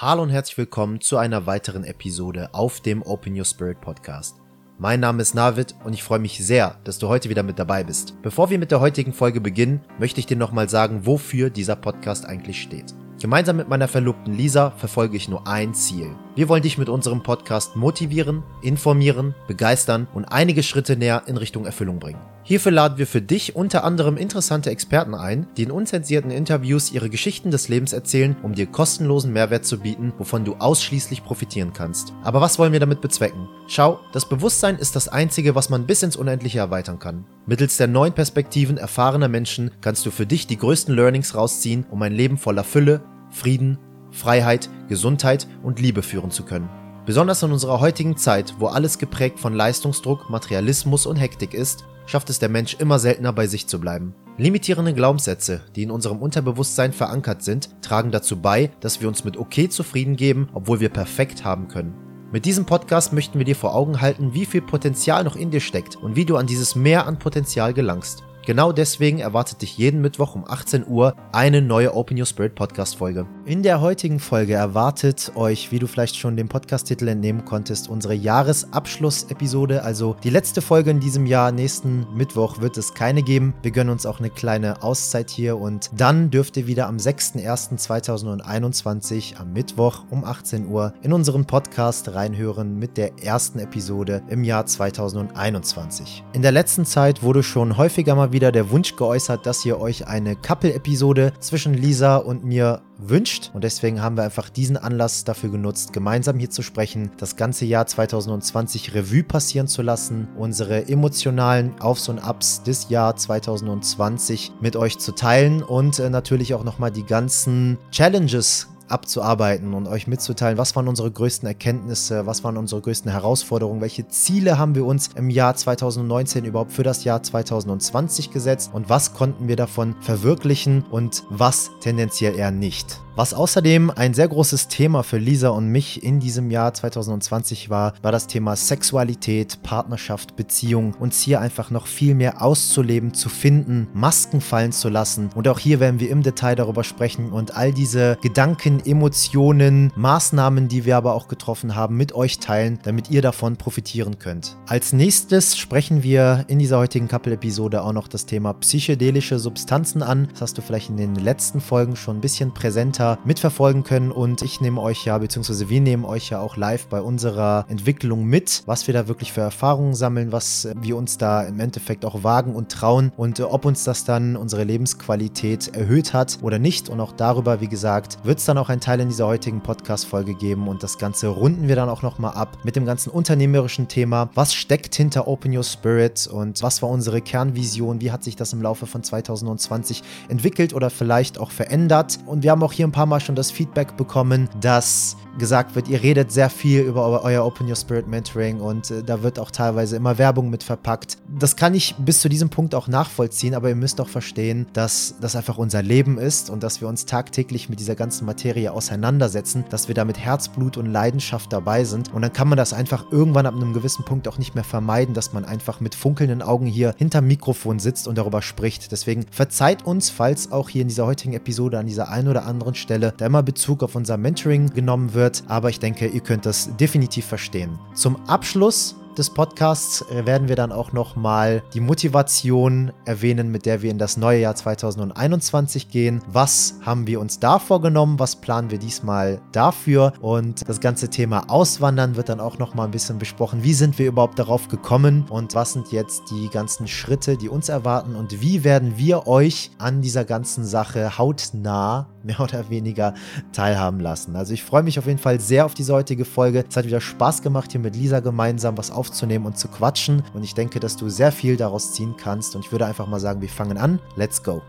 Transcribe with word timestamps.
Hallo 0.00 0.22
und 0.22 0.30
herzlich 0.30 0.56
willkommen 0.56 1.00
zu 1.00 1.16
einer 1.16 1.46
weiteren 1.46 1.82
Episode 1.82 2.50
auf 2.52 2.80
dem 2.80 3.02
Open 3.02 3.36
Your 3.36 3.44
Spirit 3.44 3.80
Podcast. 3.80 4.36
Mein 4.78 5.00
Name 5.00 5.20
ist 5.20 5.34
Navid 5.34 5.74
und 5.82 5.92
ich 5.92 6.04
freue 6.04 6.20
mich 6.20 6.38
sehr, 6.38 6.78
dass 6.84 7.00
du 7.00 7.08
heute 7.08 7.28
wieder 7.30 7.42
mit 7.42 7.58
dabei 7.58 7.82
bist. 7.82 8.14
Bevor 8.22 8.48
wir 8.48 8.60
mit 8.60 8.70
der 8.70 8.78
heutigen 8.78 9.12
Folge 9.12 9.40
beginnen, 9.40 9.80
möchte 9.98 10.20
ich 10.20 10.26
dir 10.26 10.36
nochmal 10.36 10.68
sagen, 10.68 11.04
wofür 11.04 11.50
dieser 11.50 11.74
Podcast 11.74 12.26
eigentlich 12.26 12.62
steht. 12.62 12.94
Gemeinsam 13.20 13.56
mit 13.56 13.68
meiner 13.68 13.88
Verlobten 13.88 14.34
Lisa 14.34 14.70
verfolge 14.70 15.16
ich 15.16 15.28
nur 15.28 15.48
ein 15.48 15.74
Ziel. 15.74 16.14
Wir 16.38 16.48
wollen 16.48 16.62
dich 16.62 16.78
mit 16.78 16.88
unserem 16.88 17.24
Podcast 17.24 17.74
motivieren, 17.74 18.44
informieren, 18.62 19.34
begeistern 19.48 20.06
und 20.14 20.24
einige 20.26 20.62
Schritte 20.62 20.96
näher 20.96 21.24
in 21.26 21.36
Richtung 21.36 21.66
Erfüllung 21.66 21.98
bringen. 21.98 22.20
Hierfür 22.44 22.70
laden 22.70 22.96
wir 22.96 23.08
für 23.08 23.20
dich 23.20 23.56
unter 23.56 23.82
anderem 23.82 24.16
interessante 24.16 24.70
Experten 24.70 25.16
ein, 25.16 25.48
die 25.56 25.64
in 25.64 25.72
unzensierten 25.72 26.30
Interviews 26.30 26.92
ihre 26.92 27.10
Geschichten 27.10 27.50
des 27.50 27.68
Lebens 27.68 27.92
erzählen, 27.92 28.36
um 28.44 28.54
dir 28.54 28.68
kostenlosen 28.68 29.32
Mehrwert 29.32 29.64
zu 29.64 29.80
bieten, 29.80 30.12
wovon 30.16 30.44
du 30.44 30.54
ausschließlich 30.54 31.24
profitieren 31.24 31.72
kannst. 31.72 32.12
Aber 32.22 32.40
was 32.40 32.56
wollen 32.56 32.72
wir 32.72 32.78
damit 32.78 33.00
bezwecken? 33.00 33.48
Schau, 33.66 33.98
das 34.12 34.28
Bewusstsein 34.28 34.76
ist 34.76 34.94
das 34.94 35.08
Einzige, 35.08 35.56
was 35.56 35.70
man 35.70 35.86
bis 35.86 36.04
ins 36.04 36.14
Unendliche 36.14 36.60
erweitern 36.60 37.00
kann. 37.00 37.24
Mittels 37.46 37.78
der 37.78 37.88
neuen 37.88 38.12
Perspektiven 38.12 38.78
erfahrener 38.78 39.26
Menschen 39.26 39.72
kannst 39.80 40.06
du 40.06 40.12
für 40.12 40.24
dich 40.24 40.46
die 40.46 40.58
größten 40.58 40.94
Learnings 40.94 41.34
rausziehen, 41.34 41.84
um 41.90 42.00
ein 42.02 42.12
Leben 42.12 42.38
voller 42.38 42.62
Fülle, 42.62 43.00
Frieden, 43.30 43.78
Freiheit, 44.18 44.68
Gesundheit 44.88 45.46
und 45.62 45.80
Liebe 45.80 46.02
führen 46.02 46.30
zu 46.30 46.42
können. 46.42 46.68
Besonders 47.06 47.42
in 47.42 47.52
unserer 47.52 47.80
heutigen 47.80 48.18
Zeit, 48.18 48.54
wo 48.58 48.66
alles 48.66 48.98
geprägt 48.98 49.40
von 49.40 49.54
Leistungsdruck, 49.54 50.28
Materialismus 50.28 51.06
und 51.06 51.16
Hektik 51.16 51.54
ist, 51.54 51.84
schafft 52.04 52.28
es 52.28 52.38
der 52.38 52.48
Mensch 52.48 52.76
immer 52.78 52.98
seltener 52.98 53.32
bei 53.32 53.46
sich 53.46 53.66
zu 53.66 53.80
bleiben. 53.80 54.14
Limitierende 54.36 54.92
Glaubenssätze, 54.92 55.62
die 55.74 55.84
in 55.84 55.90
unserem 55.90 56.18
Unterbewusstsein 56.18 56.92
verankert 56.92 57.42
sind, 57.42 57.70
tragen 57.82 58.10
dazu 58.10 58.40
bei, 58.40 58.70
dass 58.80 59.00
wir 59.00 59.08
uns 59.08 59.24
mit 59.24 59.36
okay 59.36 59.68
zufrieden 59.68 60.16
geben, 60.16 60.48
obwohl 60.52 60.80
wir 60.80 60.90
perfekt 60.90 61.44
haben 61.44 61.68
können. 61.68 61.94
Mit 62.30 62.44
diesem 62.44 62.66
Podcast 62.66 63.14
möchten 63.14 63.38
wir 63.38 63.46
dir 63.46 63.56
vor 63.56 63.74
Augen 63.74 64.02
halten, 64.02 64.34
wie 64.34 64.44
viel 64.44 64.60
Potenzial 64.60 65.24
noch 65.24 65.34
in 65.34 65.50
dir 65.50 65.60
steckt 65.60 65.96
und 65.96 66.14
wie 66.14 66.26
du 66.26 66.36
an 66.36 66.46
dieses 66.46 66.74
Mehr 66.74 67.06
an 67.06 67.18
Potenzial 67.18 67.72
gelangst. 67.72 68.22
Genau 68.48 68.72
deswegen 68.72 69.18
erwartet 69.18 69.60
dich 69.60 69.76
jeden 69.76 70.00
Mittwoch 70.00 70.34
um 70.34 70.46
18 70.48 70.86
Uhr 70.86 71.14
eine 71.32 71.60
neue 71.60 71.94
Open 71.94 72.18
Your 72.18 72.24
Spirit 72.24 72.54
Podcast 72.54 72.96
Folge. 72.96 73.26
In 73.44 73.62
der 73.62 73.82
heutigen 73.82 74.20
Folge 74.20 74.54
erwartet 74.54 75.32
euch, 75.34 75.70
wie 75.70 75.78
du 75.78 75.86
vielleicht 75.86 76.16
schon 76.16 76.34
dem 76.34 76.48
Podcast-Titel 76.48 77.08
entnehmen 77.08 77.44
konntest, 77.44 77.90
unsere 77.90 78.14
Jahresabschluss-Episode. 78.14 79.82
Also 79.82 80.16
die 80.24 80.30
letzte 80.30 80.62
Folge 80.62 80.90
in 80.90 80.98
diesem 80.98 81.26
Jahr. 81.26 81.52
Nächsten 81.52 82.06
Mittwoch 82.14 82.62
wird 82.62 82.78
es 82.78 82.94
keine 82.94 83.22
geben. 83.22 83.52
Wir 83.60 83.70
gönnen 83.70 83.90
uns 83.90 84.06
auch 84.06 84.18
eine 84.18 84.30
kleine 84.30 84.82
Auszeit 84.82 85.28
hier 85.28 85.58
und 85.58 85.90
dann 85.94 86.30
dürft 86.30 86.56
ihr 86.56 86.66
wieder 86.66 86.86
am 86.86 86.96
6.01.2021 86.96 89.36
am 89.36 89.52
Mittwoch 89.52 90.04
um 90.08 90.24
18 90.24 90.68
Uhr 90.68 90.94
in 91.02 91.12
unseren 91.12 91.44
Podcast 91.44 92.14
reinhören 92.14 92.78
mit 92.78 92.96
der 92.96 93.22
ersten 93.22 93.58
Episode 93.58 94.22
im 94.30 94.42
Jahr 94.42 94.64
2021. 94.64 96.24
In 96.32 96.40
der 96.40 96.52
letzten 96.52 96.86
Zeit 96.86 97.22
wurde 97.22 97.42
schon 97.42 97.76
häufiger 97.76 98.14
mal 98.14 98.32
wieder 98.32 98.37
wieder 98.38 98.52
der 98.52 98.70
Wunsch 98.70 98.94
geäußert, 98.94 99.46
dass 99.46 99.64
ihr 99.64 99.80
euch 99.80 100.06
eine 100.06 100.36
Couple-Episode 100.36 101.32
zwischen 101.40 101.74
Lisa 101.74 102.18
und 102.18 102.44
mir 102.44 102.82
wünscht. 102.96 103.50
Und 103.52 103.64
deswegen 103.64 104.00
haben 104.00 104.16
wir 104.16 104.22
einfach 104.22 104.48
diesen 104.48 104.76
Anlass 104.76 105.24
dafür 105.24 105.50
genutzt, 105.50 105.92
gemeinsam 105.92 106.38
hier 106.38 106.48
zu 106.48 106.62
sprechen, 106.62 107.10
das 107.16 107.34
ganze 107.34 107.64
Jahr 107.64 107.88
2020 107.88 108.94
Revue 108.94 109.24
passieren 109.24 109.66
zu 109.66 109.82
lassen, 109.82 110.28
unsere 110.38 110.86
emotionalen 110.86 111.80
Aufs 111.80 112.08
und 112.08 112.20
Abs 112.20 112.62
des 112.62 112.90
Jahr 112.90 113.16
2020 113.16 114.52
mit 114.60 114.76
euch 114.76 115.00
zu 115.00 115.10
teilen 115.10 115.64
und 115.64 115.98
äh, 115.98 116.08
natürlich 116.08 116.54
auch 116.54 116.62
nochmal 116.62 116.92
die 116.92 117.04
ganzen 117.04 117.76
Challenges 117.90 118.68
abzuarbeiten 118.88 119.74
und 119.74 119.86
euch 119.86 120.06
mitzuteilen, 120.06 120.58
was 120.58 120.76
waren 120.76 120.88
unsere 120.88 121.10
größten 121.10 121.46
Erkenntnisse, 121.46 122.26
was 122.26 122.44
waren 122.44 122.56
unsere 122.56 122.80
größten 122.80 123.10
Herausforderungen, 123.10 123.80
welche 123.80 124.08
Ziele 124.08 124.58
haben 124.58 124.74
wir 124.74 124.84
uns 124.84 125.10
im 125.14 125.30
Jahr 125.30 125.54
2019 125.54 126.44
überhaupt 126.44 126.72
für 126.72 126.82
das 126.82 127.04
Jahr 127.04 127.22
2020 127.22 128.30
gesetzt 128.30 128.70
und 128.72 128.88
was 128.88 129.14
konnten 129.14 129.48
wir 129.48 129.56
davon 129.56 129.94
verwirklichen 130.00 130.84
und 130.90 131.24
was 131.30 131.70
tendenziell 131.80 132.36
eher 132.36 132.50
nicht. 132.50 133.00
Was 133.18 133.34
außerdem 133.34 133.90
ein 133.90 134.14
sehr 134.14 134.28
großes 134.28 134.68
Thema 134.68 135.02
für 135.02 135.18
Lisa 135.18 135.48
und 135.48 135.66
mich 135.66 136.04
in 136.04 136.20
diesem 136.20 136.52
Jahr 136.52 136.72
2020 136.72 137.68
war, 137.68 137.94
war 138.00 138.12
das 138.12 138.28
Thema 138.28 138.54
Sexualität, 138.54 139.60
Partnerschaft, 139.64 140.36
Beziehung, 140.36 140.94
uns 140.94 141.20
hier 141.20 141.40
einfach 141.40 141.72
noch 141.72 141.88
viel 141.88 142.14
mehr 142.14 142.40
auszuleben, 142.40 143.14
zu 143.14 143.28
finden, 143.28 143.88
Masken 143.92 144.40
fallen 144.40 144.70
zu 144.70 144.88
lassen. 144.88 145.30
Und 145.34 145.48
auch 145.48 145.58
hier 145.58 145.80
werden 145.80 145.98
wir 145.98 146.10
im 146.10 146.22
Detail 146.22 146.54
darüber 146.54 146.84
sprechen 146.84 147.32
und 147.32 147.56
all 147.56 147.72
diese 147.72 148.18
Gedanken, 148.22 148.80
Emotionen, 148.86 149.92
Maßnahmen, 149.96 150.68
die 150.68 150.84
wir 150.84 150.96
aber 150.96 151.14
auch 151.14 151.26
getroffen 151.26 151.74
haben, 151.74 151.96
mit 151.96 152.12
euch 152.12 152.38
teilen, 152.38 152.78
damit 152.84 153.10
ihr 153.10 153.20
davon 153.20 153.56
profitieren 153.56 154.20
könnt. 154.20 154.56
Als 154.68 154.92
nächstes 154.92 155.58
sprechen 155.58 156.04
wir 156.04 156.44
in 156.46 156.60
dieser 156.60 156.78
heutigen 156.78 157.08
Couple-Episode 157.08 157.82
auch 157.82 157.92
noch 157.92 158.06
das 158.06 158.26
Thema 158.26 158.52
psychedelische 158.52 159.40
Substanzen 159.40 160.04
an. 160.04 160.28
Das 160.30 160.42
hast 160.42 160.58
du 160.58 160.62
vielleicht 160.62 160.90
in 160.90 160.96
den 160.96 161.16
letzten 161.16 161.60
Folgen 161.60 161.96
schon 161.96 162.18
ein 162.18 162.20
bisschen 162.20 162.54
präsenter 162.54 163.07
mitverfolgen 163.24 163.84
können. 163.84 164.10
Und 164.10 164.42
ich 164.42 164.60
nehme 164.60 164.80
euch 164.80 165.04
ja, 165.04 165.16
beziehungsweise 165.16 165.68
wir 165.68 165.80
nehmen 165.80 166.04
euch 166.04 166.30
ja 166.30 166.40
auch 166.40 166.56
live 166.56 166.86
bei 166.88 167.00
unserer 167.00 167.64
Entwicklung 167.68 168.24
mit, 168.24 168.62
was 168.66 168.86
wir 168.86 168.94
da 168.94 169.08
wirklich 169.08 169.32
für 169.32 169.40
Erfahrungen 169.40 169.94
sammeln, 169.94 170.32
was 170.32 170.68
wir 170.76 170.96
uns 170.96 171.18
da 171.18 171.42
im 171.42 171.60
Endeffekt 171.60 172.04
auch 172.04 172.24
wagen 172.24 172.54
und 172.54 172.70
trauen 172.70 173.12
und 173.16 173.40
ob 173.40 173.64
uns 173.64 173.84
das 173.84 174.04
dann 174.04 174.36
unsere 174.36 174.64
Lebensqualität 174.64 175.74
erhöht 175.74 176.12
hat 176.12 176.38
oder 176.42 176.58
nicht. 176.58 176.88
Und 176.88 177.00
auch 177.00 177.12
darüber, 177.12 177.60
wie 177.60 177.68
gesagt, 177.68 178.18
wird 178.24 178.38
es 178.38 178.44
dann 178.44 178.58
auch 178.58 178.68
einen 178.68 178.80
Teil 178.80 179.00
in 179.00 179.08
dieser 179.08 179.26
heutigen 179.26 179.60
Podcast-Folge 179.62 180.34
geben 180.34 180.68
und 180.68 180.82
das 180.82 180.98
Ganze 180.98 181.28
runden 181.28 181.68
wir 181.68 181.76
dann 181.76 181.88
auch 181.88 182.02
nochmal 182.02 182.32
ab 182.32 182.58
mit 182.64 182.76
dem 182.76 182.84
ganzen 182.84 183.10
unternehmerischen 183.10 183.88
Thema. 183.88 184.30
Was 184.34 184.54
steckt 184.54 184.94
hinter 184.94 185.28
Open 185.28 185.56
Your 185.56 185.64
Spirit 185.64 186.26
und 186.26 186.62
was 186.62 186.82
war 186.82 186.88
unsere 186.88 187.20
Kernvision? 187.20 188.00
Wie 188.00 188.10
hat 188.10 188.24
sich 188.24 188.36
das 188.36 188.52
im 188.52 188.62
Laufe 188.62 188.86
von 188.86 189.02
2020 189.02 190.02
entwickelt 190.28 190.74
oder 190.74 190.90
vielleicht 190.90 191.38
auch 191.38 191.50
verändert? 191.50 192.18
Und 192.26 192.42
wir 192.42 192.50
haben 192.50 192.62
auch 192.62 192.72
hier 192.72 192.86
ein 192.86 192.92
paar 192.92 192.97
Mal 193.06 193.20
schon 193.20 193.34
das 193.34 193.50
Feedback 193.50 193.96
bekommen, 193.96 194.48
dass 194.60 195.16
gesagt 195.38 195.76
wird, 195.76 195.88
ihr 195.88 196.02
redet 196.02 196.32
sehr 196.32 196.50
viel 196.50 196.80
über 196.80 197.22
euer 197.22 197.44
Open 197.44 197.68
Your 197.68 197.76
Spirit 197.76 198.08
Mentoring 198.08 198.60
und 198.60 198.90
äh, 198.90 199.02
da 199.02 199.22
wird 199.22 199.38
auch 199.38 199.50
teilweise 199.50 199.96
immer 199.96 200.18
Werbung 200.18 200.50
mit 200.50 200.64
verpackt. 200.64 201.18
Das 201.38 201.54
kann 201.54 201.74
ich 201.74 201.94
bis 201.96 202.20
zu 202.20 202.28
diesem 202.28 202.50
Punkt 202.50 202.74
auch 202.74 202.88
nachvollziehen, 202.88 203.54
aber 203.54 203.68
ihr 203.68 203.76
müsst 203.76 204.00
auch 204.00 204.08
verstehen, 204.08 204.66
dass 204.72 205.14
das 205.20 205.36
einfach 205.36 205.56
unser 205.56 205.82
Leben 205.82 206.18
ist 206.18 206.50
und 206.50 206.62
dass 206.62 206.80
wir 206.80 206.88
uns 206.88 207.06
tagtäglich 207.06 207.68
mit 207.68 207.78
dieser 207.78 207.94
ganzen 207.94 208.26
Materie 208.26 208.72
auseinandersetzen, 208.72 209.64
dass 209.70 209.86
wir 209.86 209.94
da 209.94 210.04
mit 210.04 210.18
Herzblut 210.18 210.76
und 210.76 210.86
Leidenschaft 210.86 211.52
dabei 211.52 211.84
sind 211.84 212.12
und 212.12 212.22
dann 212.22 212.32
kann 212.32 212.48
man 212.48 212.58
das 212.58 212.72
einfach 212.72 213.12
irgendwann 213.12 213.46
ab 213.46 213.54
einem 213.54 213.72
gewissen 213.72 214.04
Punkt 214.04 214.26
auch 214.26 214.38
nicht 214.38 214.54
mehr 214.56 214.64
vermeiden, 214.64 215.14
dass 215.14 215.32
man 215.32 215.44
einfach 215.44 215.80
mit 215.80 215.94
funkelnden 215.94 216.42
Augen 216.42 216.66
hier 216.66 216.94
hinterm 216.98 217.26
Mikrofon 217.28 217.78
sitzt 217.78 218.08
und 218.08 218.18
darüber 218.18 218.42
spricht. 218.42 218.90
Deswegen 218.90 219.26
verzeiht 219.30 219.86
uns, 219.86 220.10
falls 220.10 220.50
auch 220.50 220.68
hier 220.68 220.82
in 220.82 220.88
dieser 220.88 221.06
heutigen 221.06 221.34
Episode 221.34 221.78
an 221.78 221.86
dieser 221.86 222.08
einen 222.08 222.28
oder 222.28 222.44
anderen 222.44 222.74
Stelle 222.74 222.87
da 222.88 223.26
immer 223.26 223.42
Bezug 223.42 223.82
auf 223.82 223.94
unser 223.94 224.16
Mentoring 224.16 224.70
genommen 224.70 225.14
wird. 225.14 225.44
Aber 225.46 225.68
ich 225.68 225.78
denke, 225.78 226.06
ihr 226.06 226.20
könnt 226.20 226.46
das 226.46 226.76
definitiv 226.76 227.26
verstehen. 227.26 227.78
Zum 227.94 228.16
Abschluss 228.26 228.96
des 229.18 229.30
Podcasts 229.30 230.02
äh, 230.10 230.24
werden 230.26 230.48
wir 230.48 230.54
dann 230.54 230.70
auch 230.70 230.92
nochmal 230.92 231.62
die 231.74 231.80
Motivation 231.80 232.92
erwähnen, 233.04 233.50
mit 233.50 233.66
der 233.66 233.82
wir 233.82 233.90
in 233.90 233.98
das 233.98 234.16
neue 234.16 234.40
Jahr 234.40 234.54
2021 234.54 235.90
gehen. 235.90 236.22
Was 236.28 236.76
haben 236.82 237.06
wir 237.06 237.20
uns 237.20 237.40
da 237.40 237.58
vorgenommen? 237.58 238.20
Was 238.20 238.36
planen 238.36 238.70
wir 238.70 238.78
diesmal 238.78 239.40
dafür? 239.50 240.12
Und 240.20 240.68
das 240.68 240.80
ganze 240.80 241.10
Thema 241.10 241.50
Auswandern 241.50 242.16
wird 242.16 242.28
dann 242.28 242.40
auch 242.40 242.58
nochmal 242.58 242.86
ein 242.86 242.92
bisschen 242.92 243.18
besprochen. 243.18 243.64
Wie 243.64 243.74
sind 243.74 243.98
wir 243.98 244.06
überhaupt 244.06 244.38
darauf 244.38 244.68
gekommen? 244.68 245.24
Und 245.28 245.54
was 245.54 245.72
sind 245.72 245.90
jetzt 245.90 246.22
die 246.30 246.48
ganzen 246.48 246.86
Schritte, 246.86 247.36
die 247.36 247.48
uns 247.48 247.68
erwarten? 247.68 248.14
Und 248.14 248.40
wie 248.40 248.62
werden 248.62 248.96
wir 248.96 249.26
euch 249.26 249.72
an 249.78 250.00
dieser 250.00 250.24
ganzen 250.24 250.64
Sache 250.64 251.18
hautnah 251.18 252.06
mehr 252.24 252.40
oder 252.40 252.70
weniger 252.70 253.14
teilhaben 253.52 254.00
lassen? 254.00 254.36
Also 254.36 254.54
ich 254.54 254.62
freue 254.62 254.82
mich 254.82 254.98
auf 254.98 255.06
jeden 255.06 255.18
Fall 255.18 255.40
sehr 255.40 255.64
auf 255.64 255.74
diese 255.74 255.92
heutige 255.92 256.24
Folge. 256.24 256.64
Es 256.68 256.76
hat 256.76 256.86
wieder 256.86 257.00
Spaß 257.00 257.42
gemacht, 257.42 257.72
hier 257.72 257.80
mit 257.80 257.96
Lisa 257.96 258.20
gemeinsam 258.20 258.78
was 258.78 258.90
aufzunehmen 258.90 259.46
und 259.46 259.58
zu 259.58 259.68
quatschen. 259.68 260.22
Und 260.34 260.44
ich 260.44 260.54
denke, 260.54 260.80
dass 260.80 260.96
du 260.96 261.08
sehr 261.08 261.32
viel 261.32 261.56
daraus 261.56 261.92
ziehen 261.92 262.14
kannst. 262.16 262.54
Und 262.54 262.64
ich 262.64 262.72
würde 262.72 262.86
einfach 262.86 263.06
mal 263.06 263.20
sagen, 263.20 263.40
wir 263.40 263.48
fangen 263.48 263.78
an. 263.78 263.98
Let's 264.16 264.42
go. 264.42 264.62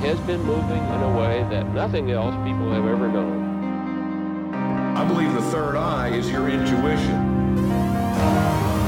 has 0.00 0.18
been 0.20 0.42
moving 0.46 0.82
in 0.82 1.02
a 1.02 1.16
way 1.16 1.42
that 1.50 1.74
nothing 1.74 2.10
else 2.10 2.34
people 2.36 2.72
have 2.72 2.86
ever 2.86 3.08
known. 3.08 4.94
I 4.96 5.06
believe 5.06 5.34
the 5.34 5.42
third 5.50 5.76
eye 5.76 6.08
is 6.08 6.30
your 6.30 6.48
intuition. 6.48 8.79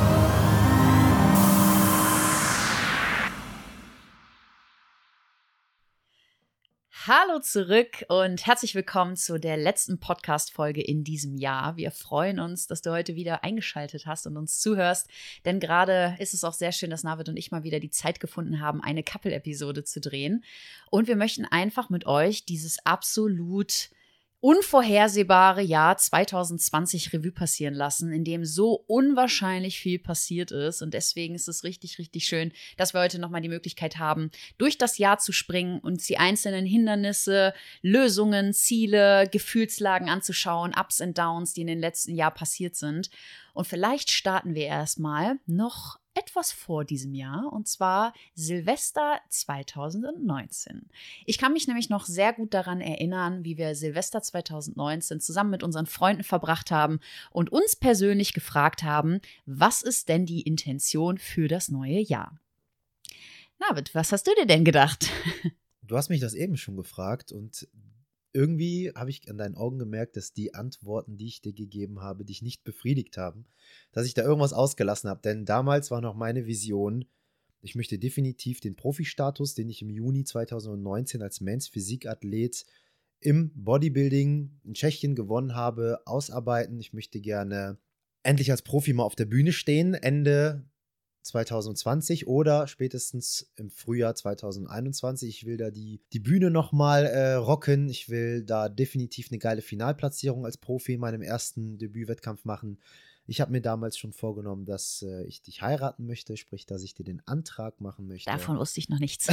Hallo 7.05 7.41
zurück 7.41 8.05
und 8.07 8.47
herzlich 8.47 8.77
willkommen 8.77 9.17
zu 9.17 9.41
der 9.41 9.57
letzten 9.57 9.99
Podcast-Folge 9.99 10.81
in 10.81 11.03
diesem 11.03 11.37
Jahr. 11.37 11.77
Wir 11.77 11.91
freuen 11.91 12.39
uns, 12.39 12.69
dass 12.69 12.81
du 12.81 12.93
heute 12.93 13.17
wieder 13.17 13.43
eingeschaltet 13.43 14.07
hast 14.07 14.29
und 14.29 14.37
uns 14.37 14.61
zuhörst, 14.61 15.09
denn 15.45 15.59
gerade 15.59 16.15
ist 16.21 16.33
es 16.33 16.45
auch 16.45 16.53
sehr 16.53 16.71
schön, 16.71 16.91
dass 16.91 17.03
Navid 17.03 17.29
und 17.29 17.37
ich 17.37 17.51
mal 17.51 17.65
wieder 17.65 17.81
die 17.81 17.91
Zeit 17.91 18.21
gefunden 18.21 18.61
haben, 18.61 18.81
eine 18.81 19.03
Couple-Episode 19.03 19.83
zu 19.83 20.01
drehen. 20.01 20.45
Und 20.91 21.09
wir 21.09 21.17
möchten 21.17 21.45
einfach 21.45 21.91
mit 21.91 22.07
euch 22.07 22.45
dieses 22.45 22.87
absolut 22.87 23.91
unvorhersehbare 24.43 25.63
Jahr 25.63 25.97
2020 25.97 27.13
Revue 27.13 27.31
passieren 27.31 27.75
lassen, 27.75 28.11
in 28.11 28.25
dem 28.25 28.45
so 28.45 28.85
unwahrscheinlich 28.89 29.79
viel 29.79 30.01
passiert 30.01 30.51
ist. 30.51 30.83
Und 30.83 30.95
deswegen 30.95 31.37
ist 31.37 31.47
es 31.47 31.63
richtig, 31.63 32.01
richtig 32.01 32.25
schön, 32.27 32.53
dass 32.77 32.93
wir 32.93 33.01
heute 33.01 33.21
nochmal 33.21 33.41
die 33.41 33.49
Möglichkeit 33.49 33.99
haben, 33.99 34.33
durch 34.59 34.79
das 34.79 34.99
Jahr 34.99 35.19
zu 35.19 35.31
springen, 35.31 35.79
uns 35.79 36.07
die 36.07 36.19
einzelnen 36.19 36.67
Hindernisse, 36.67 37.55
Lösungen, 37.83 38.53
Ziele, 38.53 39.29
Gefühlslagen 39.31 40.09
anzuschauen, 40.09 40.75
Ups 40.77 41.01
und 41.01 41.17
Downs, 41.17 41.55
die 41.55 41.61
in 41.61 41.69
den 41.69 41.81
letzten 41.81 42.17
Jahr 42.17 42.33
passiert 42.33 42.75
sind. 42.75 43.11
Und 43.55 43.69
vielleicht 43.69 44.11
starten 44.11 44.57
wir 44.57 44.67
erstmal 44.67 45.37
noch 45.47 46.01
etwas 46.15 46.53
vor 46.53 46.85
diesem 46.85 47.15
Jahr 47.15 47.53
und 47.53 47.69
zwar 47.69 48.13
Silvester 48.35 49.21
2019. 49.29 50.89
Ich 51.27 51.39
kann 51.39 51.53
mich 51.53 51.67
nämlich 51.67 51.89
noch 51.89 52.07
sehr 52.07 52.33
gut 52.33 52.55
daran 52.55 52.81
erinnern, 52.81 53.45
wie 53.45 53.57
wir 53.57 53.75
Silvester 53.75 54.23
2019 54.23 55.21
zusammen 55.21 55.51
mit 55.51 55.63
unseren 55.63 55.87
Freunden 55.87 56.25
verbracht 56.25 56.71
haben 56.71 57.01
und 57.31 57.51
uns 57.51 57.77
persönlich 57.77 58.33
gefragt 58.33 58.83
haben, 58.83 59.21
was 59.47 59.83
ist 59.83 60.09
denn 60.09 60.27
die 60.27 60.43
Intention 60.43 61.19
für 61.19 61.49
das 61.49 61.69
neue 61.69 62.01
Jahr? 62.01 62.39
Navid, 63.59 63.95
was 63.95 64.13
hast 64.13 64.27
du 64.27 64.33
dir 64.35 64.47
denn 64.47 64.65
gedacht? 64.65 65.11
Du 65.85 65.97
hast 65.97 66.09
mich 66.09 66.21
das 66.21 66.35
eben 66.35 66.57
schon 66.57 66.77
gefragt 66.77 67.33
und 67.33 67.69
irgendwie 68.33 68.93
habe 68.95 69.11
ich 69.11 69.29
an 69.31 69.39
deinen 69.39 69.57
Augen 69.57 69.79
gemerkt, 69.79 70.17
dass 70.17 70.33
die 70.33 70.55
Antworten, 70.55 71.17
die 71.17 71.27
ich 71.27 71.43
dir 71.43 71.53
gegeben 71.53 72.01
habe, 72.01 72.25
dich 72.25 72.43
nicht 72.43 72.65
befriedigt 72.65 73.17
haben, 73.19 73.47
dass 73.93 74.07
ich 74.07 74.15
da 74.15 74.23
irgendwas 74.23 74.53
ausgelassen 74.53 75.11
habe. 75.11 75.21
Denn 75.23 75.45
damals 75.45 75.91
war 75.91 76.01
noch 76.01 76.15
meine 76.15 76.47
Vision, 76.47 77.05
ich 77.61 77.75
möchte 77.75 77.99
definitiv 77.99 78.61
den 78.61 78.75
Profi-Status, 78.75 79.55
den 79.55 79.71
ich 79.71 79.83
im 79.83 79.91
Juni 79.91 80.25
2019 80.25 81.23
als 81.23 81.41
Men's 81.41 81.69
Physikathlet 81.69 82.65
im 83.21 83.53
Bodybuilding 83.55 84.61
in 84.65 84.75
Tschechien 84.75 85.15
gewonnen 85.15 85.55
habe, 85.55 86.01
ausarbeiten. 86.05 86.81
Ich 86.81 86.93
möchte 86.93 87.21
gerne 87.21 87.79
endlich 88.25 88.51
als 88.51 88.63
Profi 88.63 88.93
mal 88.93 89.05
auf 89.05 89.15
der 89.15 89.27
Bühne 89.27 89.53
stehen, 89.53 89.95
Ende 89.95 90.65
2020 91.23 92.27
oder 92.27 92.67
spätestens 92.67 93.51
im 93.57 93.71
Frühjahr 93.71 94.15
2021. 94.15 95.29
Ich 95.29 95.47
will 95.47 95.57
da 95.57 95.71
die, 95.71 96.01
die 96.13 96.21
Bühne 96.21 96.51
nochmal 96.51 97.07
äh, 97.07 97.35
rocken. 97.35 97.89
Ich 97.89 98.09
will 98.09 98.43
da 98.43 98.69
definitiv 98.69 99.29
eine 99.31 99.39
geile 99.39 99.63
Finalplatzierung 99.63 100.45
als 100.45 100.57
Profi 100.57 100.95
in 100.95 101.01
meinem 101.01 101.23
ersten 101.23 101.79
Debütwettkampf 101.79 102.45
machen. 102.45 102.79
Ich 103.27 103.41
habe 103.41 103.53
mir 103.53 103.63
damals 103.63 103.97
schon 103.97 104.13
vorgenommen, 104.13 104.65
dass 104.65 105.03
äh, 105.03 105.25
ich 105.25 105.43
dich 105.43 105.63
heiraten 105.63 106.07
möchte, 106.07 106.37
sprich, 106.37 106.67
dass 106.67 106.83
ich 106.83 106.95
dir 106.95 107.05
den 107.05 107.27
Antrag 107.27 107.81
machen 107.81 108.09
möchte. 108.09 108.31
Davon 108.31 108.59
wusste 108.59 108.81
ich 108.81 108.89
noch 108.89 108.99
nichts. 108.99 109.29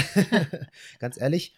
Ganz 1.00 1.20
ehrlich, 1.20 1.56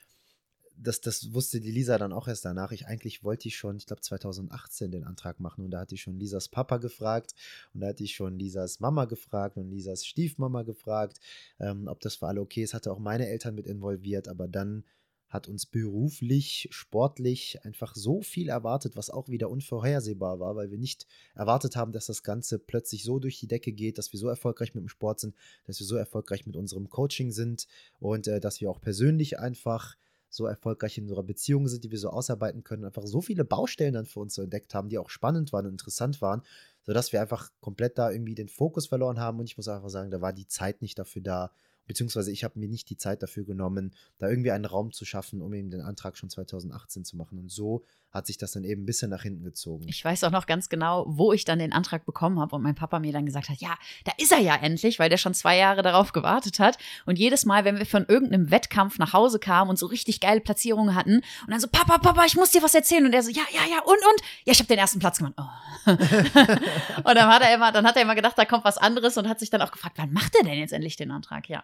das, 0.84 1.02
das 1.02 1.34
wusste 1.34 1.60
die 1.60 1.72
Lisa 1.72 1.98
dann 1.98 2.14
auch 2.14 2.28
erst 2.28 2.46
danach. 2.46 2.72
Ich 2.72 2.88
eigentlich 2.88 3.24
wollte 3.24 3.48
ich 3.48 3.56
schon, 3.56 3.78
ich 3.78 3.86
glaube 3.86 4.02
2018 4.02 4.92
den 4.92 5.04
Antrag 5.04 5.40
machen 5.40 5.64
und 5.64 5.72
da 5.72 5.80
hatte 5.80 5.96
ich 5.96 6.02
schon 6.02 6.20
Lisas 6.20 6.50
Papa 6.50 6.78
gefragt 6.78 7.34
und 7.74 7.82
da 7.82 7.88
hatte 7.88 8.04
ich 8.04 8.16
schon 8.16 8.38
Lisas 8.38 8.80
Mama 8.80 9.06
gefragt 9.06 9.58
und 9.58 9.70
Lisas 9.70 10.06
Stiefmama 10.06 10.64
gefragt, 10.64 11.20
ähm, 11.60 11.88
ob 11.88 12.00
das 12.02 12.16
für 12.16 12.28
alle 12.28 12.42
okay 12.42 12.64
ist. 12.64 12.74
Hatte 12.74 12.92
auch 12.92 13.00
meine 13.00 13.28
Eltern 13.28 13.56
mit 13.56 13.68
involviert, 13.68 14.28
aber 14.28 14.48
dann 14.48 14.84
hat 15.32 15.48
uns 15.48 15.66
beruflich, 15.66 16.68
sportlich 16.72 17.64
einfach 17.64 17.96
so 17.96 18.22
viel 18.22 18.50
erwartet, 18.50 18.98
was 18.98 19.10
auch 19.10 19.30
wieder 19.30 19.50
unvorhersehbar 19.50 20.42
war, 20.42 20.58
weil 20.58 20.72
wir 20.72 20.78
nicht 20.78 21.08
erwartet 21.36 21.78
haben, 21.78 21.94
dass 21.94 22.08
das 22.08 22.22
Ganze 22.22 22.60
plötzlich 22.60 23.04
so 23.04 23.18
durch 23.18 23.40
die 23.40 23.48
Decke 23.48 23.72
geht, 23.72 23.98
dass 23.98 24.12
wir 24.12 24.20
so 24.20 24.28
erfolgreich 24.28 24.76
mit 24.76 24.84
dem 24.84 24.90
Sport 24.90 25.22
sind, 25.22 25.34
dass 25.66 25.80
wir 25.80 25.88
so 25.88 25.96
erfolgreich 25.96 26.46
mit 26.46 26.58
unserem 26.58 26.90
Coaching 26.90 27.32
sind 27.32 27.68
und 28.02 28.28
äh, 28.28 28.42
dass 28.42 28.60
wir 28.60 28.70
auch 28.70 28.82
persönlich 28.82 29.40
einfach 29.40 29.96
so 30.32 30.46
erfolgreich 30.46 30.98
in 30.98 31.04
unserer 31.04 31.24
Beziehung 31.24 31.68
sind, 31.68 31.84
die 31.84 31.92
wir 31.92 32.00
so 32.00 32.10
ausarbeiten 32.10 32.64
können, 32.64 32.86
einfach 32.86 33.06
so 33.06 33.22
viele 33.22 33.44
Baustellen 33.44 33.94
dann 33.94 34.06
für 34.06 34.22
uns 34.22 34.34
so 34.34 34.42
entdeckt 34.42 34.74
haben, 34.74 34.90
die 34.90 34.98
auch 34.98 35.10
spannend 35.10 35.52
waren 35.52 35.66
und 35.66 35.74
interessant 35.74 36.22
waren, 36.22 36.42
sodass 36.84 37.12
wir 37.12 37.22
einfach 37.22 37.52
komplett 37.60 37.98
da 37.98 38.10
irgendwie 38.10 38.34
den 38.34 38.48
Fokus 38.48 38.88
verloren 38.88 39.20
haben. 39.20 39.40
Und 39.40 39.46
ich 39.46 39.58
muss 39.58 39.68
einfach 39.68 39.90
sagen, 39.90 40.10
da 40.10 40.22
war 40.22 40.32
die 40.32 40.48
Zeit 40.48 40.82
nicht 40.82 40.98
dafür 40.98 41.22
da, 41.22 41.52
beziehungsweise 41.86 42.32
ich 42.32 42.46
habe 42.46 42.58
mir 42.58 42.70
nicht 42.70 42.90
die 42.90 42.98
Zeit 42.98 43.22
dafür 43.22 43.44
genommen, 43.44 43.94
da 44.18 44.30
irgendwie 44.30 44.52
einen 44.52 44.66
Raum 44.66 44.94
zu 44.94 45.04
schaffen, 45.04 45.42
um 45.42 45.54
eben 45.54 45.70
den 45.70 45.82
Antrag 45.82 46.18
schon 46.18 46.30
2018 46.30 47.04
zu 47.04 47.18
machen. 47.18 47.38
Und 47.38 47.52
so 47.52 47.84
hat 48.12 48.28
sich 48.28 48.38
das 48.38 48.52
dann 48.52 48.64
eben 48.64 48.84
ein 48.84 48.86
bisschen 48.86 49.10
nach 49.10 49.24
hinten 49.24 49.44
gezogen. 49.44 49.86
Ich 49.88 50.04
weiß 50.04 50.24
auch 50.26 50.32
noch 50.32 50.46
ganz 50.46 50.70
genau, 50.70 51.06
wo 51.08 51.32
ich 51.32 51.46
dann 51.46 51.60
den 51.60 51.72
Antrag 51.72 52.06
bekommen 52.06 52.40
habe 52.40 52.56
und 52.56 52.62
mein 52.62 52.76
Papa 52.76 53.00
mir 53.00 53.14
dann 53.14 53.26
gesagt 53.26 53.50
hat, 53.50 53.58
ja, 53.60 53.76
da 54.04 54.12
ist 54.18 54.32
er 54.32 54.40
ja 54.40 54.56
endlich, 54.56 55.00
weil 55.00 55.10
der 55.10 55.18
schon 55.18 55.34
zwei 55.34 55.58
Jahre 55.58 55.82
darauf 55.82 56.12
gewartet 56.12 56.60
hat. 56.60 56.78
Und 57.06 57.18
jedes 57.18 57.46
Mal, 57.46 57.64
wenn 57.64 57.78
wir 57.78 57.86
von 57.86 58.06
irgendeinem 58.06 58.52
Wettkampf 58.52 58.98
nach 59.00 59.14
Hause 59.14 59.40
kamen 59.40 59.70
und 59.70 59.80
so 59.80 59.86
richtig 59.86 60.20
geile 60.20 60.42
Platzierungen 60.42 60.94
hatten 60.94 61.16
und 61.16 61.52
dann 61.52 61.60
so, 61.60 61.68
Papa, 61.68 62.00
Papa, 62.00 62.26
ich 62.26 62.36
muss 62.36 62.52
dir 62.52 62.62
was 62.62 62.76
erzählen. 62.76 63.06
Und 63.06 63.14
er 63.14 63.24
so, 63.24 63.32
ja, 63.32 63.44
ja, 63.54 63.62
ja, 63.70 63.82
und, 63.84 63.94
und? 63.94 64.22
Ja, 64.46 64.52
ich 64.52 64.60
habe 64.60 64.68
den 64.68 64.78
ersten 64.78 65.00
Platz 65.00 65.18
gemacht. 65.18 65.34
Oh. 65.38 65.44
und 65.86 67.16
dann 67.16 67.28
hat 67.28 67.42
er 67.42 67.56
immer, 67.56 67.72
dann 67.72 67.86
hat 67.86 67.96
er 67.96 68.02
immer 68.02 68.16
gedacht, 68.16 68.38
da 68.38 68.46
kommt 68.46 68.66
was 68.66 68.78
anderes 68.78 69.18
und 69.18 69.28
hat 69.28 69.40
sich 69.40 69.50
dann 69.50 69.62
auch 69.62 69.72
gefragt, 69.72 69.98
wann 69.98 70.12
macht 70.12 70.36
er 70.36 70.44
denn 70.44 70.60
jetzt 70.60 70.74
endlich 70.74 70.98
den 70.98 71.12
Antrag? 71.12 71.48
Ja. 71.50 71.64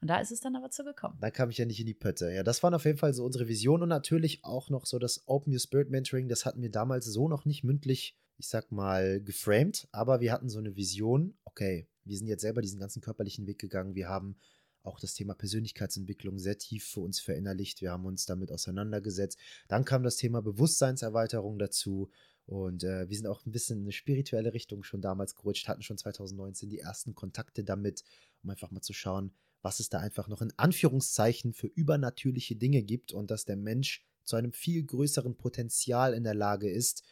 Und 0.00 0.08
da 0.08 0.18
ist 0.18 0.30
es 0.30 0.40
dann 0.40 0.54
aber 0.56 0.70
zu 0.70 0.84
gekommen. 0.84 1.18
Da 1.20 1.30
kam 1.30 1.50
ich 1.50 1.58
ja 1.58 1.66
nicht 1.66 1.80
in 1.80 1.86
die 1.86 1.94
Pötte. 1.94 2.30
Ja, 2.32 2.42
das 2.42 2.62
waren 2.62 2.74
auf 2.74 2.84
jeden 2.84 2.98
Fall 2.98 3.12
so 3.12 3.24
unsere 3.24 3.48
Visionen 3.48 3.84
und 3.84 3.88
natürlich 3.88 4.44
auch 4.44 4.70
noch 4.70 4.86
so 4.86 4.98
das 4.98 5.24
Open 5.26 5.52
Your 5.52 5.60
Spirit 5.60 5.87
Mentoring, 5.90 6.28
das 6.28 6.44
hatten 6.44 6.62
wir 6.62 6.70
damals 6.70 7.06
so 7.06 7.28
noch 7.28 7.44
nicht 7.44 7.64
mündlich, 7.64 8.16
ich 8.36 8.48
sag 8.48 8.70
mal, 8.70 9.20
geframed, 9.20 9.88
aber 9.92 10.20
wir 10.20 10.32
hatten 10.32 10.48
so 10.48 10.58
eine 10.58 10.76
Vision, 10.76 11.36
okay, 11.44 11.88
wir 12.04 12.16
sind 12.16 12.28
jetzt 12.28 12.42
selber 12.42 12.62
diesen 12.62 12.80
ganzen 12.80 13.02
körperlichen 13.02 13.46
Weg 13.46 13.58
gegangen, 13.58 13.94
wir 13.94 14.08
haben 14.08 14.36
auch 14.82 15.00
das 15.00 15.14
Thema 15.14 15.34
Persönlichkeitsentwicklung 15.34 16.38
sehr 16.38 16.56
tief 16.56 16.86
für 16.86 17.00
uns 17.00 17.20
verinnerlicht, 17.20 17.80
wir 17.80 17.90
haben 17.90 18.06
uns 18.06 18.26
damit 18.26 18.50
auseinandergesetzt. 18.50 19.38
Dann 19.66 19.84
kam 19.84 20.02
das 20.02 20.16
Thema 20.16 20.40
Bewusstseinserweiterung 20.40 21.58
dazu 21.58 22.10
und 22.46 22.84
äh, 22.84 23.08
wir 23.08 23.16
sind 23.16 23.26
auch 23.26 23.44
ein 23.44 23.52
bisschen 23.52 23.78
in 23.78 23.84
eine 23.84 23.92
spirituelle 23.92 24.54
Richtung 24.54 24.82
schon 24.82 25.02
damals 25.02 25.34
gerutscht, 25.34 25.68
hatten 25.68 25.82
schon 25.82 25.98
2019 25.98 26.70
die 26.70 26.78
ersten 26.78 27.14
Kontakte 27.14 27.64
damit, 27.64 28.04
um 28.42 28.50
einfach 28.50 28.70
mal 28.70 28.80
zu 28.80 28.94
schauen, 28.94 29.32
was 29.60 29.80
es 29.80 29.90
da 29.90 29.98
einfach 29.98 30.28
noch 30.28 30.40
in 30.40 30.52
Anführungszeichen 30.56 31.52
für 31.52 31.66
übernatürliche 31.66 32.56
Dinge 32.56 32.82
gibt 32.82 33.12
und 33.12 33.30
dass 33.30 33.44
der 33.44 33.56
Mensch 33.56 34.07
zu 34.28 34.36
einem 34.36 34.52
viel 34.52 34.84
größeren 34.84 35.36
Potenzial 35.36 36.14
in 36.14 36.24
der 36.24 36.34
Lage 36.34 36.70
ist, 36.70 37.02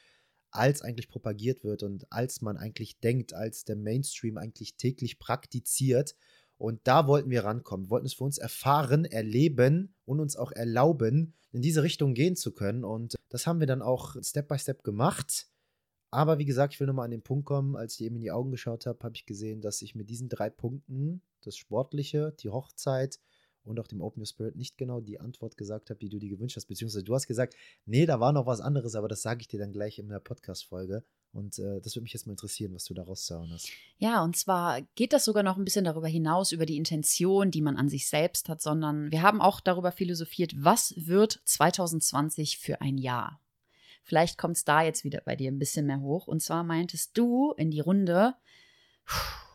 als 0.50 0.82
eigentlich 0.82 1.08
propagiert 1.08 1.64
wird 1.64 1.82
und 1.82 2.10
als 2.10 2.40
man 2.40 2.56
eigentlich 2.56 3.00
denkt, 3.00 3.34
als 3.34 3.64
der 3.64 3.76
Mainstream 3.76 4.38
eigentlich 4.38 4.76
täglich 4.76 5.18
praktiziert. 5.18 6.14
Und 6.58 6.80
da 6.84 7.06
wollten 7.06 7.30
wir 7.30 7.44
rankommen. 7.44 7.86
Wir 7.86 7.90
wollten 7.90 8.06
es 8.06 8.14
für 8.14 8.24
uns 8.24 8.38
erfahren, 8.38 9.04
erleben 9.04 9.94
und 10.04 10.20
uns 10.20 10.36
auch 10.36 10.52
erlauben, 10.52 11.34
in 11.52 11.62
diese 11.62 11.82
Richtung 11.82 12.14
gehen 12.14 12.36
zu 12.36 12.52
können. 12.52 12.84
Und 12.84 13.16
das 13.28 13.46
haben 13.46 13.60
wir 13.60 13.66
dann 13.66 13.82
auch 13.82 14.16
Step 14.22 14.48
by 14.48 14.58
Step 14.58 14.82
gemacht. 14.82 15.48
Aber 16.10 16.38
wie 16.38 16.44
gesagt, 16.44 16.74
ich 16.74 16.80
will 16.80 16.86
nochmal 16.86 17.06
an 17.06 17.10
den 17.10 17.22
Punkt 17.22 17.46
kommen, 17.46 17.76
als 17.76 17.94
ich 17.94 18.06
eben 18.06 18.16
in 18.16 18.22
die 18.22 18.30
Augen 18.30 18.50
geschaut 18.50 18.86
habe, 18.86 19.02
habe 19.02 19.16
ich 19.16 19.26
gesehen, 19.26 19.60
dass 19.60 19.82
ich 19.82 19.94
mit 19.94 20.08
diesen 20.08 20.28
drei 20.28 20.48
Punkten, 20.48 21.20
das 21.42 21.56
Sportliche, 21.56 22.34
die 22.40 22.48
Hochzeit 22.48 23.20
und 23.66 23.78
auch 23.80 23.86
dem 23.86 24.00
Open 24.00 24.20
Your 24.20 24.26
Spirit 24.26 24.56
nicht 24.56 24.78
genau 24.78 25.00
die 25.00 25.20
Antwort 25.20 25.56
gesagt 25.56 25.90
habe, 25.90 25.98
die 25.98 26.08
du 26.08 26.18
dir 26.18 26.28
gewünscht 26.28 26.56
hast. 26.56 26.66
Beziehungsweise 26.66 27.04
du 27.04 27.14
hast 27.14 27.26
gesagt, 27.26 27.54
nee, 27.84 28.06
da 28.06 28.20
war 28.20 28.32
noch 28.32 28.46
was 28.46 28.60
anderes, 28.60 28.94
aber 28.94 29.08
das 29.08 29.22
sage 29.22 29.40
ich 29.40 29.48
dir 29.48 29.58
dann 29.58 29.72
gleich 29.72 29.98
in 29.98 30.08
der 30.08 30.20
Podcast-Folge. 30.20 31.04
Und 31.32 31.58
äh, 31.58 31.80
das 31.80 31.94
würde 31.94 32.04
mich 32.04 32.14
jetzt 32.14 32.26
mal 32.26 32.32
interessieren, 32.32 32.74
was 32.74 32.84
du 32.84 32.94
da 32.94 33.02
rauszuhauen 33.02 33.52
hast. 33.52 33.68
Ja, 33.98 34.24
und 34.24 34.36
zwar 34.36 34.80
geht 34.94 35.12
das 35.12 35.24
sogar 35.24 35.42
noch 35.42 35.58
ein 35.58 35.64
bisschen 35.64 35.84
darüber 35.84 36.08
hinaus, 36.08 36.52
über 36.52 36.64
die 36.64 36.78
Intention, 36.78 37.50
die 37.50 37.60
man 37.60 37.76
an 37.76 37.88
sich 37.88 38.08
selbst 38.08 38.48
hat, 38.48 38.62
sondern 38.62 39.10
wir 39.12 39.22
haben 39.22 39.42
auch 39.42 39.60
darüber 39.60 39.92
philosophiert, 39.92 40.54
was 40.56 40.94
wird 40.96 41.40
2020 41.44 42.58
für 42.58 42.80
ein 42.80 42.96
Jahr? 42.96 43.40
Vielleicht 44.02 44.38
kommt 44.38 44.56
es 44.56 44.64
da 44.64 44.82
jetzt 44.82 45.04
wieder 45.04 45.20
bei 45.20 45.34
dir 45.34 45.50
ein 45.50 45.58
bisschen 45.58 45.86
mehr 45.86 46.00
hoch. 46.00 46.28
Und 46.28 46.40
zwar 46.40 46.62
meintest 46.62 47.18
du 47.18 47.52
in 47.56 47.70
die 47.70 47.80
Runde, 47.80 48.34
pff, 49.06 49.45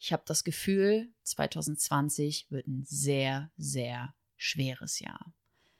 ich 0.00 0.12
habe 0.14 0.22
das 0.26 0.44
Gefühl, 0.44 1.12
2020 1.24 2.46
wird 2.50 2.66
ein 2.66 2.84
sehr, 2.86 3.52
sehr 3.58 4.14
schweres 4.36 4.98
Jahr. 4.98 5.34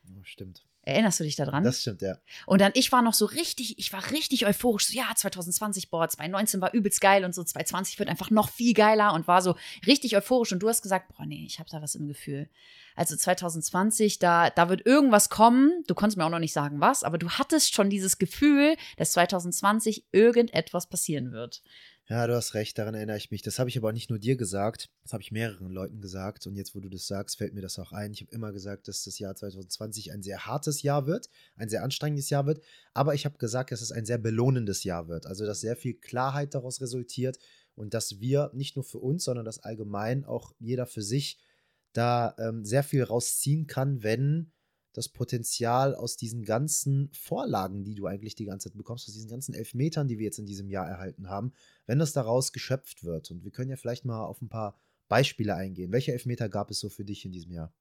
Ja, 0.05 0.25
stimmt. 0.25 0.67
Erinnerst 0.83 1.21
du 1.21 1.25
dich 1.25 1.37
daran? 1.37 1.63
Das 1.63 1.83
stimmt, 1.83 2.03
ja. 2.03 2.17
Und 2.47 2.61
dann, 2.61 2.73
ich 2.75 2.91
war 2.91 3.03
noch 3.03 3.13
so 3.13 3.27
richtig, 3.27 3.79
ich 3.79 3.93
war 3.93 4.11
richtig 4.11 4.47
euphorisch. 4.47 4.89
So, 4.89 4.95
ja, 4.95 5.11
2020, 5.15 5.91
boah, 5.91 6.09
2019 6.09 6.61
war 6.61 6.73
übelst 6.73 7.01
geil 7.01 7.25
und 7.25 7.35
so 7.35 7.45
2020 7.45 7.99
wird 7.99 8.09
einfach 8.09 8.31
noch 8.31 8.51
viel 8.51 8.73
geiler 8.75 9.13
und 9.15 9.29
war 9.29 9.43
so 9.43 9.57
richtig 9.87 10.17
euphorisch. 10.17 10.53
Und 10.53 10.61
du 10.61 10.69
hast 10.69 10.83
gesagt, 10.83 11.15
boah, 11.17 11.27
nee, 11.27 11.45
ich 11.47 11.59
habe 11.59 11.69
da 11.71 11.83
was 11.83 11.95
im 11.95 12.09
Gefühl. 12.09 12.49
Also 12.97 13.15
2020, 13.15 14.19
da, 14.19 14.51
da 14.51 14.69
wird 14.69 14.85
irgendwas 14.87 15.29
kommen. 15.29 15.85
Du 15.87 15.95
konntest 15.95 16.17
mir 16.17 16.25
auch 16.25 16.31
noch 16.31 16.39
nicht 16.39 16.55
sagen, 16.55 16.81
was, 16.81 17.05
aber 17.05 17.19
du 17.19 17.31
hattest 17.31 17.75
schon 17.75 17.91
dieses 17.91 18.19
Gefühl, 18.19 18.77
dass 18.97 19.13
2020 19.13 20.07
irgendetwas 20.13 20.89
passieren 20.89 21.33
wird. 21.33 21.63
Ja, 22.11 22.27
du 22.27 22.35
hast 22.35 22.55
recht, 22.55 22.77
daran 22.77 22.97
erinnere 22.97 23.19
ich 23.19 23.31
mich. 23.31 23.41
Das 23.41 23.61
habe 23.61 23.71
ich 23.71 23.79
aber 23.79 23.93
nicht 23.93 24.11
nur 24.11 24.19
dir 24.19 24.35
gesagt, 24.35 24.91
das 25.05 25.13
habe 25.13 25.23
ich 25.23 25.31
mehreren 25.31 25.71
Leuten 25.71 26.01
gesagt. 26.01 26.45
Und 26.49 26.57
jetzt, 26.57 26.75
wo 26.75 26.81
du 26.81 26.89
das 26.89 27.07
sagst, 27.07 27.39
fällt 27.39 27.55
mir 27.55 27.61
das 27.61 27.79
auch 27.79 27.93
ein. 27.93 28.13
Ich 28.13 28.21
habe 28.21 28.33
immer 28.33 28.51
gesagt, 28.51 28.89
dass 28.89 29.05
das 29.05 29.21
Jahr 29.21 29.37
2020 29.37 30.11
ein 30.11 30.21
sehr 30.21 30.45
hartes 30.45 30.83
Jahr 30.83 31.07
wird, 31.07 31.31
ein 31.55 31.69
sehr 31.69 31.85
anstrengendes 31.85 32.29
Jahr 32.29 32.47
wird. 32.47 32.65
Aber 32.95 33.15
ich 33.15 33.27
habe 33.27 33.39
gesagt, 33.39 33.71
dass 33.71 33.81
es 33.81 33.93
ein 33.93 34.07
sehr 34.07 34.19
belohnendes 34.19 34.83
Jahr 34.83 35.07
wird. 35.07 35.25
Also, 35.27 35.47
dass 35.47 35.61
sehr 35.61 35.77
viel 35.77 35.95
Klarheit 35.95 36.53
daraus 36.57 36.81
resultiert 36.81 37.39
und 37.77 37.95
dass 37.95 38.19
wir 38.19 38.51
nicht 38.55 38.75
nur 38.75 38.85
für 38.85 38.99
uns, 38.99 39.23
sondern 39.23 39.45
dass 39.45 39.63
allgemein 39.63 40.25
auch 40.25 40.53
jeder 40.59 40.87
für 40.87 41.03
sich 41.03 41.39
da 41.93 42.35
ähm, 42.39 42.65
sehr 42.65 42.83
viel 42.83 43.05
rausziehen 43.05 43.69
kann, 43.69 44.03
wenn 44.03 44.51
das 44.93 45.09
Potenzial 45.09 45.95
aus 45.95 46.17
diesen 46.17 46.43
ganzen 46.43 47.11
Vorlagen, 47.13 47.85
die 47.85 47.95
du 47.95 48.07
eigentlich 48.07 48.35
die 48.35 48.47
ganze 48.47 48.69
Zeit 48.69 48.77
bekommst, 48.77 49.09
aus 49.09 49.15
diesen 49.15 49.31
ganzen 49.31 49.55
Elfmetern, 49.55 50.09
die 50.09 50.19
wir 50.19 50.25
jetzt 50.25 50.39
in 50.39 50.47
diesem 50.47 50.69
Jahr 50.69 50.89
erhalten 50.89 51.29
haben, 51.29 51.53
wenn 51.87 51.99
das 51.99 52.13
daraus 52.13 52.53
geschöpft 52.53 53.05
wird. 53.05 53.31
Und 53.31 53.45
wir 53.45 53.51
können 53.51 53.71
ja 53.71 53.77
vielleicht 53.77 54.05
mal 54.05 54.25
auf 54.25 54.43
ein 54.43 54.49
paar 54.49 54.77
Beispiele 55.09 55.55
eingehen. 55.55 55.93
Welche 55.93 56.13
Elfmeter 56.13 56.49
gab 56.49 56.71
es 56.71 56.81
so 56.81 56.89
für 56.89 57.05
dich 57.05 57.25
in 57.25 57.33
diesem 57.33 57.53
Jahr? 57.53 57.73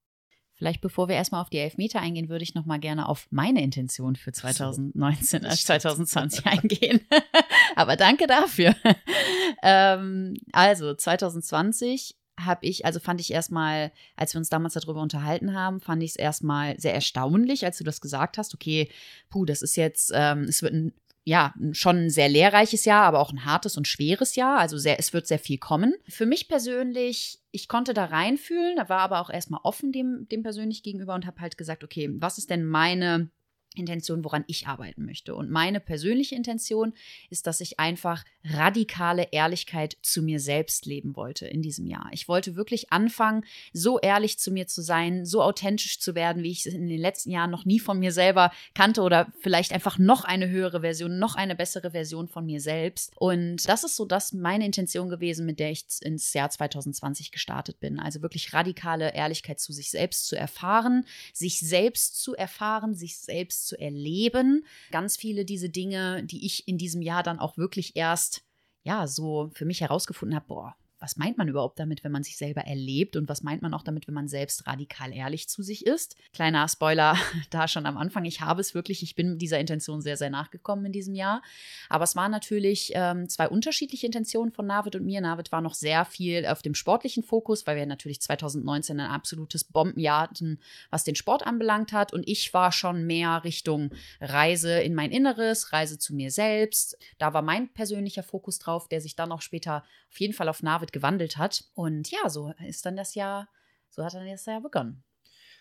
Vielleicht 0.60 0.82
bevor 0.82 1.08
wir 1.08 1.14
erstmal 1.14 1.40
auf 1.40 1.48
die 1.48 1.56
Elfmeter 1.56 2.00
eingehen, 2.00 2.28
würde 2.28 2.42
ich 2.42 2.54
noch 2.54 2.66
mal 2.66 2.78
gerne 2.78 3.08
auf 3.08 3.26
meine 3.30 3.62
Intention 3.62 4.14
für 4.14 4.30
2019 4.30 5.46
als 5.46 5.64
2020 5.64 6.44
eingehen. 6.44 7.00
Aber 7.76 7.96
danke 7.96 8.26
dafür. 8.26 8.74
ähm, 9.62 10.34
also 10.52 10.92
2020 10.94 12.19
habe 12.44 12.66
ich, 12.66 12.84
also 12.84 13.00
fand 13.00 13.20
ich 13.20 13.32
erstmal, 13.32 13.92
als 14.16 14.34
wir 14.34 14.38
uns 14.38 14.48
damals 14.48 14.74
darüber 14.74 15.02
unterhalten 15.02 15.54
haben, 15.54 15.80
fand 15.80 16.02
ich 16.02 16.10
es 16.10 16.16
erstmal 16.16 16.78
sehr 16.78 16.94
erstaunlich, 16.94 17.64
als 17.64 17.78
du 17.78 17.84
das 17.84 18.00
gesagt 18.00 18.38
hast. 18.38 18.54
Okay, 18.54 18.90
puh, 19.28 19.44
das 19.44 19.62
ist 19.62 19.76
jetzt, 19.76 20.12
ähm, 20.14 20.44
es 20.44 20.62
wird 20.62 20.74
ein 20.74 20.92
ja, 21.24 21.54
schon 21.72 22.06
ein 22.06 22.10
sehr 22.10 22.28
lehrreiches 22.28 22.84
Jahr, 22.84 23.04
aber 23.04 23.20
auch 23.20 23.30
ein 23.30 23.44
hartes 23.44 23.76
und 23.76 23.86
schweres 23.86 24.36
Jahr. 24.36 24.58
Also 24.58 24.78
sehr, 24.78 24.98
es 24.98 25.12
wird 25.12 25.26
sehr 25.26 25.38
viel 25.38 25.58
kommen. 25.58 25.94
Für 26.08 26.26
mich 26.26 26.48
persönlich, 26.48 27.40
ich 27.50 27.68
konnte 27.68 27.92
da 27.94 28.06
reinfühlen, 28.06 28.78
war 28.88 29.00
aber 29.00 29.20
auch 29.20 29.30
erstmal 29.30 29.60
offen 29.62 29.92
dem, 29.92 30.26
dem 30.30 30.42
persönlich 30.42 30.82
gegenüber 30.82 31.14
und 31.14 31.26
habe 31.26 31.40
halt 31.40 31.58
gesagt, 31.58 31.84
okay, 31.84 32.10
was 32.14 32.38
ist 32.38 32.50
denn 32.50 32.64
meine 32.64 33.30
Intention, 33.76 34.24
woran 34.24 34.44
ich 34.48 34.66
arbeiten 34.66 35.04
möchte. 35.04 35.34
Und 35.34 35.48
meine 35.48 35.78
persönliche 35.78 36.34
Intention 36.34 36.92
ist, 37.30 37.46
dass 37.46 37.60
ich 37.60 37.78
einfach 37.78 38.24
radikale 38.44 39.28
Ehrlichkeit 39.30 39.96
zu 40.02 40.22
mir 40.22 40.40
selbst 40.40 40.86
leben 40.86 41.14
wollte 41.14 41.46
in 41.46 41.62
diesem 41.62 41.86
Jahr. 41.86 42.08
Ich 42.10 42.26
wollte 42.26 42.56
wirklich 42.56 42.92
anfangen, 42.92 43.44
so 43.72 44.00
ehrlich 44.00 44.38
zu 44.38 44.50
mir 44.50 44.66
zu 44.66 44.82
sein, 44.82 45.24
so 45.24 45.40
authentisch 45.42 46.00
zu 46.00 46.16
werden, 46.16 46.42
wie 46.42 46.50
ich 46.50 46.66
es 46.66 46.74
in 46.74 46.88
den 46.88 47.00
letzten 47.00 47.30
Jahren 47.30 47.50
noch 47.50 47.64
nie 47.64 47.78
von 47.78 48.00
mir 48.00 48.10
selber 48.10 48.50
kannte 48.74 49.02
oder 49.02 49.32
vielleicht 49.40 49.72
einfach 49.72 49.98
noch 49.98 50.24
eine 50.24 50.48
höhere 50.48 50.80
Version, 50.80 51.20
noch 51.20 51.36
eine 51.36 51.54
bessere 51.54 51.92
Version 51.92 52.26
von 52.26 52.46
mir 52.46 52.60
selbst. 52.60 53.12
Und 53.16 53.68
das 53.68 53.84
ist 53.84 53.94
so 53.94 54.04
das 54.04 54.32
meine 54.32 54.66
Intention 54.66 55.10
gewesen, 55.10 55.46
mit 55.46 55.60
der 55.60 55.70
ich 55.70 55.84
ins 56.00 56.32
Jahr 56.32 56.50
2020 56.50 57.30
gestartet 57.30 57.78
bin. 57.78 58.00
Also 58.00 58.20
wirklich 58.20 58.52
radikale 58.52 59.14
Ehrlichkeit 59.14 59.60
zu 59.60 59.72
sich 59.72 59.90
selbst 59.90 60.26
zu 60.26 60.34
erfahren, 60.34 61.06
sich 61.32 61.60
selbst 61.60 62.20
zu 62.20 62.34
erfahren, 62.34 62.94
sich 62.94 63.18
selbst 63.18 63.59
zu 63.64 63.78
erleben. 63.78 64.64
Ganz 64.90 65.16
viele 65.16 65.44
diese 65.44 65.68
Dinge, 65.68 66.24
die 66.24 66.46
ich 66.46 66.66
in 66.68 66.78
diesem 66.78 67.02
Jahr 67.02 67.22
dann 67.22 67.38
auch 67.38 67.56
wirklich 67.56 67.96
erst 67.96 68.42
ja, 68.82 69.06
so 69.06 69.50
für 69.52 69.64
mich 69.64 69.80
herausgefunden 69.80 70.34
habe, 70.34 70.46
boah, 70.48 70.76
was 71.00 71.16
meint 71.16 71.38
man 71.38 71.48
überhaupt 71.48 71.78
damit, 71.78 72.04
wenn 72.04 72.12
man 72.12 72.22
sich 72.22 72.36
selber 72.36 72.60
erlebt 72.60 73.16
und 73.16 73.28
was 73.28 73.42
meint 73.42 73.62
man 73.62 73.72
auch 73.72 73.82
damit, 73.82 74.06
wenn 74.06 74.14
man 74.14 74.28
selbst 74.28 74.66
radikal 74.66 75.14
ehrlich 75.14 75.48
zu 75.48 75.62
sich 75.62 75.86
ist. 75.86 76.14
Kleiner 76.34 76.68
Spoiler 76.68 77.16
da 77.50 77.66
schon 77.68 77.86
am 77.86 77.96
Anfang, 77.96 78.26
ich 78.26 78.42
habe 78.42 78.60
es 78.60 78.74
wirklich, 78.74 79.02
ich 79.02 79.14
bin 79.14 79.38
dieser 79.38 79.58
Intention 79.58 80.02
sehr, 80.02 80.18
sehr 80.18 80.30
nachgekommen 80.30 80.86
in 80.86 80.92
diesem 80.92 81.14
Jahr. 81.14 81.42
Aber 81.88 82.04
es 82.04 82.16
waren 82.16 82.30
natürlich 82.30 82.92
ähm, 82.94 83.28
zwei 83.28 83.48
unterschiedliche 83.48 84.06
Intentionen 84.06 84.52
von 84.52 84.66
Navid 84.66 84.94
und 84.96 85.04
mir. 85.04 85.20
Navid 85.22 85.50
war 85.52 85.62
noch 85.62 85.74
sehr 85.74 86.04
viel 86.04 86.44
auf 86.46 86.60
dem 86.60 86.74
sportlichen 86.74 87.22
Fokus, 87.22 87.66
weil 87.66 87.76
wir 87.76 87.86
natürlich 87.86 88.20
2019 88.20 89.00
ein 89.00 89.10
absolutes 89.10 89.64
Bombenjahr 89.64 90.22
hatten, 90.22 90.60
was 90.90 91.04
den 91.04 91.14
Sport 91.14 91.46
anbelangt 91.46 91.92
hat. 91.92 92.12
Und 92.12 92.28
ich 92.28 92.52
war 92.52 92.72
schon 92.72 93.06
mehr 93.06 93.42
Richtung 93.44 93.90
Reise 94.20 94.80
in 94.80 94.94
mein 94.94 95.12
Inneres, 95.12 95.72
Reise 95.72 95.98
zu 95.98 96.14
mir 96.14 96.30
selbst. 96.30 96.98
Da 97.18 97.32
war 97.32 97.42
mein 97.42 97.72
persönlicher 97.72 98.22
Fokus 98.22 98.58
drauf, 98.58 98.88
der 98.88 99.00
sich 99.00 99.16
dann 99.16 99.32
auch 99.32 99.40
später 99.40 99.82
auf 100.10 100.20
jeden 100.20 100.34
Fall 100.34 100.48
auf 100.48 100.62
Navid 100.62 100.89
gewandelt 100.92 101.36
hat. 101.36 101.64
Und 101.74 102.10
ja, 102.10 102.28
so 102.28 102.52
ist 102.66 102.86
dann 102.86 102.96
das 102.96 103.14
Jahr, 103.14 103.48
so 103.90 104.04
hat 104.04 104.14
dann 104.14 104.26
das 104.26 104.46
Jahr 104.46 104.60
begonnen. 104.60 105.02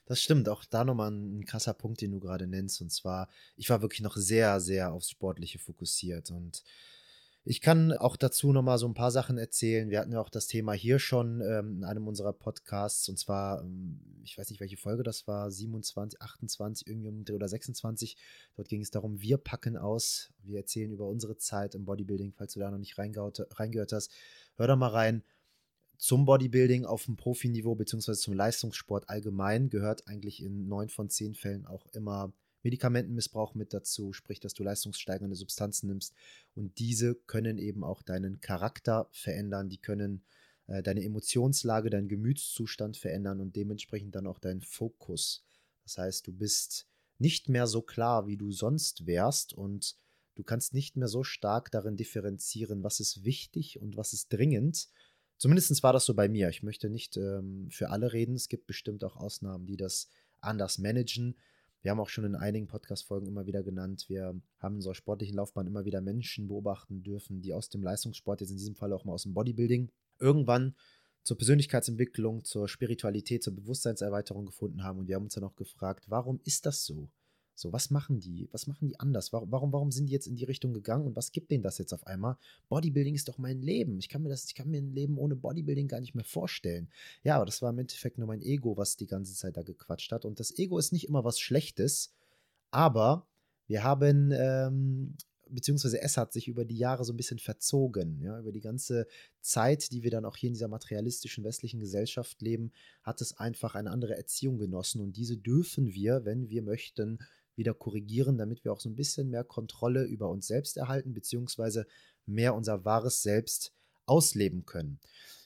Das 0.05 0.21
stimmt, 0.21 0.49
auch 0.49 0.65
da 0.65 0.83
nochmal 0.83 1.11
ein, 1.11 1.39
ein 1.39 1.45
krasser 1.45 1.75
Punkt, 1.75 2.01
den 2.01 2.11
du 2.11 2.19
gerade 2.19 2.47
nennst. 2.47 2.81
Und 2.81 2.91
zwar, 2.91 3.29
ich 3.55 3.69
war 3.69 3.81
wirklich 3.81 4.01
noch 4.01 4.17
sehr, 4.17 4.59
sehr 4.59 4.91
aufs 4.91 5.11
Sportliche 5.11 5.59
fokussiert. 5.59 6.31
Und 6.31 6.63
ich 7.45 7.61
kann 7.61 7.93
auch 7.93 8.15
dazu 8.15 8.51
nochmal 8.51 8.77
so 8.77 8.87
ein 8.87 8.93
paar 8.93 9.11
Sachen 9.11 9.37
erzählen. 9.37 9.89
Wir 9.89 9.99
hatten 9.99 10.11
ja 10.11 10.19
auch 10.19 10.29
das 10.29 10.47
Thema 10.47 10.73
hier 10.73 10.99
schon 10.99 11.41
ähm, 11.41 11.77
in 11.77 11.83
einem 11.83 12.07
unserer 12.07 12.33
Podcasts. 12.33 13.07
Und 13.07 13.17
zwar, 13.17 13.61
ähm, 13.61 14.01
ich 14.23 14.37
weiß 14.37 14.49
nicht, 14.49 14.59
welche 14.59 14.77
Folge 14.77 15.03
das 15.03 15.27
war, 15.27 15.49
27, 15.49 16.21
28, 16.21 16.87
irgendwie 16.87 17.09
um 17.09 17.23
oder 17.33 17.47
26. 17.47 18.17
Dort 18.55 18.67
ging 18.67 18.81
es 18.81 18.91
darum, 18.91 19.21
wir 19.21 19.37
packen 19.37 19.77
aus. 19.77 20.31
Wir 20.43 20.57
erzählen 20.57 20.91
über 20.91 21.07
unsere 21.07 21.37
Zeit 21.37 21.75
im 21.75 21.85
Bodybuilding, 21.85 22.33
falls 22.33 22.53
du 22.53 22.59
da 22.59 22.71
noch 22.71 22.77
nicht 22.77 22.97
reingehört 22.97 23.93
hast. 23.93 24.11
Hör 24.59 24.67
da 24.67 24.75
mal 24.75 24.89
rein. 24.89 25.23
Zum 25.97 26.25
Bodybuilding 26.25 26.83
auf 26.83 27.05
dem 27.05 27.15
Profiniveau 27.15 27.75
beziehungsweise 27.75 28.19
zum 28.19 28.33
Leistungssport 28.33 29.07
allgemein 29.07 29.69
gehört 29.69 30.05
eigentlich 30.05 30.43
in 30.43 30.67
neun 30.67 30.89
von 30.89 31.09
zehn 31.09 31.33
Fällen 31.33 31.65
auch 31.65 31.87
immer 31.93 32.33
Medikamentenmissbrauch 32.63 33.55
mit 33.55 33.73
dazu, 33.73 34.11
sprich, 34.11 34.41
dass 34.41 34.53
du 34.53 34.63
leistungssteigernde 34.63 35.37
Substanzen 35.37 35.87
nimmst. 35.87 36.13
Und 36.55 36.77
diese 36.77 37.15
können 37.15 37.57
eben 37.57 37.85
auch 37.85 38.01
deinen 38.01 38.41
Charakter 38.41 39.07
verändern, 39.13 39.69
die 39.69 39.77
können 39.77 40.25
äh, 40.67 40.83
deine 40.83 41.05
Emotionslage, 41.05 41.89
deinen 41.89 42.09
Gemütszustand 42.09 42.97
verändern 42.97 43.39
und 43.39 43.55
dementsprechend 43.55 44.13
dann 44.13 44.27
auch 44.27 44.39
deinen 44.39 44.61
Fokus. 44.61 45.45
Das 45.83 45.97
heißt, 45.97 46.27
du 46.27 46.33
bist 46.33 46.85
nicht 47.17 47.47
mehr 47.47 47.65
so 47.65 47.81
klar, 47.81 48.27
wie 48.27 48.35
du 48.35 48.51
sonst 48.51 49.05
wärst 49.05 49.53
und 49.53 49.95
du 50.39 50.45
kannst 50.45 50.73
nicht 50.73 50.95
mehr 50.95 51.09
so 51.09 51.21
stark 51.23 51.69
darin 51.69 51.97
differenzieren, 51.97 52.81
was 52.81 53.01
ist 53.01 53.25
wichtig 53.25 53.81
und 53.81 53.97
was 53.97 54.13
ist 54.13 54.31
dringend. 54.31 54.87
Zumindest 55.37 55.83
war 55.83 55.91
das 55.91 56.05
so 56.05 56.13
bei 56.13 56.29
mir. 56.29 56.47
Ich 56.47 56.63
möchte 56.63 56.89
nicht 56.89 57.17
ähm, 57.17 57.67
für 57.71 57.89
alle 57.89 58.13
reden. 58.13 58.35
Es 58.35 58.47
gibt 58.47 58.65
bestimmt 58.65 59.03
auch 59.03 59.17
Ausnahmen, 59.17 59.65
die 59.65 59.75
das 59.75 60.09
anders 60.39 60.77
managen. 60.77 61.35
Wir 61.81 61.91
haben 61.91 61.99
auch 61.99 62.07
schon 62.07 62.23
in 62.23 62.35
einigen 62.35 62.67
Podcast-Folgen 62.67 63.27
immer 63.27 63.47
wieder 63.47 63.63
genannt, 63.63 64.05
wir 64.07 64.33
haben 64.59 64.73
in 64.73 64.75
unserer 64.75 64.95
sportlichen 64.95 65.35
Laufbahn 65.35 65.67
immer 65.67 65.85
wieder 65.85 66.01
Menschen 66.01 66.47
beobachten 66.47 67.03
dürfen, 67.03 67.41
die 67.41 67.53
aus 67.53 67.69
dem 67.69 67.83
Leistungssport, 67.83 68.41
jetzt 68.41 68.49
in 68.49 68.57
diesem 68.57 68.75
Fall 68.75 68.91
auch 68.91 69.05
mal 69.05 69.13
aus 69.13 69.23
dem 69.23 69.33
Bodybuilding, 69.33 69.89
irgendwann 70.19 70.75
zur 71.23 71.37
Persönlichkeitsentwicklung, 71.37 72.43
zur 72.43 72.67
Spiritualität, 72.67 73.43
zur 73.43 73.55
Bewusstseinserweiterung 73.55 74.45
gefunden 74.45 74.83
haben. 74.83 74.99
Und 74.99 75.07
wir 75.07 75.15
haben 75.15 75.23
uns 75.23 75.35
dann 75.35 75.45
auch 75.45 75.55
gefragt, 75.55 76.09
warum 76.09 76.41
ist 76.43 76.65
das 76.65 76.83
so? 76.83 77.09
So, 77.59 77.73
was 77.73 77.89
machen 77.89 78.21
die? 78.21 78.47
Was 78.53 78.67
machen 78.67 78.87
die 78.87 78.97
anders? 79.01 79.33
Warum, 79.33 79.51
warum, 79.51 79.73
warum 79.73 79.91
sind 79.91 80.07
die 80.07 80.13
jetzt 80.13 80.27
in 80.27 80.37
die 80.37 80.45
Richtung 80.45 80.73
gegangen 80.73 81.05
und 81.05 81.17
was 81.17 81.33
gibt 81.33 81.51
denen 81.51 81.61
das 81.61 81.77
jetzt 81.77 81.93
auf 81.93 82.07
einmal? 82.07 82.37
Bodybuilding 82.69 83.15
ist 83.15 83.27
doch 83.27 83.37
mein 83.37 83.61
Leben. 83.61 83.99
Ich 83.99 84.07
kann 84.07 84.23
mir 84.23 84.29
das, 84.29 84.45
ich 84.45 84.55
kann 84.55 84.69
mir 84.69 84.81
ein 84.81 84.93
Leben 84.93 85.17
ohne 85.17 85.35
Bodybuilding 85.35 85.89
gar 85.89 85.99
nicht 85.99 86.15
mehr 86.15 86.23
vorstellen. 86.23 86.89
Ja, 87.21 87.35
aber 87.35 87.45
das 87.45 87.61
war 87.61 87.71
im 87.71 87.79
Endeffekt 87.79 88.17
nur 88.17 88.27
mein 88.27 88.41
Ego, 88.41 88.77
was 88.77 88.95
die 88.95 89.07
ganze 89.07 89.33
Zeit 89.33 89.57
da 89.57 89.63
gequatscht 89.63 90.13
hat. 90.13 90.23
Und 90.23 90.39
das 90.39 90.57
Ego 90.57 90.77
ist 90.77 90.93
nicht 90.93 91.09
immer 91.09 91.25
was 91.25 91.37
Schlechtes, 91.37 92.13
aber 92.71 93.27
wir 93.67 93.83
haben 93.83 94.31
ähm, 94.31 95.17
beziehungsweise 95.49 96.01
es 96.01 96.17
hat 96.17 96.31
sich 96.31 96.47
über 96.47 96.63
die 96.63 96.77
Jahre 96.77 97.03
so 97.03 97.11
ein 97.11 97.17
bisschen 97.17 97.39
verzogen. 97.39 98.21
Ja, 98.21 98.39
über 98.39 98.51
die 98.51 98.61
ganze 98.61 99.07
Zeit, 99.41 99.91
die 99.91 100.03
wir 100.03 100.11
dann 100.11 100.25
auch 100.25 100.37
hier 100.37 100.47
in 100.47 100.53
dieser 100.53 100.67
materialistischen 100.67 101.43
westlichen 101.43 101.79
Gesellschaft 101.79 102.41
leben, 102.41 102.71
hat 103.03 103.21
es 103.21 103.37
einfach 103.37 103.75
eine 103.75 103.91
andere 103.91 104.15
Erziehung 104.15 104.57
genossen 104.57 105.01
und 105.01 105.17
diese 105.17 105.37
dürfen 105.37 105.93
wir, 105.93 106.25
wenn 106.25 106.49
wir 106.49 106.61
möchten, 106.61 107.19
wieder 107.59 107.75
korrigieren, 107.75 108.39
damit 108.39 108.63
wir 108.63 108.73
auch 108.73 108.79
so 108.79 108.89
ein 108.89 108.95
bisschen 108.95 109.29
mehr 109.29 109.43
Kontrolle 109.43 110.05
über 110.05 110.29
uns 110.29 110.47
selbst 110.47 110.77
erhalten, 110.77 111.13
beziehungsweise 111.13 111.85
mehr 112.25 112.55
unser 112.55 112.85
wahres 112.85 113.21
Selbst 113.21 113.73
ausleben 114.07 114.65
können. 114.65 114.99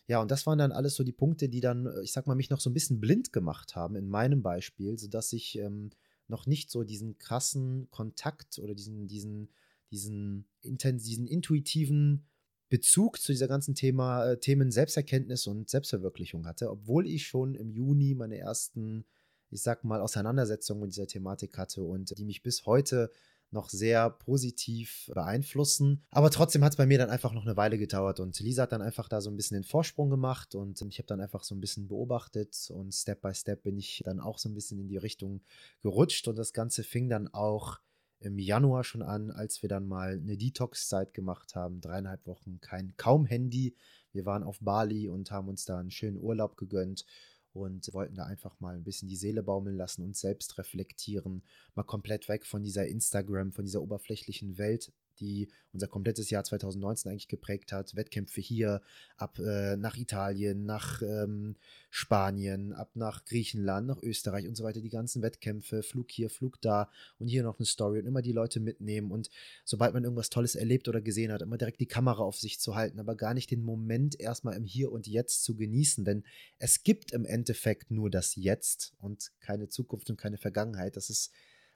Ja, 0.08 0.22
und 0.22 0.32
das 0.32 0.46
waren 0.46 0.58
dann 0.58 0.72
alles 0.72 0.96
so 0.96 1.04
die 1.04 1.12
Punkte, 1.12 1.50
die 1.50 1.62
dann, 1.62 1.86
äh, 1.86 2.02
ich 2.04 2.14
sag 2.14 2.28
mal, 2.28 2.36
mich 2.36 2.50
noch 2.50 2.60
so 2.60 2.70
ein 2.70 2.74
bisschen 2.74 3.00
blind 3.00 3.34
gemacht 3.34 3.76
haben 3.76 3.96
in 3.96 4.08
meinem 4.08 4.42
Beispiel, 4.42 4.98
sodass 4.98 5.34
ich 5.34 5.58
ähm, 5.58 5.92
noch 6.28 6.46
nicht 6.46 6.70
so 6.70 6.84
diesen 6.84 7.18
krassen 7.18 7.90
Kontakt 7.90 8.60
oder 8.60 8.74
diesen, 8.74 9.08
diesen, 9.08 9.50
diesen, 9.92 10.46
diesen 10.64 11.28
intuitiven 11.28 12.26
Bezug 12.70 13.20
zu 13.20 13.32
dieser 13.32 13.48
ganzen 13.48 13.76
Thema, 13.76 14.32
äh, 14.32 14.40
Themen 14.40 14.72
Selbsterkenntnis 14.72 15.48
und 15.48 15.70
Selbstverwirklichung 15.70 16.48
hatte, 16.48 16.70
obwohl 16.70 17.08
ich 17.08 17.28
schon 17.28 17.56
im 17.56 17.70
Juni 17.70 18.16
meine 18.16 18.38
ersten 18.38 19.06
ich 19.54 19.62
sag 19.62 19.84
mal, 19.84 20.02
Auseinandersetzungen 20.02 20.82
mit 20.82 20.92
dieser 20.92 21.08
Thematik 21.08 21.58
hatte 21.58 21.84
und 21.84 22.18
die 22.18 22.26
mich 22.26 22.44
bis 22.44 22.66
heute 22.66 23.12
noch 23.54 23.70
sehr 23.70 24.10
positiv 24.10 25.12
beeinflussen. 25.14 26.04
Aber 26.10 26.32
trotzdem 26.32 26.64
hat 26.64 26.74
es 26.74 26.78
bei 26.78 26.88
mir 26.88 26.98
dann 26.98 27.12
einfach 27.12 27.34
noch 27.34 27.46
eine 27.46 27.56
Weile 27.56 27.78
gedauert 27.78 28.20
und 28.20 28.40
Lisa 28.40 28.64
hat 28.64 28.72
dann 28.72 28.82
einfach 28.82 29.08
da 29.08 29.22
so 29.22 29.30
ein 29.30 29.38
bisschen 29.38 29.56
den 29.56 29.64
Vorsprung 29.64 30.10
gemacht 30.10 30.56
und 30.56 30.82
ich 30.82 30.98
habe 30.98 31.08
dann 31.08 31.22
einfach 31.22 31.44
so 31.44 31.54
ein 31.56 31.62
bisschen 31.62 31.88
beobachtet 31.88 32.70
und 32.72 32.92
Step 32.92 33.22
by 33.22 33.34
Step 33.34 33.64
bin 33.64 33.78
ich 33.78 34.02
dann 34.04 34.20
auch 34.20 34.40
so 34.40 34.50
ein 34.50 34.56
bisschen 34.56 34.80
in 34.80 34.88
die 34.88 34.98
Richtung 34.98 35.42
gerutscht 35.82 36.28
und 36.28 36.36
das 36.36 36.52
Ganze 36.52 36.84
fing 36.84 37.10
dann 37.10 37.28
auch 37.28 37.80
im 38.20 38.40
Januar 38.40 38.84
schon 38.84 39.02
an, 39.02 39.32
als 39.32 39.62
wir 39.62 39.70
dann 39.70 39.86
mal 39.86 40.14
eine 40.14 40.38
Detox-Zeit 40.38 41.14
gemacht 41.14 41.56
haben. 41.56 41.82
Dreieinhalb 41.82 42.26
Wochen 42.26 42.60
kein, 42.62 42.94
kaum 42.96 43.26
Handy. 43.26 43.76
Wir 44.14 44.26
waren 44.26 44.44
auf 44.44 44.60
Bali 44.62 45.10
und 45.10 45.30
haben 45.30 45.50
uns 45.50 45.66
da 45.66 45.78
einen 45.78 45.92
schönen 45.92 46.18
Urlaub 46.18 46.56
gegönnt 46.56 47.06
und 47.54 47.94
wollten 47.94 48.16
da 48.16 48.26
einfach 48.26 48.60
mal 48.60 48.76
ein 48.76 48.84
bisschen 48.84 49.08
die 49.08 49.16
Seele 49.16 49.44
baumeln 49.44 49.78
lassen, 49.78 50.04
uns 50.04 50.20
selbst 50.20 50.58
reflektieren, 50.58 51.44
mal 51.76 51.84
komplett 51.84 52.28
weg 52.28 52.46
von 52.46 52.64
dieser 52.64 52.88
Instagram, 52.88 53.52
von 53.52 53.66
dieser 53.66 53.82
oberflächlichen 53.82 54.58
Welt 54.58 54.92
die 55.20 55.50
unser 55.72 55.88
komplettes 55.88 56.30
Jahr 56.30 56.44
2019 56.44 57.12
eigentlich 57.12 57.28
geprägt 57.28 57.72
hat. 57.72 57.96
Wettkämpfe 57.96 58.42
hier, 58.42 58.82
ab 59.18 59.40
äh, 59.40 59.76
nach 59.76 59.98
Italien, 59.98 60.66
nach 60.66 61.02
ähm, 61.02 61.56
Spanien, 61.90 62.74
ab 62.74 62.92
nach 62.96 63.26
Griechenland, 63.26 63.88
nach 63.88 64.02
Österreich 64.02 64.48
und 64.48 64.56
so 64.56 64.64
weiter. 64.64 64.82
Die 64.82 64.90
ganzen 64.90 65.22
Wettkämpfe, 65.22 65.84
Flug 65.84 66.12
hier, 66.12 66.30
Flug 66.30 66.62
da 66.62 66.90
und 67.20 67.28
hier 67.28 67.44
noch 67.44 67.60
eine 67.60 67.66
Story 67.66 68.00
und 68.00 68.06
immer 68.06 68.22
die 68.22 68.32
Leute 68.32 68.60
mitnehmen. 68.60 69.12
Und 69.12 69.30
sobald 69.66 69.94
man 69.94 70.04
irgendwas 70.04 70.30
Tolles 70.30 70.56
erlebt 70.56 70.88
oder 70.88 71.02
gesehen 71.02 71.32
hat, 71.32 71.42
immer 71.42 71.58
direkt 71.58 71.80
die 71.80 71.88
Kamera 71.88 72.24
auf 72.24 72.38
sich 72.38 72.60
zu 72.60 72.76
halten, 72.76 73.00
aber 73.00 73.16
gar 73.16 73.34
nicht 73.34 73.52
den 73.52 73.64
Moment 73.64 74.20
erstmal 74.20 74.56
im 74.56 74.66
Hier 74.66 74.92
und 74.92 75.08
Jetzt 75.08 75.44
zu 75.44 75.56
genießen. 75.56 76.06
Denn 76.06 76.24
es 76.60 76.84
gibt 76.84 77.12
im 77.12 77.26
Endeffekt 77.26 77.92
nur 77.92 78.10
das 78.10 78.36
Jetzt 78.36 78.94
und 79.00 79.32
keine 79.40 79.70
Zukunft 79.70 80.10
und 80.10 80.18
keine 80.18 80.38
Vergangenheit. 80.38 80.96
Das 80.96 81.10
ist 81.10 81.32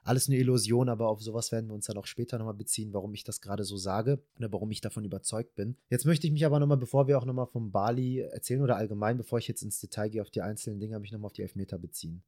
alles 0.07 0.27
eine 0.27 0.37
Illusion, 0.37 0.89
aber 0.89 1.09
auf 1.09 1.21
sowas 1.21 1.51
werden 1.51 1.67
wir 1.69 1.73
uns 1.73 1.87
dann 1.87 1.97
auch 1.97 2.05
später 2.05 2.37
nochmal 2.37 2.53
beziehen, 2.53 2.93
warum 2.93 3.13
ich 3.13 3.23
das 3.23 3.41
gerade 3.41 3.63
so 3.63 3.77
sage 3.77 4.23
oder 4.37 4.51
warum 4.51 4.71
ich 4.71 4.81
davon 4.81 5.03
überzeugt 5.03 5.55
bin. 5.55 5.77
Jetzt 5.89 6.05
möchte 6.05 6.27
ich 6.27 6.33
mich 6.33 6.45
aber 6.45 6.59
nochmal, 6.59 6.77
bevor 6.77 7.07
wir 7.07 7.17
auch 7.17 7.25
nochmal 7.25 7.47
vom 7.47 7.71
Bali 7.71 8.19
erzählen 8.19 8.61
oder 8.61 8.77
allgemein, 8.77 9.17
bevor 9.17 9.39
ich 9.39 9.47
jetzt 9.47 9.63
ins 9.63 9.79
Detail 9.79 10.09
gehe 10.09 10.21
auf 10.21 10.29
die 10.29 10.41
einzelnen 10.41 10.79
Dinge, 10.79 10.99
mich 10.99 11.11
nochmal 11.11 11.27
auf 11.27 11.33
die 11.33 11.41
Elfmeter 11.41 11.77
beziehen. 11.77 12.23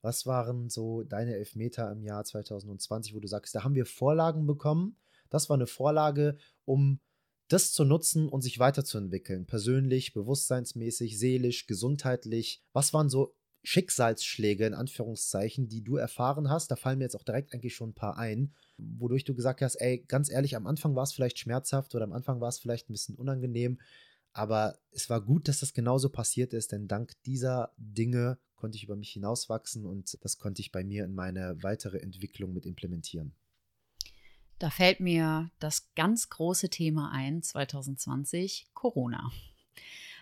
Was 0.00 0.26
waren 0.26 0.68
so 0.68 1.02
deine 1.02 1.34
Elfmeter 1.34 1.90
im 1.90 2.02
Jahr 2.02 2.24
2020, 2.24 3.14
wo 3.14 3.20
du 3.20 3.26
sagst, 3.26 3.54
da 3.54 3.64
haben 3.64 3.74
wir 3.74 3.86
Vorlagen 3.86 4.46
bekommen? 4.46 4.96
Das 5.30 5.48
war 5.48 5.54
eine 5.56 5.66
Vorlage, 5.66 6.36
um 6.64 7.00
das 7.48 7.72
zu 7.72 7.84
nutzen 7.84 8.28
und 8.28 8.42
sich 8.42 8.58
weiterzuentwickeln. 8.58 9.46
Persönlich, 9.46 10.12
bewusstseinsmäßig, 10.12 11.18
seelisch, 11.18 11.66
gesundheitlich. 11.66 12.62
Was 12.72 12.92
waren 12.92 13.08
so 13.08 13.34
Schicksalsschläge 13.64 14.66
in 14.66 14.74
Anführungszeichen, 14.74 15.68
die 15.68 15.82
du 15.82 15.96
erfahren 15.96 16.50
hast, 16.50 16.70
da 16.70 16.76
fallen 16.76 16.98
mir 16.98 17.04
jetzt 17.04 17.16
auch 17.16 17.22
direkt 17.22 17.52
eigentlich 17.52 17.74
schon 17.74 17.90
ein 17.90 17.94
paar 17.94 18.18
ein, 18.18 18.54
wodurch 18.76 19.24
du 19.24 19.34
gesagt 19.34 19.62
hast, 19.62 19.76
ey, 19.76 20.04
ganz 20.06 20.30
ehrlich, 20.30 20.54
am 20.54 20.66
Anfang 20.66 20.94
war 20.94 21.02
es 21.02 21.14
vielleicht 21.14 21.38
schmerzhaft 21.38 21.94
oder 21.94 22.04
am 22.04 22.12
Anfang 22.12 22.40
war 22.40 22.48
es 22.48 22.58
vielleicht 22.58 22.88
ein 22.88 22.92
bisschen 22.92 23.16
unangenehm, 23.16 23.80
aber 24.32 24.78
es 24.90 25.08
war 25.08 25.20
gut, 25.20 25.48
dass 25.48 25.60
das 25.60 25.72
genauso 25.72 26.10
passiert 26.10 26.52
ist, 26.52 26.72
denn 26.72 26.88
dank 26.88 27.12
dieser 27.24 27.72
Dinge 27.78 28.38
konnte 28.54 28.76
ich 28.76 28.84
über 28.84 28.96
mich 28.96 29.10
hinauswachsen 29.10 29.86
und 29.86 30.18
das 30.22 30.38
konnte 30.38 30.60
ich 30.60 30.70
bei 30.70 30.84
mir 30.84 31.04
in 31.04 31.14
meine 31.14 31.62
weitere 31.62 31.98
Entwicklung 31.98 32.52
mit 32.52 32.66
implementieren. 32.66 33.34
Da 34.58 34.70
fällt 34.70 35.00
mir 35.00 35.50
das 35.58 35.90
ganz 35.94 36.28
große 36.28 36.68
Thema 36.68 37.10
ein, 37.12 37.42
2020, 37.42 38.68
Corona. 38.72 39.30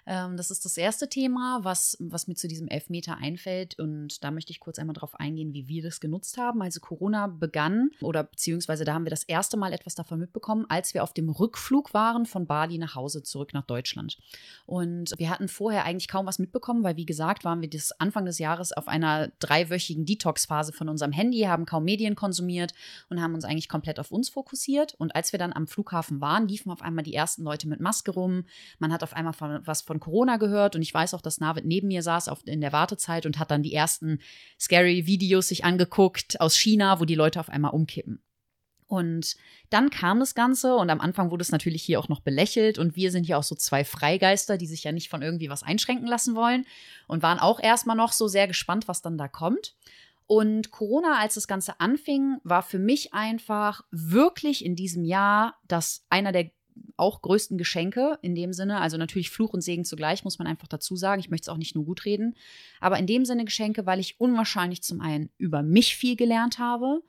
Ähm, 0.07 0.37
das 0.37 0.51
ist 0.51 0.65
das 0.65 0.77
erste 0.77 1.09
Thema, 1.09 1.61
was, 1.63 1.97
was 2.01 2.27
mir 2.27 2.35
zu 2.35 2.49
diesem 2.49 2.69
Elfmeter 2.69 3.19
einfällt. 3.19 3.79
Und 3.79 4.25
da 4.25 4.31
möchte 4.31 4.51
ich 4.51 4.61
kurz 4.61 4.79
einmal 4.79 4.95
darauf 4.95 5.19
eingehen, 5.19 5.53
wie 5.55 5.69
wir 5.69 5.83
das 5.83 6.01
genutzt 6.01 6.39
haben. 6.39 6.63
Also 6.63 6.81
Corona 6.81 7.27
begann 7.27 7.91
oder 8.01 8.25
beziehungsweise 8.25 8.85
da 8.85 8.95
haben 8.95 9.05
wir 9.05 9.11
das 9.11 9.25
erste 9.25 9.57
Mal 9.57 9.73
etwas 9.73 9.95
davon 9.95 10.19
mitbekommen, 10.19 10.67
als 10.69 10.95
wir 10.95 11.03
auf 11.03 11.13
dem 11.13 11.29
Rückflug 11.29 11.95
waren 11.95 12.27
von 12.27 12.47
Bali 12.47 12.79
nach 12.79 12.95
Hause 12.95 13.23
zurück 13.23 13.55
nach 13.55 13.65
Deutschland. 13.65 14.19
Und 14.67 15.15
wir 15.19 15.31
hatten 15.31 15.49
vorher 15.49 15.85
eigentlich 15.85 16.09
kaum 16.09 16.27
was 16.27 16.39
mitbekommen, 16.39 16.83
weil 16.83 16.97
wie 16.97 17.07
gesagt, 17.07 17.45
waren 17.45 17.61
wir 17.61 17.71
das 17.71 17.93
Anfang 18.01 18.25
des 18.25 18.39
Jahres 18.39 18.73
auf 18.73 18.89
einer 18.89 19.29
dreiwöchigen 19.39 20.05
Detox-Phase 20.05 20.73
von 20.73 20.89
unserem 20.89 21.13
Handy, 21.13 21.41
haben 21.43 21.67
kaum 21.67 21.85
Medien 21.85 22.17
konsumiert 22.17 22.75
und 23.09 23.21
haben 23.21 23.35
uns 23.35 23.45
eigentlich 23.45 23.69
komplett 23.69 24.01
auf 24.01 24.11
uns 24.11 24.29
fokussiert. 24.29 24.95
Und 24.95 25.15
als 25.15 25.33
wir 25.33 25.39
dann 25.39 25.53
am 25.53 25.67
Flughafen 25.67 26.21
waren, 26.21 26.49
liefen 26.49 26.71
auf 26.71 26.83
einmal 26.83 27.05
die 27.05 27.15
ersten 27.15 27.43
Leute 27.43 27.69
mit 27.69 27.81
Maske 27.81 28.11
rum. 28.11 28.45
Man 28.79 28.93
hat 28.93 29.03
auf 29.03 29.15
einmal 29.15 29.33
von, 29.33 29.61
was 29.67 29.83
von 29.83 29.92
von 29.93 30.01
Corona 30.01 30.39
gehört 30.39 30.75
und 30.75 30.81
ich 30.81 30.95
weiß 30.95 31.13
auch, 31.13 31.21
dass 31.21 31.39
Navid 31.39 31.67
neben 31.67 31.89
mir 31.89 32.03
saß 32.03 32.29
auf, 32.29 32.47
in 32.47 32.63
der 32.63 32.73
Wartezeit 32.73 33.27
und 33.27 33.39
hat 33.39 33.51
dann 33.51 33.63
die 33.63 33.75
ersten 33.75 34.21
scary 34.59 35.07
Videos 35.07 35.49
sich 35.49 35.67
angeguckt 35.67 36.41
aus 36.41 36.57
China, 36.57 36.99
wo 36.99 37.05
die 37.05 37.15
Leute 37.15 37.39
auf 37.39 37.51
einmal 37.51 37.73
umkippen. 37.73 38.23
Und 38.87 39.37
dann 39.69 39.91
kam 39.91 40.19
das 40.19 40.35
Ganze 40.35 40.77
und 40.77 40.89
am 40.89 41.01
Anfang 41.01 41.31
wurde 41.31 41.43
es 41.43 41.53
natürlich 41.53 41.83
hier 41.83 42.01
auch 42.01 42.09
noch 42.09 42.21
belächelt 42.21 42.79
und 42.79 42.97
wir 42.97 43.11
sind 43.11 43.27
ja 43.27 43.37
auch 43.37 43.43
so 43.43 43.55
zwei 43.55 43.85
Freigeister, 43.85 44.57
die 44.57 44.67
sich 44.67 44.83
ja 44.85 44.93
nicht 44.93 45.11
von 45.11 45.21
irgendwie 45.21 45.51
was 45.51 45.63
einschränken 45.63 46.07
lassen 46.07 46.35
wollen 46.35 46.65
und 47.07 47.23
waren 47.23 47.39
auch 47.39 47.61
erstmal 47.61 47.97
noch 47.97 48.13
so 48.13 48.29
sehr 48.29 48.49
gespannt, 48.49 48.89
was 48.89 49.03
dann 49.03 49.19
da 49.19 49.29
kommt. 49.29 49.75
Und 50.27 50.71
Corona, 50.71 51.19
als 51.19 51.35
das 51.35 51.47
Ganze 51.47 51.81
anfing, 51.81 52.39
war 52.45 52.63
für 52.63 52.79
mich 52.79 53.13
einfach 53.13 53.85
wirklich 53.91 54.65
in 54.65 54.75
diesem 54.75 55.05
Jahr 55.05 55.59
das 55.69 56.07
einer 56.09 56.33
der 56.33 56.51
auch 56.97 57.23
größten 57.23 57.59
Geschenke 57.59 58.19
in 58.23 58.35
dem 58.35 58.53
Sinne. 58.53 58.81
Also 58.81 58.97
natürlich 58.97 59.31
Fluch 59.31 59.53
und 59.53 59.61
Segen 59.61 59.85
zugleich, 59.85 60.25
muss 60.25 60.39
man 60.39 60.47
einfach 60.47 60.69
dazu 60.69 60.97
sagen. 60.97 61.21
Ich 61.21 61.31
möchte 61.31 61.45
es 61.45 61.49
auch 61.49 61.59
nicht 61.59 61.75
nur 61.75 61.85
gut 61.85 62.05
reden. 62.05 62.35
Aber 62.81 62.99
in 62.99 63.07
dem 63.07 63.25
Sinne 63.25 63.45
Geschenke, 63.45 63.87
weil 63.87 64.01
ich 64.01 64.21
unwahrscheinlich 64.21 64.83
zum 64.83 65.01
einen 65.01 65.31
über 65.39 65.63
mich 65.63 65.97
viel 65.97 66.17
gelernt 66.17 66.59
habe, 66.59 67.03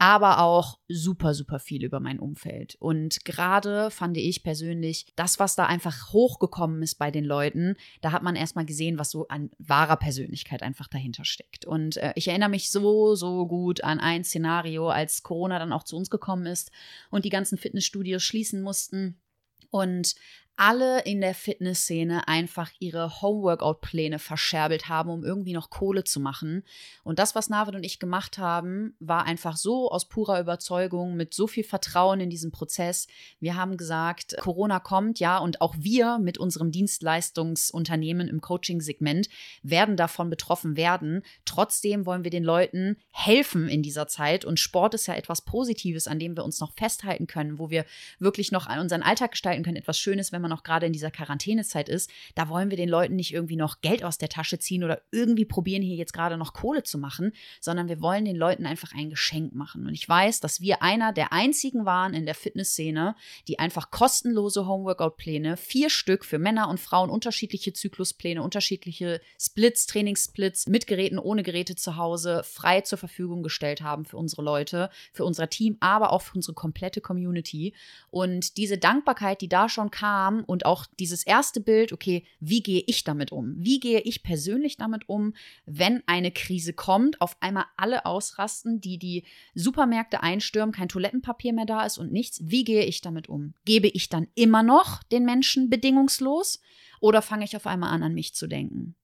aber 0.00 0.40
auch 0.40 0.78
super, 0.88 1.34
super 1.34 1.58
viel 1.58 1.84
über 1.84 2.00
mein 2.00 2.18
Umfeld. 2.18 2.74
Und 2.80 3.22
gerade 3.26 3.90
fand 3.90 4.16
ich 4.16 4.42
persönlich, 4.42 5.12
das, 5.14 5.38
was 5.38 5.56
da 5.56 5.66
einfach 5.66 6.14
hochgekommen 6.14 6.82
ist 6.82 6.94
bei 6.94 7.10
den 7.10 7.26
Leuten, 7.26 7.76
da 8.00 8.10
hat 8.10 8.22
man 8.22 8.34
erstmal 8.34 8.64
gesehen, 8.64 8.98
was 8.98 9.10
so 9.10 9.28
an 9.28 9.50
wahrer 9.58 9.96
Persönlichkeit 9.96 10.62
einfach 10.62 10.88
dahinter 10.88 11.26
steckt. 11.26 11.66
Und 11.66 11.98
äh, 11.98 12.14
ich 12.16 12.28
erinnere 12.28 12.48
mich 12.48 12.70
so, 12.70 13.14
so 13.14 13.46
gut 13.46 13.84
an 13.84 14.00
ein 14.00 14.24
Szenario, 14.24 14.88
als 14.88 15.22
Corona 15.22 15.58
dann 15.58 15.74
auch 15.74 15.84
zu 15.84 15.98
uns 15.98 16.08
gekommen 16.08 16.46
ist 16.46 16.72
und 17.10 17.26
die 17.26 17.30
ganzen 17.30 17.58
Fitnessstudios 17.58 18.22
schließen 18.22 18.62
mussten. 18.62 19.20
Und 19.68 20.14
alle 20.60 21.00
in 21.00 21.22
der 21.22 21.34
Fitnessszene 21.34 22.28
einfach 22.28 22.70
ihre 22.80 23.22
Homeworkout-Pläne 23.22 24.18
verscherbelt 24.18 24.90
haben, 24.90 25.08
um 25.08 25.24
irgendwie 25.24 25.54
noch 25.54 25.70
Kohle 25.70 26.04
zu 26.04 26.20
machen. 26.20 26.64
Und 27.02 27.18
das, 27.18 27.34
was 27.34 27.48
Navid 27.48 27.76
und 27.76 27.82
ich 27.82 27.98
gemacht 27.98 28.36
haben, 28.36 28.94
war 29.00 29.24
einfach 29.24 29.56
so 29.56 29.90
aus 29.90 30.06
purer 30.06 30.38
Überzeugung, 30.38 31.16
mit 31.16 31.32
so 31.32 31.46
viel 31.46 31.64
Vertrauen 31.64 32.20
in 32.20 32.28
diesen 32.28 32.52
Prozess. 32.52 33.08
Wir 33.40 33.56
haben 33.56 33.78
gesagt, 33.78 34.36
Corona 34.38 34.80
kommt, 34.80 35.18
ja, 35.18 35.38
und 35.38 35.62
auch 35.62 35.76
wir 35.78 36.18
mit 36.18 36.36
unserem 36.36 36.72
Dienstleistungsunternehmen 36.72 38.28
im 38.28 38.42
Coaching-Segment 38.42 39.30
werden 39.62 39.96
davon 39.96 40.28
betroffen 40.28 40.76
werden. 40.76 41.22
Trotzdem 41.46 42.04
wollen 42.04 42.22
wir 42.22 42.30
den 42.30 42.44
Leuten 42.44 42.98
helfen 43.12 43.66
in 43.66 43.82
dieser 43.82 44.08
Zeit. 44.08 44.44
Und 44.44 44.60
Sport 44.60 44.92
ist 44.92 45.06
ja 45.06 45.14
etwas 45.14 45.40
Positives, 45.40 46.06
an 46.06 46.18
dem 46.18 46.36
wir 46.36 46.44
uns 46.44 46.60
noch 46.60 46.74
festhalten 46.74 47.26
können, 47.26 47.58
wo 47.58 47.70
wir 47.70 47.86
wirklich 48.18 48.52
noch 48.52 48.68
unseren 48.68 49.02
Alltag 49.02 49.30
gestalten 49.30 49.62
können. 49.62 49.78
Etwas 49.78 49.98
Schönes, 49.98 50.32
wenn 50.32 50.42
man 50.42 50.49
noch 50.50 50.62
gerade 50.62 50.86
in 50.86 50.92
dieser 50.92 51.10
Quarantänezeit 51.10 51.88
ist, 51.88 52.10
da 52.34 52.50
wollen 52.50 52.68
wir 52.68 52.76
den 52.76 52.88
Leuten 52.88 53.16
nicht 53.16 53.32
irgendwie 53.32 53.56
noch 53.56 53.80
Geld 53.80 54.04
aus 54.04 54.18
der 54.18 54.28
Tasche 54.28 54.58
ziehen 54.58 54.84
oder 54.84 55.00
irgendwie 55.10 55.46
probieren, 55.46 55.82
hier 55.82 55.96
jetzt 55.96 56.12
gerade 56.12 56.36
noch 56.36 56.52
Kohle 56.52 56.82
zu 56.82 56.98
machen, 56.98 57.32
sondern 57.60 57.88
wir 57.88 58.02
wollen 58.02 58.26
den 58.26 58.36
Leuten 58.36 58.66
einfach 58.66 58.92
ein 58.94 59.10
Geschenk 59.10 59.54
machen. 59.54 59.86
Und 59.86 59.94
ich 59.94 60.08
weiß, 60.08 60.40
dass 60.40 60.60
wir 60.60 60.82
einer 60.82 61.12
der 61.12 61.32
einzigen 61.32 61.84
waren 61.86 62.12
in 62.12 62.26
der 62.26 62.34
Fitnessszene, 62.34 63.16
die 63.48 63.58
einfach 63.58 63.90
kostenlose 63.90 64.66
Homeworkout-Pläne, 64.66 65.56
vier 65.56 65.90
Stück 65.90 66.24
für 66.24 66.38
Männer 66.38 66.68
und 66.68 66.80
Frauen, 66.80 67.10
unterschiedliche 67.10 67.72
Zykluspläne, 67.72 68.42
unterschiedliche 68.42 69.20
Splits, 69.38 69.86
Trainingssplits, 69.86 70.66
mit 70.66 70.86
Geräten, 70.86 71.18
ohne 71.18 71.42
Geräte 71.42 71.76
zu 71.76 71.96
Hause, 71.96 72.42
frei 72.44 72.80
zur 72.82 72.98
Verfügung 72.98 73.42
gestellt 73.42 73.82
haben 73.82 74.04
für 74.04 74.16
unsere 74.16 74.42
Leute, 74.42 74.90
für 75.12 75.24
unser 75.24 75.48
Team, 75.48 75.76
aber 75.80 76.12
auch 76.12 76.22
für 76.22 76.34
unsere 76.34 76.54
komplette 76.54 77.00
Community. 77.00 77.74
Und 78.10 78.56
diese 78.56 78.78
Dankbarkeit, 78.78 79.40
die 79.40 79.48
da 79.48 79.68
schon 79.68 79.90
kam, 79.90 80.29
und 80.38 80.64
auch 80.64 80.86
dieses 80.98 81.24
erste 81.24 81.60
Bild, 81.60 81.92
okay, 81.92 82.24
wie 82.38 82.62
gehe 82.62 82.82
ich 82.86 83.04
damit 83.04 83.32
um? 83.32 83.54
Wie 83.58 83.80
gehe 83.80 84.00
ich 84.00 84.22
persönlich 84.22 84.76
damit 84.76 85.08
um, 85.08 85.34
wenn 85.66 86.02
eine 86.06 86.30
Krise 86.30 86.72
kommt, 86.72 87.20
auf 87.20 87.36
einmal 87.40 87.64
alle 87.76 88.06
ausrasten, 88.06 88.80
die 88.80 88.98
die 88.98 89.24
Supermärkte 89.54 90.22
einstürmen, 90.22 90.72
kein 90.72 90.88
Toilettenpapier 90.88 91.52
mehr 91.52 91.66
da 91.66 91.84
ist 91.84 91.98
und 91.98 92.12
nichts? 92.12 92.40
Wie 92.44 92.64
gehe 92.64 92.84
ich 92.84 93.00
damit 93.00 93.28
um? 93.28 93.54
Gebe 93.64 93.88
ich 93.88 94.08
dann 94.08 94.28
immer 94.34 94.62
noch 94.62 95.02
den 95.02 95.24
Menschen 95.24 95.68
bedingungslos? 95.68 96.60
Oder 97.00 97.22
fange 97.22 97.46
ich 97.46 97.56
auf 97.56 97.66
einmal 97.66 97.90
an, 97.90 98.02
an 98.02 98.14
mich 98.14 98.34
zu 98.34 98.46
denken? 98.46 98.94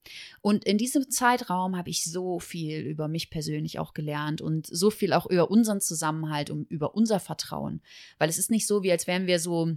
Und 0.43 0.65
in 0.65 0.77
diesem 0.77 1.11
Zeitraum 1.11 1.77
habe 1.77 1.89
ich 1.89 2.05
so 2.05 2.39
viel 2.39 2.81
über 2.81 3.09
mich 3.09 3.31
persönlich 3.31 3.79
auch 3.79 3.95
gelernt 3.95 4.43
und 4.43 4.67
so 4.67 4.91
viel 4.91 5.15
auch 5.15 5.27
über 5.27 5.51
unseren 5.51 5.81
Zusammenhalt 5.81 6.51
und 6.51 6.71
über 6.71 6.95
unser 6.95 7.21
Vertrauen. 7.21 7.81
Weil 8.19 8.29
es 8.29 8.37
ist 8.39 8.51
nicht 8.51 8.67
so, 8.67 8.83
wie 8.83 8.93
als 8.93 9.07
wären 9.07 9.27
wir 9.27 9.41
so 9.41 9.77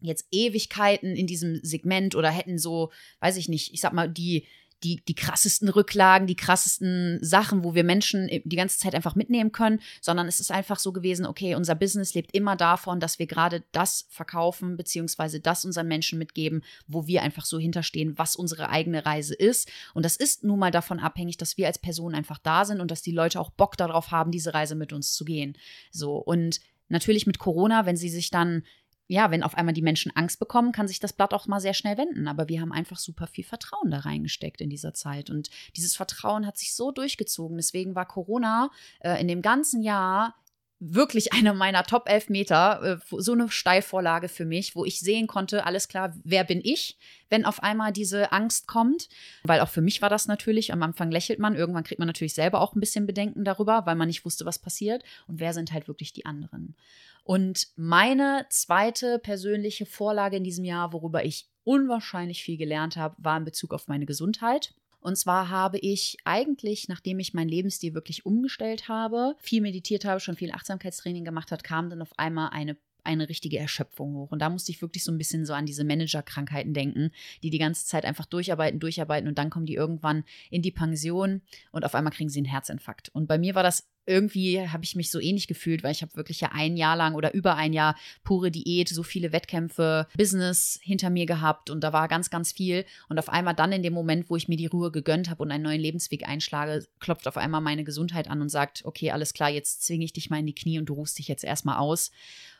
jetzt 0.00 0.26
Ewigkeiten 0.30 1.16
in 1.16 1.26
diesem 1.26 1.60
Segment 1.62 2.14
oder 2.14 2.30
hätten 2.30 2.58
so, 2.58 2.90
weiß 3.20 3.36
ich 3.36 3.48
nicht, 3.48 3.72
ich 3.72 3.80
sag 3.80 3.92
mal, 3.92 4.08
die, 4.08 4.46
die, 4.84 5.02
die 5.06 5.14
krassesten 5.14 5.68
Rücklagen, 5.68 6.26
die 6.26 6.36
krassesten 6.36 7.18
Sachen, 7.20 7.64
wo 7.64 7.74
wir 7.74 7.84
Menschen 7.84 8.28
die 8.28 8.56
ganze 8.56 8.78
Zeit 8.78 8.94
einfach 8.94 9.16
mitnehmen 9.16 9.50
können, 9.50 9.80
sondern 10.00 10.28
es 10.28 10.40
ist 10.40 10.52
einfach 10.52 10.78
so 10.78 10.92
gewesen, 10.92 11.26
okay, 11.26 11.54
unser 11.54 11.74
Business 11.74 12.14
lebt 12.14 12.34
immer 12.34 12.54
davon, 12.54 13.00
dass 13.00 13.18
wir 13.18 13.26
gerade 13.26 13.64
das 13.72 14.06
verkaufen, 14.10 14.76
beziehungsweise 14.76 15.40
das 15.40 15.64
unseren 15.64 15.88
Menschen 15.88 16.18
mitgeben, 16.18 16.62
wo 16.86 17.06
wir 17.06 17.22
einfach 17.22 17.44
so 17.44 17.58
hinterstehen, 17.58 18.16
was 18.18 18.36
unsere 18.36 18.70
eigene 18.70 19.04
Reise 19.04 19.34
ist. 19.34 19.68
Und 19.94 20.04
das 20.04 20.16
ist 20.16 20.44
nun 20.44 20.60
mal 20.60 20.70
davon 20.70 21.00
abhängig, 21.00 21.38
dass 21.38 21.56
wir 21.56 21.66
als 21.66 21.78
Person 21.78 22.14
einfach 22.14 22.38
da 22.38 22.64
sind 22.64 22.80
und 22.80 22.90
dass 22.90 23.02
die 23.02 23.12
Leute 23.12 23.40
auch 23.40 23.50
Bock 23.50 23.76
darauf 23.76 24.12
haben, 24.12 24.30
diese 24.30 24.54
Reise 24.54 24.76
mit 24.76 24.92
uns 24.92 25.12
zu 25.12 25.24
gehen. 25.24 25.56
So. 25.90 26.16
Und 26.16 26.60
natürlich 26.88 27.26
mit 27.26 27.38
Corona, 27.38 27.84
wenn 27.84 27.96
sie 27.96 28.08
sich 28.08 28.30
dann 28.30 28.62
ja, 29.08 29.30
wenn 29.30 29.42
auf 29.42 29.56
einmal 29.56 29.72
die 29.74 29.82
Menschen 29.82 30.14
Angst 30.14 30.38
bekommen, 30.38 30.70
kann 30.70 30.86
sich 30.86 31.00
das 31.00 31.14
Blatt 31.14 31.32
auch 31.32 31.46
mal 31.46 31.60
sehr 31.60 31.74
schnell 31.74 31.96
wenden. 31.96 32.28
Aber 32.28 32.48
wir 32.48 32.60
haben 32.60 32.72
einfach 32.72 32.98
super 32.98 33.26
viel 33.26 33.44
Vertrauen 33.44 33.90
da 33.90 34.00
reingesteckt 34.00 34.60
in 34.60 34.68
dieser 34.68 34.92
Zeit. 34.92 35.30
Und 35.30 35.48
dieses 35.76 35.96
Vertrauen 35.96 36.46
hat 36.46 36.58
sich 36.58 36.74
so 36.74 36.92
durchgezogen. 36.92 37.56
Deswegen 37.56 37.94
war 37.94 38.06
Corona 38.06 38.70
äh, 39.00 39.18
in 39.20 39.26
dem 39.26 39.40
ganzen 39.40 39.82
Jahr 39.82 40.34
wirklich 40.80 41.32
einer 41.32 41.54
meiner 41.54 41.84
Top 41.84 42.08
11 42.08 42.28
Meter, 42.30 42.82
äh, 42.82 43.16
so 43.18 43.32
eine 43.32 43.48
Steilvorlage 43.48 44.28
für 44.28 44.44
mich, 44.44 44.74
wo 44.74 44.84
ich 44.84 45.00
sehen 45.00 45.26
konnte, 45.26 45.66
alles 45.66 45.88
klar, 45.88 46.14
wer 46.24 46.44
bin 46.44 46.60
ich, 46.62 46.98
wenn 47.28 47.44
auf 47.44 47.62
einmal 47.62 47.92
diese 47.92 48.32
Angst 48.32 48.66
kommt. 48.66 49.08
Weil 49.44 49.60
auch 49.60 49.68
für 49.68 49.80
mich 49.80 50.02
war 50.02 50.10
das 50.10 50.26
natürlich, 50.26 50.72
am 50.72 50.82
Anfang 50.82 51.10
lächelt 51.10 51.38
man, 51.38 51.54
irgendwann 51.54 51.84
kriegt 51.84 51.98
man 51.98 52.08
natürlich 52.08 52.34
selber 52.34 52.60
auch 52.60 52.74
ein 52.74 52.80
bisschen 52.80 53.06
Bedenken 53.06 53.44
darüber, 53.44 53.86
weil 53.86 53.96
man 53.96 54.08
nicht 54.08 54.24
wusste, 54.24 54.46
was 54.46 54.58
passiert. 54.58 55.02
Und 55.26 55.40
wer 55.40 55.52
sind 55.52 55.72
halt 55.72 55.88
wirklich 55.88 56.12
die 56.12 56.26
anderen. 56.26 56.76
Und 57.24 57.68
meine 57.76 58.46
zweite 58.48 59.18
persönliche 59.18 59.84
Vorlage 59.84 60.38
in 60.38 60.44
diesem 60.44 60.64
Jahr, 60.64 60.94
worüber 60.94 61.24
ich 61.24 61.46
unwahrscheinlich 61.64 62.42
viel 62.42 62.56
gelernt 62.56 62.96
habe, 62.96 63.16
war 63.18 63.36
in 63.36 63.44
Bezug 63.44 63.74
auf 63.74 63.88
meine 63.88 64.06
Gesundheit. 64.06 64.72
Und 65.00 65.16
zwar 65.16 65.48
habe 65.48 65.78
ich 65.78 66.16
eigentlich, 66.24 66.88
nachdem 66.88 67.18
ich 67.20 67.34
meinen 67.34 67.48
Lebensstil 67.48 67.94
wirklich 67.94 68.26
umgestellt 68.26 68.88
habe, 68.88 69.36
viel 69.38 69.62
meditiert 69.62 70.04
habe, 70.04 70.20
schon 70.20 70.36
viel 70.36 70.52
Achtsamkeitstraining 70.52 71.24
gemacht 71.24 71.52
hat, 71.52 71.64
kam 71.64 71.88
dann 71.88 72.02
auf 72.02 72.18
einmal 72.18 72.50
eine 72.50 72.76
eine 73.04 73.28
richtige 73.28 73.58
Erschöpfung 73.58 74.14
hoch. 74.14 74.30
Und 74.30 74.40
da 74.40 74.50
musste 74.50 74.72
ich 74.72 74.82
wirklich 74.82 75.04
so 75.04 75.12
ein 75.12 75.18
bisschen 75.18 75.46
so 75.46 75.54
an 75.54 75.66
diese 75.66 75.84
Managerkrankheiten 75.84 76.74
denken, 76.74 77.10
die 77.42 77.50
die 77.50 77.58
ganze 77.58 77.86
Zeit 77.86 78.04
einfach 78.04 78.26
durcharbeiten, 78.26 78.80
durcharbeiten 78.80 79.28
und 79.28 79.38
dann 79.38 79.50
kommen 79.50 79.66
die 79.66 79.74
irgendwann 79.74 80.24
in 80.50 80.62
die 80.62 80.70
Pension 80.70 81.42
und 81.72 81.84
auf 81.84 81.94
einmal 81.94 82.12
kriegen 82.12 82.30
sie 82.30 82.40
einen 82.40 82.46
Herzinfarkt. 82.46 83.08
Und 83.10 83.26
bei 83.26 83.38
mir 83.38 83.54
war 83.54 83.62
das 83.62 83.88
irgendwie 84.08 84.66
habe 84.66 84.84
ich 84.84 84.96
mich 84.96 85.10
so 85.10 85.20
ähnlich 85.20 85.46
gefühlt, 85.46 85.82
weil 85.82 85.92
ich 85.92 86.02
habe 86.02 86.16
wirklich 86.16 86.40
ja 86.40 86.50
ein 86.52 86.76
Jahr 86.76 86.96
lang 86.96 87.14
oder 87.14 87.34
über 87.34 87.56
ein 87.56 87.74
Jahr 87.74 87.94
pure 88.24 88.50
Diät, 88.50 88.88
so 88.88 89.02
viele 89.02 89.32
Wettkämpfe, 89.32 90.08
Business 90.16 90.80
hinter 90.82 91.10
mir 91.10 91.26
gehabt 91.26 91.68
und 91.68 91.84
da 91.84 91.92
war 91.92 92.08
ganz, 92.08 92.30
ganz 92.30 92.52
viel. 92.52 92.86
Und 93.08 93.18
auf 93.18 93.28
einmal 93.28 93.54
dann 93.54 93.70
in 93.70 93.82
dem 93.82 93.92
Moment, 93.92 94.30
wo 94.30 94.36
ich 94.36 94.48
mir 94.48 94.56
die 94.56 94.66
Ruhe 94.66 94.90
gegönnt 94.90 95.28
habe 95.28 95.42
und 95.42 95.50
einen 95.50 95.64
neuen 95.64 95.80
Lebensweg 95.80 96.26
einschlage, 96.26 96.86
klopft 97.00 97.28
auf 97.28 97.36
einmal 97.36 97.60
meine 97.60 97.84
Gesundheit 97.84 98.28
an 98.28 98.40
und 98.40 98.48
sagt, 98.48 98.84
okay, 98.84 99.10
alles 99.10 99.34
klar, 99.34 99.50
jetzt 99.50 99.84
zwinge 99.84 100.06
ich 100.06 100.14
dich 100.14 100.30
mal 100.30 100.40
in 100.40 100.46
die 100.46 100.54
Knie 100.54 100.78
und 100.78 100.86
du 100.86 100.94
rufst 100.94 101.18
dich 101.18 101.28
jetzt 101.28 101.44
erstmal 101.44 101.76
aus. 101.76 102.10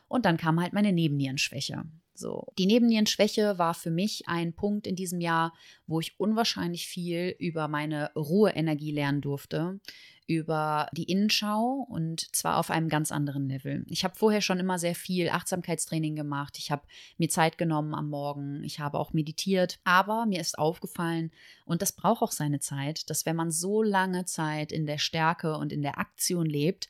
Und 0.09 0.25
dann 0.25 0.35
kam 0.35 0.59
halt 0.59 0.73
meine 0.73 0.91
Nebennierenschwäche. 0.91 1.85
So. 2.13 2.47
Die 2.57 2.65
Nebennierenschwäche 2.65 3.57
war 3.57 3.73
für 3.73 3.91
mich 3.91 4.27
ein 4.27 4.53
Punkt 4.53 4.85
in 4.85 4.97
diesem 4.97 5.21
Jahr, 5.21 5.53
wo 5.87 6.01
ich 6.01 6.19
unwahrscheinlich 6.19 6.85
viel 6.87 7.33
über 7.39 7.69
meine 7.69 8.11
Ruheenergie 8.13 8.91
lernen 8.91 9.21
durfte, 9.21 9.79
über 10.27 10.89
die 10.91 11.05
Innenschau 11.05 11.87
und 11.89 12.35
zwar 12.35 12.57
auf 12.57 12.71
einem 12.71 12.89
ganz 12.89 13.11
anderen 13.11 13.47
Level. 13.47 13.85
Ich 13.87 14.03
habe 14.03 14.15
vorher 14.15 14.41
schon 14.41 14.59
immer 14.59 14.77
sehr 14.77 14.95
viel 14.95 15.29
Achtsamkeitstraining 15.29 16.15
gemacht. 16.15 16.57
Ich 16.57 16.71
habe 16.71 16.83
mir 17.17 17.29
Zeit 17.29 17.57
genommen 17.57 17.95
am 17.95 18.09
Morgen. 18.09 18.63
Ich 18.63 18.79
habe 18.79 18.99
auch 18.99 19.13
meditiert. 19.13 19.79
Aber 19.85 20.25
mir 20.25 20.41
ist 20.41 20.59
aufgefallen, 20.59 21.31
und 21.65 21.81
das 21.81 21.93
braucht 21.93 22.21
auch 22.21 22.31
seine 22.31 22.59
Zeit, 22.59 23.09
dass 23.09 23.25
wenn 23.25 23.37
man 23.37 23.49
so 23.49 23.81
lange 23.81 24.25
Zeit 24.25 24.71
in 24.71 24.85
der 24.85 24.97
Stärke 24.97 25.57
und 25.57 25.71
in 25.71 25.81
der 25.81 25.97
Aktion 25.97 26.45
lebt, 26.45 26.89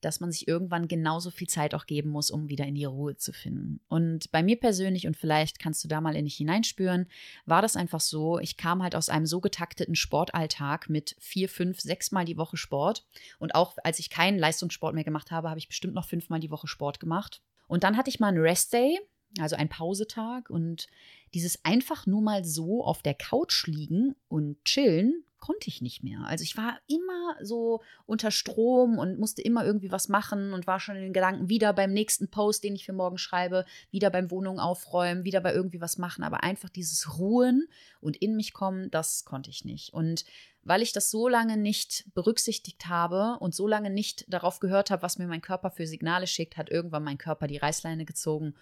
dass 0.00 0.20
man 0.20 0.32
sich 0.32 0.48
irgendwann 0.48 0.88
genauso 0.88 1.30
viel 1.30 1.48
Zeit 1.48 1.74
auch 1.74 1.86
geben 1.86 2.10
muss, 2.10 2.30
um 2.30 2.48
wieder 2.48 2.64
in 2.64 2.74
die 2.74 2.84
Ruhe 2.84 3.16
zu 3.16 3.32
finden. 3.32 3.80
Und 3.88 4.30
bei 4.32 4.42
mir 4.42 4.58
persönlich, 4.58 5.06
und 5.06 5.16
vielleicht 5.16 5.58
kannst 5.58 5.82
du 5.84 5.88
da 5.88 6.00
mal 6.00 6.16
in 6.16 6.24
dich 6.24 6.36
hineinspüren, 6.36 7.06
war 7.44 7.62
das 7.62 7.76
einfach 7.76 8.00
so, 8.00 8.38
ich 8.38 8.56
kam 8.56 8.82
halt 8.82 8.94
aus 8.94 9.08
einem 9.08 9.26
so 9.26 9.40
getakteten 9.40 9.94
Sportalltag 9.94 10.88
mit 10.88 11.16
vier, 11.18 11.48
fünf, 11.48 11.80
sechs 11.80 12.12
Mal 12.12 12.24
die 12.24 12.36
Woche 12.36 12.56
Sport. 12.56 13.06
Und 13.38 13.54
auch 13.54 13.76
als 13.84 13.98
ich 13.98 14.10
keinen 14.10 14.38
Leistungssport 14.38 14.94
mehr 14.94 15.04
gemacht 15.04 15.30
habe, 15.30 15.48
habe 15.48 15.58
ich 15.58 15.68
bestimmt 15.68 15.94
noch 15.94 16.06
fünfmal 16.06 16.40
die 16.40 16.50
Woche 16.50 16.68
Sport 16.68 17.00
gemacht. 17.00 17.42
Und 17.68 17.84
dann 17.84 17.96
hatte 17.96 18.10
ich 18.10 18.20
mal 18.20 18.28
einen 18.28 18.38
Rest-Day, 18.40 19.00
also 19.38 19.56
einen 19.56 19.68
Pausetag. 19.68 20.50
Und 20.50 20.86
dieses 21.34 21.64
einfach 21.64 22.06
nur 22.06 22.22
mal 22.22 22.44
so 22.44 22.84
auf 22.84 23.02
der 23.02 23.14
Couch 23.14 23.66
liegen 23.66 24.14
und 24.28 24.64
chillen 24.64 25.24
konnte 25.38 25.68
ich 25.68 25.80
nicht 25.82 26.02
mehr. 26.02 26.20
Also 26.26 26.42
ich 26.42 26.56
war 26.56 26.78
immer 26.86 27.36
so 27.42 27.82
unter 28.06 28.30
Strom 28.30 28.98
und 28.98 29.18
musste 29.18 29.42
immer 29.42 29.64
irgendwie 29.64 29.92
was 29.92 30.08
machen 30.08 30.52
und 30.52 30.66
war 30.66 30.80
schon 30.80 30.96
in 30.96 31.02
den 31.02 31.12
Gedanken 31.12 31.48
wieder 31.48 31.72
beim 31.72 31.92
nächsten 31.92 32.28
Post, 32.28 32.64
den 32.64 32.74
ich 32.74 32.84
für 32.84 32.92
morgen 32.92 33.18
schreibe, 33.18 33.64
wieder 33.90 34.10
beim 34.10 34.30
Wohnung 34.30 34.58
aufräumen, 34.58 35.24
wieder 35.24 35.40
bei 35.40 35.52
irgendwie 35.52 35.80
was 35.80 35.98
machen. 35.98 36.24
Aber 36.24 36.42
einfach 36.42 36.68
dieses 36.68 37.18
Ruhen 37.18 37.68
und 38.00 38.16
in 38.16 38.36
mich 38.36 38.52
kommen, 38.52 38.90
das 38.90 39.24
konnte 39.24 39.50
ich 39.50 39.64
nicht. 39.64 39.92
Und 39.92 40.24
weil 40.66 40.82
ich 40.82 40.92
das 40.92 41.10
so 41.10 41.28
lange 41.28 41.56
nicht 41.56 42.12
berücksichtigt 42.12 42.88
habe 42.88 43.36
und 43.38 43.54
so 43.54 43.68
lange 43.68 43.88
nicht 43.88 44.24
darauf 44.28 44.58
gehört 44.58 44.90
habe, 44.90 45.02
was 45.02 45.16
mir 45.16 45.28
mein 45.28 45.40
Körper 45.40 45.70
für 45.70 45.86
Signale 45.86 46.26
schickt, 46.26 46.56
hat 46.56 46.70
irgendwann 46.70 47.04
mein 47.04 47.18
Körper 47.18 47.46
die 47.46 47.58
Reißleine 47.58 48.04
gezogen 48.04 48.54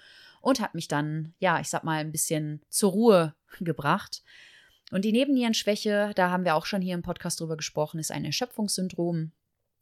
und 0.43 0.61
hat 0.61 0.75
mich 0.75 0.87
dann, 0.87 1.33
ja, 1.39 1.61
ich 1.61 1.69
sag 1.69 1.83
mal, 1.83 2.01
ein 2.01 2.13
bisschen 2.13 2.61
zur 2.69 2.93
Ruhe 2.93 3.35
gebracht. 3.61 4.23
Und 4.91 5.05
die 5.05 5.13
Nebennierenschwäche, 5.13 6.13
da 6.15 6.31
haben 6.31 6.45
wir 6.45 6.55
auch 6.55 6.67
schon 6.67 6.83
hier 6.83 6.95
im 6.95 7.03
Podcast 7.03 7.41
drüber 7.41 7.57
gesprochen, 7.57 7.99
ist 7.99 8.13
ein 8.13 8.25
Erschöpfungssyndrom, 8.25 9.33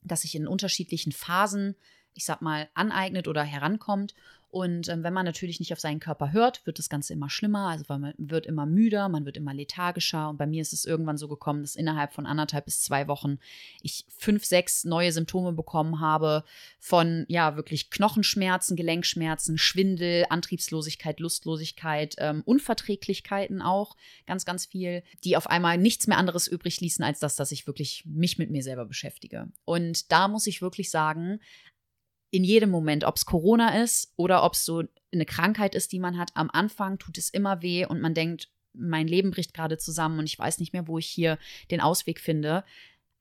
das 0.03 0.23
sich 0.23 0.35
in 0.35 0.47
unterschiedlichen 0.47 1.13
Phasen, 1.13 1.77
ich 2.15 2.25
sag 2.25 2.43
mal, 2.43 2.69
aneignet 2.75 3.29
oder 3.29 3.43
herankommt 3.43 4.15
und 4.53 4.91
ähm, 4.91 5.03
wenn 5.03 5.15
man 5.15 5.25
natürlich 5.25 5.61
nicht 5.61 5.73
auf 5.73 5.81
seinen 5.81 5.99
Körper 5.99 6.31
hört, 6.31 6.67
wird 6.67 6.79
das 6.79 6.91
Ganze 6.91 7.15
immer 7.15 7.31
schlimmer. 7.31 7.69
Also 7.69 7.87
man 7.89 8.13
wird 8.19 8.45
immer 8.45 8.67
müder, 8.67 9.09
man 9.09 9.25
wird 9.25 9.39
immer 9.39 9.55
lethargischer. 9.55 10.29
Und 10.29 10.37
bei 10.37 10.47
mir 10.47 10.61
ist 10.61 10.75
es 10.75 10.85
irgendwann 10.85 11.17
so 11.17 11.27
gekommen, 11.27 11.63
dass 11.63 11.75
innerhalb 11.75 12.13
von 12.13 12.27
anderthalb 12.27 12.67
bis 12.67 12.83
zwei 12.83 13.09
Wochen 13.09 13.39
ich 13.81 14.05
fünf, 14.19 14.45
sechs 14.45 14.85
neue 14.85 15.11
Symptome 15.11 15.55
bekommen 15.55 16.01
habe 16.01 16.45
von 16.79 17.25
ja 17.29 17.57
wirklich 17.57 17.89
Knochenschmerzen, 17.89 18.77
Gelenkschmerzen, 18.77 19.57
Schwindel, 19.57 20.27
Antriebslosigkeit, 20.29 21.19
Lustlosigkeit, 21.19 22.17
ähm, 22.19 22.43
Unverträglichkeiten 22.45 23.63
auch, 23.63 23.97
ganz, 24.27 24.45
ganz 24.45 24.67
viel, 24.67 25.03
die 25.25 25.39
auf 25.39 25.47
einmal 25.47 25.79
nichts 25.79 26.09
mehr 26.09 26.19
anderes 26.19 26.47
übrig 26.47 26.79
ließen, 26.79 27.03
als 27.03 27.21
das, 27.21 27.37
dass 27.37 27.53
ich 27.53 27.67
wirklich 27.67 28.05
mich 28.05 28.37
mit 28.37 28.51
mir 28.51 28.63
selber 28.63 28.85
beschäftige. 28.85 29.49
Und 29.65 30.13
da 30.13 30.29
muss 30.29 30.47
ich 30.47 30.61
wirklich 30.61 30.91
sagen, 30.91 31.41
in 32.33 32.45
jedem 32.45 32.71
Moment, 32.71 33.05
ob 33.05 33.17
es 33.17 33.27
Corona 33.27 33.83
ist 33.83 34.13
oder 34.17 34.43
ob 34.43 34.55
es 34.55 34.65
so 34.65 34.83
eine 35.13 35.27
Krankheit 35.27 35.75
ist, 35.75 35.93
die 35.93 36.01
man 36.01 36.19
hat, 36.19 36.31
am 36.35 36.51
Anfang 36.51 36.99
tut 36.99 37.19
es 37.19 37.29
immer 37.29 37.61
weh 37.61 37.85
und 37.85 38.01
man 38.01 38.15
denkt, 38.15 38.49
mein 38.73 39.07
Leben 39.07 39.31
bricht 39.31 39.53
gerade 39.53 39.77
zusammen 39.77 40.19
und 40.19 40.25
ich 40.25 40.39
weiß 40.39 40.59
nicht 40.59 40.73
mehr, 40.73 40.89
wo 40.89 40.97
ich 40.97 41.07
hier 41.07 41.39
den 41.71 41.83
Ausweg 41.83 42.19
finde. 42.19 42.65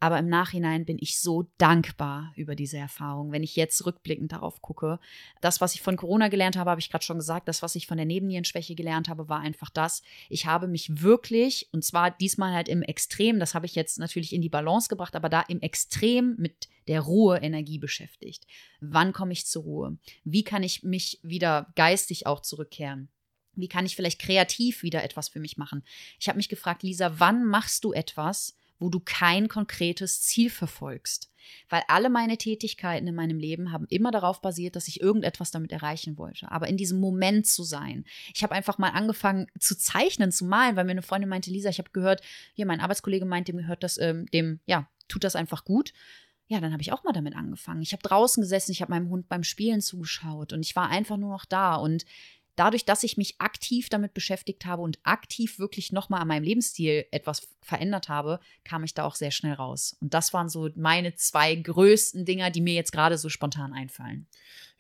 Aber 0.02 0.18
im 0.18 0.30
Nachhinein 0.30 0.84
bin 0.84 0.98
ich 1.00 1.20
so 1.20 1.48
dankbar 1.60 2.34
über 2.36 2.56
diese 2.56 2.80
Erfahrung, 2.80 3.32
wenn 3.32 3.44
ich 3.44 3.56
jetzt 3.56 3.86
rückblickend 3.86 4.32
darauf 4.32 4.60
gucke. 4.60 5.00
Das, 5.42 5.62
was 5.62 5.76
ich 5.76 5.84
von 5.84 5.96
Corona 5.96 6.28
gelernt 6.28 6.58
habe, 6.58 6.72
habe 6.72 6.82
ich 6.82 6.90
gerade 6.90 7.06
schon 7.06 7.20
gesagt. 7.20 7.48
Das, 7.48 7.62
was 7.62 7.76
ich 7.76 7.86
von 7.86 7.98
der 7.98 8.08
Nebennierenschwäche 8.08 8.74
gelernt 8.74 9.10
habe, 9.10 9.30
war 9.30 9.42
einfach 9.42 9.70
das. 9.70 10.02
Ich 10.28 10.48
habe 10.48 10.68
mich 10.68 11.04
wirklich, 11.04 11.70
und 11.72 11.86
zwar 11.86 12.10
diesmal 12.10 12.52
halt 12.52 12.68
im 12.68 12.82
Extrem, 12.82 13.40
das 13.40 13.54
habe 13.54 13.68
ich 13.68 13.76
jetzt 13.76 14.00
natürlich 14.00 14.34
in 14.34 14.42
die 14.42 14.50
Balance 14.50 14.90
gebracht, 14.90 15.16
aber 15.16 15.30
da 15.30 15.42
im 15.42 15.62
Extrem 15.62 16.36
mit 16.40 16.68
der 16.88 17.02
Ruhe-Energie 17.02 17.78
beschäftigt. 17.78 18.48
Wann 18.80 19.14
komme 19.14 19.34
ich 19.34 19.46
zur 19.46 19.62
Ruhe? 19.62 19.98
Wie 20.24 20.44
kann 20.44 20.64
ich 20.64 20.82
mich 20.82 21.20
wieder 21.22 21.72
geistig 21.76 22.26
auch 22.26 22.40
zurückkehren? 22.40 23.10
Wie 23.54 23.68
kann 23.68 23.86
ich 23.86 23.96
vielleicht 23.96 24.20
kreativ 24.20 24.82
wieder 24.82 25.04
etwas 25.04 25.30
für 25.30 25.40
mich 25.40 25.58
machen? 25.58 25.84
Ich 26.20 26.28
habe 26.28 26.38
mich 26.38 26.50
gefragt, 26.50 26.82
Lisa, 26.82 27.20
wann 27.20 27.46
machst 27.46 27.84
du 27.84 27.94
etwas, 27.94 28.58
wo 28.82 28.90
du 28.90 29.00
kein 29.00 29.48
konkretes 29.48 30.22
Ziel 30.22 30.50
verfolgst. 30.50 31.32
Weil 31.70 31.84
alle 31.88 32.10
meine 32.10 32.38
Tätigkeiten 32.38 33.08
in 33.08 33.16
meinem 33.16 33.38
Leben 33.38 33.72
haben 33.72 33.86
immer 33.90 34.12
darauf 34.12 34.42
basiert, 34.42 34.76
dass 34.76 34.88
ich 34.88 35.02
irgendetwas 35.02 35.52
damit 35.52 35.72
erreichen 35.72 36.18
wollte. 36.18 36.52
Aber 36.52 36.68
in 36.68 36.78
diesem 36.78 37.00
Moment 37.00 37.48
zu 37.48 37.64
sein. 37.64 38.06
Ich 38.34 38.44
habe 38.44 38.56
einfach 38.56 38.78
mal 38.78 38.90
angefangen 38.90 39.48
zu 39.60 39.78
zeichnen, 39.78 40.32
zu 40.32 40.46
malen, 40.46 40.76
weil 40.76 40.86
mir 40.86 40.92
eine 40.92 41.02
Freundin 41.02 41.30
meinte, 41.30 41.52
Lisa, 41.52 41.70
ich 41.70 41.80
habe 41.80 41.92
gehört, 41.92 42.22
hier 42.54 42.66
mein 42.66 42.80
Arbeitskollege 42.80 43.26
meint, 43.26 43.48
dem 43.48 43.58
gehört 43.58 43.84
das, 43.84 43.98
ähm, 44.00 44.26
dem, 44.34 44.60
ja, 44.66 44.90
tut 45.08 45.24
das 45.24 45.36
einfach 45.36 45.64
gut. 45.64 45.94
Ja, 46.48 46.60
dann 46.60 46.74
habe 46.74 46.82
ich 46.82 46.92
auch 46.92 47.04
mal 47.04 47.14
damit 47.14 47.36
angefangen. 47.36 47.82
Ich 47.82 47.94
habe 47.94 48.04
draußen 48.04 48.42
gesessen, 48.42 48.72
ich 48.72 48.82
habe 48.82 48.92
meinem 48.92 49.10
Hund 49.10 49.30
beim 49.30 49.44
Spielen 49.44 49.82
zugeschaut 49.82 50.54
und 50.54 50.66
ich 50.66 50.76
war 50.76 50.90
einfach 50.90 51.18
nur 51.18 51.32
noch 51.32 51.46
da 51.46 51.76
und 51.76 52.06
dadurch, 52.56 52.86
dass 52.86 53.04
ich 53.04 53.18
mich 53.18 53.40
aktiv 53.40 53.90
damit 53.90 54.14
beschäftigt 54.14 54.66
habe 54.66 54.82
und 54.82 55.00
aktiv 55.04 55.60
wirklich 55.60 55.92
nochmal 55.92 56.22
an 56.22 56.28
meinem 56.28 56.44
Lebensstil 56.44 57.06
etwas 57.12 57.48
verändert 57.62 58.10
habe, 58.10 58.40
kam 58.64 58.84
ich 58.84 58.94
da 58.94 59.06
auch 59.06 59.16
sehr 59.16 59.32
schnell 59.32 59.54
raus. 59.54 59.96
Und 60.02 60.14
das 60.14 60.34
waren 60.34 60.50
so 60.50 60.70
meine 60.76 61.16
zwei 61.16 61.56
größten 61.56 62.26
Dinger, 62.26 62.52
die 62.52 62.62
mir 62.62 62.74
jetzt 62.74 62.92
gerade 62.92 63.18
so 63.18 63.30
spontan 63.30 63.74
einfallen. 63.74 64.28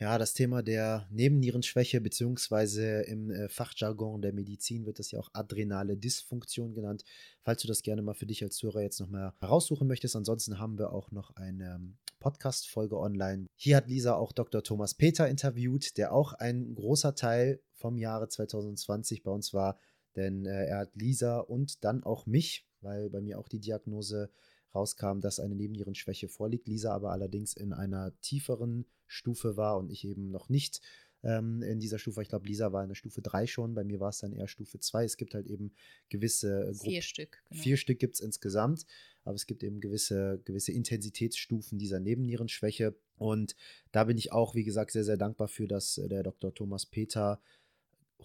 Ja, 0.01 0.17
das 0.17 0.33
Thema 0.33 0.63
der 0.63 1.05
Nebennierenschwäche, 1.11 2.01
beziehungsweise 2.01 3.01
im 3.03 3.29
äh, 3.29 3.47
Fachjargon 3.49 4.23
der 4.23 4.33
Medizin 4.33 4.87
wird 4.87 4.97
das 4.97 5.11
ja 5.11 5.19
auch 5.19 5.29
adrenale 5.31 5.95
Dysfunktion 5.95 6.73
genannt. 6.73 7.03
Falls 7.43 7.61
du 7.61 7.67
das 7.67 7.83
gerne 7.83 8.01
mal 8.01 8.15
für 8.15 8.25
dich 8.25 8.41
als 8.41 8.63
Hörer 8.63 8.81
jetzt 8.81 8.99
nochmal 8.99 9.31
heraussuchen 9.39 9.87
möchtest. 9.87 10.15
Ansonsten 10.15 10.57
haben 10.57 10.79
wir 10.79 10.91
auch 10.91 11.11
noch 11.11 11.35
eine 11.35 11.75
ähm, 11.75 11.97
Podcast-Folge 12.17 12.97
online. 12.97 13.45
Hier 13.55 13.77
hat 13.77 13.89
Lisa 13.89 14.15
auch 14.15 14.31
Dr. 14.31 14.63
Thomas 14.63 14.95
Peter 14.95 15.29
interviewt, 15.29 15.95
der 15.99 16.13
auch 16.13 16.33
ein 16.33 16.73
großer 16.73 17.13
Teil 17.13 17.61
vom 17.75 17.99
Jahre 17.99 18.27
2020 18.27 19.21
bei 19.21 19.29
uns 19.29 19.53
war, 19.53 19.77
denn 20.15 20.47
äh, 20.47 20.65
er 20.65 20.79
hat 20.79 20.95
Lisa 20.95 21.41
und 21.41 21.83
dann 21.83 22.03
auch 22.03 22.25
mich, 22.25 22.67
weil 22.81 23.11
bei 23.11 23.21
mir 23.21 23.37
auch 23.37 23.47
die 23.47 23.59
Diagnose 23.59 24.31
rauskam, 24.73 25.19
dass 25.19 25.39
eine 25.39 25.55
Nebennierenschwäche 25.55 26.27
vorliegt, 26.27 26.67
Lisa 26.67 26.93
aber 26.93 27.11
allerdings 27.11 27.53
in 27.53 27.73
einer 27.73 28.13
tieferen 28.21 28.85
Stufe 29.07 29.57
war 29.57 29.77
und 29.77 29.91
ich 29.91 30.05
eben 30.05 30.31
noch 30.31 30.49
nicht 30.49 30.81
ähm, 31.23 31.61
in 31.61 31.79
dieser 31.79 31.99
Stufe. 31.99 32.21
Ich 32.21 32.29
glaube, 32.29 32.47
Lisa 32.47 32.71
war 32.71 32.83
in 32.83 32.89
der 32.89 32.95
Stufe 32.95 33.21
3 33.21 33.47
schon, 33.47 33.73
bei 33.73 33.83
mir 33.83 33.99
war 33.99 34.09
es 34.09 34.19
dann 34.19 34.33
eher 34.33 34.47
Stufe 34.47 34.79
2. 34.79 35.03
Es 35.03 35.17
gibt 35.17 35.33
halt 35.33 35.47
eben 35.47 35.73
gewisse 36.09 36.67
äh, 36.67 36.73
Vier 36.73 37.01
Stück. 37.01 37.43
Genau. 37.49 37.61
Vier 37.61 37.77
Stück 37.77 37.99
gibt 37.99 38.15
es 38.15 38.21
insgesamt, 38.21 38.85
aber 39.23 39.35
es 39.35 39.45
gibt 39.45 39.63
eben 39.63 39.79
gewisse, 39.81 40.41
gewisse 40.45 40.71
Intensitätsstufen 40.71 41.77
dieser 41.77 41.99
Nebennierenschwäche. 41.99 42.95
Und 43.17 43.55
da 43.91 44.05
bin 44.05 44.17
ich 44.17 44.31
auch, 44.31 44.55
wie 44.55 44.63
gesagt, 44.63 44.91
sehr, 44.91 45.03
sehr 45.03 45.17
dankbar 45.17 45.47
für, 45.47 45.67
dass 45.67 45.97
äh, 45.97 46.07
der 46.07 46.23
Dr. 46.23 46.53
Thomas 46.53 46.85
Peter 46.85 47.41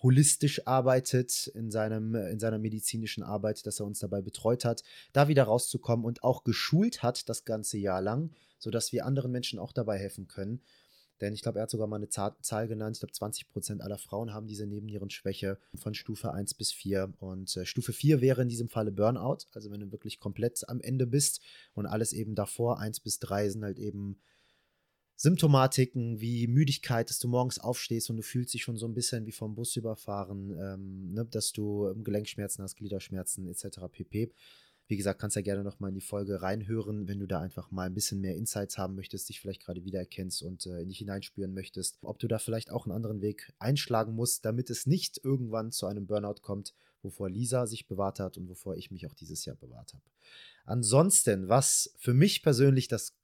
holistisch 0.03 0.67
arbeitet 0.67 1.49
in, 1.49 1.71
seinem, 1.71 2.15
in 2.15 2.39
seiner 2.39 2.59
medizinischen 2.59 3.23
Arbeit, 3.23 3.67
dass 3.67 3.81
er 3.81 3.87
uns 3.87 3.99
dabei 3.99 4.21
betreut 4.21 4.65
hat, 4.65 4.83
da 5.13 5.29
wieder 5.29 5.45
rauszukommen 5.45 6.05
und 6.05 6.23
auch 6.23 6.45
geschult 6.45 7.03
hat 7.03 7.29
das 7.29 7.45
ganze 7.45 7.79
Jahr 7.79 8.01
lang, 8.01 8.31
sodass 8.59 8.93
wir 8.93 9.07
anderen 9.07 9.33
Menschen 9.33 9.59
auch 9.59 9.73
dabei 9.73 9.99
helfen 9.99 10.27
können. 10.27 10.61
Denn 11.21 11.33
ich 11.33 11.41
glaube, 11.41 11.59
er 11.59 11.63
hat 11.63 11.71
sogar 11.71 11.87
mal 11.87 11.97
eine 11.97 12.09
Zahl, 12.11 12.69
genannt. 12.69 12.97
Ich 12.97 13.01
glaube, 13.01 13.13
20 13.13 13.49
Prozent 13.49 13.83
aller 13.83 13.99
Frauen 13.99 14.35
haben 14.35 14.47
diese 14.47 14.67
Nebennierenschwäche 14.67 15.59
von 15.75 15.95
Stufe 15.95 16.33
1 16.33 16.55
bis 16.55 16.73
4. 16.73 17.15
Und 17.19 17.57
äh, 17.57 17.65
Stufe 17.65 17.93
4 17.93 18.21
wäre 18.21 18.43
in 18.43 18.49
diesem 18.49 18.69
Falle 18.69 18.93
Burnout. 18.93 19.47
Also 19.55 19.71
wenn 19.71 19.81
du 19.81 19.93
wirklich 19.93 20.21
komplett 20.21 20.69
am 20.69 20.81
Ende 20.81 21.07
bist 21.07 21.41
und 21.75 21.87
alles 21.87 22.13
eben 22.13 22.35
davor, 22.35 22.81
1 22.81 23.01
bis 23.01 23.19
3 23.21 23.49
sind 23.49 23.65
halt 23.65 23.79
eben 23.79 24.19
Symptomatiken 25.17 26.21
wie 26.21 26.47
Müdigkeit, 26.47 27.09
dass 27.09 27.19
du 27.19 27.29
morgens 27.29 27.59
aufstehst 27.59 28.11
und 28.11 28.17
du 28.17 28.23
fühlst 28.23 28.53
dich 28.53 28.63
schon 28.63 28.77
so 28.77 28.87
ein 28.87 28.95
bisschen 28.95 29.25
wie 29.27 29.33
vom 29.33 29.55
Bus 29.55 29.75
überfahren, 29.77 30.51
ähm, 30.61 31.13
ne, 31.15 31.25
dass 31.25 31.53
du 31.53 31.89
ähm, 31.89 32.05
Gelenkschmerzen 32.05 32.63
hast, 32.63 32.77
Gliederschmerzen 32.77 33.49
etc. 33.49 33.81
pp. 33.91 34.31
Wie 34.89 34.97
gesagt, 34.97 35.21
kannst 35.21 35.35
ja 35.35 35.43
gerne 35.43 35.65
noch 35.65 35.81
mal 35.81 35.89
in 35.89 35.95
die 35.95 36.01
Folge 36.01 36.43
reinhören, 36.43 37.09
wenn 37.09 37.19
du 37.19 37.27
da 37.27 37.41
einfach 37.41 37.71
mal 37.71 37.87
ein 37.87 37.95
bisschen 37.95 38.21
mehr 38.21 38.37
Insights 38.37 38.79
haben 38.79 38.95
möchtest, 38.95 39.29
dich 39.29 39.41
vielleicht 39.41 39.65
gerade 39.65 39.85
wiedererkennst 39.85 40.43
und 40.43 40.67
äh, 40.67 40.83
in 40.83 40.89
dich 40.89 40.99
hineinspüren 40.99 41.55
möchtest, 41.55 41.99
ob 42.03 42.19
du 42.19 42.29
da 42.29 42.39
vielleicht 42.39 42.71
auch 42.71 42.85
einen 42.85 42.95
anderen 42.95 43.23
Weg 43.23 43.53
einschlagen 43.59 44.15
musst, 44.15 44.45
damit 44.45 44.69
es 44.69 44.87
nicht 44.87 45.19
irgendwann 45.25 45.73
zu 45.73 45.87
einem 45.87 46.07
Burnout 46.07 46.43
kommt, 46.43 46.75
wovor 47.03 47.31
Lisa 47.31 47.67
sich 47.67 47.89
bewahrt 47.89 48.21
hat 48.21 48.37
und 48.37 48.49
wovor 48.49 48.77
ich 48.77 48.91
mich 48.91 49.07
auch 49.07 49.15
dieses 49.15 49.47
Jahr 49.47 49.57
bewahrt 49.57 49.95
habe. 49.95 50.05
Ansonsten, 50.67 51.49
was 51.49 51.95
für 51.97 52.13
mich 52.13 52.43
persönlich 52.43 52.87
das 52.87 53.15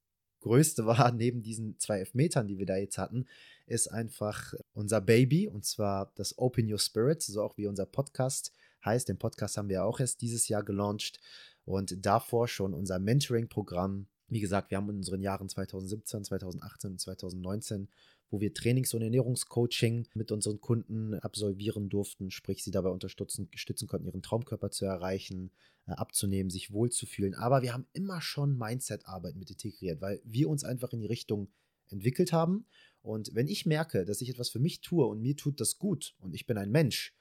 Größte 0.42 0.87
war, 0.87 1.11
neben 1.12 1.42
diesen 1.42 1.78
zwei 1.78 1.98
Elfmetern, 2.00 2.46
die 2.46 2.59
wir 2.59 2.66
da 2.66 2.76
jetzt 2.76 2.98
hatten, 2.98 3.26
ist 3.66 3.88
einfach 3.88 4.55
unser 4.74 5.00
Baby 5.00 5.48
und 5.48 5.64
zwar 5.64 6.12
das 6.16 6.38
Open 6.38 6.70
Your 6.70 6.78
Spirit, 6.78 7.22
so 7.22 7.42
auch 7.42 7.57
wie 7.57 7.66
unser 7.66 7.87
Podcast 7.87 8.52
heißt. 8.85 9.09
Den 9.09 9.18
Podcast 9.18 9.57
haben 9.57 9.68
wir 9.68 9.85
auch 9.85 10.00
erst 10.00 10.20
dieses 10.20 10.48
Jahr 10.48 10.62
gelauncht 10.62 11.20
und 11.64 12.05
davor 12.05 12.48
schon 12.48 12.74
unser 12.74 12.98
Mentoring-Programm. 12.98 14.07
Wie 14.28 14.40
gesagt, 14.40 14.70
wir 14.70 14.78
haben 14.78 14.90
in 14.90 14.96
unseren 14.96 15.20
Jahren 15.20 15.48
2017, 15.48 16.24
2018 16.24 16.90
und 16.92 17.00
2019 17.00 17.88
wo 18.33 18.40
wir 18.40 18.55
Trainings- 18.55 18.95
und 18.95 19.03
Ernährungscoaching 19.03 20.09
mit 20.14 20.33
unseren 20.33 20.61
Kunden 20.61 21.14
absolvieren 21.14 21.90
durften, 21.90 22.31
sprich 22.31 22.64
sie 22.64 22.71
dabei 22.71 22.88
unterstützen, 22.88 23.49
stützen 23.55 23.87
konnten, 23.87 24.07
ihren 24.07 24.23
Traumkörper 24.23 24.71
zu 24.71 24.87
erreichen, 24.87 25.53
äh, 25.87 25.92
abzunehmen, 25.92 26.49
sich 26.51 26.73
wohlzufühlen. 26.73 27.35
Aber 27.35 27.61
wir 27.61 27.75
haben 27.75 27.87
immer 27.92 28.23
schon 28.23 28.57
Mindset-Arbeit 28.57 29.37
mit 29.37 29.51
integriert, 29.51 30.01
weil 30.01 30.23
wir 30.25 30.49
uns 30.49 30.64
einfach 30.64 30.92
in 30.92 31.01
die 31.01 31.07
Richtung 31.07 31.53
entwickelt 31.88 32.33
haben. 32.33 32.66
Und 33.03 33.35
wenn 33.35 33.49
ich 33.49 33.66
merke, 33.66 34.07
dass 34.07 34.23
ich 34.23 34.31
etwas 34.31 34.49
für 34.49 34.61
mich 34.61 34.81
tue 34.81 35.05
und 35.05 35.21
mir 35.21 35.37
tut 35.37 35.61
das 35.61 35.77
gut 35.79 36.14
und 36.18 36.35
ich 36.35 36.47
bin 36.47 36.57
ein 36.57 36.71
Mensch, 36.71 37.14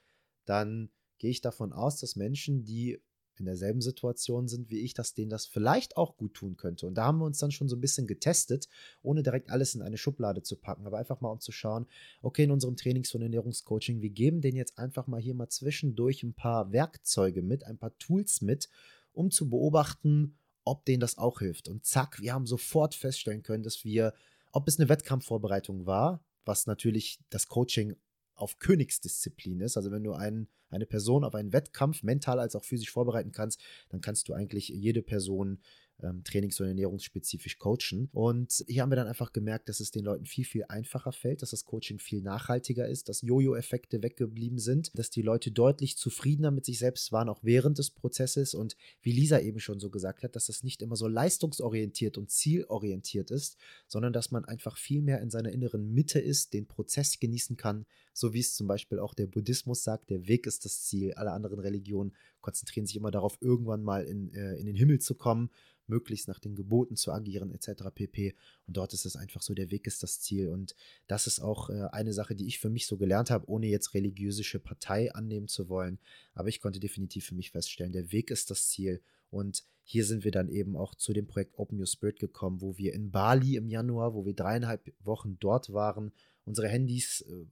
dann 0.46 0.92
gehe 1.18 1.30
ich 1.30 1.42
davon 1.42 1.74
aus, 1.74 2.00
dass 2.00 2.16
Menschen, 2.16 2.64
die 2.64 3.02
in 3.42 3.46
derselben 3.46 3.82
Situation 3.82 4.48
sind 4.48 4.70
wie 4.70 4.80
ich, 4.80 4.94
dass 4.94 5.14
denen 5.14 5.30
das 5.30 5.46
vielleicht 5.46 5.98
auch 5.98 6.16
gut 6.16 6.34
tun 6.34 6.56
könnte. 6.56 6.88
Und 6.88 6.96
da 6.96 7.06
haben 7.06 7.18
wir 7.18 7.26
uns 7.26 7.40
dann 7.40 7.52
schon 7.52 7.68
so 7.68 7.76
ein 7.76 7.82
bisschen 7.82 8.08
getestet, 8.08 8.70
ohne 9.02 9.24
direkt 9.24 9.50
alles 9.50 9.76
in 9.76 9.82
eine 9.82 9.98
Schublade 9.98 10.44
zu 10.44 10.56
packen, 10.56 10.86
aber 10.86 10.98
einfach 10.98 11.22
mal 11.22 11.32
um 11.32 11.40
zu 11.40 11.52
schauen, 11.52 11.88
okay, 12.22 12.44
in 12.44 12.52
unserem 12.52 12.78
Trainings- 12.78 13.14
und 13.14 13.22
Ernährungscoaching, 13.22 14.02
wir 14.02 14.10
geben 14.10 14.42
denen 14.42 14.58
jetzt 14.58 14.78
einfach 14.78 15.08
mal 15.08 15.20
hier 15.20 15.34
mal 15.34 15.50
zwischendurch 15.50 16.24
ein 16.24 16.34
paar 16.34 16.72
Werkzeuge 16.72 17.42
mit, 17.42 17.66
ein 17.66 17.78
paar 17.78 17.98
Tools 17.98 18.42
mit, 18.42 18.70
um 19.12 19.32
zu 19.32 19.50
beobachten, 19.50 20.38
ob 20.64 20.86
denen 20.86 21.02
das 21.02 21.18
auch 21.18 21.40
hilft. 21.40 21.68
Und 21.68 21.86
zack, 21.86 22.22
wir 22.22 22.34
haben 22.34 22.46
sofort 22.46 22.96
feststellen 22.96 23.44
können, 23.44 23.64
dass 23.64 23.84
wir, 23.84 24.14
ob 24.52 24.68
es 24.68 24.80
eine 24.80 24.90
Wettkampfvorbereitung 24.90 25.86
war, 25.86 26.24
was 26.46 26.68
natürlich 26.68 27.20
das 27.30 27.48
Coaching 27.48 27.96
auf 28.42 28.60
Königsdisziplin 28.60 29.62
ist. 29.62 29.78
Also 29.78 29.92
wenn 29.92 30.04
du 30.04 30.14
einen, 30.14 30.48
eine 30.70 30.86
Person 30.86 31.24
auf 31.24 31.36
einen 31.36 31.54
Wettkampf 31.54 32.04
mental 32.04 32.40
als 32.40 32.56
auch 32.56 32.64
physisch 32.64 32.92
vorbereiten 32.92 33.32
kannst, 33.32 33.62
dann 33.90 34.02
kannst 34.02 34.30
du 34.30 34.34
eigentlich 34.34 34.70
jede 34.70 35.02
Person 35.02 35.60
ähm, 36.04 36.24
trainings- 36.24 36.60
und 36.60 36.68
ernährungsspezifisch 36.68 37.58
coachen. 37.58 38.10
Und 38.12 38.64
hier 38.68 38.82
haben 38.82 38.92
wir 38.92 38.96
dann 38.96 39.08
einfach 39.08 39.34
gemerkt, 39.34 39.70
dass 39.70 39.80
es 39.80 39.92
den 39.92 40.04
Leuten 40.04 40.26
viel, 40.26 40.46
viel 40.46 40.66
einfacher 40.68 41.12
fällt, 41.12 41.42
dass 41.42 41.52
das 41.52 41.66
Coaching 41.66 42.00
viel 42.00 42.22
nachhaltiger 42.22 42.88
ist, 42.88 43.10
dass 43.10 43.22
Jojo-Effekte 43.22 44.02
weggeblieben 44.02 44.60
sind, 44.60 44.98
dass 44.98 45.10
die 45.10 45.22
Leute 45.22 45.52
deutlich 45.52 45.98
zufriedener 45.98 46.52
mit 46.52 46.66
sich 46.66 46.80
selbst 46.80 47.12
waren, 47.12 47.30
auch 47.30 47.44
während 47.44 47.78
des 47.78 47.92
Prozesses. 47.92 48.54
Und 48.54 48.76
wie 49.02 49.12
Lisa 49.12 49.40
eben 49.40 49.60
schon 49.60 49.80
so 49.80 49.90
gesagt 49.90 50.24
hat, 50.24 50.36
dass 50.36 50.48
das 50.48 50.64
nicht 50.64 50.82
immer 50.82 50.96
so 50.96 51.08
leistungsorientiert 51.08 52.18
und 52.18 52.32
zielorientiert 52.32 53.32
ist, 53.32 53.58
sondern 53.88 54.14
dass 54.14 54.32
man 54.32 54.46
einfach 54.46 54.78
viel 54.78 55.02
mehr 55.02 55.22
in 55.22 55.30
seiner 55.30 55.52
inneren 55.52 55.94
Mitte 55.94 56.20
ist, 56.20 56.54
den 56.54 56.68
Prozess 56.68 57.20
genießen 57.20 57.58
kann, 57.58 57.86
so 58.14 58.34
wie 58.34 58.40
es 58.40 58.54
zum 58.54 58.68
Beispiel 58.68 59.00
auch 59.00 59.14
der 59.14 59.28
Buddhismus 59.28 59.84
sagt, 59.84 60.10
der 60.10 60.28
Weg 60.28 60.48
ist 60.48 60.66
das 60.66 60.84
Ziel. 60.84 61.14
Alle 61.14 61.32
anderen 61.32 61.60
Religionen 61.60 62.14
konzentrieren 62.42 62.86
sich 62.86 62.96
immer 62.96 63.12
darauf, 63.12 63.38
irgendwann 63.42 63.84
mal 63.84 64.04
in, 64.04 64.34
äh, 64.34 64.56
in 64.56 64.66
den 64.66 64.76
Himmel 64.76 65.00
zu 65.00 65.16
kommen 65.16 65.50
möglichst 65.92 66.28
nach 66.28 66.40
den 66.40 66.56
Geboten 66.56 66.96
zu 66.96 67.12
agieren, 67.12 67.52
etc. 67.52 67.84
pp. 67.94 68.34
Und 68.66 68.78
dort 68.78 68.94
ist 68.94 69.06
es 69.06 69.16
einfach 69.16 69.42
so, 69.42 69.54
der 69.54 69.70
Weg 69.70 69.86
ist 69.86 70.02
das 70.02 70.22
Ziel. 70.22 70.48
Und 70.48 70.76
das 71.06 71.28
ist 71.28 71.40
auch 71.40 71.70
äh, 71.70 71.90
eine 71.92 72.14
Sache, 72.14 72.34
die 72.36 72.48
ich 72.48 72.60
für 72.60 72.70
mich 72.70 72.88
so 72.88 72.98
gelernt 72.98 73.30
habe, 73.30 73.48
ohne 73.48 73.68
jetzt 73.68 73.94
religiöse 73.94 74.60
Partei 74.60 75.14
annehmen 75.14 75.48
zu 75.48 75.70
wollen. 75.70 76.00
Aber 76.34 76.50
ich 76.50 76.62
konnte 76.62 76.80
definitiv 76.80 77.26
für 77.26 77.36
mich 77.36 77.52
feststellen, 77.52 77.92
der 77.92 78.12
Weg 78.12 78.32
ist 78.32 78.50
das 78.50 78.70
Ziel. 78.70 79.02
Und 79.30 79.64
hier 79.84 80.06
sind 80.06 80.24
wir 80.24 80.32
dann 80.32 80.50
eben 80.50 80.76
auch 80.76 80.96
zu 80.96 81.14
dem 81.14 81.28
Projekt 81.28 81.58
Open 81.58 81.80
Your 81.80 81.88
Spirit 81.88 82.20
gekommen, 82.20 82.62
wo 82.62 82.78
wir 82.78 82.94
in 82.94 83.12
Bali 83.12 83.56
im 83.56 83.68
Januar, 83.68 84.14
wo 84.14 84.26
wir 84.26 84.34
dreieinhalb 84.34 84.94
Wochen 85.04 85.38
dort 85.40 85.74
waren, 85.74 86.12
unsere 86.52 86.68
Handys 86.68 87.22
äh, 87.22 87.46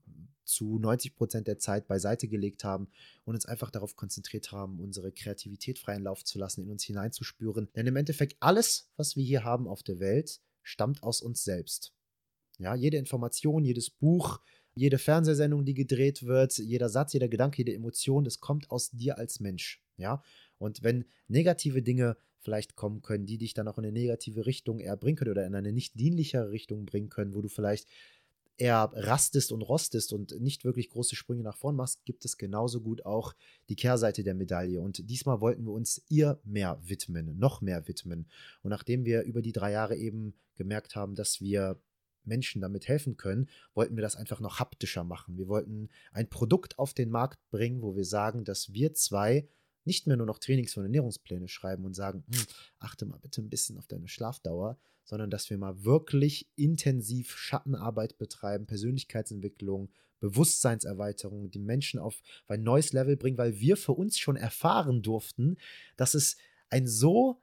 zu 0.44 0.78
90 0.78 1.14
Prozent 1.14 1.46
der 1.46 1.58
Zeit 1.58 1.88
beiseite 1.88 2.28
gelegt 2.28 2.64
haben 2.64 2.88
und 3.24 3.34
uns 3.34 3.46
einfach 3.46 3.70
darauf 3.70 3.96
konzentriert 3.96 4.52
haben, 4.52 4.78
unsere 4.78 5.10
Kreativität 5.10 5.78
freien 5.78 6.02
Lauf 6.02 6.22
zu 6.22 6.38
lassen, 6.38 6.62
in 6.62 6.70
uns 6.70 6.84
hineinzuspüren. 6.84 7.70
Denn 7.74 7.86
im 7.86 7.96
Endeffekt 7.96 8.36
alles, 8.40 8.90
was 8.96 9.16
wir 9.16 9.24
hier 9.24 9.42
haben 9.42 9.66
auf 9.66 9.82
der 9.82 10.00
Welt, 10.00 10.40
stammt 10.62 11.02
aus 11.02 11.22
uns 11.22 11.44
selbst. 11.44 11.94
Ja, 12.58 12.74
jede 12.74 12.98
Information, 12.98 13.64
jedes 13.64 13.88
Buch, 13.88 14.40
jede 14.74 14.98
Fernsehsendung, 14.98 15.64
die 15.64 15.74
gedreht 15.74 16.24
wird, 16.24 16.58
jeder 16.58 16.90
Satz, 16.90 17.14
jeder 17.14 17.28
Gedanke, 17.28 17.58
jede 17.58 17.72
Emotion, 17.72 18.24
das 18.24 18.40
kommt 18.40 18.70
aus 18.70 18.90
dir 18.90 19.16
als 19.16 19.40
Mensch. 19.40 19.82
Ja, 19.96 20.22
und 20.58 20.82
wenn 20.82 21.06
negative 21.26 21.82
Dinge 21.82 22.18
vielleicht 22.40 22.76
kommen 22.76 23.02
können, 23.02 23.26
die 23.26 23.38
dich 23.38 23.54
dann 23.54 23.68
auch 23.68 23.78
in 23.78 23.84
eine 23.84 23.92
negative 23.92 24.46
Richtung 24.46 24.78
eher 24.78 24.96
bringen 24.96 25.16
können 25.16 25.30
oder 25.30 25.46
in 25.46 25.54
eine 25.54 25.72
nicht 25.72 25.98
dienlichere 25.98 26.50
Richtung 26.50 26.86
bringen 26.86 27.08
können, 27.08 27.34
wo 27.34 27.42
du 27.42 27.48
vielleicht 27.48 27.88
eher 28.60 28.90
rastest 28.94 29.52
und 29.52 29.62
rostest 29.62 30.12
und 30.12 30.38
nicht 30.40 30.64
wirklich 30.64 30.90
große 30.90 31.16
Sprünge 31.16 31.42
nach 31.42 31.56
vorn 31.56 31.76
machst, 31.76 32.04
gibt 32.04 32.24
es 32.24 32.36
genauso 32.36 32.80
gut 32.80 33.06
auch 33.06 33.34
die 33.68 33.76
Kehrseite 33.76 34.22
der 34.22 34.34
Medaille. 34.34 34.80
Und 34.80 35.08
diesmal 35.08 35.40
wollten 35.40 35.64
wir 35.64 35.72
uns 35.72 36.02
ihr 36.08 36.40
mehr 36.44 36.78
widmen, 36.84 37.38
noch 37.38 37.62
mehr 37.62 37.88
widmen. 37.88 38.28
Und 38.62 38.70
nachdem 38.70 39.04
wir 39.04 39.22
über 39.22 39.42
die 39.42 39.52
drei 39.52 39.72
Jahre 39.72 39.96
eben 39.96 40.34
gemerkt 40.56 40.94
haben, 40.94 41.14
dass 41.14 41.40
wir 41.40 41.80
Menschen 42.24 42.60
damit 42.60 42.86
helfen 42.86 43.16
können, 43.16 43.48
wollten 43.74 43.96
wir 43.96 44.02
das 44.02 44.16
einfach 44.16 44.40
noch 44.40 44.60
haptischer 44.60 45.04
machen. 45.04 45.38
Wir 45.38 45.48
wollten 45.48 45.88
ein 46.12 46.28
Produkt 46.28 46.78
auf 46.78 46.92
den 46.92 47.10
Markt 47.10 47.38
bringen, 47.50 47.80
wo 47.80 47.96
wir 47.96 48.04
sagen, 48.04 48.44
dass 48.44 48.72
wir 48.74 48.92
zwei 48.92 49.48
nicht 49.84 50.06
mehr 50.06 50.16
nur 50.16 50.26
noch 50.26 50.38
Trainings- 50.38 50.76
und 50.76 50.84
Ernährungspläne 50.84 51.48
schreiben 51.48 51.84
und 51.84 51.94
sagen, 51.94 52.24
hm, 52.32 52.44
achte 52.78 53.06
mal 53.06 53.18
bitte 53.18 53.42
ein 53.42 53.50
bisschen 53.50 53.78
auf 53.78 53.86
deine 53.86 54.08
Schlafdauer, 54.08 54.78
sondern 55.04 55.30
dass 55.30 55.50
wir 55.50 55.58
mal 55.58 55.84
wirklich 55.84 56.48
intensiv 56.56 57.36
Schattenarbeit 57.36 58.18
betreiben, 58.18 58.66
Persönlichkeitsentwicklung, 58.66 59.90
Bewusstseinserweiterung, 60.20 61.50
die 61.50 61.58
Menschen 61.58 61.98
auf 61.98 62.22
ein 62.46 62.62
neues 62.62 62.92
Level 62.92 63.16
bringen, 63.16 63.38
weil 63.38 63.58
wir 63.58 63.76
für 63.76 63.92
uns 63.92 64.18
schon 64.18 64.36
erfahren 64.36 65.02
durften, 65.02 65.56
dass 65.96 66.14
es 66.14 66.36
ein 66.68 66.86
so 66.86 67.42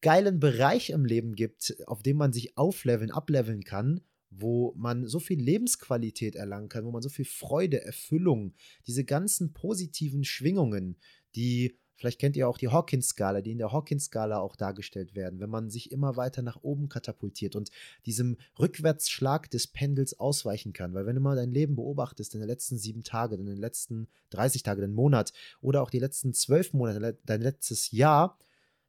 geilen 0.00 0.40
Bereich 0.40 0.90
im 0.90 1.04
Leben 1.04 1.34
gibt, 1.34 1.74
auf 1.86 2.02
dem 2.02 2.16
man 2.16 2.32
sich 2.32 2.56
aufleveln, 2.56 3.10
ableveln 3.10 3.64
kann, 3.64 4.00
wo 4.30 4.72
man 4.76 5.06
so 5.06 5.20
viel 5.20 5.40
Lebensqualität 5.40 6.36
erlangen 6.36 6.68
kann, 6.68 6.84
wo 6.84 6.90
man 6.90 7.02
so 7.02 7.08
viel 7.08 7.24
Freude, 7.24 7.84
Erfüllung, 7.84 8.54
diese 8.86 9.04
ganzen 9.04 9.52
positiven 9.52 10.24
Schwingungen, 10.24 10.96
die 11.34 11.76
Vielleicht 12.02 12.18
kennt 12.18 12.36
ihr 12.36 12.48
auch 12.48 12.58
die 12.58 12.66
Hawkins-Skala, 12.66 13.42
die 13.42 13.52
in 13.52 13.58
der 13.58 13.70
Hawkins-Skala 13.70 14.40
auch 14.40 14.56
dargestellt 14.56 15.14
werden, 15.14 15.38
wenn 15.38 15.50
man 15.50 15.70
sich 15.70 15.92
immer 15.92 16.16
weiter 16.16 16.42
nach 16.42 16.60
oben 16.62 16.88
katapultiert 16.88 17.54
und 17.54 17.70
diesem 18.06 18.38
Rückwärtsschlag 18.58 19.48
des 19.48 19.68
Pendels 19.68 20.18
ausweichen 20.18 20.72
kann. 20.72 20.94
Weil 20.94 21.06
wenn 21.06 21.14
du 21.14 21.20
mal 21.20 21.36
dein 21.36 21.52
Leben 21.52 21.76
beobachtest, 21.76 22.34
in 22.34 22.40
den 22.40 22.48
letzten 22.48 22.76
sieben 22.76 23.04
Tagen, 23.04 23.38
in 23.38 23.46
den 23.46 23.56
letzten 23.56 24.08
30 24.30 24.64
Tagen, 24.64 24.80
den 24.80 24.94
Monat 24.94 25.32
oder 25.60 25.80
auch 25.80 25.90
die 25.90 26.00
letzten 26.00 26.34
zwölf 26.34 26.72
Monate, 26.72 27.20
dein 27.24 27.40
letztes 27.40 27.92
Jahr, 27.92 28.36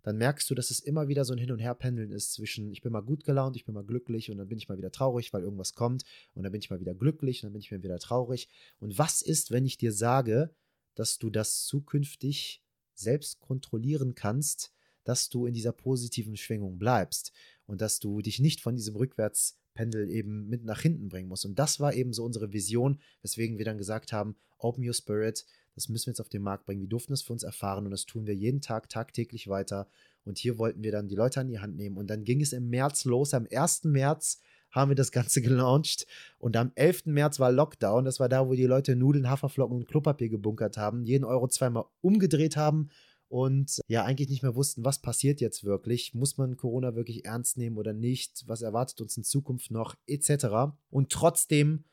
dann 0.01 0.17
merkst 0.17 0.49
du, 0.49 0.55
dass 0.55 0.71
es 0.71 0.79
immer 0.79 1.07
wieder 1.07 1.23
so 1.23 1.33
ein 1.33 1.39
Hin- 1.39 1.51
und 1.51 1.59
Herpendeln 1.59 2.11
ist 2.11 2.33
zwischen, 2.33 2.71
ich 2.71 2.81
bin 2.81 2.91
mal 2.91 3.01
gut 3.03 3.25
gelaunt, 3.25 3.55
ich 3.55 3.65
bin 3.65 3.75
mal 3.75 3.85
glücklich 3.85 4.31
und 4.31 4.39
dann 4.39 4.47
bin 4.47 4.57
ich 4.57 4.69
mal 4.69 4.79
wieder 4.79 4.91
traurig, 4.91 5.31
weil 5.33 5.43
irgendwas 5.43 5.75
kommt 5.75 6.03
und 6.33 6.41
dann 6.41 6.51
bin 6.51 6.61
ich 6.61 6.71
mal 6.71 6.79
wieder 6.79 6.95
glücklich 6.95 7.43
und 7.43 7.47
dann 7.47 7.53
bin 7.53 7.61
ich 7.61 7.71
mal 7.71 7.83
wieder 7.83 7.99
traurig. 7.99 8.49
Und 8.79 8.97
was 8.97 9.21
ist, 9.21 9.51
wenn 9.51 9.67
ich 9.67 9.77
dir 9.77 9.93
sage, 9.93 10.49
dass 10.95 11.19
du 11.19 11.29
das 11.29 11.65
zukünftig 11.65 12.63
selbst 12.93 13.39
kontrollieren 13.39 14.15
kannst, 14.15 14.71
dass 15.03 15.29
du 15.29 15.45
in 15.45 15.53
dieser 15.53 15.71
positiven 15.71 16.37
Schwingung 16.37 16.77
bleibst 16.77 17.31
und 17.65 17.81
dass 17.81 17.99
du 17.99 18.21
dich 18.21 18.39
nicht 18.39 18.61
von 18.61 18.75
diesem 18.75 18.95
Rückwärtspendel 18.95 20.09
eben 20.09 20.47
mit 20.47 20.63
nach 20.63 20.81
hinten 20.81 21.09
bringen 21.09 21.29
musst. 21.29 21.45
Und 21.45 21.59
das 21.59 21.79
war 21.79 21.93
eben 21.93 22.13
so 22.13 22.23
unsere 22.23 22.53
Vision, 22.53 22.99
weswegen 23.21 23.57
wir 23.57 23.65
dann 23.65 23.77
gesagt 23.77 24.13
haben, 24.13 24.35
Open 24.57 24.87
Your 24.87 24.93
Spirit, 24.93 25.45
das 25.75 25.89
müssen 25.89 26.07
wir 26.07 26.11
jetzt 26.11 26.21
auf 26.21 26.29
den 26.29 26.43
Markt 26.43 26.65
bringen. 26.65 26.81
Wir 26.81 26.87
durften 26.87 27.13
es 27.13 27.23
für 27.23 27.33
uns 27.33 27.43
erfahren 27.43 27.85
und 27.85 27.91
das 27.91 28.05
tun 28.05 28.27
wir 28.27 28.35
jeden 28.35 28.61
Tag, 28.61 28.89
tagtäglich 28.89 29.47
weiter. 29.47 29.87
Und 30.23 30.37
hier 30.37 30.57
wollten 30.57 30.83
wir 30.83 30.91
dann 30.91 31.07
die 31.07 31.15
Leute 31.15 31.41
an 31.41 31.47
die 31.47 31.59
Hand 31.59 31.75
nehmen. 31.75 31.97
Und 31.97 32.07
dann 32.07 32.23
ging 32.23 32.41
es 32.41 32.53
im 32.53 32.69
März 32.69 33.05
los. 33.05 33.33
Am 33.33 33.47
1. 33.51 33.85
März 33.85 34.39
haben 34.73 34.91
wir 34.91 34.95
das 34.95 35.13
Ganze 35.13 35.41
gelauncht. 35.41 36.05
Und 36.37 36.57
am 36.57 36.73
11. 36.75 37.05
März 37.05 37.39
war 37.39 37.51
Lockdown. 37.51 38.03
Das 38.03 38.19
war 38.19 38.27
da, 38.27 38.47
wo 38.47 38.53
die 38.53 38.65
Leute 38.65 38.97
Nudeln, 38.97 39.29
Haferflocken 39.29 39.77
und 39.77 39.87
Klopapier 39.87 40.27
gebunkert 40.27 40.75
haben, 40.75 41.03
jeden 41.03 41.23
Euro 41.23 41.47
zweimal 41.47 41.85
umgedreht 42.01 42.57
haben 42.57 42.89
und 43.33 43.81
ja, 43.87 44.03
eigentlich 44.03 44.29
nicht 44.29 44.43
mehr 44.43 44.55
wussten, 44.55 44.85
was 44.85 45.01
passiert 45.01 45.41
jetzt 45.41 45.63
wirklich. 45.63 46.13
Muss 46.13 46.37
man 46.37 46.55
Corona 46.55 46.95
wirklich 46.95 47.25
ernst 47.25 47.57
nehmen 47.57 47.77
oder 47.79 47.91
nicht? 47.91 48.43
Was 48.45 48.61
erwartet 48.61 49.01
uns 49.01 49.17
in 49.17 49.23
Zukunft 49.23 49.71
noch? 49.71 49.95
Etc. 50.05 50.45
Und 50.91 51.09
trotzdem 51.11 51.85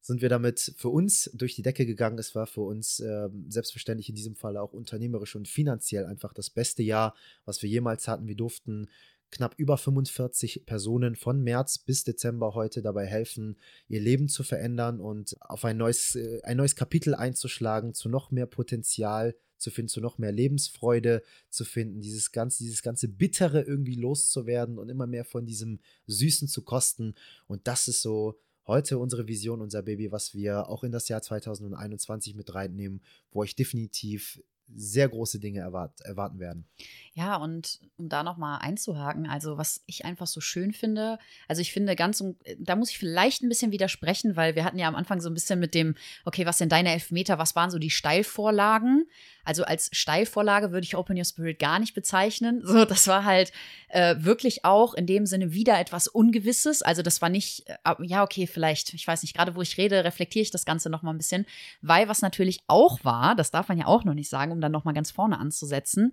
sind 0.00 0.22
wir 0.22 0.28
damit 0.28 0.72
für 0.76 0.88
uns 0.88 1.28
durch 1.34 1.56
die 1.56 1.62
Decke 1.62 1.84
gegangen. 1.84 2.16
Es 2.16 2.36
war 2.36 2.46
für 2.46 2.60
uns 2.60 3.00
äh, 3.00 3.28
selbstverständlich 3.48 4.08
in 4.08 4.14
diesem 4.14 4.36
Fall 4.36 4.56
auch 4.56 4.72
unternehmerisch 4.72 5.34
und 5.34 5.48
finanziell 5.48 6.06
einfach 6.06 6.32
das 6.32 6.48
beste 6.48 6.84
Jahr, 6.84 7.16
was 7.44 7.60
wir 7.62 7.68
jemals 7.68 8.06
hatten. 8.06 8.28
Wir 8.28 8.36
durften 8.36 8.88
knapp 9.32 9.54
über 9.56 9.76
45 9.76 10.64
Personen 10.66 11.16
von 11.16 11.42
März 11.42 11.78
bis 11.78 12.04
Dezember 12.04 12.54
heute 12.54 12.82
dabei 12.82 13.06
helfen, 13.06 13.58
ihr 13.88 14.00
Leben 14.00 14.28
zu 14.28 14.44
verändern 14.44 15.00
und 15.00 15.34
auf 15.40 15.64
ein 15.64 15.76
neues, 15.76 16.14
äh, 16.14 16.40
ein 16.44 16.58
neues 16.58 16.76
Kapitel 16.76 17.14
einzuschlagen, 17.14 17.94
zu 17.94 18.08
noch 18.08 18.30
mehr 18.30 18.46
Potenzial 18.46 19.34
zu 19.56 19.70
finden, 19.70 19.88
zu 19.88 20.00
noch 20.00 20.18
mehr 20.18 20.32
Lebensfreude 20.32 21.22
zu 21.48 21.64
finden, 21.64 22.00
dieses 22.00 22.32
ganze, 22.32 22.62
dieses 22.62 22.82
ganze 22.82 23.08
Bittere 23.08 23.62
irgendwie 23.62 23.94
loszuwerden 23.94 24.78
und 24.78 24.88
immer 24.88 25.06
mehr 25.06 25.24
von 25.24 25.46
diesem 25.46 25.80
Süßen 26.06 26.48
zu 26.48 26.62
kosten. 26.62 27.14
Und 27.46 27.66
das 27.66 27.88
ist 27.88 28.02
so 28.02 28.38
heute 28.66 28.98
unsere 28.98 29.26
Vision, 29.26 29.60
unser 29.60 29.82
Baby, 29.82 30.12
was 30.12 30.34
wir 30.34 30.68
auch 30.68 30.84
in 30.84 30.92
das 30.92 31.08
Jahr 31.08 31.22
2021 31.22 32.34
mit 32.34 32.54
reinnehmen, 32.54 33.02
wo 33.30 33.40
euch 33.40 33.56
definitiv 33.56 34.42
sehr 34.74 35.08
große 35.08 35.40
Dinge 35.40 35.60
erwart 35.60 36.00
erwarten 36.02 36.38
werden. 36.38 36.66
Ja, 37.14 37.36
und 37.36 37.80
um 37.98 38.08
da 38.08 38.22
nochmal 38.22 38.60
einzuhaken, 38.62 39.26
also 39.28 39.58
was 39.58 39.82
ich 39.86 40.06
einfach 40.06 40.26
so 40.26 40.40
schön 40.40 40.72
finde, 40.72 41.18
also 41.46 41.60
ich 41.60 41.72
finde 41.72 41.94
ganz, 41.94 42.24
da 42.58 42.74
muss 42.74 42.90
ich 42.90 42.98
vielleicht 42.98 43.42
ein 43.42 43.50
bisschen 43.50 43.70
widersprechen, 43.70 44.34
weil 44.34 44.54
wir 44.54 44.64
hatten 44.64 44.78
ja 44.78 44.88
am 44.88 44.94
Anfang 44.94 45.20
so 45.20 45.28
ein 45.28 45.34
bisschen 45.34 45.60
mit 45.60 45.74
dem, 45.74 45.94
okay, 46.24 46.46
was 46.46 46.56
sind 46.56 46.72
deine 46.72 46.90
Elfmeter, 46.90 47.38
was 47.38 47.54
waren 47.54 47.70
so 47.70 47.78
die 47.78 47.90
Steilvorlagen? 47.90 49.06
Also 49.44 49.64
als 49.64 49.90
Steilvorlage 49.92 50.72
würde 50.72 50.84
ich 50.84 50.96
Open 50.96 51.16
Your 51.16 51.24
Spirit 51.24 51.58
gar 51.58 51.78
nicht 51.78 51.94
bezeichnen. 51.94 52.62
So, 52.64 52.84
das 52.86 53.08
war 53.08 53.24
halt 53.24 53.52
äh, 53.88 54.16
wirklich 54.18 54.64
auch 54.64 54.94
in 54.94 55.06
dem 55.06 55.26
Sinne 55.26 55.52
wieder 55.52 55.78
etwas 55.78 56.08
Ungewisses. 56.08 56.80
Also 56.80 57.02
das 57.02 57.20
war 57.20 57.28
nicht, 57.28 57.68
äh, 57.68 57.94
ja, 58.02 58.22
okay, 58.22 58.46
vielleicht, 58.46 58.94
ich 58.94 59.06
weiß 59.06 59.20
nicht, 59.22 59.36
gerade 59.36 59.54
wo 59.54 59.60
ich 59.60 59.76
rede, 59.76 60.04
reflektiere 60.04 60.44
ich 60.44 60.50
das 60.50 60.64
Ganze 60.64 60.88
nochmal 60.88 61.12
ein 61.12 61.18
bisschen, 61.18 61.44
weil 61.82 62.08
was 62.08 62.22
natürlich 62.22 62.60
auch 62.68 63.04
war, 63.04 63.34
das 63.34 63.50
darf 63.50 63.68
man 63.68 63.76
ja 63.76 63.86
auch 63.86 64.04
noch 64.04 64.14
nicht 64.14 64.30
sagen, 64.30 64.52
um 64.52 64.61
dann 64.62 64.72
nochmal 64.72 64.94
ganz 64.94 65.10
vorne 65.10 65.38
anzusetzen, 65.38 66.12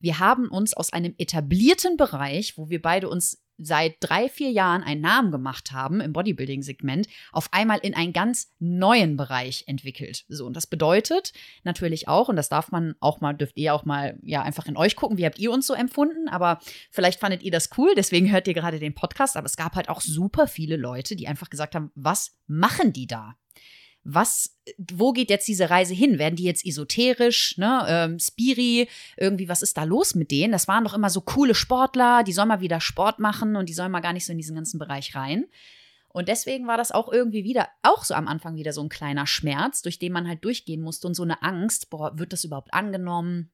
wir 0.00 0.18
haben 0.18 0.48
uns 0.48 0.74
aus 0.74 0.92
einem 0.92 1.14
etablierten 1.18 1.96
Bereich, 1.96 2.56
wo 2.56 2.70
wir 2.70 2.80
beide 2.80 3.08
uns 3.08 3.44
seit 3.62 3.96
drei, 4.00 4.28
vier 4.28 4.50
Jahren 4.50 4.82
einen 4.82 5.02
Namen 5.02 5.30
gemacht 5.30 5.72
haben 5.72 6.00
im 6.00 6.14
Bodybuilding-Segment, 6.14 7.06
auf 7.30 7.52
einmal 7.52 7.78
in 7.80 7.94
einen 7.94 8.14
ganz 8.14 8.54
neuen 8.58 9.18
Bereich 9.18 9.64
entwickelt. 9.66 10.24
So, 10.28 10.46
und 10.46 10.56
das 10.56 10.66
bedeutet 10.66 11.34
natürlich 11.62 12.08
auch, 12.08 12.28
und 12.28 12.36
das 12.36 12.48
darf 12.48 12.70
man 12.70 12.94
auch 13.00 13.20
mal, 13.20 13.34
dürft 13.34 13.58
ihr 13.58 13.74
auch 13.74 13.84
mal 13.84 14.18
ja 14.22 14.42
einfach 14.42 14.66
in 14.66 14.78
euch 14.78 14.96
gucken, 14.96 15.18
wie 15.18 15.26
habt 15.26 15.38
ihr 15.38 15.52
uns 15.52 15.66
so 15.66 15.74
empfunden, 15.74 16.28
aber 16.28 16.58
vielleicht 16.90 17.20
fandet 17.20 17.42
ihr 17.42 17.50
das 17.50 17.68
cool, 17.76 17.92
deswegen 17.94 18.32
hört 18.32 18.48
ihr 18.48 18.54
gerade 18.54 18.78
den 18.78 18.94
Podcast, 18.94 19.36
aber 19.36 19.46
es 19.46 19.56
gab 19.56 19.76
halt 19.76 19.90
auch 19.90 20.00
super 20.00 20.46
viele 20.46 20.76
Leute, 20.76 21.14
die 21.14 21.28
einfach 21.28 21.50
gesagt 21.50 21.74
haben, 21.74 21.90
was 21.94 22.38
machen 22.46 22.94
die 22.94 23.06
da? 23.06 23.34
Was, 24.02 24.56
wo 24.90 25.12
geht 25.12 25.30
jetzt 25.30 25.46
diese 25.46 25.68
Reise 25.68 25.94
hin? 25.94 26.18
Werden 26.18 26.36
die 26.36 26.44
jetzt 26.44 26.64
esoterisch, 26.64 27.58
ne, 27.58 27.84
ähm, 27.88 28.18
Spiri, 28.18 28.88
irgendwie, 29.16 29.48
was 29.48 29.62
ist 29.62 29.76
da 29.76 29.84
los 29.84 30.14
mit 30.14 30.30
denen? 30.30 30.52
Das 30.52 30.68
waren 30.68 30.84
doch 30.84 30.94
immer 30.94 31.10
so 31.10 31.20
coole 31.20 31.54
Sportler, 31.54 32.24
die 32.24 32.32
sollen 32.32 32.48
mal 32.48 32.60
wieder 32.60 32.80
Sport 32.80 33.18
machen 33.18 33.56
und 33.56 33.68
die 33.68 33.74
sollen 33.74 33.92
mal 33.92 34.00
gar 34.00 34.12
nicht 34.12 34.24
so 34.24 34.32
in 34.32 34.38
diesen 34.38 34.56
ganzen 34.56 34.78
Bereich 34.78 35.14
rein. 35.14 35.46
Und 36.12 36.28
deswegen 36.28 36.66
war 36.66 36.76
das 36.76 36.90
auch 36.90 37.12
irgendwie 37.12 37.44
wieder, 37.44 37.68
auch 37.82 38.04
so 38.04 38.14
am 38.14 38.26
Anfang 38.26 38.56
wieder 38.56 38.72
so 38.72 38.82
ein 38.82 38.88
kleiner 38.88 39.26
Schmerz, 39.26 39.82
durch 39.82 39.98
den 39.98 40.12
man 40.12 40.26
halt 40.26 40.44
durchgehen 40.44 40.82
musste 40.82 41.06
und 41.06 41.14
so 41.14 41.22
eine 41.22 41.42
Angst, 41.42 41.88
boah, 41.90 42.18
wird 42.18 42.32
das 42.32 42.44
überhaupt 42.44 42.74
angenommen? 42.74 43.52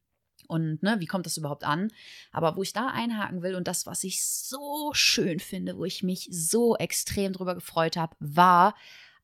Und 0.48 0.82
ne, 0.82 0.96
wie 1.00 1.06
kommt 1.06 1.26
das 1.26 1.37
überhaupt 1.37 1.64
an? 1.64 1.90
Aber 2.30 2.56
wo 2.56 2.62
ich 2.62 2.72
da 2.72 2.87
einhaken 2.87 3.42
will 3.42 3.56
und 3.56 3.66
das, 3.68 3.85
was 3.85 4.04
ich 4.04 4.24
so 4.24 4.90
schön 4.94 5.40
finde, 5.40 5.76
wo 5.76 5.85
ich 5.85 6.02
mich 6.02 6.28
so 6.30 6.76
extrem 6.76 7.32
drüber 7.32 7.54
gefreut 7.54 7.96
habe, 7.96 8.16
war, 8.20 8.74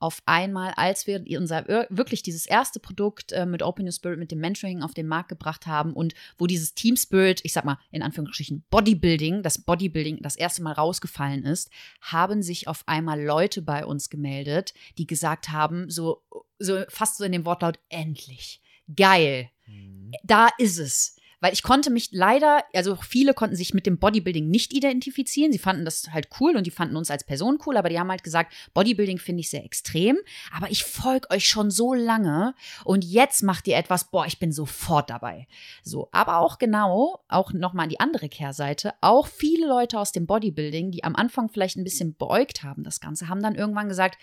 auf 0.02 0.20
einmal, 0.26 0.72
als 0.76 1.06
wir 1.06 1.24
unser 1.38 1.66
wirklich 1.88 2.22
dieses 2.22 2.44
erste 2.44 2.80
Produkt 2.80 3.30
äh, 3.30 3.46
mit 3.46 3.62
Open 3.62 3.84
Your 3.84 3.92
Spirit, 3.92 4.18
mit 4.18 4.32
dem 4.32 4.40
Mentoring 4.40 4.82
auf 4.82 4.94
den 4.94 5.06
Markt 5.06 5.28
gebracht 5.28 5.66
haben 5.66 5.92
und 5.92 6.14
wo 6.38 6.48
dieses 6.48 6.74
Team 6.74 6.96
Spirit, 6.96 7.40
ich 7.44 7.52
sag 7.52 7.64
mal 7.64 7.78
in 7.92 8.02
Anführungsstrichen 8.02 8.64
Bodybuilding, 8.68 9.44
das 9.44 9.58
Bodybuilding 9.58 10.18
das 10.20 10.34
erste 10.34 10.62
Mal 10.62 10.72
rausgefallen 10.72 11.44
ist, 11.44 11.70
haben 12.00 12.42
sich 12.42 12.66
auf 12.66 12.82
einmal 12.86 13.22
Leute 13.22 13.62
bei 13.62 13.86
uns 13.86 14.10
gemeldet, 14.10 14.74
die 14.98 15.06
gesagt 15.06 15.50
haben, 15.50 15.88
so, 15.88 16.22
so 16.58 16.82
fast 16.88 17.18
so 17.18 17.24
in 17.24 17.32
dem 17.32 17.44
Wortlaut, 17.44 17.78
endlich, 17.88 18.60
geil, 18.94 19.50
mhm. 19.66 20.10
da 20.24 20.48
ist 20.58 20.78
es 20.78 21.16
weil 21.42 21.52
ich 21.52 21.64
konnte 21.64 21.90
mich 21.90 22.10
leider, 22.12 22.64
also 22.72 22.94
viele 22.94 23.34
konnten 23.34 23.56
sich 23.56 23.74
mit 23.74 23.84
dem 23.84 23.98
Bodybuilding 23.98 24.48
nicht 24.48 24.72
identifizieren. 24.72 25.50
Sie 25.50 25.58
fanden 25.58 25.84
das 25.84 26.12
halt 26.12 26.28
cool 26.38 26.56
und 26.56 26.68
die 26.68 26.70
fanden 26.70 26.94
uns 26.94 27.10
als 27.10 27.24
Person 27.24 27.58
cool, 27.66 27.76
aber 27.76 27.88
die 27.88 27.98
haben 27.98 28.10
halt 28.10 28.22
gesagt, 28.22 28.54
Bodybuilding 28.74 29.18
finde 29.18 29.40
ich 29.40 29.50
sehr 29.50 29.64
extrem, 29.64 30.18
aber 30.52 30.70
ich 30.70 30.84
folge 30.84 31.28
euch 31.30 31.48
schon 31.48 31.72
so 31.72 31.94
lange 31.94 32.54
und 32.84 33.04
jetzt 33.04 33.42
macht 33.42 33.66
ihr 33.66 33.76
etwas, 33.76 34.08
boah, 34.12 34.24
ich 34.24 34.38
bin 34.38 34.52
sofort 34.52 35.10
dabei. 35.10 35.48
So, 35.82 36.08
aber 36.12 36.38
auch 36.38 36.60
genau, 36.60 37.24
auch 37.26 37.52
nochmal 37.52 37.84
an 37.84 37.90
die 37.90 37.98
andere 37.98 38.28
Kehrseite, 38.28 38.94
auch 39.00 39.26
viele 39.26 39.66
Leute 39.66 39.98
aus 39.98 40.12
dem 40.12 40.28
Bodybuilding, 40.28 40.92
die 40.92 41.02
am 41.02 41.16
Anfang 41.16 41.48
vielleicht 41.48 41.76
ein 41.76 41.84
bisschen 41.84 42.14
beäugt 42.14 42.62
haben, 42.62 42.84
das 42.84 43.00
Ganze, 43.00 43.28
haben 43.28 43.42
dann 43.42 43.56
irgendwann 43.56 43.88
gesagt, 43.88 44.16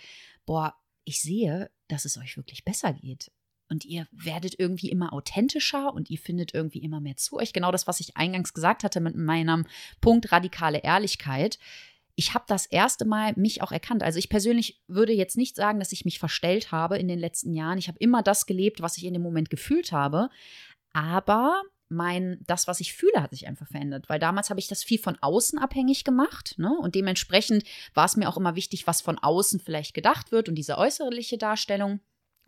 boah, 0.46 0.74
ich 1.04 1.20
sehe, 1.20 1.70
dass 1.88 2.06
es 2.06 2.16
euch 2.16 2.38
wirklich 2.38 2.64
besser 2.64 2.94
geht 2.94 3.30
und 3.70 3.84
ihr 3.84 4.06
werdet 4.10 4.58
irgendwie 4.58 4.90
immer 4.90 5.12
authentischer 5.12 5.94
und 5.94 6.10
ihr 6.10 6.18
findet 6.18 6.54
irgendwie 6.54 6.80
immer 6.80 7.00
mehr 7.00 7.16
zu 7.16 7.36
euch. 7.36 7.52
Genau 7.52 7.70
das, 7.72 7.86
was 7.86 8.00
ich 8.00 8.16
eingangs 8.16 8.52
gesagt 8.52 8.84
hatte 8.84 9.00
mit 9.00 9.16
meinem 9.16 9.66
Punkt 10.00 10.32
radikale 10.32 10.78
Ehrlichkeit. 10.78 11.58
Ich 12.16 12.34
habe 12.34 12.44
das 12.48 12.66
erste 12.66 13.04
Mal 13.04 13.32
mich 13.36 13.62
auch 13.62 13.72
erkannt. 13.72 14.02
Also 14.02 14.18
ich 14.18 14.28
persönlich 14.28 14.82
würde 14.88 15.12
jetzt 15.12 15.36
nicht 15.36 15.56
sagen, 15.56 15.78
dass 15.78 15.92
ich 15.92 16.04
mich 16.04 16.18
verstellt 16.18 16.72
habe 16.72 16.98
in 16.98 17.08
den 17.08 17.18
letzten 17.18 17.54
Jahren. 17.54 17.78
Ich 17.78 17.88
habe 17.88 17.98
immer 17.98 18.22
das 18.22 18.44
gelebt, 18.44 18.82
was 18.82 18.98
ich 18.98 19.04
in 19.06 19.14
dem 19.14 19.22
Moment 19.22 19.48
gefühlt 19.48 19.92
habe. 19.92 20.28
Aber 20.92 21.62
mein, 21.88 22.38
das, 22.46 22.66
was 22.66 22.80
ich 22.80 22.92
fühle, 22.92 23.22
hat 23.22 23.30
sich 23.30 23.46
einfach 23.46 23.66
verändert. 23.66 24.08
Weil 24.08 24.18
damals 24.18 24.50
habe 24.50 24.60
ich 24.60 24.68
das 24.68 24.84
viel 24.84 24.98
von 24.98 25.16
außen 25.20 25.58
abhängig 25.58 26.04
gemacht. 26.04 26.54
Ne? 26.58 26.76
Und 26.80 26.94
dementsprechend 26.94 27.64
war 27.94 28.04
es 28.04 28.16
mir 28.16 28.28
auch 28.28 28.36
immer 28.36 28.54
wichtig, 28.54 28.86
was 28.86 29.00
von 29.00 29.18
außen 29.18 29.60
vielleicht 29.60 29.94
gedacht 29.94 30.32
wird 30.32 30.48
und 30.48 30.56
diese 30.56 30.78
äußerliche 30.78 31.38
Darstellung. 31.38 32.00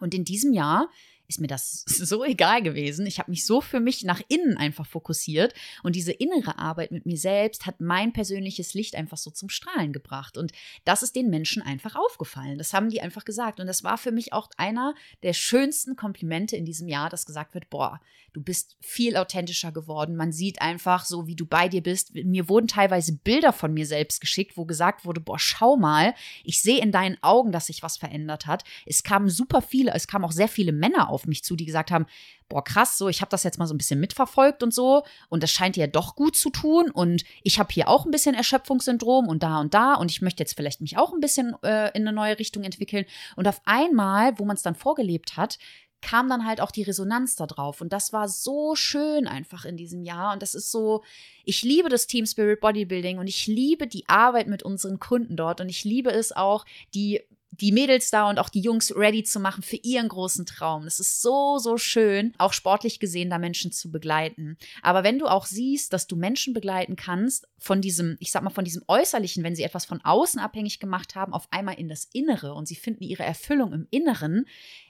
Und 0.03 0.15
in 0.15 0.25
diesem 0.25 0.53
Jahr 0.53 0.91
ist 1.29 1.41
mir 1.41 1.47
das 1.47 1.83
so 1.87 2.25
egal 2.25 2.63
gewesen. 2.63 3.07
Ich 3.07 3.19
habe 3.19 3.31
mich 3.31 3.47
so 3.47 3.61
für 3.61 3.81
mich 3.81 4.05
nach 4.05 4.21
innen 4.29 4.57
einfach 4.57 4.87
fokussiert 4.87 5.55
und 5.83 5.97
diese 5.97 6.13
innere 6.13 6.59
Arbeit 6.59 6.91
mit 6.91 7.07
mir 7.07 7.19
selbst 7.19 7.67
hat 7.67 7.81
mein 7.81 8.13
persönliches 8.13 8.75
Licht 8.75 8.95
einfach 8.95 9.19
so 9.19 9.31
zum 9.31 9.49
Strahlen 9.49 9.93
gebracht 9.93 10.37
und 10.37 10.53
das 10.85 11.03
ist 11.03 11.17
den 11.17 11.31
Menschen 11.31 11.63
einfach 11.63 11.97
aufgefallen. 11.97 12.59
Das 12.59 12.73
haben 12.73 12.91
die 12.91 13.01
einfach 13.01 13.25
gesagt 13.25 13.61
und 13.61 13.67
das 13.67 13.85
war 13.85 13.99
für 13.99 14.13
mich 14.13 14.33
auch 14.33 14.49
einer 14.57 14.95
der 15.23 15.33
schönsten 15.33 15.97
Komplimente 15.97 16.57
in 16.57 16.65
diesem 16.65 16.89
Jahr, 16.89 17.09
dass 17.09 17.27
gesagt 17.27 17.55
wird, 17.55 17.71
boah, 17.71 18.01
du 18.33 18.43
bist 18.43 18.77
viel 18.81 19.17
authentischer 19.17 19.73
geworden. 19.73 20.17
Man 20.17 20.33
sieht 20.33 20.63
einfach 20.63 21.05
so, 21.05 21.27
wie 21.27 21.37
du 21.37 21.47
bei 21.47 21.69
dir 21.69 21.83
bist. 21.83 22.15
Mir 22.15 22.49
wurden 22.49 22.67
teilweise 22.67 23.13
Bilder 23.13 23.53
von 23.53 23.75
mir 23.75 23.87
selbst 23.87 24.21
geschickt, 24.21 24.57
wo 24.57 24.65
gesagt 24.65 25.05
wurde, 25.05 25.21
boah, 25.21 25.39
schau 25.39 25.77
mal, 25.77 26.15
ich 26.45 26.63
sehe 26.63 26.81
in 26.81 26.93
deinen 26.93 27.23
Augen, 27.23 27.53
dass 27.53 27.67
sich 27.67 27.83
was 27.83 27.97
verändert 27.97 28.47
hat. 28.47 28.65
Es 28.87 29.03
kamen 29.03 29.29
super 29.29 29.61
viele, 29.61 29.93
es 29.93 30.07
kamen 30.07 30.25
auch 30.25 30.33
sehr 30.33 30.49
viele 30.49 30.73
Männer 30.73 31.11
auf 31.11 31.22
mich 31.29 31.45
zu, 31.45 31.57
die 31.57 31.65
gesagt 31.65 31.91
haben, 31.91 32.07
boah, 32.49 32.63
krass, 32.63 32.99
so, 32.99 33.09
ich 33.09 33.21
habe 33.21 33.31
das 33.31 33.45
jetzt 33.45 33.59
mal 33.59 33.67
so 33.67 33.75
ein 33.75 33.79
bisschen 33.79 34.01
mitverfolgt 34.01 34.63
und 34.63 34.75
so 34.75 35.05
und 35.29 35.43
das 35.43 35.51
scheint 35.51 35.77
dir 35.77 35.83
ja 35.83 35.87
doch 35.87 36.15
gut 36.15 36.37
zu 36.37 36.51
tun 36.51 36.91
und 36.91 37.25
ich 37.43 37.59
habe 37.59 37.73
hier 37.73 37.89
auch 37.89 38.05
ein 38.05 38.11
bisschen 38.11 38.35
Erschöpfungssyndrom 38.35 39.29
und 39.29 39.43
da 39.43 39.61
und 39.61 39.75
da 39.75 39.95
und 39.95 40.11
ich 40.11 40.23
möchte 40.23 40.43
jetzt 40.43 40.55
vielleicht 40.57 40.81
mich 40.81 40.99
auch 40.99 41.13
ein 41.13 41.21
bisschen 41.21 41.55
äh, 41.63 41.89
in 41.97 42.07
eine 42.07 42.13
neue 42.13 42.39
Richtung 42.39 42.65
entwickeln 42.65 43.07
und 43.37 43.49
auf 43.49 43.61
einmal, 43.65 44.39
wo 44.39 44.45
man 44.45 44.57
es 44.57 44.63
dann 44.63 44.75
vorgelebt 44.75 45.37
hat, 45.37 45.59
kam 46.03 46.29
dann 46.29 46.45
halt 46.45 46.61
auch 46.61 46.73
die 46.73 46.83
Resonanz 46.83 47.37
da 47.37 47.47
drauf. 47.47 47.81
Und 47.81 47.93
das 47.93 48.13
war 48.13 48.29
so 48.29 48.75
schön 48.75 49.27
einfach 49.27 49.65
in 49.65 49.77
diesem 49.77 50.03
Jahr. 50.03 50.33
Und 50.35 50.43
das 50.43 50.55
ist 50.55 50.71
so, 50.71 51.03
ich 51.45 51.63
liebe 51.63 51.89
das 51.89 52.09
Team 52.09 52.27
Spirit 52.27 52.61
Bodybuilding 52.61 53.19
und 53.19 53.29
ich 53.29 53.47
liebe 53.47 53.87
die 53.87 54.09
Arbeit 54.09 54.49
mit 54.49 54.65
unseren 54.65 54.99
Kunden 54.99 55.37
dort. 55.37 55.61
Und 55.61 55.69
ich 55.69 55.85
liebe 55.85 56.11
es 56.11 56.33
auch, 56.33 56.67
die 56.93 57.23
die 57.53 57.71
Mädels 57.71 58.11
da 58.11 58.29
und 58.29 58.39
auch 58.39 58.49
die 58.49 58.61
Jungs 58.61 58.97
ready 58.97 59.23
zu 59.23 59.39
machen 59.39 59.63
für 59.63 59.77
ihren 59.77 60.09
großen 60.09 60.47
Traum. 60.47 60.87
Es 60.87 60.99
ist 60.99 61.21
so, 61.21 61.59
so 61.59 61.77
schön, 61.77 62.33
auch 62.39 62.55
sportlich 62.55 62.99
gesehen, 62.99 63.29
da 63.29 63.39
Menschen 63.39 63.73
zu 63.73 63.91
begleiten. 63.91 64.57
Aber 64.83 65.05
wenn 65.05 65.19
du 65.19 65.27
auch 65.27 65.45
siehst, 65.45 65.93
dass 65.93 66.07
du 66.07 66.17
Menschen 66.17 66.55
begleiten 66.55 66.97
kannst, 66.97 67.47
von 67.63 67.81
diesem, 67.81 68.17
ich 68.19 68.33
sag 68.33 68.43
mal, 68.43 68.51
von 68.51 68.65
diesem 68.65 68.83
Äußerlichen, 68.89 69.45
wenn 69.45 69.55
sie 69.55 69.63
etwas 69.63 69.85
von 69.85 70.01
außen 70.03 70.41
abhängig 70.41 70.81
gemacht 70.81 71.15
haben, 71.15 71.33
auf 71.33 71.47
einmal 71.51 71.79
in 71.79 71.89
das 71.89 72.09
Innere 72.13 72.55
und 72.55 72.67
sie 72.67 72.75
finden 72.75 73.05
ihre 73.05 73.23
Erfüllung 73.23 73.73
im 73.73 73.87
Inneren, 73.91 74.47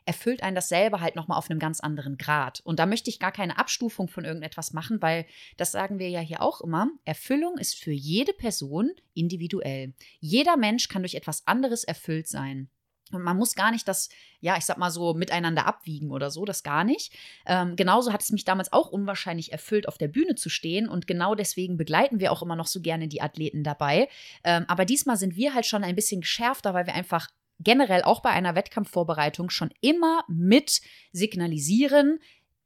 erfüllt 0.06 0.42
einen 0.42 0.56
das 0.56 0.68
selber 0.68 1.00
halt 1.00 1.14
nochmal 1.14 1.38
auf 1.38 1.50
einem 1.50 1.60
ganz 1.60 1.80
anderen 1.80 2.16
Grad. 2.16 2.60
Und 2.64 2.78
da 2.78 2.86
möchte 2.86 3.10
ich 3.10 3.18
gar 3.18 3.30
keine 3.30 3.58
Abstufung 3.58 4.08
von 4.08 4.24
irgendetwas 4.24 4.72
machen, 4.72 5.02
weil 5.02 5.26
das 5.56 5.72
sagen 5.72 5.98
wir 5.98 6.08
ja 6.08 6.20
hier 6.20 6.40
auch 6.40 6.60
immer. 6.60 6.88
Erfüllung 7.04 7.58
ist 7.58 7.76
für 7.76 7.92
jede 7.92 8.32
Person 8.32 8.90
individuell. 9.14 9.94
Jeder 10.20 10.56
Mensch 10.56 10.88
kann 10.88 11.02
durch 11.02 11.14
etwas 11.14 11.46
anderes 11.46 11.84
erfüllt 11.84 12.28
sein. 12.28 12.68
Und 13.12 13.22
man 13.22 13.36
muss 13.36 13.54
gar 13.54 13.70
nicht 13.70 13.86
das, 13.88 14.08
ja, 14.40 14.56
ich 14.56 14.64
sag 14.64 14.78
mal 14.78 14.90
so, 14.90 15.14
miteinander 15.14 15.66
abwiegen 15.66 16.10
oder 16.10 16.30
so, 16.30 16.44
das 16.44 16.62
gar 16.62 16.84
nicht. 16.84 17.12
Ähm, 17.46 17.76
genauso 17.76 18.12
hat 18.12 18.22
es 18.22 18.32
mich 18.32 18.44
damals 18.44 18.72
auch 18.72 18.90
unwahrscheinlich 18.90 19.52
erfüllt, 19.52 19.86
auf 19.86 19.98
der 19.98 20.08
Bühne 20.08 20.34
zu 20.34 20.48
stehen. 20.48 20.88
Und 20.88 21.06
genau 21.06 21.34
deswegen 21.34 21.76
begleiten 21.76 22.20
wir 22.20 22.32
auch 22.32 22.42
immer 22.42 22.56
noch 22.56 22.66
so 22.66 22.80
gerne 22.80 23.08
die 23.08 23.22
Athleten 23.22 23.64
dabei. 23.64 24.08
Ähm, 24.44 24.64
aber 24.68 24.84
diesmal 24.84 25.16
sind 25.16 25.36
wir 25.36 25.54
halt 25.54 25.66
schon 25.66 25.84
ein 25.84 25.94
bisschen 25.94 26.22
geschärfter, 26.22 26.74
weil 26.74 26.86
wir 26.86 26.94
einfach 26.94 27.28
generell 27.60 28.02
auch 28.02 28.20
bei 28.20 28.30
einer 28.30 28.54
Wettkampfvorbereitung 28.54 29.50
schon 29.50 29.72
immer 29.80 30.24
mit 30.28 30.80
signalisieren, 31.12 32.18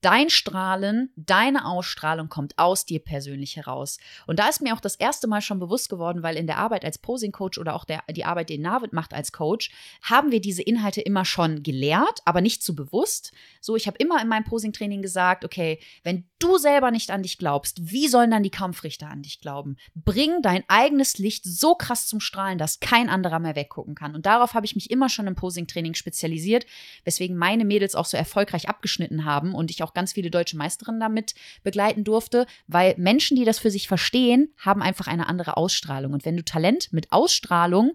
Dein 0.06 0.30
Strahlen, 0.30 1.10
deine 1.16 1.66
Ausstrahlung 1.66 2.28
kommt 2.28 2.56
aus 2.60 2.86
dir 2.86 3.00
persönlich 3.00 3.56
heraus. 3.56 3.98
Und 4.28 4.38
da 4.38 4.48
ist 4.48 4.62
mir 4.62 4.72
auch 4.72 4.80
das 4.80 4.94
erste 4.94 5.26
Mal 5.26 5.40
schon 5.40 5.58
bewusst 5.58 5.88
geworden, 5.88 6.22
weil 6.22 6.36
in 6.36 6.46
der 6.46 6.58
Arbeit 6.58 6.84
als 6.84 6.98
Posing-Coach 6.98 7.58
oder 7.58 7.74
auch 7.74 7.84
der, 7.84 8.04
die 8.14 8.24
Arbeit, 8.24 8.48
die 8.48 8.58
Navid 8.58 8.92
macht 8.92 9.12
als 9.12 9.32
Coach, 9.32 9.72
haben 10.02 10.30
wir 10.30 10.40
diese 10.40 10.62
Inhalte 10.62 11.00
immer 11.00 11.24
schon 11.24 11.64
gelehrt, 11.64 12.20
aber 12.24 12.40
nicht 12.40 12.62
zu 12.62 12.70
so 12.70 12.84
bewusst. 12.84 13.32
So, 13.60 13.74
ich 13.74 13.88
habe 13.88 13.96
immer 13.98 14.22
in 14.22 14.28
meinem 14.28 14.44
Posing-Training 14.44 15.02
gesagt, 15.02 15.44
okay, 15.44 15.80
wenn 16.04 16.28
du 16.38 16.56
selber 16.56 16.92
nicht 16.92 17.10
an 17.10 17.24
dich 17.24 17.36
glaubst, 17.36 17.90
wie 17.90 18.06
sollen 18.06 18.30
dann 18.30 18.44
die 18.44 18.50
Kampfrichter 18.50 19.08
an 19.08 19.22
dich 19.22 19.40
glauben? 19.40 19.76
Bring 19.96 20.40
dein 20.40 20.62
eigenes 20.68 21.18
Licht 21.18 21.42
so 21.44 21.74
krass 21.74 22.06
zum 22.06 22.20
Strahlen, 22.20 22.58
dass 22.58 22.78
kein 22.78 23.08
anderer 23.08 23.40
mehr 23.40 23.56
weggucken 23.56 23.96
kann. 23.96 24.14
Und 24.14 24.24
darauf 24.24 24.54
habe 24.54 24.66
ich 24.66 24.76
mich 24.76 24.92
immer 24.92 25.08
schon 25.08 25.26
im 25.26 25.34
Posing-Training 25.34 25.94
spezialisiert, 25.94 26.64
weswegen 27.02 27.36
meine 27.36 27.64
Mädels 27.64 27.96
auch 27.96 28.04
so 28.04 28.16
erfolgreich 28.16 28.68
abgeschnitten 28.68 29.24
haben 29.24 29.52
und 29.52 29.72
ich 29.72 29.82
auch 29.82 29.95
ganz 29.96 30.12
viele 30.12 30.30
deutsche 30.30 30.56
Meisterinnen 30.56 31.00
damit 31.00 31.34
begleiten 31.64 32.04
durfte, 32.04 32.46
weil 32.68 32.94
Menschen, 32.98 33.36
die 33.36 33.44
das 33.44 33.58
für 33.58 33.72
sich 33.72 33.88
verstehen, 33.88 34.52
haben 34.58 34.82
einfach 34.82 35.08
eine 35.08 35.28
andere 35.28 35.56
Ausstrahlung. 35.56 36.12
Und 36.12 36.24
wenn 36.24 36.36
du 36.36 36.44
Talent 36.44 36.92
mit 36.92 37.10
Ausstrahlung 37.10 37.94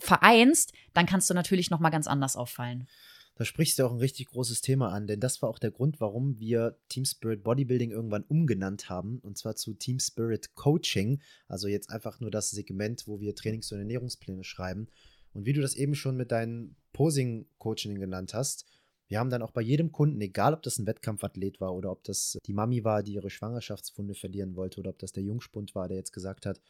vereinst, 0.00 0.72
dann 0.94 1.06
kannst 1.06 1.30
du 1.30 1.34
natürlich 1.34 1.70
noch 1.70 1.78
mal 1.78 1.90
ganz 1.90 2.06
anders 2.08 2.34
auffallen. 2.34 2.88
Da 3.36 3.44
sprichst 3.44 3.78
du 3.78 3.86
auch 3.86 3.92
ein 3.92 3.98
richtig 3.98 4.26
großes 4.26 4.60
Thema 4.60 4.92
an, 4.92 5.06
denn 5.06 5.20
das 5.20 5.40
war 5.42 5.48
auch 5.48 5.58
der 5.58 5.70
Grund, 5.70 6.00
warum 6.00 6.38
wir 6.38 6.78
Team 6.88 7.04
Spirit 7.04 7.42
Bodybuilding 7.42 7.90
irgendwann 7.90 8.24
umgenannt 8.24 8.90
haben, 8.90 9.18
und 9.20 9.38
zwar 9.38 9.56
zu 9.56 9.74
Team 9.74 9.98
Spirit 9.98 10.54
Coaching, 10.54 11.20
also 11.48 11.66
jetzt 11.66 11.90
einfach 11.90 12.20
nur 12.20 12.30
das 12.30 12.50
Segment, 12.50 13.06
wo 13.06 13.20
wir 13.20 13.34
Trainings- 13.34 13.72
und 13.72 13.78
Ernährungspläne 13.78 14.44
schreiben. 14.44 14.88
Und 15.32 15.46
wie 15.46 15.54
du 15.54 15.62
das 15.62 15.74
eben 15.74 15.94
schon 15.94 16.16
mit 16.16 16.30
deinen 16.30 16.76
Posing-Coaching 16.92 17.98
genannt 17.98 18.34
hast, 18.34 18.66
wir 19.12 19.18
haben 19.18 19.28
dann 19.28 19.42
auch 19.42 19.50
bei 19.50 19.60
jedem 19.60 19.92
Kunden, 19.92 20.18
egal 20.22 20.54
ob 20.54 20.62
das 20.62 20.78
ein 20.78 20.86
Wettkampfathlet 20.86 21.60
war 21.60 21.74
oder 21.74 21.90
ob 21.90 22.02
das 22.02 22.38
die 22.46 22.54
Mami 22.54 22.82
war, 22.82 23.02
die 23.02 23.12
ihre 23.12 23.28
Schwangerschaftsfunde 23.28 24.14
verlieren 24.14 24.56
wollte 24.56 24.80
oder 24.80 24.88
ob 24.88 24.98
das 24.98 25.12
der 25.12 25.22
Jungspund 25.22 25.74
war, 25.74 25.86
der 25.86 25.98
jetzt 25.98 26.14
gesagt 26.14 26.46
hat, 26.46 26.62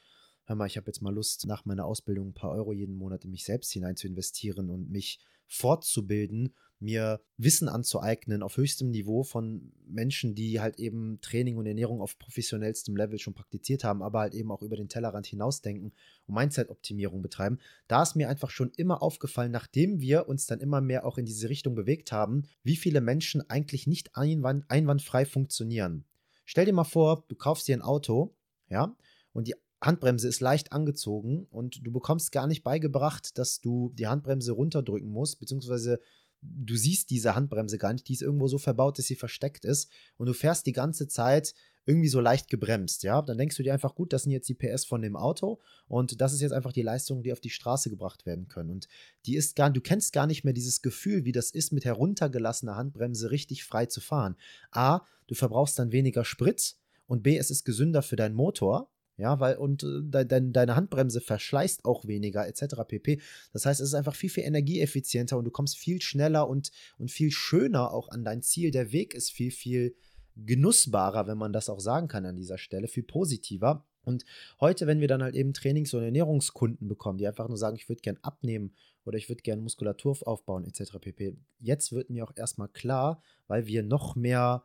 hör 0.44 0.56
mal, 0.56 0.66
ich 0.66 0.76
habe 0.76 0.86
jetzt 0.86 1.02
mal 1.02 1.14
Lust, 1.14 1.46
nach 1.46 1.64
meiner 1.64 1.84
Ausbildung 1.84 2.28
ein 2.28 2.34
paar 2.34 2.50
Euro 2.50 2.72
jeden 2.72 2.96
Monat 2.96 3.24
in 3.24 3.30
mich 3.30 3.44
selbst 3.44 3.72
hinein 3.72 3.96
zu 3.96 4.06
investieren 4.06 4.70
und 4.70 4.90
mich 4.90 5.20
fortzubilden, 5.46 6.54
mir 6.82 7.20
Wissen 7.36 7.68
anzueignen 7.68 8.42
auf 8.42 8.56
höchstem 8.56 8.90
Niveau 8.90 9.22
von 9.22 9.72
Menschen, 9.86 10.34
die 10.34 10.60
halt 10.60 10.78
eben 10.78 11.20
Training 11.20 11.56
und 11.56 11.66
Ernährung 11.66 12.00
auf 12.00 12.18
professionellstem 12.18 12.96
Level 12.96 13.18
schon 13.18 13.34
praktiziert 13.34 13.84
haben, 13.84 14.02
aber 14.02 14.20
halt 14.20 14.34
eben 14.34 14.50
auch 14.50 14.62
über 14.62 14.76
den 14.76 14.88
Tellerrand 14.88 15.26
hinausdenken 15.26 15.92
und 16.26 16.34
Mindset-Optimierung 16.34 17.22
betreiben. 17.22 17.58
Da 17.86 18.02
ist 18.02 18.16
mir 18.16 18.28
einfach 18.28 18.50
schon 18.50 18.72
immer 18.76 19.02
aufgefallen, 19.02 19.52
nachdem 19.52 20.00
wir 20.00 20.28
uns 20.28 20.46
dann 20.46 20.60
immer 20.60 20.80
mehr 20.80 21.06
auch 21.06 21.18
in 21.18 21.24
diese 21.24 21.48
Richtung 21.48 21.74
bewegt 21.74 22.12
haben, 22.12 22.42
wie 22.64 22.76
viele 22.76 23.00
Menschen 23.00 23.48
eigentlich 23.48 23.86
nicht 23.86 24.16
einwand 24.16 24.64
einwandfrei 24.68 25.24
funktionieren. 25.24 26.04
Stell 26.44 26.64
dir 26.66 26.72
mal 26.72 26.84
vor, 26.84 27.24
du 27.28 27.36
kaufst 27.36 27.68
dir 27.68 27.76
ein 27.76 27.82
Auto, 27.82 28.34
ja, 28.68 28.96
und 29.32 29.46
die 29.46 29.54
Handbremse 29.82 30.28
ist 30.28 30.40
leicht 30.40 30.72
angezogen 30.72 31.46
und 31.50 31.84
du 31.84 31.92
bekommst 31.92 32.30
gar 32.32 32.46
nicht 32.46 32.62
beigebracht, 32.62 33.36
dass 33.36 33.60
du 33.60 33.92
die 33.94 34.06
Handbremse 34.06 34.52
runterdrücken 34.52 35.10
musst, 35.10 35.40
beziehungsweise 35.40 36.00
du 36.40 36.76
siehst 36.76 37.10
diese 37.10 37.34
Handbremse 37.34 37.78
gar 37.78 37.92
nicht, 37.92 38.08
die 38.08 38.14
ist 38.14 38.22
irgendwo 38.22 38.48
so 38.48 38.58
verbaut, 38.58 38.98
dass 38.98 39.06
sie 39.06 39.16
versteckt 39.16 39.64
ist 39.64 39.90
und 40.16 40.26
du 40.26 40.34
fährst 40.34 40.66
die 40.66 40.72
ganze 40.72 41.08
Zeit 41.08 41.54
irgendwie 41.84 42.08
so 42.08 42.20
leicht 42.20 42.48
gebremst, 42.48 43.02
ja, 43.02 43.20
dann 43.22 43.38
denkst 43.38 43.56
du 43.56 43.64
dir 43.64 43.72
einfach, 43.72 43.96
gut, 43.96 44.12
das 44.12 44.22
sind 44.22 44.30
jetzt 44.30 44.48
die 44.48 44.54
PS 44.54 44.84
von 44.84 45.02
dem 45.02 45.16
Auto 45.16 45.60
und 45.88 46.20
das 46.20 46.32
ist 46.32 46.40
jetzt 46.40 46.52
einfach 46.52 46.72
die 46.72 46.82
Leistung, 46.82 47.24
die 47.24 47.32
auf 47.32 47.40
die 47.40 47.50
Straße 47.50 47.90
gebracht 47.90 48.24
werden 48.24 48.46
können 48.46 48.70
und 48.70 48.86
die 49.26 49.34
ist 49.34 49.56
gar, 49.56 49.70
du 49.70 49.80
kennst 49.80 50.12
gar 50.12 50.28
nicht 50.28 50.44
mehr 50.44 50.52
dieses 50.52 50.82
Gefühl, 50.82 51.24
wie 51.24 51.32
das 51.32 51.50
ist, 51.50 51.72
mit 51.72 51.84
heruntergelassener 51.84 52.76
Handbremse 52.76 53.32
richtig 53.32 53.64
frei 53.64 53.86
zu 53.86 54.00
fahren. 54.00 54.36
A, 54.70 55.00
du 55.26 55.34
verbrauchst 55.34 55.76
dann 55.76 55.90
weniger 55.90 56.24
Sprit 56.24 56.76
und 57.08 57.24
B, 57.24 57.36
es 57.36 57.50
ist 57.50 57.64
gesünder 57.64 58.02
für 58.02 58.16
deinen 58.16 58.36
Motor, 58.36 58.91
ja, 59.16 59.40
weil 59.40 59.56
und 59.56 59.82
äh, 59.82 60.00
de, 60.02 60.24
de, 60.24 60.52
deine 60.52 60.76
Handbremse 60.76 61.20
verschleißt 61.20 61.84
auch 61.84 62.06
weniger, 62.06 62.46
etc. 62.46 62.76
pp. 62.86 63.20
Das 63.52 63.66
heißt, 63.66 63.80
es 63.80 63.88
ist 63.88 63.94
einfach 63.94 64.14
viel, 64.14 64.30
viel 64.30 64.44
energieeffizienter 64.44 65.36
und 65.36 65.44
du 65.44 65.50
kommst 65.50 65.76
viel 65.76 66.00
schneller 66.00 66.48
und, 66.48 66.70
und 66.98 67.10
viel 67.10 67.30
schöner 67.30 67.92
auch 67.92 68.08
an 68.08 68.24
dein 68.24 68.42
Ziel. 68.42 68.70
Der 68.70 68.92
Weg 68.92 69.14
ist 69.14 69.30
viel, 69.30 69.50
viel 69.50 69.94
genussbarer, 70.36 71.26
wenn 71.26 71.38
man 71.38 71.52
das 71.52 71.68
auch 71.68 71.80
sagen 71.80 72.08
kann 72.08 72.24
an 72.24 72.36
dieser 72.36 72.58
Stelle, 72.58 72.88
viel 72.88 73.02
positiver. 73.02 73.86
Und 74.04 74.24
heute, 74.60 74.86
wenn 74.86 75.00
wir 75.00 75.08
dann 75.08 75.22
halt 75.22 75.36
eben 75.36 75.52
Trainings- 75.52 75.94
und 75.94 76.02
Ernährungskunden 76.02 76.88
bekommen, 76.88 77.18
die 77.18 77.26
einfach 77.28 77.48
nur 77.48 77.58
sagen, 77.58 77.76
ich 77.76 77.88
würde 77.88 78.02
gern 78.02 78.18
abnehmen 78.22 78.74
oder 79.04 79.18
ich 79.18 79.28
würde 79.28 79.42
gern 79.42 79.60
Muskulatur 79.60 80.16
aufbauen, 80.26 80.64
etc. 80.64 80.98
pp. 81.00 81.36
Jetzt 81.58 81.92
wird 81.92 82.10
mir 82.10 82.24
auch 82.24 82.32
erstmal 82.34 82.68
klar, 82.68 83.22
weil 83.46 83.66
wir 83.66 83.82
noch 83.82 84.16
mehr 84.16 84.64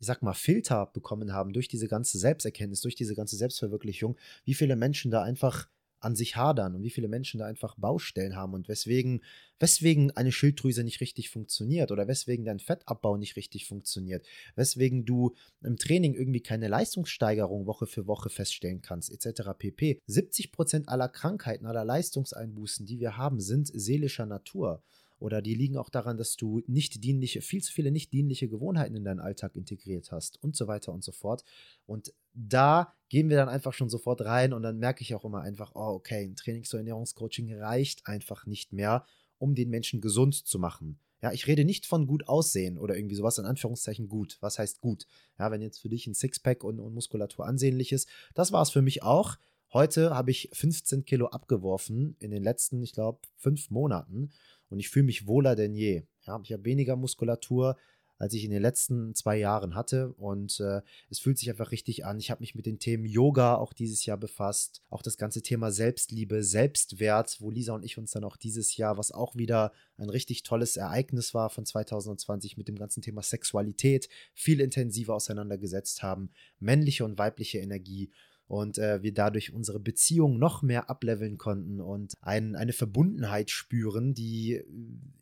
ich 0.00 0.06
sag 0.06 0.22
mal, 0.22 0.34
Filter 0.34 0.86
bekommen 0.86 1.32
haben 1.32 1.52
durch 1.52 1.68
diese 1.68 1.88
ganze 1.88 2.18
Selbsterkenntnis, 2.18 2.80
durch 2.80 2.94
diese 2.94 3.14
ganze 3.14 3.36
Selbstverwirklichung, 3.36 4.16
wie 4.44 4.54
viele 4.54 4.76
Menschen 4.76 5.10
da 5.10 5.22
einfach 5.22 5.68
an 6.00 6.14
sich 6.14 6.36
hadern 6.36 6.74
und 6.74 6.82
wie 6.82 6.90
viele 6.90 7.08
Menschen 7.08 7.38
da 7.38 7.46
einfach 7.46 7.74
Baustellen 7.76 8.36
haben 8.36 8.54
und 8.54 8.68
weswegen, 8.68 9.22
weswegen 9.58 10.10
eine 10.12 10.32
Schilddrüse 10.32 10.84
nicht 10.84 11.00
richtig 11.00 11.30
funktioniert 11.30 11.90
oder 11.90 12.06
weswegen 12.06 12.44
dein 12.44 12.60
Fettabbau 12.60 13.16
nicht 13.16 13.36
richtig 13.36 13.66
funktioniert, 13.66 14.26
weswegen 14.54 15.04
du 15.04 15.34
im 15.62 15.76
Training 15.76 16.14
irgendwie 16.14 16.42
keine 16.42 16.68
Leistungssteigerung 16.68 17.66
Woche 17.66 17.86
für 17.86 18.06
Woche 18.06 18.30
feststellen 18.30 18.80
kannst, 18.80 19.10
etc. 19.10 19.50
pp. 19.58 20.00
70% 20.08 20.86
aller 20.86 21.08
Krankheiten, 21.08 21.66
aller 21.66 21.84
Leistungseinbußen, 21.84 22.86
die 22.86 23.00
wir 23.00 23.16
haben, 23.16 23.40
sind 23.40 23.68
seelischer 23.68 24.26
Natur 24.26 24.82
oder 25.18 25.42
die 25.42 25.54
liegen 25.54 25.76
auch 25.76 25.90
daran, 25.90 26.16
dass 26.16 26.36
du 26.36 26.62
nicht 26.66 27.02
dienliche, 27.02 27.40
viel 27.40 27.62
zu 27.62 27.72
viele 27.72 27.90
nicht 27.90 28.12
dienliche 28.12 28.48
Gewohnheiten 28.48 28.94
in 28.94 29.04
deinen 29.04 29.20
Alltag 29.20 29.56
integriert 29.56 30.12
hast 30.12 30.42
und 30.42 30.56
so 30.56 30.66
weiter 30.66 30.92
und 30.92 31.02
so 31.02 31.12
fort. 31.12 31.44
Und 31.86 32.12
da 32.34 32.94
gehen 33.08 33.28
wir 33.28 33.36
dann 33.36 33.48
einfach 33.48 33.72
schon 33.72 33.88
sofort 33.88 34.20
rein 34.22 34.52
und 34.52 34.62
dann 34.62 34.78
merke 34.78 35.02
ich 35.02 35.14
auch 35.14 35.24
immer 35.24 35.40
einfach, 35.40 35.72
oh, 35.74 35.94
okay, 35.94 36.24
ein 36.24 36.36
Trainings- 36.36 36.72
oder 36.72 36.80
Ernährungscoaching 36.80 37.52
reicht 37.54 38.06
einfach 38.06 38.46
nicht 38.46 38.72
mehr, 38.72 39.04
um 39.38 39.54
den 39.54 39.70
Menschen 39.70 40.00
gesund 40.00 40.34
zu 40.34 40.58
machen. 40.58 40.98
Ja, 41.20 41.32
ich 41.32 41.48
rede 41.48 41.64
nicht 41.64 41.84
von 41.84 42.06
gut 42.06 42.28
aussehen 42.28 42.78
oder 42.78 42.96
irgendwie 42.96 43.16
sowas 43.16 43.38
in 43.38 43.44
Anführungszeichen 43.44 44.08
gut. 44.08 44.38
Was 44.40 44.58
heißt 44.58 44.80
gut? 44.80 45.06
Ja, 45.38 45.50
wenn 45.50 45.62
jetzt 45.62 45.78
für 45.78 45.88
dich 45.88 46.06
ein 46.06 46.14
Sixpack 46.14 46.62
und, 46.62 46.78
und 46.78 46.94
Muskulatur 46.94 47.44
ansehnlich 47.44 47.90
ist, 47.90 48.08
das 48.34 48.52
war 48.52 48.62
es 48.62 48.70
für 48.70 48.82
mich 48.82 49.02
auch. 49.02 49.36
Heute 49.72 50.14
habe 50.14 50.30
ich 50.30 50.48
15 50.52 51.04
Kilo 51.04 51.26
abgeworfen 51.26 52.16
in 52.20 52.30
den 52.30 52.42
letzten, 52.42 52.82
ich 52.82 52.92
glaube, 52.92 53.20
fünf 53.36 53.70
Monaten 53.70 54.30
und 54.70 54.78
ich 54.78 54.88
fühle 54.88 55.06
mich 55.06 55.26
wohler 55.26 55.56
denn 55.56 55.74
je. 55.74 56.02
Ja, 56.26 56.40
ich 56.42 56.52
habe 56.52 56.64
weniger 56.64 56.96
Muskulatur, 56.96 57.76
als 58.18 58.34
ich 58.34 58.44
in 58.44 58.50
den 58.50 58.62
letzten 58.62 59.14
zwei 59.14 59.38
Jahren 59.38 59.74
hatte. 59.74 60.12
Und 60.14 60.60
äh, 60.60 60.82
es 61.08 61.20
fühlt 61.20 61.38
sich 61.38 61.48
einfach 61.50 61.70
richtig 61.70 62.04
an. 62.04 62.18
Ich 62.18 62.30
habe 62.30 62.40
mich 62.40 62.54
mit 62.54 62.66
den 62.66 62.78
Themen 62.78 63.04
Yoga 63.04 63.54
auch 63.54 63.72
dieses 63.72 64.04
Jahr 64.04 64.16
befasst. 64.16 64.82
Auch 64.90 65.02
das 65.02 65.16
ganze 65.16 65.42
Thema 65.42 65.70
Selbstliebe, 65.70 66.42
Selbstwert, 66.42 67.40
wo 67.40 67.50
Lisa 67.50 67.74
und 67.74 67.84
ich 67.84 67.96
uns 67.96 68.10
dann 68.10 68.24
auch 68.24 68.36
dieses 68.36 68.76
Jahr, 68.76 68.98
was 68.98 69.12
auch 69.12 69.36
wieder 69.36 69.72
ein 69.96 70.10
richtig 70.10 70.42
tolles 70.42 70.76
Ereignis 70.76 71.32
war 71.32 71.48
von 71.48 71.64
2020 71.64 72.56
mit 72.56 72.68
dem 72.68 72.76
ganzen 72.76 73.02
Thema 73.02 73.22
Sexualität, 73.22 74.08
viel 74.34 74.60
intensiver 74.60 75.14
auseinandergesetzt 75.14 76.02
haben. 76.02 76.30
Männliche 76.58 77.04
und 77.04 77.18
weibliche 77.18 77.58
Energie 77.58 78.10
und 78.48 78.78
äh, 78.78 79.02
wir 79.02 79.12
dadurch 79.12 79.52
unsere 79.52 79.78
Beziehung 79.78 80.38
noch 80.38 80.62
mehr 80.62 80.88
ableveln 80.88 81.36
konnten 81.36 81.80
und 81.80 82.14
ein, 82.22 82.56
eine 82.56 82.72
Verbundenheit 82.72 83.50
spüren, 83.50 84.14
die 84.14 84.64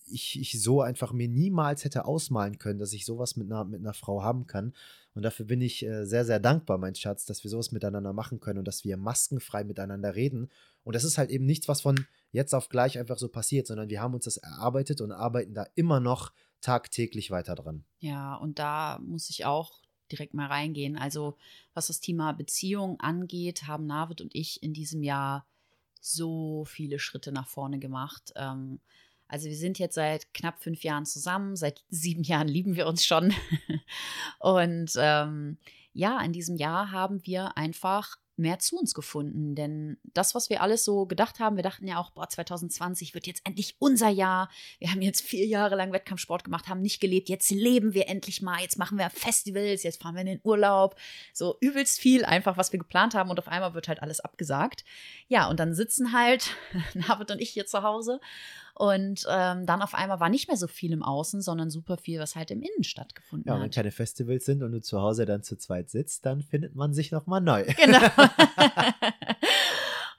ich, 0.06 0.40
ich 0.40 0.62
so 0.62 0.80
einfach 0.80 1.12
mir 1.12 1.28
niemals 1.28 1.84
hätte 1.84 2.04
ausmalen 2.04 2.58
können, 2.58 2.78
dass 2.78 2.92
ich 2.92 3.04
sowas 3.04 3.36
mit 3.36 3.50
einer, 3.50 3.64
mit 3.64 3.80
einer 3.80 3.94
Frau 3.94 4.22
haben 4.22 4.46
kann. 4.46 4.72
Und 5.14 5.22
dafür 5.22 5.46
bin 5.46 5.60
ich 5.60 5.84
äh, 5.84 6.04
sehr, 6.04 6.24
sehr 6.24 6.38
dankbar, 6.38 6.78
mein 6.78 6.94
Schatz, 6.94 7.24
dass 7.24 7.42
wir 7.42 7.50
sowas 7.50 7.72
miteinander 7.72 8.12
machen 8.12 8.38
können 8.38 8.60
und 8.60 8.68
dass 8.68 8.84
wir 8.84 8.96
maskenfrei 8.96 9.64
miteinander 9.64 10.14
reden. 10.14 10.48
Und 10.84 10.94
das 10.94 11.02
ist 11.02 11.18
halt 11.18 11.30
eben 11.30 11.46
nichts, 11.46 11.66
was 11.66 11.80
von 11.80 12.06
jetzt 12.30 12.54
auf 12.54 12.68
gleich 12.68 12.96
einfach 12.96 13.18
so 13.18 13.28
passiert, 13.28 13.66
sondern 13.66 13.88
wir 13.88 14.00
haben 14.00 14.14
uns 14.14 14.26
das 14.26 14.36
erarbeitet 14.36 15.00
und 15.00 15.10
arbeiten 15.10 15.54
da 15.54 15.66
immer 15.74 15.98
noch 15.98 16.32
tagtäglich 16.60 17.32
weiter 17.32 17.56
dran. 17.56 17.84
Ja, 17.98 18.36
und 18.36 18.60
da 18.60 19.00
muss 19.02 19.30
ich 19.30 19.44
auch 19.44 19.82
direkt 20.12 20.34
mal 20.34 20.46
reingehen. 20.46 20.96
Also, 20.96 21.36
was 21.74 21.88
das 21.88 22.00
Thema 22.00 22.32
Beziehung 22.32 23.00
angeht, 23.00 23.66
haben 23.66 23.86
Navid 23.86 24.20
und 24.20 24.34
ich 24.34 24.62
in 24.62 24.72
diesem 24.72 25.02
Jahr 25.02 25.46
so 26.00 26.64
viele 26.64 26.98
Schritte 26.98 27.32
nach 27.32 27.48
vorne 27.48 27.78
gemacht. 27.78 28.32
Ähm, 28.36 28.80
also 29.28 29.48
wir 29.48 29.56
sind 29.56 29.78
jetzt 29.78 29.96
seit 29.96 30.32
knapp 30.34 30.62
fünf 30.62 30.84
Jahren 30.84 31.04
zusammen, 31.04 31.56
seit 31.56 31.84
sieben 31.90 32.22
Jahren 32.22 32.48
lieben 32.48 32.76
wir 32.76 32.86
uns 32.86 33.04
schon. 33.04 33.34
und 34.38 34.92
ähm, 34.96 35.58
ja, 35.92 36.20
in 36.20 36.32
diesem 36.32 36.56
Jahr 36.56 36.90
haben 36.90 37.24
wir 37.26 37.56
einfach 37.56 38.16
mehr 38.36 38.58
zu 38.58 38.78
uns 38.78 38.94
gefunden. 38.94 39.54
Denn 39.54 39.98
das, 40.04 40.34
was 40.34 40.50
wir 40.50 40.62
alles 40.62 40.84
so 40.84 41.06
gedacht 41.06 41.40
haben, 41.40 41.56
wir 41.56 41.62
dachten 41.62 41.86
ja 41.86 41.98
auch, 41.98 42.10
boah, 42.10 42.28
2020 42.28 43.14
wird 43.14 43.26
jetzt 43.26 43.42
endlich 43.44 43.76
unser 43.78 44.08
Jahr. 44.08 44.50
Wir 44.78 44.90
haben 44.90 45.02
jetzt 45.02 45.22
vier 45.22 45.46
Jahre 45.46 45.76
lang 45.76 45.92
Wettkampfsport 45.92 46.44
gemacht, 46.44 46.68
haben 46.68 46.82
nicht 46.82 47.00
gelebt. 47.00 47.28
Jetzt 47.28 47.50
leben 47.50 47.94
wir 47.94 48.08
endlich 48.08 48.42
mal. 48.42 48.60
Jetzt 48.60 48.78
machen 48.78 48.98
wir 48.98 49.10
Festivals, 49.10 49.82
jetzt 49.82 50.02
fahren 50.02 50.14
wir 50.14 50.20
in 50.20 50.26
den 50.26 50.40
Urlaub. 50.42 50.96
So 51.32 51.56
übelst 51.60 52.00
viel 52.00 52.24
einfach, 52.24 52.56
was 52.56 52.72
wir 52.72 52.78
geplant 52.78 53.14
haben. 53.14 53.30
Und 53.30 53.38
auf 53.38 53.48
einmal 53.48 53.74
wird 53.74 53.88
halt 53.88 54.02
alles 54.02 54.20
abgesagt. 54.20 54.84
Ja, 55.28 55.48
und 55.48 55.60
dann 55.60 55.74
sitzen 55.74 56.12
halt 56.12 56.50
Navid 56.94 57.30
und 57.30 57.40
ich 57.40 57.50
hier 57.50 57.66
zu 57.66 57.82
Hause 57.82 58.20
und 58.78 59.26
ähm, 59.30 59.64
dann 59.64 59.80
auf 59.80 59.94
einmal 59.94 60.20
war 60.20 60.28
nicht 60.28 60.48
mehr 60.48 60.58
so 60.58 60.66
viel 60.66 60.92
im 60.92 61.02
Außen, 61.02 61.40
sondern 61.40 61.70
super 61.70 61.96
viel, 61.96 62.20
was 62.20 62.36
halt 62.36 62.50
im 62.50 62.60
Innen 62.60 62.84
stattgefunden 62.84 63.48
ja, 63.48 63.54
hat. 63.54 63.58
Ja, 63.58 63.64
wenn 63.64 63.70
keine 63.70 63.90
Festivals 63.90 64.44
sind 64.44 64.62
und 64.62 64.72
du 64.72 64.82
zu 64.82 65.00
Hause 65.00 65.24
dann 65.24 65.42
zu 65.42 65.56
zweit 65.56 65.88
sitzt, 65.88 66.26
dann 66.26 66.42
findet 66.42 66.74
man 66.74 66.92
sich 66.92 67.10
nochmal 67.10 67.40
neu. 67.40 67.64
Genau. 67.64 67.98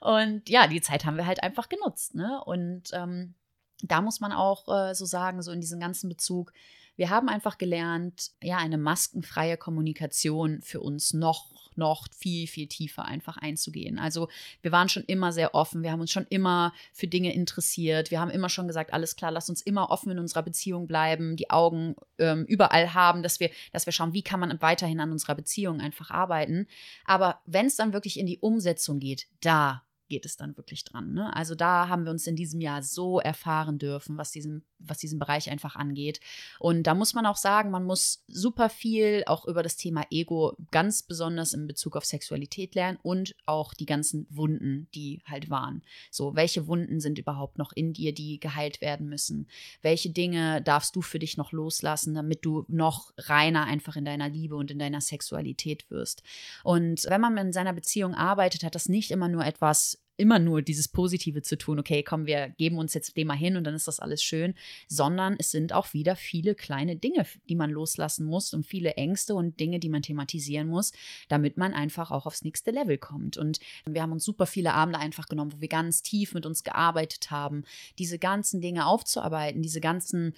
und 0.00 0.48
ja, 0.48 0.66
die 0.66 0.80
Zeit 0.80 1.04
haben 1.04 1.16
wir 1.16 1.26
halt 1.26 1.40
einfach 1.40 1.68
genutzt. 1.68 2.16
Ne? 2.16 2.42
Und 2.44 2.90
ähm, 2.94 3.34
da 3.82 4.00
muss 4.00 4.18
man 4.18 4.32
auch 4.32 4.66
äh, 4.66 4.92
so 4.92 5.04
sagen, 5.04 5.40
so 5.40 5.52
in 5.52 5.60
diesem 5.60 5.78
ganzen 5.78 6.08
Bezug, 6.08 6.52
wir 6.98 7.10
haben 7.10 7.28
einfach 7.28 7.58
gelernt, 7.58 8.32
ja, 8.42 8.58
eine 8.58 8.76
maskenfreie 8.76 9.56
Kommunikation 9.56 10.60
für 10.62 10.80
uns 10.80 11.14
noch, 11.14 11.46
noch 11.76 12.08
viel, 12.12 12.48
viel 12.48 12.66
tiefer 12.66 13.04
einfach 13.04 13.36
einzugehen. 13.36 14.00
Also 14.00 14.28
wir 14.62 14.72
waren 14.72 14.88
schon 14.88 15.04
immer 15.04 15.32
sehr 15.32 15.54
offen, 15.54 15.84
wir 15.84 15.92
haben 15.92 16.00
uns 16.00 16.10
schon 16.10 16.26
immer 16.28 16.74
für 16.92 17.06
Dinge 17.06 17.32
interessiert, 17.32 18.10
wir 18.10 18.20
haben 18.20 18.32
immer 18.32 18.48
schon 18.48 18.66
gesagt, 18.66 18.92
alles 18.92 19.14
klar, 19.14 19.30
lass 19.30 19.48
uns 19.48 19.62
immer 19.62 19.90
offen 19.90 20.10
in 20.10 20.18
unserer 20.18 20.42
Beziehung 20.42 20.88
bleiben, 20.88 21.36
die 21.36 21.50
Augen 21.50 21.94
ähm, 22.18 22.44
überall 22.46 22.94
haben, 22.94 23.22
dass 23.22 23.38
wir, 23.38 23.50
dass 23.72 23.86
wir 23.86 23.92
schauen, 23.92 24.12
wie 24.12 24.22
kann 24.22 24.40
man 24.40 24.60
weiterhin 24.60 24.98
an 24.98 25.12
unserer 25.12 25.36
Beziehung 25.36 25.80
einfach 25.80 26.10
arbeiten. 26.10 26.66
Aber 27.04 27.40
wenn 27.46 27.66
es 27.66 27.76
dann 27.76 27.92
wirklich 27.92 28.18
in 28.18 28.26
die 28.26 28.40
Umsetzung 28.40 28.98
geht, 28.98 29.28
da 29.40 29.84
geht 30.08 30.24
es 30.24 30.36
dann 30.36 30.56
wirklich 30.56 30.84
dran. 30.84 31.12
Ne? 31.12 31.34
Also 31.34 31.54
da 31.54 31.88
haben 31.88 32.04
wir 32.04 32.10
uns 32.10 32.26
in 32.26 32.36
diesem 32.36 32.60
Jahr 32.60 32.82
so 32.82 33.20
erfahren 33.20 33.78
dürfen, 33.78 34.16
was 34.16 34.30
diesen, 34.30 34.64
was 34.78 34.98
diesen 34.98 35.18
Bereich 35.18 35.50
einfach 35.50 35.76
angeht. 35.76 36.20
Und 36.58 36.84
da 36.84 36.94
muss 36.94 37.14
man 37.14 37.26
auch 37.26 37.36
sagen, 37.36 37.70
man 37.70 37.84
muss 37.84 38.24
super 38.26 38.68
viel 38.68 39.22
auch 39.26 39.46
über 39.46 39.62
das 39.62 39.76
Thema 39.76 40.04
Ego 40.10 40.56
ganz 40.70 41.02
besonders 41.02 41.52
in 41.52 41.66
Bezug 41.66 41.96
auf 41.96 42.04
Sexualität 42.04 42.74
lernen 42.74 42.98
und 43.02 43.34
auch 43.46 43.74
die 43.74 43.86
ganzen 43.86 44.26
Wunden, 44.30 44.88
die 44.94 45.20
halt 45.26 45.50
waren. 45.50 45.82
So, 46.10 46.34
welche 46.34 46.66
Wunden 46.66 47.00
sind 47.00 47.18
überhaupt 47.18 47.58
noch 47.58 47.72
in 47.72 47.92
dir, 47.92 48.14
die 48.14 48.40
geheilt 48.40 48.80
werden 48.80 49.08
müssen? 49.08 49.48
Welche 49.82 50.10
Dinge 50.10 50.62
darfst 50.62 50.96
du 50.96 51.02
für 51.02 51.18
dich 51.18 51.36
noch 51.36 51.52
loslassen, 51.52 52.14
damit 52.14 52.44
du 52.44 52.64
noch 52.68 53.12
reiner 53.18 53.64
einfach 53.64 53.96
in 53.96 54.04
deiner 54.04 54.28
Liebe 54.28 54.56
und 54.56 54.70
in 54.70 54.78
deiner 54.78 55.00
Sexualität 55.00 55.90
wirst? 55.90 56.22
Und 56.64 57.04
wenn 57.08 57.20
man 57.20 57.36
in 57.36 57.52
seiner 57.52 57.72
Beziehung 57.72 58.14
arbeitet, 58.14 58.64
hat 58.64 58.74
das 58.74 58.88
nicht 58.88 59.10
immer 59.10 59.28
nur 59.28 59.44
etwas 59.44 59.97
immer 60.18 60.38
nur 60.38 60.62
dieses 60.62 60.88
Positive 60.88 61.42
zu 61.42 61.56
tun, 61.56 61.78
okay, 61.78 62.02
komm, 62.02 62.26
wir 62.26 62.50
geben 62.58 62.76
uns 62.76 62.92
jetzt 62.92 63.16
dem 63.16 63.28
mal 63.28 63.36
hin 63.36 63.56
und 63.56 63.64
dann 63.64 63.74
ist 63.74 63.88
das 63.88 64.00
alles 64.00 64.22
schön, 64.22 64.54
sondern 64.88 65.36
es 65.38 65.50
sind 65.50 65.72
auch 65.72 65.94
wieder 65.94 66.16
viele 66.16 66.54
kleine 66.54 66.96
Dinge, 66.96 67.24
die 67.48 67.54
man 67.54 67.70
loslassen 67.70 68.26
muss 68.26 68.52
und 68.52 68.66
viele 68.66 68.94
Ängste 68.94 69.34
und 69.34 69.60
Dinge, 69.60 69.78
die 69.78 69.88
man 69.88 70.02
thematisieren 70.02 70.68
muss, 70.68 70.92
damit 71.28 71.56
man 71.56 71.72
einfach 71.72 72.10
auch 72.10 72.26
aufs 72.26 72.42
nächste 72.42 72.72
Level 72.72 72.98
kommt. 72.98 73.36
Und 73.36 73.60
wir 73.86 74.02
haben 74.02 74.12
uns 74.12 74.24
super 74.24 74.46
viele 74.46 74.74
Abende 74.74 74.98
einfach 74.98 75.28
genommen, 75.28 75.52
wo 75.54 75.60
wir 75.60 75.68
ganz 75.68 76.02
tief 76.02 76.34
mit 76.34 76.44
uns 76.44 76.64
gearbeitet 76.64 77.30
haben, 77.30 77.64
diese 77.98 78.18
ganzen 78.18 78.60
Dinge 78.60 78.86
aufzuarbeiten, 78.86 79.62
diese 79.62 79.80
ganzen 79.80 80.34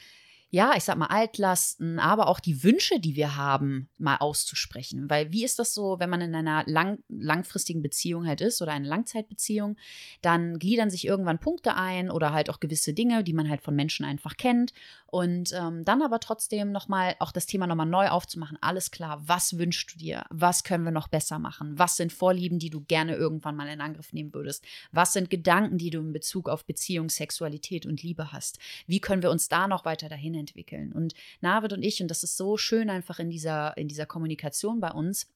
ja, 0.53 0.73
ich 0.77 0.83
sag 0.83 0.97
mal, 0.97 1.07
Altlasten, 1.07 2.01
aber 2.01 2.27
auch 2.27 2.41
die 2.41 2.65
Wünsche, 2.65 2.99
die 2.99 3.15
wir 3.15 3.37
haben, 3.37 3.89
mal 3.99 4.17
auszusprechen. 4.17 5.09
Weil 5.09 5.31
wie 5.31 5.45
ist 5.45 5.61
das 5.61 5.75
so, 5.75 6.01
wenn 6.01 6.11
man 6.11 6.21
in 6.21 6.35
einer 6.35 6.65
lang, 6.67 6.99
langfristigen 7.09 7.83
Beziehung 7.83 8.27
halt 8.27 8.41
ist 8.41 8.61
oder 8.61 8.73
eine 8.73 8.89
Langzeitbeziehung, 8.89 9.77
dann 10.23 10.59
gliedern 10.59 10.91
sich 10.91 11.07
irgendwann 11.07 11.39
Punkte 11.39 11.77
ein 11.77 12.11
oder 12.11 12.33
halt 12.33 12.51
auch 12.51 12.59
gewisse 12.59 12.93
Dinge, 12.93 13.23
die 13.23 13.33
man 13.33 13.49
halt 13.49 13.63
von 13.63 13.77
Menschen 13.77 14.05
einfach 14.05 14.37
kennt. 14.37 14.73
Und 15.11 15.53
ähm, 15.53 15.85
dann 15.85 16.03
aber 16.03 16.21
trotzdem 16.21 16.73
nochmal 16.73 17.17
auch 17.19 17.33
das 17.33 17.47
Thema 17.47 17.67
nochmal 17.67 17.87
neu 17.87 18.09
aufzumachen. 18.09 18.59
Alles 18.61 18.91
klar, 18.91 19.23
was 19.27 19.59
wünschst 19.59 19.95
du 19.95 19.99
dir? 19.99 20.25
Was 20.31 20.65
können 20.65 20.85
wir 20.85 20.93
noch 20.93 21.09
besser 21.09 21.39
machen? 21.39 21.79
Was 21.79 21.97
sind 21.97 22.13
Vorlieben, 22.13 22.59
die 22.59 22.71
du 22.71 22.81
gerne 22.81 23.15
irgendwann 23.15 23.57
mal 23.57 23.69
in 23.69 23.81
Angriff 23.81 24.13
nehmen 24.13 24.35
würdest? 24.35 24.65
Was 24.93 25.13
sind 25.13 25.31
Gedanken, 25.31 25.79
die 25.79 25.91
du 25.91 26.01
in 26.01 26.13
Bezug 26.13 26.49
auf 26.49 26.65
Beziehung, 26.65 27.09
Sexualität 27.09 27.87
und 27.87 28.03
Liebe 28.03 28.33
hast? 28.33 28.59
Wie 28.87 29.01
können 29.01 29.23
wir 29.23 29.31
uns 29.31 29.49
da 29.49 29.69
noch 29.69 29.85
weiter 29.85 30.09
dahin 30.09 30.35
entwickeln. 30.35 30.93
Und 30.93 31.15
Navid 31.41 31.73
und 31.73 31.83
ich, 31.83 32.03
und 32.03 32.09
das 32.09 32.23
ist 32.23 32.37
so 32.37 32.57
schön 32.57 32.91
einfach 32.91 33.19
in 33.19 33.31
dieser, 33.31 33.77
in 33.77 33.89
dieser 33.89 34.07
Kommunikation 34.07 34.81
bei 34.81 34.91
uns, 34.91 35.27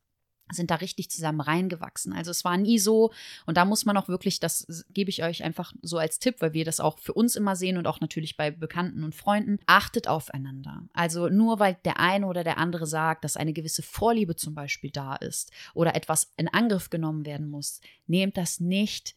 sind 0.52 0.70
da 0.70 0.76
richtig 0.76 1.10
zusammen 1.10 1.40
reingewachsen. 1.40 2.12
Also 2.12 2.30
es 2.30 2.44
war 2.44 2.56
nie 2.56 2.78
so, 2.78 3.12
und 3.46 3.56
da 3.56 3.64
muss 3.64 3.84
man 3.84 3.96
auch 3.96 4.08
wirklich, 4.08 4.40
das 4.40 4.84
gebe 4.90 5.10
ich 5.10 5.22
euch 5.22 5.42
einfach 5.42 5.72
so 5.82 5.98
als 5.98 6.18
Tipp, 6.18 6.36
weil 6.40 6.52
wir 6.52 6.64
das 6.64 6.80
auch 6.80 6.98
für 6.98 7.14
uns 7.14 7.34
immer 7.36 7.56
sehen 7.56 7.78
und 7.78 7.86
auch 7.86 8.00
natürlich 8.00 8.36
bei 8.36 8.50
Bekannten 8.50 9.04
und 9.04 9.14
Freunden, 9.14 9.58
achtet 9.66 10.06
aufeinander. 10.08 10.82
Also 10.92 11.28
nur 11.28 11.60
weil 11.60 11.78
der 11.84 11.98
eine 11.98 12.26
oder 12.26 12.44
der 12.44 12.58
andere 12.58 12.86
sagt, 12.86 13.24
dass 13.24 13.36
eine 13.36 13.52
gewisse 13.52 13.82
Vorliebe 13.82 14.36
zum 14.36 14.54
Beispiel 14.54 14.90
da 14.90 15.16
ist 15.16 15.50
oder 15.72 15.94
etwas 15.94 16.32
in 16.36 16.48
Angriff 16.48 16.90
genommen 16.90 17.24
werden 17.24 17.48
muss, 17.48 17.80
nehmt 18.06 18.36
das 18.36 18.60
nicht 18.60 19.16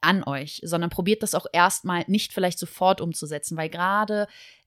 an 0.00 0.22
euch, 0.24 0.60
sondern 0.64 0.90
probiert 0.90 1.22
das 1.22 1.34
auch 1.34 1.46
erstmal 1.52 2.04
nicht 2.08 2.32
vielleicht 2.32 2.58
sofort 2.58 3.00
umzusetzen, 3.00 3.56
weil 3.56 3.70
gerade 3.70 4.26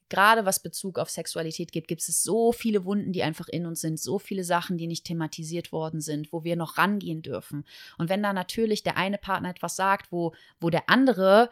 gerade 0.09 0.45
was 0.45 0.61
Bezug 0.61 0.99
auf 0.99 1.09
Sexualität 1.09 1.71
gibt, 1.71 1.87
gibt 1.87 2.01
es 2.01 2.23
so 2.23 2.51
viele 2.51 2.85
Wunden, 2.85 3.11
die 3.11 3.23
einfach 3.23 3.47
in 3.47 3.65
uns 3.65 3.81
sind, 3.81 3.99
so 3.99 4.19
viele 4.19 4.43
Sachen, 4.43 4.77
die 4.77 4.87
nicht 4.87 5.05
thematisiert 5.05 5.71
worden 5.71 6.01
sind, 6.01 6.31
wo 6.31 6.43
wir 6.43 6.55
noch 6.55 6.77
rangehen 6.77 7.21
dürfen. 7.21 7.65
Und 7.97 8.09
wenn 8.09 8.23
da 8.23 8.33
natürlich 8.33 8.83
der 8.83 8.97
eine 8.97 9.17
Partner 9.17 9.49
etwas 9.49 9.75
sagt, 9.75 10.11
wo, 10.11 10.33
wo 10.59 10.69
der 10.69 10.89
andere 10.89 11.49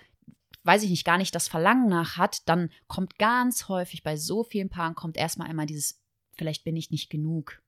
weiß 0.66 0.82
ich 0.82 0.89
nicht, 0.89 1.06
gar 1.06 1.20
nicht 1.20 1.36
das 1.36 1.47
Verlangen 1.47 1.88
nach 1.88 2.18
hat, 2.18 2.49
dann 2.49 2.72
kommt 2.88 3.20
ganz 3.20 3.70
häufig 3.70 4.01
bei 4.01 4.18
so 4.18 4.43
vielen 4.43 4.70
Paaren 4.70 4.95
kommt 4.95 5.16
erstmal 5.16 5.47
einmal 5.47 5.68
dieses, 5.68 6.01
vielleicht 6.34 6.64
bin 6.64 6.76
ich 6.76 6.89
nicht 6.89 7.12
genug. 7.12 7.62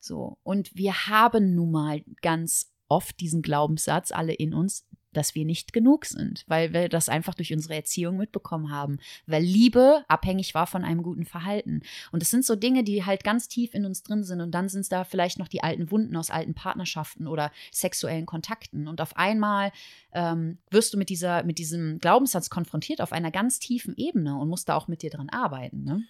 So. 0.00 0.38
Und 0.42 0.74
wir 0.74 1.06
haben 1.06 1.54
nun 1.54 1.70
mal 1.70 2.02
ganz 2.20 2.72
oft 2.88 3.20
diesen 3.20 3.42
Glaubenssatz, 3.42 4.10
alle 4.10 4.34
in 4.34 4.54
uns, 4.54 4.84
dass 5.12 5.34
wir 5.34 5.44
nicht 5.44 5.72
genug 5.72 6.04
sind, 6.04 6.44
weil 6.46 6.72
wir 6.72 6.88
das 6.88 7.08
einfach 7.08 7.34
durch 7.34 7.52
unsere 7.52 7.74
Erziehung 7.74 8.16
mitbekommen 8.16 8.70
haben, 8.70 8.98
weil 9.26 9.42
Liebe 9.42 10.04
abhängig 10.08 10.54
war 10.54 10.66
von 10.66 10.84
einem 10.84 11.02
guten 11.02 11.24
Verhalten. 11.24 11.82
Und 12.10 12.22
es 12.22 12.30
sind 12.30 12.44
so 12.44 12.56
Dinge, 12.56 12.84
die 12.84 13.04
halt 13.04 13.24
ganz 13.24 13.48
tief 13.48 13.74
in 13.74 13.84
uns 13.84 14.02
drin 14.02 14.24
sind 14.24 14.40
und 14.40 14.52
dann 14.52 14.68
sind 14.68 14.80
es 14.80 14.88
da 14.88 15.04
vielleicht 15.04 15.38
noch 15.38 15.48
die 15.48 15.62
alten 15.62 15.90
Wunden 15.90 16.16
aus 16.16 16.30
alten 16.30 16.54
Partnerschaften 16.54 17.26
oder 17.26 17.50
sexuellen 17.70 18.26
Kontakten. 18.26 18.88
Und 18.88 19.00
auf 19.00 19.16
einmal 19.16 19.72
ähm, 20.12 20.58
wirst 20.70 20.94
du 20.94 20.98
mit, 20.98 21.08
dieser, 21.08 21.44
mit 21.44 21.58
diesem 21.58 21.98
Glaubenssatz 21.98 22.50
konfrontiert 22.50 23.00
auf 23.00 23.12
einer 23.12 23.30
ganz 23.30 23.58
tiefen 23.58 23.94
Ebene 23.96 24.38
und 24.38 24.48
musst 24.48 24.68
da 24.68 24.76
auch 24.76 24.88
mit 24.88 25.02
dir 25.02 25.10
dran 25.10 25.28
arbeiten. 25.30 25.84
Ne? 25.84 26.02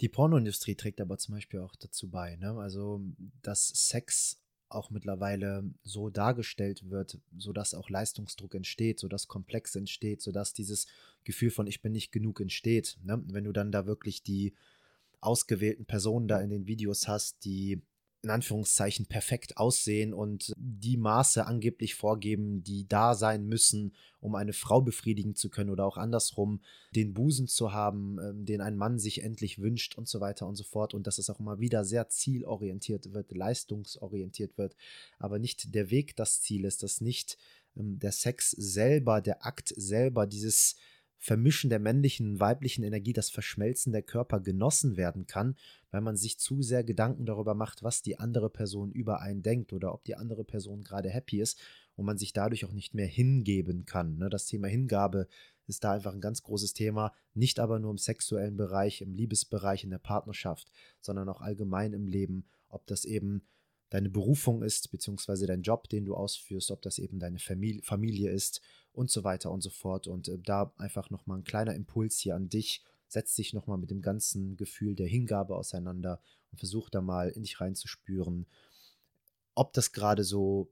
Die 0.00 0.08
Pornoindustrie 0.08 0.76
trägt 0.76 1.00
aber 1.00 1.18
zum 1.18 1.34
Beispiel 1.34 1.60
auch 1.60 1.74
dazu 1.76 2.08
bei. 2.08 2.36
Ne? 2.36 2.56
Also, 2.58 3.00
dass 3.42 3.68
Sex 3.68 4.40
auch 4.68 4.90
mittlerweile 4.90 5.64
so 5.82 6.10
dargestellt 6.10 6.90
wird, 6.90 7.18
sodass 7.36 7.74
auch 7.74 7.88
Leistungsdruck 7.88 8.54
entsteht, 8.54 8.98
sodass 9.00 9.28
Komplex 9.28 9.74
entsteht, 9.76 10.22
sodass 10.22 10.52
dieses 10.52 10.86
Gefühl 11.24 11.50
von 11.50 11.66
ich 11.66 11.82
bin 11.82 11.92
nicht 11.92 12.12
genug 12.12 12.40
entsteht. 12.40 12.98
Ne? 13.04 13.22
Wenn 13.26 13.44
du 13.44 13.52
dann 13.52 13.72
da 13.72 13.86
wirklich 13.86 14.22
die 14.22 14.54
ausgewählten 15.20 15.84
Personen 15.84 16.28
da 16.28 16.40
in 16.40 16.50
den 16.50 16.66
Videos 16.66 17.08
hast, 17.08 17.44
die 17.44 17.82
in 18.22 18.30
Anführungszeichen 18.30 19.06
perfekt 19.06 19.58
aussehen 19.58 20.12
und 20.12 20.52
die 20.56 20.96
Maße 20.96 21.46
angeblich 21.46 21.94
vorgeben, 21.94 22.64
die 22.64 22.88
da 22.88 23.14
sein 23.14 23.46
müssen, 23.46 23.94
um 24.20 24.34
eine 24.34 24.52
Frau 24.52 24.80
befriedigen 24.80 25.36
zu 25.36 25.48
können 25.50 25.70
oder 25.70 25.84
auch 25.84 25.96
andersrum 25.96 26.60
den 26.96 27.14
Busen 27.14 27.46
zu 27.46 27.72
haben, 27.72 28.18
ähm, 28.18 28.44
den 28.44 28.60
ein 28.60 28.76
Mann 28.76 28.98
sich 28.98 29.22
endlich 29.22 29.60
wünscht 29.60 29.96
und 29.96 30.08
so 30.08 30.20
weiter 30.20 30.48
und 30.48 30.56
so 30.56 30.64
fort 30.64 30.94
und 30.94 31.06
dass 31.06 31.18
es 31.18 31.30
auch 31.30 31.38
immer 31.38 31.60
wieder 31.60 31.84
sehr 31.84 32.08
zielorientiert 32.08 33.12
wird, 33.12 33.30
leistungsorientiert 33.30 34.58
wird, 34.58 34.74
aber 35.18 35.38
nicht 35.38 35.74
der 35.74 35.90
Weg 35.90 36.16
das 36.16 36.40
Ziel 36.40 36.64
ist, 36.64 36.82
dass 36.82 37.00
nicht 37.00 37.38
ähm, 37.76 38.00
der 38.00 38.12
Sex 38.12 38.50
selber, 38.50 39.20
der 39.20 39.46
Akt 39.46 39.72
selber, 39.76 40.26
dieses 40.26 40.74
Vermischen 41.20 41.68
der 41.68 41.80
männlichen 41.80 42.32
und 42.32 42.40
weiblichen 42.40 42.84
Energie, 42.84 43.12
das 43.12 43.28
Verschmelzen 43.28 43.92
der 43.92 44.02
Körper 44.02 44.40
genossen 44.40 44.96
werden 44.96 45.26
kann, 45.26 45.56
weil 45.90 46.00
man 46.00 46.16
sich 46.16 46.38
zu 46.38 46.62
sehr 46.62 46.84
Gedanken 46.84 47.26
darüber 47.26 47.54
macht, 47.54 47.82
was 47.82 48.02
die 48.02 48.18
andere 48.18 48.48
Person 48.48 48.92
über 48.92 49.20
einen 49.20 49.42
denkt 49.42 49.72
oder 49.72 49.92
ob 49.92 50.04
die 50.04 50.14
andere 50.14 50.44
Person 50.44 50.84
gerade 50.84 51.10
happy 51.10 51.40
ist 51.40 51.58
und 51.96 52.06
man 52.06 52.18
sich 52.18 52.32
dadurch 52.32 52.64
auch 52.64 52.72
nicht 52.72 52.94
mehr 52.94 53.06
hingeben 53.06 53.84
kann. 53.84 54.16
Ne? 54.16 54.30
Das 54.30 54.46
Thema 54.46 54.68
Hingabe 54.68 55.26
ist 55.66 55.82
da 55.82 55.92
einfach 55.92 56.14
ein 56.14 56.20
ganz 56.20 56.42
großes 56.42 56.72
Thema, 56.72 57.12
nicht 57.34 57.58
aber 57.58 57.80
nur 57.80 57.90
im 57.90 57.98
sexuellen 57.98 58.56
Bereich, 58.56 59.02
im 59.02 59.12
Liebesbereich, 59.12 59.82
in 59.84 59.90
der 59.90 59.98
Partnerschaft, 59.98 60.70
sondern 61.00 61.28
auch 61.28 61.40
allgemein 61.40 61.92
im 61.92 62.06
Leben, 62.06 62.44
ob 62.68 62.86
das 62.86 63.04
eben 63.04 63.42
deine 63.90 64.10
Berufung 64.10 64.62
ist, 64.62 64.90
beziehungsweise 64.90 65.46
dein 65.46 65.62
Job, 65.62 65.88
den 65.88 66.04
du 66.04 66.14
ausführst, 66.14 66.70
ob 66.70 66.82
das 66.82 66.98
eben 66.98 67.18
deine 67.18 67.38
Familie, 67.38 67.82
Familie 67.82 68.30
ist 68.30 68.60
und 68.98 69.10
so 69.10 69.22
weiter 69.22 69.52
und 69.52 69.62
so 69.62 69.70
fort. 69.70 70.08
Und 70.08 70.28
äh, 70.28 70.38
da 70.38 70.72
einfach 70.76 71.08
nochmal 71.08 71.38
ein 71.38 71.44
kleiner 71.44 71.74
Impuls 71.74 72.18
hier 72.18 72.34
an 72.34 72.48
dich. 72.48 72.82
Setz 73.06 73.34
dich 73.36 73.54
nochmal 73.54 73.78
mit 73.78 73.90
dem 73.90 74.02
ganzen 74.02 74.56
Gefühl 74.56 74.94
der 74.94 75.06
Hingabe 75.06 75.56
auseinander 75.56 76.20
und 76.50 76.58
versuch 76.58 76.90
da 76.90 77.00
mal 77.00 77.30
in 77.30 77.42
dich 77.42 77.60
reinzuspüren, 77.60 78.46
ob 79.54 79.72
das 79.72 79.92
gerade 79.92 80.24
so 80.24 80.68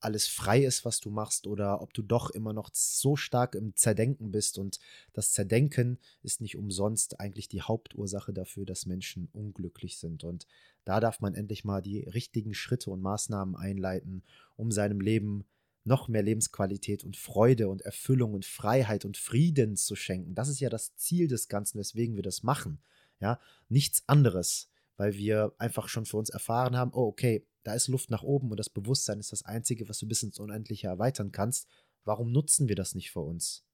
alles 0.00 0.26
frei 0.26 0.64
ist, 0.64 0.84
was 0.84 1.00
du 1.00 1.10
machst, 1.10 1.46
oder 1.46 1.80
ob 1.80 1.94
du 1.94 2.02
doch 2.02 2.30
immer 2.30 2.52
noch 2.52 2.70
so 2.72 3.16
stark 3.16 3.54
im 3.54 3.74
Zerdenken 3.76 4.32
bist. 4.32 4.58
Und 4.58 4.78
das 5.12 5.32
Zerdenken 5.32 5.98
ist 6.22 6.40
nicht 6.40 6.56
umsonst 6.56 7.20
eigentlich 7.20 7.48
die 7.48 7.62
Hauptursache 7.62 8.32
dafür, 8.32 8.66
dass 8.66 8.84
Menschen 8.84 9.28
unglücklich 9.32 9.98
sind. 9.98 10.24
Und 10.24 10.46
da 10.84 11.00
darf 11.00 11.20
man 11.20 11.34
endlich 11.34 11.64
mal 11.64 11.80
die 11.80 12.00
richtigen 12.00 12.52
Schritte 12.52 12.90
und 12.90 13.00
Maßnahmen 13.00 13.56
einleiten, 13.56 14.24
um 14.56 14.72
seinem 14.72 15.00
Leben 15.00 15.44
noch 15.84 16.08
mehr 16.08 16.22
Lebensqualität 16.22 17.04
und 17.04 17.16
Freude 17.16 17.68
und 17.68 17.82
Erfüllung 17.82 18.34
und 18.34 18.44
Freiheit 18.44 19.04
und 19.04 19.16
Frieden 19.16 19.76
zu 19.76 19.96
schenken. 19.96 20.34
Das 20.34 20.48
ist 20.48 20.60
ja 20.60 20.70
das 20.70 20.94
Ziel 20.96 21.28
des 21.28 21.48
Ganzen, 21.48 21.78
weswegen 21.78 22.16
wir 22.16 22.22
das 22.22 22.42
machen. 22.42 22.80
Ja, 23.20 23.40
nichts 23.68 24.02
anderes, 24.06 24.68
weil 24.96 25.14
wir 25.14 25.52
einfach 25.58 25.88
schon 25.88 26.06
für 26.06 26.16
uns 26.16 26.30
erfahren 26.30 26.76
haben, 26.76 26.92
oh, 26.92 27.06
okay, 27.06 27.46
da 27.62 27.74
ist 27.74 27.88
Luft 27.88 28.10
nach 28.10 28.22
oben 28.22 28.50
und 28.50 28.56
das 28.56 28.68
Bewusstsein 28.68 29.20
ist 29.20 29.32
das 29.32 29.44
Einzige, 29.44 29.88
was 29.88 29.98
du 29.98 30.06
bis 30.06 30.22
ins 30.22 30.38
Unendliche 30.38 30.88
erweitern 30.88 31.30
kannst. 31.30 31.68
Warum 32.04 32.32
nutzen 32.32 32.68
wir 32.68 32.76
das 32.76 32.94
nicht 32.94 33.12
für 33.12 33.20
uns? 33.20 33.64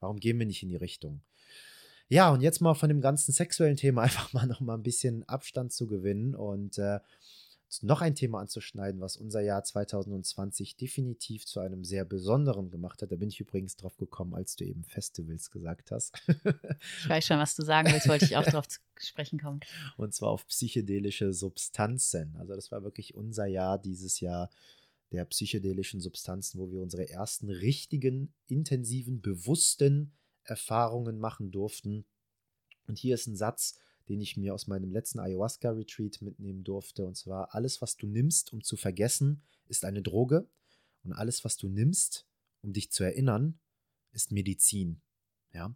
Warum 0.00 0.18
gehen 0.18 0.38
wir 0.38 0.46
nicht 0.46 0.62
in 0.62 0.68
die 0.68 0.76
Richtung? 0.76 1.22
Ja, 2.08 2.30
und 2.30 2.40
jetzt 2.40 2.60
mal 2.60 2.74
von 2.74 2.88
dem 2.88 3.00
ganzen 3.00 3.32
sexuellen 3.32 3.76
Thema 3.76 4.02
einfach 4.02 4.32
mal 4.32 4.46
noch 4.46 4.60
mal 4.60 4.74
ein 4.74 4.82
bisschen 4.82 5.26
Abstand 5.28 5.72
zu 5.72 5.86
gewinnen 5.86 6.34
und 6.34 6.78
äh, 6.78 7.00
noch 7.82 8.00
ein 8.00 8.14
Thema 8.14 8.40
anzuschneiden, 8.40 9.00
was 9.00 9.16
unser 9.16 9.40
Jahr 9.40 9.62
2020 9.62 10.76
definitiv 10.76 11.46
zu 11.46 11.60
einem 11.60 11.84
sehr 11.84 12.04
besonderen 12.04 12.70
gemacht 12.70 13.02
hat. 13.02 13.12
Da 13.12 13.16
bin 13.16 13.28
ich 13.28 13.40
übrigens 13.40 13.76
drauf 13.76 13.96
gekommen, 13.98 14.34
als 14.34 14.56
du 14.56 14.64
eben 14.64 14.84
Festivals 14.84 15.50
gesagt 15.50 15.90
hast. 15.90 16.14
ich 17.02 17.08
weiß 17.08 17.26
schon, 17.26 17.38
was 17.38 17.54
du 17.54 17.62
sagen 17.62 17.92
willst, 17.92 18.08
wollte 18.08 18.24
ich 18.24 18.36
auch 18.36 18.44
drauf 18.44 18.66
zu 18.66 18.78
sprechen 18.96 19.38
kommen. 19.38 19.60
Und 19.96 20.14
zwar 20.14 20.30
auf 20.30 20.46
psychedelische 20.46 21.32
Substanzen. 21.32 22.36
Also 22.38 22.54
das 22.54 22.70
war 22.70 22.82
wirklich 22.82 23.14
unser 23.14 23.46
Jahr 23.46 23.78
dieses 23.78 24.20
Jahr 24.20 24.50
der 25.12 25.24
psychedelischen 25.26 26.00
Substanzen, 26.00 26.58
wo 26.58 26.70
wir 26.70 26.80
unsere 26.80 27.08
ersten 27.08 27.50
richtigen, 27.50 28.34
intensiven, 28.46 29.20
bewussten 29.20 30.12
Erfahrungen 30.44 31.18
machen 31.18 31.50
durften. 31.50 32.06
Und 32.86 32.98
hier 32.98 33.14
ist 33.14 33.26
ein 33.26 33.36
Satz, 33.36 33.78
den 34.08 34.20
ich 34.20 34.36
mir 34.36 34.54
aus 34.54 34.66
meinem 34.66 34.90
letzten 34.90 35.18
Ayahuasca-Retreat 35.18 36.22
mitnehmen 36.22 36.64
durfte. 36.64 37.04
Und 37.04 37.16
zwar, 37.16 37.54
alles, 37.54 37.82
was 37.82 37.96
du 37.96 38.06
nimmst, 38.06 38.52
um 38.52 38.62
zu 38.62 38.76
vergessen, 38.76 39.42
ist 39.68 39.84
eine 39.84 40.02
Droge. 40.02 40.46
Und 41.04 41.12
alles, 41.12 41.44
was 41.44 41.56
du 41.56 41.68
nimmst, 41.68 42.26
um 42.62 42.72
dich 42.72 42.90
zu 42.90 43.04
erinnern, 43.04 43.58
ist 44.12 44.32
Medizin. 44.32 45.00
Ja. 45.52 45.74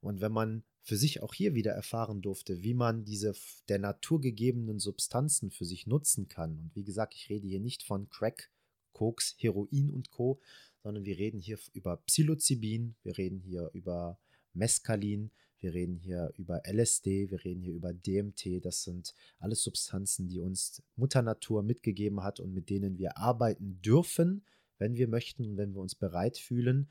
Und 0.00 0.20
wenn 0.20 0.32
man 0.32 0.64
für 0.82 0.96
sich 0.96 1.22
auch 1.22 1.32
hier 1.32 1.54
wieder 1.54 1.72
erfahren 1.72 2.22
durfte, 2.22 2.62
wie 2.62 2.74
man 2.74 3.04
diese 3.04 3.34
der 3.68 3.78
Natur 3.78 4.20
gegebenen 4.20 4.80
Substanzen 4.80 5.50
für 5.50 5.64
sich 5.64 5.86
nutzen 5.86 6.28
kann. 6.28 6.58
Und 6.58 6.74
wie 6.74 6.82
gesagt, 6.82 7.14
ich 7.14 7.28
rede 7.28 7.46
hier 7.46 7.60
nicht 7.60 7.84
von 7.84 8.08
Crack, 8.08 8.50
Koks, 8.92 9.36
Heroin 9.38 9.90
und 9.90 10.10
Co., 10.10 10.40
sondern 10.82 11.04
wir 11.04 11.16
reden 11.16 11.38
hier 11.38 11.58
über 11.72 11.98
Psilocybin, 11.98 12.96
wir 13.04 13.16
reden 13.16 13.38
hier 13.38 13.70
über 13.72 14.18
Mescalin, 14.52 15.30
wir 15.62 15.74
reden 15.74 15.96
hier 15.96 16.32
über 16.36 16.62
LSD, 16.66 17.30
wir 17.30 17.44
reden 17.44 17.62
hier 17.62 17.74
über 17.74 17.92
DMT. 17.92 18.64
Das 18.64 18.82
sind 18.82 19.14
alles 19.38 19.62
Substanzen, 19.62 20.28
die 20.28 20.40
uns 20.40 20.82
Mutter 20.96 21.22
Natur 21.22 21.62
mitgegeben 21.62 22.22
hat 22.22 22.40
und 22.40 22.52
mit 22.52 22.68
denen 22.68 22.98
wir 22.98 23.16
arbeiten 23.16 23.80
dürfen, 23.80 24.44
wenn 24.78 24.96
wir 24.96 25.06
möchten 25.06 25.46
und 25.46 25.56
wenn 25.56 25.74
wir 25.74 25.80
uns 25.80 25.94
bereit 25.94 26.36
fühlen. 26.36 26.90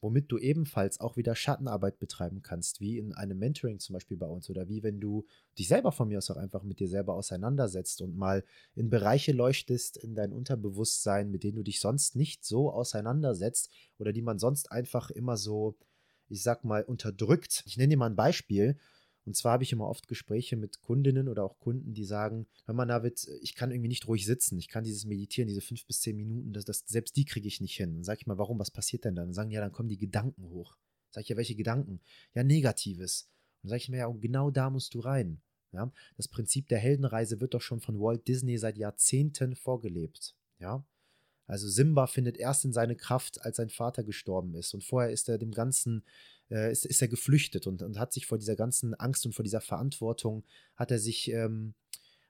Womit 0.00 0.30
du 0.30 0.38
ebenfalls 0.38 1.00
auch 1.00 1.16
wieder 1.16 1.34
Schattenarbeit 1.34 1.98
betreiben 1.98 2.42
kannst, 2.42 2.80
wie 2.80 2.98
in 2.98 3.14
einem 3.14 3.38
Mentoring 3.38 3.78
zum 3.78 3.94
Beispiel 3.94 4.16
bei 4.16 4.26
uns 4.26 4.48
oder 4.50 4.68
wie 4.68 4.82
wenn 4.82 5.00
du 5.00 5.26
dich 5.58 5.68
selber 5.68 5.90
von 5.90 6.08
mir 6.08 6.18
aus 6.18 6.30
auch 6.30 6.36
einfach 6.36 6.62
mit 6.62 6.80
dir 6.80 6.88
selber 6.88 7.14
auseinandersetzt 7.14 8.02
und 8.02 8.14
mal 8.14 8.44
in 8.74 8.90
Bereiche 8.90 9.32
leuchtest 9.32 9.96
in 9.96 10.14
dein 10.14 10.32
Unterbewusstsein, 10.32 11.30
mit 11.30 11.44
denen 11.44 11.56
du 11.56 11.62
dich 11.62 11.80
sonst 11.80 12.14
nicht 12.14 12.44
so 12.44 12.70
auseinandersetzt 12.70 13.70
oder 13.98 14.12
die 14.12 14.22
man 14.22 14.38
sonst 14.38 14.70
einfach 14.70 15.10
immer 15.10 15.38
so 15.38 15.76
ich 16.28 16.42
sag 16.42 16.64
mal, 16.64 16.84
unterdrückt. 16.84 17.62
Ich 17.66 17.76
nenne 17.76 17.90
dir 17.90 17.96
mal 17.96 18.10
ein 18.10 18.16
Beispiel. 18.16 18.78
Und 19.24 19.36
zwar 19.36 19.54
habe 19.54 19.64
ich 19.64 19.72
immer 19.72 19.88
oft 19.88 20.06
Gespräche 20.06 20.56
mit 20.56 20.80
Kundinnen 20.80 21.28
oder 21.28 21.42
auch 21.42 21.58
Kunden, 21.58 21.94
die 21.94 22.04
sagen, 22.04 22.46
hör 22.64 22.74
mal, 22.74 22.86
David, 22.86 23.26
ich 23.42 23.56
kann 23.56 23.72
irgendwie 23.72 23.88
nicht 23.88 24.06
ruhig 24.06 24.24
sitzen. 24.24 24.56
Ich 24.56 24.68
kann 24.68 24.84
dieses 24.84 25.04
Meditieren, 25.04 25.48
diese 25.48 25.60
fünf 25.60 25.84
bis 25.84 26.00
zehn 26.00 26.16
Minuten, 26.16 26.52
das, 26.52 26.64
das, 26.64 26.84
selbst 26.86 27.16
die 27.16 27.24
kriege 27.24 27.48
ich 27.48 27.60
nicht 27.60 27.76
hin. 27.76 27.94
Dann 27.94 28.04
sage 28.04 28.20
ich 28.20 28.26
mal, 28.28 28.38
warum, 28.38 28.60
was 28.60 28.70
passiert 28.70 29.04
denn 29.04 29.16
dann? 29.16 29.26
Dann 29.26 29.34
sagen 29.34 29.50
ja, 29.50 29.60
dann 29.60 29.72
kommen 29.72 29.88
die 29.88 29.98
Gedanken 29.98 30.44
hoch. 30.44 30.76
Sag 31.10 31.22
ich 31.22 31.28
ja, 31.28 31.36
welche 31.36 31.56
Gedanken? 31.56 32.00
Ja, 32.34 32.44
Negatives. 32.44 33.28
Dann 33.62 33.70
sage 33.70 33.82
ich 33.82 33.88
mir, 33.88 33.98
ja, 33.98 34.08
genau 34.08 34.52
da 34.52 34.70
musst 34.70 34.94
du 34.94 35.00
rein. 35.00 35.40
Ja, 35.72 35.92
das 36.16 36.28
Prinzip 36.28 36.68
der 36.68 36.78
Heldenreise 36.78 37.40
wird 37.40 37.54
doch 37.54 37.60
schon 37.60 37.80
von 37.80 37.98
Walt 37.98 38.28
Disney 38.28 38.56
seit 38.58 38.78
Jahrzehnten 38.78 39.56
vorgelebt. 39.56 40.36
Ja, 40.58 40.86
also 41.46 41.68
Simba 41.68 42.06
findet 42.06 42.36
erst 42.38 42.64
in 42.64 42.72
seine 42.72 42.96
Kraft, 42.96 43.42
als 43.42 43.56
sein 43.56 43.70
Vater 43.70 44.02
gestorben 44.02 44.54
ist. 44.54 44.74
Und 44.74 44.84
vorher 44.84 45.10
ist 45.10 45.28
er 45.28 45.38
dem 45.38 45.52
Ganzen, 45.52 46.04
äh, 46.50 46.72
ist, 46.72 46.84
ist 46.84 47.02
er 47.02 47.08
geflüchtet 47.08 47.66
und, 47.66 47.82
und 47.82 47.98
hat 47.98 48.12
sich 48.12 48.26
vor 48.26 48.38
dieser 48.38 48.56
ganzen 48.56 48.94
Angst 48.94 49.26
und 49.26 49.34
vor 49.34 49.44
dieser 49.44 49.60
Verantwortung, 49.60 50.44
hat 50.74 50.90
er 50.90 50.98
sich, 50.98 51.30
ähm, 51.30 51.74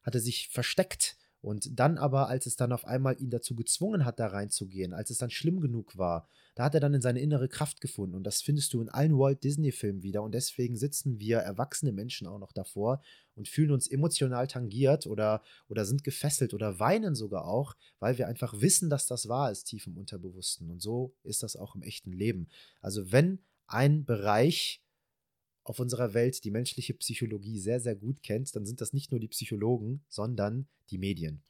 hat 0.03 0.15
er 0.15 0.21
sich 0.21 0.49
versteckt 0.49 1.17
und 1.47 1.79
dann 1.79 1.97
aber, 1.97 2.29
als 2.29 2.47
es 2.47 2.57
dann 2.57 2.73
auf 2.73 2.85
einmal 2.85 3.21
ihn 3.21 3.31
dazu 3.31 3.55
gezwungen 3.55 4.05
hat, 4.05 4.19
da 4.19 4.27
reinzugehen, 4.27 4.93
als 4.93 5.11
es 5.11 5.19
dann 5.19 5.31
schlimm 5.31 5.61
genug 5.61 5.97
war, 5.97 6.29
da 6.57 6.65
hat 6.65 6.75
er 6.75 6.81
dann 6.81 6.93
in 6.93 7.01
seine 7.01 7.21
innere 7.21 7.49
Kraft 7.49 7.81
gefunden. 7.81 8.17
Und 8.17 8.25
das 8.25 8.43
findest 8.43 8.75
du 8.75 8.83
in 8.83 8.89
allen 8.89 9.17
Walt 9.17 9.45
Disney-Filmen 9.45 10.03
wieder. 10.03 10.25
Und 10.25 10.35
deswegen 10.35 10.77
sitzen 10.77 11.21
wir 11.21 11.39
erwachsene 11.39 11.93
Menschen 11.93 12.27
auch 12.27 12.41
noch 12.41 12.51
davor 12.51 13.01
und 13.37 13.47
fühlen 13.47 13.71
uns 13.71 13.87
emotional 13.87 14.49
tangiert 14.49 15.07
oder, 15.07 15.41
oder 15.69 15.85
sind 15.85 16.03
gefesselt 16.03 16.53
oder 16.53 16.81
weinen 16.81 17.15
sogar 17.15 17.45
auch, 17.47 17.77
weil 18.01 18.19
wir 18.19 18.27
einfach 18.27 18.61
wissen, 18.61 18.91
dass 18.91 19.07
das 19.07 19.29
wahr 19.29 19.53
ist, 19.53 19.67
tief 19.67 19.87
im 19.87 19.97
Unterbewussten. 19.97 20.69
Und 20.69 20.83
so 20.83 21.15
ist 21.23 21.45
das 21.45 21.55
auch 21.55 21.77
im 21.77 21.83
echten 21.83 22.11
Leben. 22.11 22.49
Also 22.81 23.13
wenn 23.13 23.39
ein 23.69 24.05
Bereich 24.05 24.83
auf 25.69 25.81
unserer 25.81 26.15
Welt 26.15 26.45
die 26.45 26.51
menschliche 26.51 26.95
Psychologie 26.95 27.59
sehr, 27.59 27.81
sehr 27.81 27.97
gut 27.97 28.23
kennt, 28.23 28.55
dann 28.55 28.67
sind 28.67 28.81
das 28.81 28.93
nicht 28.93 29.11
nur 29.11 29.21
die 29.21 29.29
Psychologen, 29.29 30.05
sondern 30.09 30.69
die 30.91 30.99
Medien. 30.99 31.43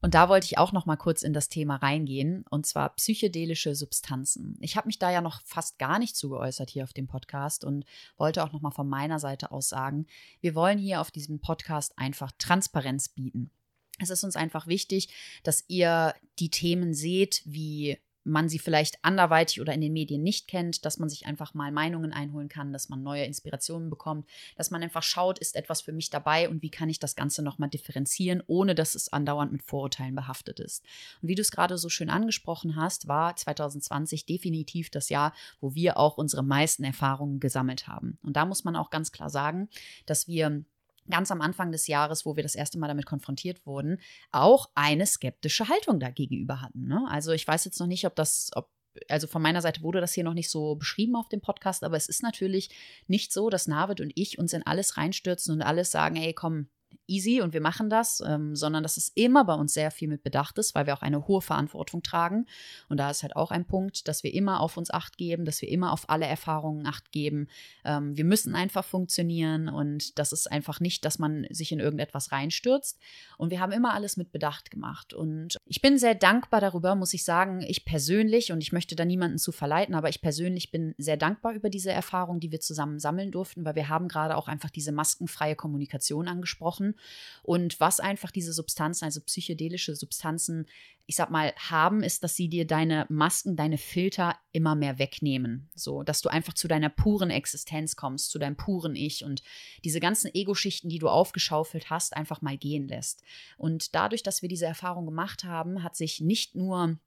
Und 0.00 0.12
da 0.12 0.28
wollte 0.28 0.44
ich 0.44 0.58
auch 0.58 0.72
noch 0.72 0.84
mal 0.84 0.96
kurz 0.96 1.22
in 1.22 1.32
das 1.32 1.48
Thema 1.48 1.76
reingehen, 1.76 2.44
und 2.50 2.66
zwar 2.66 2.94
psychedelische 2.94 3.74
Substanzen. 3.74 4.58
Ich 4.60 4.76
habe 4.76 4.86
mich 4.86 4.98
da 4.98 5.10
ja 5.10 5.22
noch 5.22 5.40
fast 5.46 5.78
gar 5.78 5.98
nicht 5.98 6.14
zu 6.14 6.28
geäußert 6.28 6.68
hier 6.68 6.84
auf 6.84 6.92
dem 6.92 7.06
Podcast 7.06 7.64
und 7.64 7.86
wollte 8.18 8.44
auch 8.44 8.52
noch 8.52 8.60
mal 8.60 8.70
von 8.70 8.86
meiner 8.86 9.18
Seite 9.18 9.50
aus 9.50 9.70
sagen, 9.70 10.06
wir 10.42 10.54
wollen 10.54 10.78
hier 10.78 11.00
auf 11.00 11.10
diesem 11.10 11.40
Podcast 11.40 11.98
einfach 11.98 12.32
Transparenz 12.36 13.08
bieten. 13.08 13.50
Es 13.98 14.10
ist 14.10 14.24
uns 14.24 14.36
einfach 14.36 14.66
wichtig, 14.66 15.08
dass 15.42 15.64
ihr 15.68 16.14
die 16.38 16.50
Themen 16.50 16.92
seht, 16.92 17.40
wie 17.46 17.98
man 18.24 18.48
sie 18.48 18.58
vielleicht 18.58 18.98
anderweitig 19.02 19.60
oder 19.60 19.72
in 19.72 19.80
den 19.80 19.92
Medien 19.92 20.22
nicht 20.22 20.48
kennt, 20.48 20.84
dass 20.84 20.98
man 20.98 21.08
sich 21.08 21.26
einfach 21.26 21.54
mal 21.54 21.70
Meinungen 21.70 22.12
einholen 22.12 22.48
kann, 22.48 22.72
dass 22.72 22.88
man 22.88 23.02
neue 23.02 23.24
Inspirationen 23.24 23.90
bekommt, 23.90 24.26
dass 24.56 24.70
man 24.70 24.82
einfach 24.82 25.02
schaut, 25.02 25.38
ist 25.38 25.56
etwas 25.56 25.82
für 25.82 25.92
mich 25.92 26.10
dabei 26.10 26.48
und 26.48 26.62
wie 26.62 26.70
kann 26.70 26.88
ich 26.88 26.98
das 26.98 27.16
Ganze 27.16 27.42
nochmal 27.42 27.68
differenzieren, 27.68 28.42
ohne 28.46 28.74
dass 28.74 28.94
es 28.94 29.12
andauernd 29.12 29.52
mit 29.52 29.62
Vorurteilen 29.62 30.14
behaftet 30.14 30.58
ist. 30.60 30.82
Und 31.22 31.28
wie 31.28 31.34
du 31.34 31.42
es 31.42 31.50
gerade 31.50 31.78
so 31.78 31.88
schön 31.88 32.10
angesprochen 32.10 32.76
hast, 32.76 33.08
war 33.08 33.36
2020 33.36 34.26
definitiv 34.26 34.90
das 34.90 35.08
Jahr, 35.08 35.32
wo 35.60 35.74
wir 35.74 35.98
auch 35.98 36.16
unsere 36.16 36.42
meisten 36.42 36.84
Erfahrungen 36.84 37.40
gesammelt 37.40 37.86
haben. 37.86 38.18
Und 38.22 38.36
da 38.36 38.46
muss 38.46 38.64
man 38.64 38.76
auch 38.76 38.90
ganz 38.90 39.12
klar 39.12 39.30
sagen, 39.30 39.68
dass 40.06 40.28
wir 40.28 40.64
ganz 41.10 41.30
am 41.30 41.40
Anfang 41.40 41.72
des 41.72 41.86
Jahres, 41.86 42.24
wo 42.24 42.36
wir 42.36 42.42
das 42.42 42.54
erste 42.54 42.78
Mal 42.78 42.88
damit 42.88 43.06
konfrontiert 43.06 43.64
wurden, 43.66 44.00
auch 44.32 44.70
eine 44.74 45.06
skeptische 45.06 45.68
Haltung 45.68 46.00
dagegenüber 46.00 46.60
hatten. 46.60 46.86
Ne? 46.86 47.06
Also 47.08 47.32
ich 47.32 47.46
weiß 47.46 47.64
jetzt 47.64 47.80
noch 47.80 47.86
nicht, 47.86 48.06
ob 48.06 48.14
das, 48.16 48.50
ob 48.54 48.70
also 49.08 49.26
von 49.26 49.42
meiner 49.42 49.60
Seite 49.60 49.82
wurde 49.82 50.00
das 50.00 50.14
hier 50.14 50.24
noch 50.24 50.34
nicht 50.34 50.50
so 50.50 50.76
beschrieben 50.76 51.16
auf 51.16 51.28
dem 51.28 51.40
Podcast, 51.40 51.82
aber 51.82 51.96
es 51.96 52.08
ist 52.08 52.22
natürlich 52.22 52.70
nicht 53.06 53.32
so, 53.32 53.50
dass 53.50 53.66
Navid 53.66 54.00
und 54.00 54.12
ich 54.14 54.38
uns 54.38 54.52
in 54.52 54.64
alles 54.64 54.96
reinstürzen 54.96 55.52
und 55.54 55.62
alles 55.62 55.90
sagen, 55.90 56.16
ey, 56.16 56.32
komm, 56.32 56.68
easy 57.06 57.40
und 57.40 57.52
wir 57.52 57.60
machen 57.60 57.90
das, 57.90 58.22
ähm, 58.26 58.56
sondern 58.56 58.82
dass 58.82 58.96
es 58.96 59.10
immer 59.14 59.44
bei 59.44 59.54
uns 59.54 59.74
sehr 59.74 59.90
viel 59.90 60.08
mit 60.08 60.22
Bedacht 60.22 60.58
ist, 60.58 60.74
weil 60.74 60.86
wir 60.86 60.94
auch 60.94 61.02
eine 61.02 61.26
hohe 61.26 61.42
Verantwortung 61.42 62.02
tragen. 62.02 62.46
Und 62.88 62.98
da 62.98 63.10
ist 63.10 63.22
halt 63.22 63.36
auch 63.36 63.50
ein 63.50 63.66
Punkt, 63.66 64.08
dass 64.08 64.22
wir 64.22 64.32
immer 64.32 64.60
auf 64.60 64.76
uns 64.76 64.90
Acht 64.90 65.16
geben, 65.16 65.44
dass 65.44 65.60
wir 65.60 65.68
immer 65.68 65.92
auf 65.92 66.08
alle 66.08 66.26
Erfahrungen 66.26 66.86
Acht 66.86 67.12
geben. 67.12 67.48
Ähm, 67.84 68.16
wir 68.16 68.24
müssen 68.24 68.54
einfach 68.54 68.84
funktionieren 68.84 69.68
und 69.68 70.18
das 70.18 70.32
ist 70.32 70.50
einfach 70.50 70.80
nicht, 70.80 71.04
dass 71.04 71.18
man 71.18 71.46
sich 71.50 71.72
in 71.72 71.80
irgendetwas 71.80 72.32
reinstürzt. 72.32 72.98
Und 73.36 73.50
wir 73.50 73.60
haben 73.60 73.72
immer 73.72 73.94
alles 73.94 74.16
mit 74.16 74.32
Bedacht 74.32 74.70
gemacht. 74.70 75.12
Und 75.12 75.56
ich 75.66 75.82
bin 75.82 75.98
sehr 75.98 76.14
dankbar 76.14 76.60
darüber, 76.60 76.94
muss 76.94 77.14
ich 77.14 77.24
sagen, 77.24 77.62
ich 77.62 77.84
persönlich, 77.84 78.52
und 78.52 78.60
ich 78.60 78.72
möchte 78.72 78.96
da 78.96 79.04
niemanden 79.04 79.38
zu 79.38 79.52
verleiten, 79.52 79.94
aber 79.94 80.08
ich 80.08 80.20
persönlich 80.20 80.70
bin 80.70 80.94
sehr 80.98 81.16
dankbar 81.16 81.52
über 81.52 81.70
diese 81.70 81.92
Erfahrung, 81.92 82.40
die 82.40 82.50
wir 82.50 82.60
zusammen 82.60 82.98
sammeln 82.98 83.30
durften, 83.30 83.64
weil 83.64 83.74
wir 83.74 83.88
haben 83.88 84.08
gerade 84.08 84.36
auch 84.36 84.48
einfach 84.48 84.70
diese 84.70 84.92
maskenfreie 84.92 85.56
Kommunikation 85.56 86.28
angesprochen 86.28 86.93
und 87.42 87.80
was 87.80 88.00
einfach 88.00 88.30
diese 88.30 88.52
Substanzen, 88.52 89.04
also 89.04 89.20
psychedelische 89.20 89.94
Substanzen, 89.96 90.66
ich 91.06 91.16
sag 91.16 91.30
mal, 91.30 91.52
haben, 91.56 92.02
ist, 92.02 92.24
dass 92.24 92.34
sie 92.34 92.48
dir 92.48 92.66
deine 92.66 93.06
Masken, 93.10 93.56
deine 93.56 93.76
Filter 93.76 94.36
immer 94.52 94.74
mehr 94.74 94.98
wegnehmen. 94.98 95.68
So, 95.74 96.02
dass 96.02 96.22
du 96.22 96.30
einfach 96.30 96.54
zu 96.54 96.66
deiner 96.66 96.88
puren 96.88 97.30
Existenz 97.30 97.96
kommst, 97.96 98.30
zu 98.30 98.38
deinem 98.38 98.56
puren 98.56 98.96
Ich 98.96 99.24
und 99.24 99.42
diese 99.84 100.00
ganzen 100.00 100.30
Ego-Schichten, 100.32 100.88
die 100.88 100.98
du 100.98 101.08
aufgeschaufelt 101.08 101.90
hast, 101.90 102.16
einfach 102.16 102.40
mal 102.40 102.56
gehen 102.56 102.88
lässt. 102.88 103.22
Und 103.58 103.94
dadurch, 103.94 104.22
dass 104.22 104.40
wir 104.40 104.48
diese 104.48 104.66
Erfahrung 104.66 105.04
gemacht 105.04 105.44
haben, 105.44 105.82
hat 105.82 105.96
sich 105.96 106.20
nicht 106.20 106.54
nur 106.54 106.98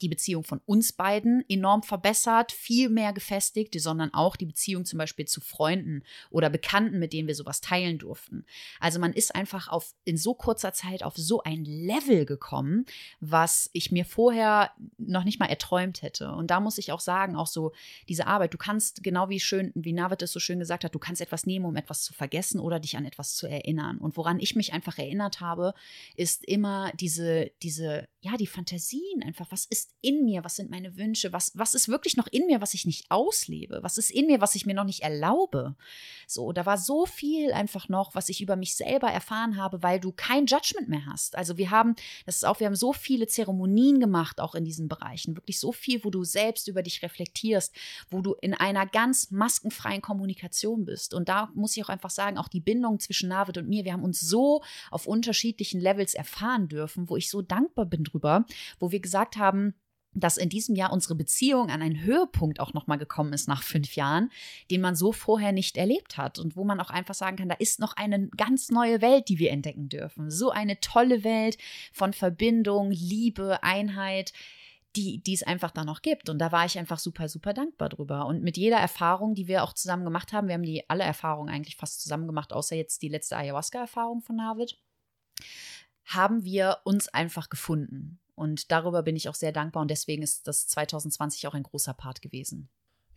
die 0.00 0.08
Beziehung 0.08 0.44
von 0.44 0.60
uns 0.66 0.92
beiden 0.92 1.44
enorm 1.48 1.82
verbessert, 1.82 2.52
viel 2.52 2.88
mehr 2.88 3.12
gefestigt, 3.12 3.78
sondern 3.80 4.12
auch 4.12 4.36
die 4.36 4.46
Beziehung 4.46 4.84
zum 4.84 4.98
Beispiel 4.98 5.26
zu 5.26 5.40
Freunden 5.40 6.02
oder 6.30 6.50
Bekannten, 6.50 6.98
mit 6.98 7.12
denen 7.12 7.28
wir 7.28 7.34
sowas 7.34 7.60
teilen 7.60 7.98
durften. 7.98 8.44
Also 8.80 8.98
man 8.98 9.12
ist 9.12 9.34
einfach 9.34 9.68
auf, 9.68 9.94
in 10.04 10.16
so 10.16 10.34
kurzer 10.34 10.72
Zeit 10.72 11.02
auf 11.02 11.16
so 11.16 11.42
ein 11.42 11.64
Level 11.64 12.26
gekommen, 12.26 12.84
was 13.20 13.70
ich 13.72 13.90
mir 13.90 14.04
vorher 14.04 14.72
noch 14.98 15.24
nicht 15.24 15.40
mal 15.40 15.46
erträumt 15.46 16.02
hätte. 16.02 16.32
Und 16.32 16.50
da 16.50 16.60
muss 16.60 16.78
ich 16.78 16.92
auch 16.92 17.00
sagen, 17.00 17.36
auch 17.36 17.46
so 17.46 17.72
diese 18.08 18.26
Arbeit, 18.26 18.54
du 18.54 18.58
kannst, 18.58 19.02
genau 19.02 19.28
wie 19.28 19.40
schön, 19.40 19.72
wie 19.74 19.92
Navid 19.92 20.22
es 20.22 20.32
so 20.32 20.40
schön 20.40 20.58
gesagt 20.58 20.84
hat, 20.84 20.94
du 20.94 20.98
kannst 20.98 21.22
etwas 21.22 21.46
nehmen, 21.46 21.64
um 21.64 21.76
etwas 21.76 22.02
zu 22.02 22.12
vergessen 22.12 22.60
oder 22.60 22.80
dich 22.80 22.96
an 22.96 23.06
etwas 23.06 23.34
zu 23.34 23.46
erinnern. 23.46 23.98
Und 23.98 24.16
woran 24.16 24.40
ich 24.40 24.56
mich 24.56 24.72
einfach 24.72 24.98
erinnert 24.98 25.40
habe, 25.40 25.74
ist 26.16 26.44
immer 26.44 26.92
diese, 26.94 27.50
diese, 27.62 28.08
ja, 28.20 28.36
die 28.36 28.46
Fantasien 28.46 29.22
einfach, 29.22 29.46
was 29.50 29.64
ist 29.64 29.85
ist 29.86 29.96
in 30.06 30.24
mir? 30.24 30.44
Was 30.44 30.56
sind 30.56 30.70
meine 30.70 30.96
Wünsche? 30.96 31.32
Was, 31.32 31.52
was 31.54 31.74
ist 31.74 31.88
wirklich 31.88 32.16
noch 32.16 32.28
in 32.28 32.46
mir, 32.46 32.60
was 32.60 32.74
ich 32.74 32.86
nicht 32.86 33.10
auslebe? 33.10 33.80
Was 33.82 33.98
ist 33.98 34.10
in 34.10 34.26
mir, 34.26 34.40
was 34.40 34.54
ich 34.54 34.66
mir 34.66 34.74
noch 34.74 34.84
nicht 34.84 35.02
erlaube? 35.02 35.74
So, 36.26 36.52
da 36.52 36.64
war 36.64 36.78
so 36.78 37.06
viel 37.06 37.52
einfach 37.52 37.88
noch, 37.88 38.14
was 38.14 38.28
ich 38.28 38.40
über 38.40 38.56
mich 38.56 38.76
selber 38.76 39.08
erfahren 39.08 39.56
habe, 39.56 39.82
weil 39.82 39.98
du 39.98 40.12
kein 40.12 40.46
Judgment 40.46 40.88
mehr 40.88 41.06
hast. 41.06 41.36
Also 41.36 41.56
wir 41.56 41.70
haben, 41.70 41.94
das 42.24 42.36
ist 42.36 42.44
auch, 42.44 42.60
wir 42.60 42.66
haben 42.66 42.76
so 42.76 42.92
viele 42.92 43.26
Zeremonien 43.26 43.98
gemacht, 43.98 44.40
auch 44.40 44.54
in 44.54 44.64
diesen 44.64 44.88
Bereichen. 44.88 45.36
Wirklich 45.36 45.58
so 45.58 45.72
viel, 45.72 46.04
wo 46.04 46.10
du 46.10 46.24
selbst 46.24 46.68
über 46.68 46.82
dich 46.82 47.02
reflektierst, 47.02 47.74
wo 48.10 48.20
du 48.20 48.34
in 48.40 48.54
einer 48.54 48.86
ganz 48.86 49.30
maskenfreien 49.30 50.02
Kommunikation 50.02 50.84
bist. 50.84 51.14
Und 51.14 51.28
da 51.28 51.50
muss 51.54 51.76
ich 51.76 51.84
auch 51.84 51.88
einfach 51.88 52.10
sagen, 52.10 52.38
auch 52.38 52.48
die 52.48 52.60
Bindung 52.60 53.00
zwischen 53.00 53.28
Navid 53.28 53.58
und 53.58 53.68
mir, 53.68 53.84
wir 53.84 53.92
haben 53.92 54.04
uns 54.04 54.20
so 54.20 54.62
auf 54.90 55.06
unterschiedlichen 55.06 55.80
Levels 55.80 56.14
erfahren 56.14 56.68
dürfen, 56.68 57.08
wo 57.08 57.16
ich 57.16 57.28
so 57.30 57.42
dankbar 57.42 57.86
bin 57.86 58.04
drüber, 58.04 58.44
wo 58.78 58.92
wir 58.92 59.00
gesagt 59.00 59.36
haben, 59.36 59.74
dass 60.16 60.36
in 60.36 60.48
diesem 60.48 60.74
Jahr 60.74 60.92
unsere 60.92 61.14
Beziehung 61.14 61.70
an 61.70 61.82
einen 61.82 62.02
Höhepunkt 62.02 62.58
auch 62.60 62.72
nochmal 62.72 62.98
gekommen 62.98 63.32
ist 63.32 63.48
nach 63.48 63.62
fünf 63.62 63.94
Jahren, 63.96 64.30
den 64.70 64.80
man 64.80 64.96
so 64.96 65.12
vorher 65.12 65.52
nicht 65.52 65.76
erlebt 65.76 66.16
hat 66.16 66.38
und 66.38 66.56
wo 66.56 66.64
man 66.64 66.80
auch 66.80 66.90
einfach 66.90 67.14
sagen 67.14 67.36
kann, 67.36 67.48
da 67.48 67.54
ist 67.56 67.80
noch 67.80 67.96
eine 67.96 68.28
ganz 68.36 68.70
neue 68.70 69.00
Welt, 69.00 69.28
die 69.28 69.38
wir 69.38 69.50
entdecken 69.50 69.88
dürfen. 69.88 70.30
So 70.30 70.50
eine 70.50 70.80
tolle 70.80 71.22
Welt 71.22 71.58
von 71.92 72.12
Verbindung, 72.12 72.90
Liebe, 72.90 73.62
Einheit, 73.62 74.32
die, 74.96 75.22
die 75.22 75.34
es 75.34 75.42
einfach 75.42 75.70
da 75.70 75.84
noch 75.84 76.02
gibt. 76.02 76.28
Und 76.28 76.38
da 76.38 76.52
war 76.52 76.64
ich 76.64 76.78
einfach 76.78 76.98
super, 76.98 77.28
super 77.28 77.52
dankbar 77.52 77.90
drüber. 77.90 78.26
Und 78.26 78.42
mit 78.42 78.56
jeder 78.56 78.78
Erfahrung, 78.78 79.34
die 79.34 79.46
wir 79.46 79.62
auch 79.62 79.74
zusammen 79.74 80.04
gemacht 80.04 80.32
haben, 80.32 80.48
wir 80.48 80.54
haben 80.54 80.62
die 80.62 80.88
alle 80.88 81.04
Erfahrungen 81.04 81.52
eigentlich 81.52 81.76
fast 81.76 82.02
zusammen 82.02 82.26
gemacht, 82.26 82.52
außer 82.52 82.74
jetzt 82.74 83.02
die 83.02 83.08
letzte 83.08 83.36
Ayahuasca-Erfahrung 83.36 84.22
von 84.22 84.36
Navid, 84.36 84.78
haben 86.06 86.44
wir 86.44 86.78
uns 86.84 87.08
einfach 87.08 87.50
gefunden. 87.50 88.18
Und 88.36 88.70
darüber 88.70 89.02
bin 89.02 89.16
ich 89.16 89.28
auch 89.28 89.34
sehr 89.34 89.52
dankbar 89.52 89.82
und 89.82 89.90
deswegen 89.90 90.22
ist 90.22 90.46
das 90.46 90.68
2020 90.68 91.48
auch 91.48 91.54
ein 91.54 91.64
großer 91.64 91.94
Part 91.94 92.22
gewesen. 92.22 92.68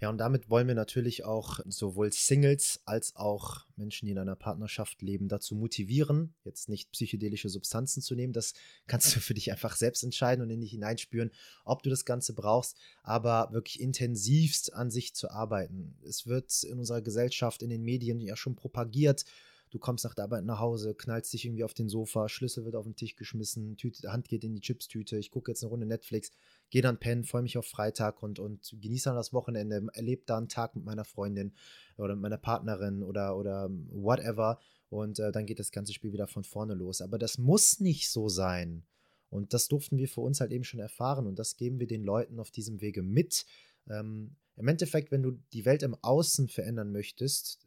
Ja, 0.01 0.09
und 0.09 0.17
damit 0.17 0.49
wollen 0.49 0.67
wir 0.70 0.76
natürlich 0.76 1.26
auch 1.26 1.59
sowohl 1.65 2.13
Singles 2.13 2.80
als 2.86 3.17
auch 3.17 3.65
Menschen, 3.76 4.05
die 4.05 4.13
in 4.13 4.17
einer 4.17 4.38
Partnerschaft 4.38 5.01
leben, 5.01 5.28
dazu 5.28 5.55
motivieren, 5.55 6.36
jetzt 6.45 6.70
nicht 6.70 6.89
psychedelische 6.93 7.49
Substanzen 7.49 8.01
zu 8.01 8.15
nehmen. 8.15 8.32
Das 8.32 8.53
kannst 8.88 9.13
du 9.13 9.20
für 9.20 9.34
dich 9.34 9.51
einfach 9.51 9.76
selbst 9.76 10.03
entscheiden 10.03 10.41
und 10.41 10.51
in 10.51 10.61
dich 10.61 10.72
hineinspüren, 10.72 11.32
ob 11.65 11.84
du 11.84 11.89
das 11.89 12.05
Ganze 12.05 12.34
brauchst, 12.34 12.78
aber 13.03 13.49
wirklich 13.51 13.82
intensivst 13.82 14.74
an 14.74 14.89
sich 14.89 15.15
zu 15.15 15.30
arbeiten. 15.32 15.97
Es 16.07 16.26
wird 16.26 16.63
in 16.63 16.80
unserer 16.80 17.01
Gesellschaft, 17.01 17.61
in 17.61 17.70
den 17.70 17.84
Medien 17.84 18.22
ja 18.22 18.38
schon 18.38 18.55
propagiert, 18.55 19.26
Du 19.72 19.78
kommst 19.78 20.03
nach 20.03 20.15
der 20.15 20.24
Arbeit 20.24 20.45
nach 20.45 20.59
Hause, 20.59 20.95
knallst 20.95 21.32
dich 21.32 21.45
irgendwie 21.45 21.63
auf 21.63 21.76
den 21.76 21.89
Sofa, 21.89 22.28
Schlüssel 22.28 22.65
wird 22.65 22.76
auf 22.76 22.86
den 22.86 22.95
Tisch 22.95 23.15
geschmissen, 23.15 23.78
Tüte, 23.78 24.11
Hand 24.11 24.28
geht 24.28 24.43
in 24.43 24.53
die 24.53 24.61
Chipstüte, 24.61 25.17
ich 25.17 25.30
gucke 25.30 25.51
jetzt 25.51 25.63
eine 25.63 25.70
Runde 25.70 25.86
Netflix, 25.86 26.32
gehe 26.72 26.82
dann 26.82 26.99
pennen, 26.99 27.24
freue 27.24 27.43
mich 27.43 27.57
auf 27.57 27.67
Freitag 27.67 28.24
und, 28.24 28.39
und 28.39 28.76
genieße 28.82 29.09
dann 29.09 29.15
das 29.15 29.32
Wochenende, 29.32 29.88
erlebe 29.93 30.24
da 30.26 30.38
einen 30.38 30.49
Tag 30.49 30.76
mit 30.76 30.86
meiner 30.86 31.05
Freundin 31.05 31.53
oder 31.97 32.15
mit 32.15 32.24
meiner 32.24 32.38
Partnerin 32.38 33.03
oder, 33.03 33.38
oder 33.38 33.70
whatever 33.91 34.59
und 34.89 35.20
äh, 35.20 35.32
dann 35.32 35.45
geht 35.45 35.59
das 35.59 35.72
ganze 35.72 35.93
Spiel 35.93 36.13
wieder 36.13 36.28
von 36.28 36.43
vorne 36.43 36.74
los. 36.74 37.01
Aber 37.01 37.17
das 37.17 37.38
muss 37.38 37.80
nicht 37.80 38.09
so 38.09 38.28
sein. 38.28 38.84
Und 39.30 39.53
das 39.53 39.67
durften 39.67 39.97
wir 39.97 40.07
für 40.07 40.22
uns 40.22 40.41
halt 40.41 40.51
eben 40.51 40.63
schon 40.63 40.80
erfahren 40.80 41.28
und 41.28 41.38
das 41.38 41.55
geben 41.55 41.80
wir 41.80 41.86
den 41.86 42.03
Leuten 42.03 42.39
auf 42.39 42.49
diesem 42.49 42.82
Wege 42.82 43.03
mit. 43.03 43.45
Ähm, 43.88 44.36
Im 44.55 44.67
Endeffekt, 44.67 45.11
wenn 45.11 45.22
du 45.22 45.39
die 45.53 45.65
Welt 45.65 45.84
im 45.84 45.95
Außen 46.01 46.47
verändern 46.47 46.91
möchtest, 46.91 47.59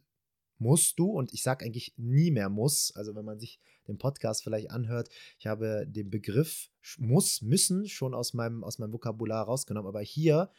musst 0.62 0.98
du, 0.98 1.10
und 1.10 1.32
ich 1.32 1.42
sage 1.42 1.64
eigentlich 1.64 1.92
nie 1.96 2.30
mehr 2.30 2.48
muss, 2.48 2.92
also 2.94 3.14
wenn 3.14 3.24
man 3.24 3.38
sich 3.38 3.60
den 3.88 3.98
Podcast 3.98 4.42
vielleicht 4.42 4.70
anhört, 4.70 5.08
ich 5.38 5.46
habe 5.46 5.84
den 5.86 6.08
Begriff 6.10 6.70
muss, 6.98 7.42
müssen 7.42 7.88
schon 7.88 8.14
aus 8.14 8.32
meinem, 8.32 8.64
aus 8.64 8.78
meinem 8.78 8.92
Vokabular 8.92 9.44
rausgenommen, 9.44 9.88
aber 9.88 10.00
hier 10.00 10.50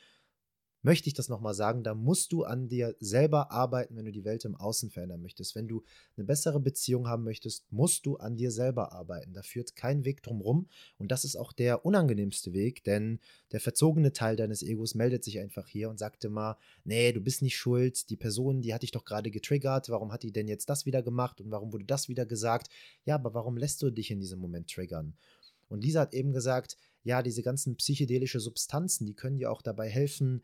möchte 0.83 1.07
ich 1.07 1.13
das 1.13 1.29
nochmal 1.29 1.53
sagen, 1.53 1.81
da 1.83 1.95
musst 1.95 2.31
du 2.31 2.43
an 2.43 2.67
dir 2.67 2.95
selber 2.99 3.51
arbeiten, 3.51 3.95
wenn 3.95 4.05
du 4.05 4.11
die 4.11 4.25
Welt 4.25 4.45
im 4.45 4.55
Außen 4.55 4.91
verändern 4.91 5.21
möchtest. 5.21 5.55
Wenn 5.55 5.67
du 5.67 5.83
eine 6.17 6.25
bessere 6.25 6.59
Beziehung 6.59 7.07
haben 7.07 7.23
möchtest, 7.23 7.65
musst 7.71 8.05
du 8.05 8.17
an 8.17 8.35
dir 8.35 8.51
selber 8.51 8.91
arbeiten. 8.91 9.33
Da 9.33 9.41
führt 9.41 9.75
kein 9.75 10.03
Weg 10.03 10.21
drum 10.21 10.41
rum. 10.41 10.67
Und 10.97 11.11
das 11.11 11.23
ist 11.23 11.37
auch 11.37 11.53
der 11.53 11.85
unangenehmste 11.85 12.53
Weg, 12.53 12.83
denn 12.83 13.19
der 13.51 13.61
verzogene 13.61 14.11
Teil 14.11 14.35
deines 14.35 14.61
Egos 14.61 14.93
meldet 14.93 15.23
sich 15.23 15.39
einfach 15.39 15.67
hier 15.67 15.89
und 15.89 15.97
sagt 15.97 16.25
immer, 16.25 16.57
nee, 16.83 17.13
du 17.13 17.21
bist 17.21 17.41
nicht 17.41 17.57
schuld, 17.57 18.09
die 18.09 18.17
Person, 18.17 18.61
die 18.61 18.73
hat 18.73 18.83
dich 18.83 18.91
doch 18.91 19.05
gerade 19.05 19.31
getriggert, 19.31 19.89
warum 19.89 20.11
hat 20.11 20.23
die 20.23 20.33
denn 20.33 20.47
jetzt 20.49 20.69
das 20.69 20.85
wieder 20.85 21.01
gemacht 21.01 21.39
und 21.39 21.49
warum 21.49 21.71
wurde 21.71 21.85
das 21.85 22.09
wieder 22.09 22.25
gesagt? 22.25 22.69
Ja, 23.05 23.15
aber 23.15 23.33
warum 23.33 23.57
lässt 23.57 23.81
du 23.81 23.89
dich 23.89 24.11
in 24.11 24.19
diesem 24.19 24.39
Moment 24.39 24.69
triggern? 24.69 25.15
Und 25.69 25.83
Lisa 25.83 26.01
hat 26.01 26.13
eben 26.13 26.33
gesagt, 26.33 26.77
ja, 27.03 27.21
diese 27.21 27.41
ganzen 27.41 27.75
psychedelische 27.77 28.39
Substanzen, 28.39 29.05
die 29.05 29.15
können 29.15 29.37
dir 29.37 29.51
auch 29.51 29.61
dabei 29.61 29.89
helfen, 29.89 30.43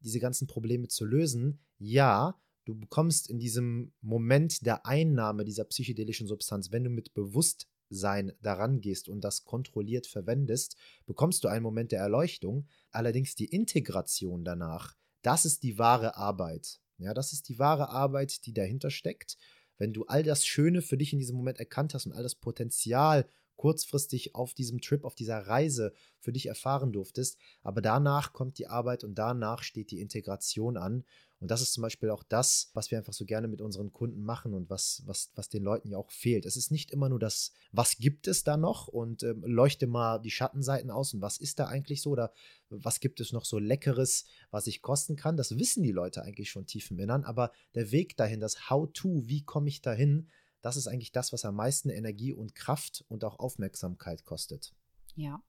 diese 0.00 0.20
ganzen 0.20 0.46
Probleme 0.46 0.88
zu 0.88 1.04
lösen, 1.04 1.60
ja, 1.78 2.40
du 2.64 2.74
bekommst 2.74 3.30
in 3.30 3.38
diesem 3.38 3.92
Moment 4.00 4.64
der 4.66 4.86
Einnahme 4.86 5.44
dieser 5.44 5.64
psychedelischen 5.64 6.26
Substanz, 6.26 6.70
wenn 6.72 6.84
du 6.84 6.90
mit 6.90 7.14
bewusst 7.14 7.68
Bewusstsein 7.90 8.32
daran 8.40 8.80
gehst 8.80 9.08
und 9.08 9.22
das 9.22 9.44
kontrolliert 9.44 10.06
verwendest, 10.06 10.76
bekommst 11.06 11.44
du 11.44 11.48
einen 11.48 11.62
Moment 11.62 11.92
der 11.92 12.00
Erleuchtung. 12.00 12.66
Allerdings 12.90 13.34
die 13.34 13.46
Integration 13.46 14.44
danach, 14.44 14.96
das 15.22 15.44
ist 15.44 15.62
die 15.62 15.78
wahre 15.78 16.16
Arbeit. 16.16 16.80
Ja, 16.98 17.14
das 17.14 17.32
ist 17.32 17.48
die 17.48 17.58
wahre 17.58 17.88
Arbeit, 17.88 18.46
die 18.46 18.52
dahinter 18.52 18.90
steckt. 18.90 19.36
Wenn 19.78 19.92
du 19.92 20.04
all 20.04 20.22
das 20.22 20.46
Schöne 20.46 20.82
für 20.82 20.98
dich 20.98 21.12
in 21.12 21.18
diesem 21.18 21.36
Moment 21.36 21.58
erkannt 21.58 21.94
hast 21.94 22.06
und 22.06 22.12
all 22.12 22.22
das 22.22 22.34
Potenzial 22.34 23.26
kurzfristig 23.60 24.34
auf 24.34 24.54
diesem 24.54 24.80
Trip, 24.80 25.04
auf 25.04 25.14
dieser 25.14 25.46
Reise 25.46 25.92
für 26.18 26.32
dich 26.32 26.46
erfahren 26.46 26.94
durftest. 26.94 27.36
Aber 27.62 27.82
danach 27.82 28.32
kommt 28.32 28.56
die 28.56 28.68
Arbeit 28.68 29.04
und 29.04 29.16
danach 29.16 29.62
steht 29.62 29.90
die 29.90 30.00
Integration 30.00 30.78
an. 30.78 31.04
Und 31.40 31.50
das 31.50 31.60
ist 31.60 31.74
zum 31.74 31.82
Beispiel 31.82 32.08
auch 32.08 32.22
das, 32.22 32.70
was 32.72 32.90
wir 32.90 32.96
einfach 32.96 33.12
so 33.12 33.26
gerne 33.26 33.48
mit 33.48 33.60
unseren 33.60 33.92
Kunden 33.92 34.22
machen 34.22 34.54
und 34.54 34.70
was, 34.70 35.02
was, 35.04 35.30
was 35.34 35.50
den 35.50 35.62
Leuten 35.62 35.90
ja 35.90 35.98
auch 35.98 36.10
fehlt. 36.10 36.46
Es 36.46 36.56
ist 36.56 36.70
nicht 36.70 36.90
immer 36.90 37.10
nur 37.10 37.18
das, 37.18 37.52
was 37.70 37.98
gibt 37.98 38.28
es 38.28 38.44
da 38.44 38.56
noch 38.56 38.88
und 38.88 39.24
ähm, 39.24 39.44
leuchte 39.44 39.86
mal 39.86 40.20
die 40.20 40.30
Schattenseiten 40.30 40.90
aus 40.90 41.12
und 41.12 41.20
was 41.20 41.36
ist 41.36 41.58
da 41.58 41.66
eigentlich 41.66 42.00
so 42.00 42.10
oder 42.10 42.32
was 42.70 42.98
gibt 43.00 43.20
es 43.20 43.30
noch 43.30 43.44
so 43.44 43.58
Leckeres, 43.58 44.24
was 44.50 44.68
ich 44.68 44.80
kosten 44.80 45.16
kann. 45.16 45.36
Das 45.36 45.58
wissen 45.58 45.82
die 45.82 45.92
Leute 45.92 46.22
eigentlich 46.22 46.48
schon 46.48 46.64
tief 46.64 46.90
im 46.90 46.98
Innern, 46.98 47.24
aber 47.24 47.52
der 47.74 47.92
Weg 47.92 48.16
dahin, 48.16 48.40
das 48.40 48.70
How-to, 48.70 49.28
wie 49.28 49.42
komme 49.42 49.68
ich 49.68 49.82
dahin, 49.82 50.28
das 50.62 50.76
ist 50.76 50.86
eigentlich 50.86 51.12
das, 51.12 51.32
was 51.32 51.44
am 51.44 51.56
meisten 51.56 51.90
Energie 51.90 52.32
und 52.32 52.54
Kraft 52.54 53.04
und 53.08 53.24
auch 53.24 53.38
Aufmerksamkeit 53.38 54.24
kostet. 54.24 54.72
Ja. 55.16 55.40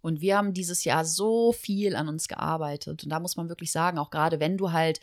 Und 0.00 0.20
wir 0.20 0.36
haben 0.36 0.52
dieses 0.52 0.84
Jahr 0.84 1.04
so 1.04 1.52
viel 1.52 1.96
an 1.96 2.08
uns 2.08 2.28
gearbeitet. 2.28 3.04
Und 3.04 3.10
da 3.10 3.20
muss 3.20 3.36
man 3.36 3.48
wirklich 3.48 3.72
sagen, 3.72 3.98
auch 3.98 4.10
gerade 4.10 4.40
wenn 4.40 4.56
du 4.56 4.72
halt 4.72 5.00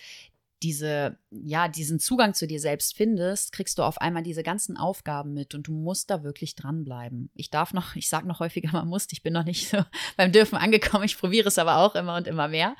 diese, 0.63 1.17
ja, 1.29 1.67
diesen 1.67 1.99
Zugang 1.99 2.33
zu 2.33 2.47
dir 2.47 2.59
selbst 2.59 2.95
findest, 2.95 3.51
kriegst 3.51 3.77
du 3.77 3.83
auf 3.83 3.99
einmal 3.99 4.23
diese 4.23 4.43
ganzen 4.43 4.77
Aufgaben 4.77 5.33
mit 5.33 5.53
und 5.53 5.67
du 5.67 5.73
musst 5.73 6.09
da 6.09 6.23
wirklich 6.23 6.55
dranbleiben. 6.55 7.29
Ich 7.35 7.49
darf 7.49 7.73
noch, 7.73 7.97
ich 7.97 8.07
sage 8.07 8.27
noch 8.27 8.39
häufiger, 8.39 8.71
man 8.71 8.87
muss, 8.87 9.07
ich 9.11 9.23
bin 9.23 9.33
noch 9.33 9.43
nicht 9.43 9.69
so 9.69 9.83
beim 10.17 10.31
Dürfen 10.31 10.57
angekommen, 10.57 11.03
ich 11.03 11.17
probiere 11.17 11.49
es 11.49 11.57
aber 11.57 11.77
auch 11.77 11.95
immer 11.95 12.15
und 12.15 12.27
immer 12.27 12.47
mehr. 12.47 12.75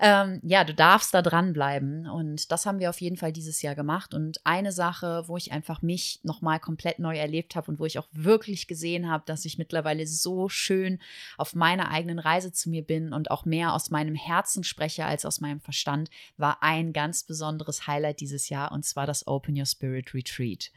Ähm, 0.00 0.40
ja, 0.44 0.62
du 0.64 0.74
darfst 0.74 1.12
da 1.12 1.22
dranbleiben. 1.22 2.08
Und 2.08 2.52
das 2.52 2.66
haben 2.66 2.78
wir 2.78 2.90
auf 2.90 3.00
jeden 3.00 3.16
Fall 3.16 3.32
dieses 3.32 3.62
Jahr 3.62 3.74
gemacht. 3.74 4.14
Und 4.14 4.40
eine 4.44 4.72
Sache, 4.72 5.24
wo 5.26 5.36
ich 5.36 5.52
einfach 5.52 5.82
mich 5.82 6.20
nochmal 6.22 6.60
komplett 6.60 6.98
neu 6.98 7.16
erlebt 7.16 7.56
habe 7.56 7.70
und 7.70 7.80
wo 7.80 7.84
ich 7.84 7.98
auch 7.98 8.06
wirklich 8.12 8.68
gesehen 8.68 9.10
habe, 9.10 9.24
dass 9.26 9.44
ich 9.44 9.58
mittlerweile 9.58 10.06
so 10.06 10.48
schön 10.48 11.00
auf 11.36 11.54
meiner 11.54 11.90
eigenen 11.90 12.18
Reise 12.18 12.52
zu 12.52 12.70
mir 12.70 12.82
bin 12.82 13.12
und 13.12 13.30
auch 13.30 13.44
mehr 13.44 13.74
aus 13.74 13.90
meinem 13.90 14.14
Herzen 14.14 14.62
spreche 14.64 15.04
als 15.04 15.24
aus 15.24 15.40
meinem 15.40 15.60
Verstand, 15.60 16.10
war 16.36 16.62
ein 16.62 16.92
ganz 16.92 17.24
besonderes 17.24 17.86
Highlight 17.86 18.20
dieses 18.20 18.48
Jahr 18.48 18.72
und 18.72 18.84
zwar 18.84 19.06
das 19.06 19.26
Open 19.26 19.58
Your 19.58 19.66
Spirit 19.66 20.14
Retreat. 20.14 20.70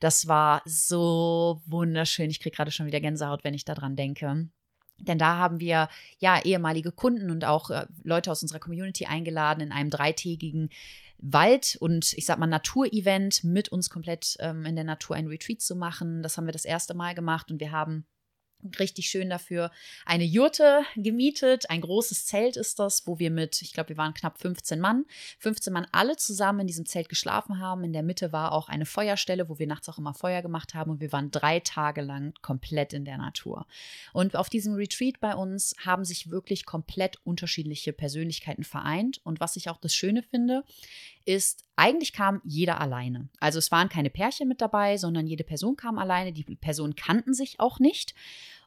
Das 0.00 0.28
war 0.28 0.62
so 0.64 1.62
wunderschön. 1.66 2.30
Ich 2.30 2.40
kriege 2.40 2.56
gerade 2.56 2.70
schon 2.70 2.86
wieder 2.86 3.00
Gänsehaut, 3.00 3.44
wenn 3.44 3.54
ich 3.54 3.64
daran 3.64 3.96
denke. 3.96 4.48
Denn 4.98 5.18
da 5.18 5.36
haben 5.36 5.60
wir 5.60 5.88
ja 6.18 6.40
ehemalige 6.42 6.92
Kunden 6.92 7.30
und 7.30 7.44
auch 7.44 7.70
äh, 7.70 7.86
Leute 8.02 8.30
aus 8.30 8.42
unserer 8.42 8.60
Community 8.60 9.06
eingeladen 9.06 9.60
in 9.60 9.72
einem 9.72 9.90
dreitägigen 9.90 10.70
Wald- 11.18 11.76
und 11.80 12.12
ich 12.14 12.26
sag 12.26 12.38
mal 12.38 12.46
Naturevent 12.46 13.42
mit 13.44 13.70
uns 13.70 13.90
komplett 13.90 14.36
ähm, 14.40 14.64
in 14.64 14.74
der 14.74 14.84
Natur 14.84 15.16
ein 15.16 15.26
Retreat 15.26 15.60
zu 15.60 15.74
machen. 15.74 16.22
Das 16.22 16.36
haben 16.36 16.46
wir 16.46 16.52
das 16.52 16.64
erste 16.64 16.94
Mal 16.94 17.14
gemacht 17.14 17.50
und 17.50 17.60
wir 17.60 17.72
haben 17.72 18.06
richtig 18.78 19.08
schön 19.08 19.30
dafür 19.30 19.70
eine 20.04 20.24
Jurte 20.24 20.82
gemietet. 20.96 21.70
Ein 21.70 21.80
großes 21.80 22.26
Zelt 22.26 22.56
ist 22.56 22.78
das, 22.78 23.06
wo 23.06 23.18
wir 23.18 23.30
mit, 23.30 23.62
ich 23.62 23.72
glaube, 23.72 23.90
wir 23.90 23.96
waren 23.96 24.14
knapp 24.14 24.38
15 24.38 24.80
Mann, 24.80 25.04
15 25.38 25.72
Mann 25.72 25.86
alle 25.92 26.16
zusammen 26.16 26.60
in 26.60 26.66
diesem 26.66 26.86
Zelt 26.86 27.08
geschlafen 27.08 27.60
haben. 27.60 27.84
In 27.84 27.92
der 27.92 28.02
Mitte 28.02 28.32
war 28.32 28.52
auch 28.52 28.68
eine 28.68 28.86
Feuerstelle, 28.86 29.48
wo 29.48 29.58
wir 29.58 29.66
nachts 29.66 29.88
auch 29.88 29.98
immer 29.98 30.14
Feuer 30.14 30.42
gemacht 30.42 30.74
haben 30.74 30.90
und 30.90 31.00
wir 31.00 31.12
waren 31.12 31.30
drei 31.30 31.60
Tage 31.60 32.02
lang 32.02 32.34
komplett 32.42 32.92
in 32.92 33.04
der 33.04 33.18
Natur. 33.18 33.66
Und 34.12 34.36
auf 34.36 34.48
diesem 34.48 34.74
Retreat 34.74 35.20
bei 35.20 35.34
uns 35.34 35.74
haben 35.84 36.04
sich 36.04 36.30
wirklich 36.30 36.64
komplett 36.66 37.18
unterschiedliche 37.24 37.92
Persönlichkeiten 37.92 38.64
vereint. 38.64 39.20
Und 39.24 39.40
was 39.40 39.56
ich 39.56 39.68
auch 39.68 39.78
das 39.78 39.94
Schöne 39.94 40.22
finde, 40.22 40.64
ist, 41.26 41.64
eigentlich 41.76 42.12
kam 42.12 42.40
jeder 42.44 42.80
alleine. 42.80 43.28
Also 43.40 43.58
es 43.58 43.70
waren 43.70 43.88
keine 43.88 44.10
Pärchen 44.10 44.48
mit 44.48 44.60
dabei, 44.60 44.96
sondern 44.96 45.26
jede 45.26 45.44
Person 45.44 45.76
kam 45.76 45.98
alleine. 45.98 46.32
Die 46.32 46.44
Personen 46.56 46.94
kannten 46.94 47.34
sich 47.34 47.60
auch 47.60 47.78
nicht. 47.78 48.14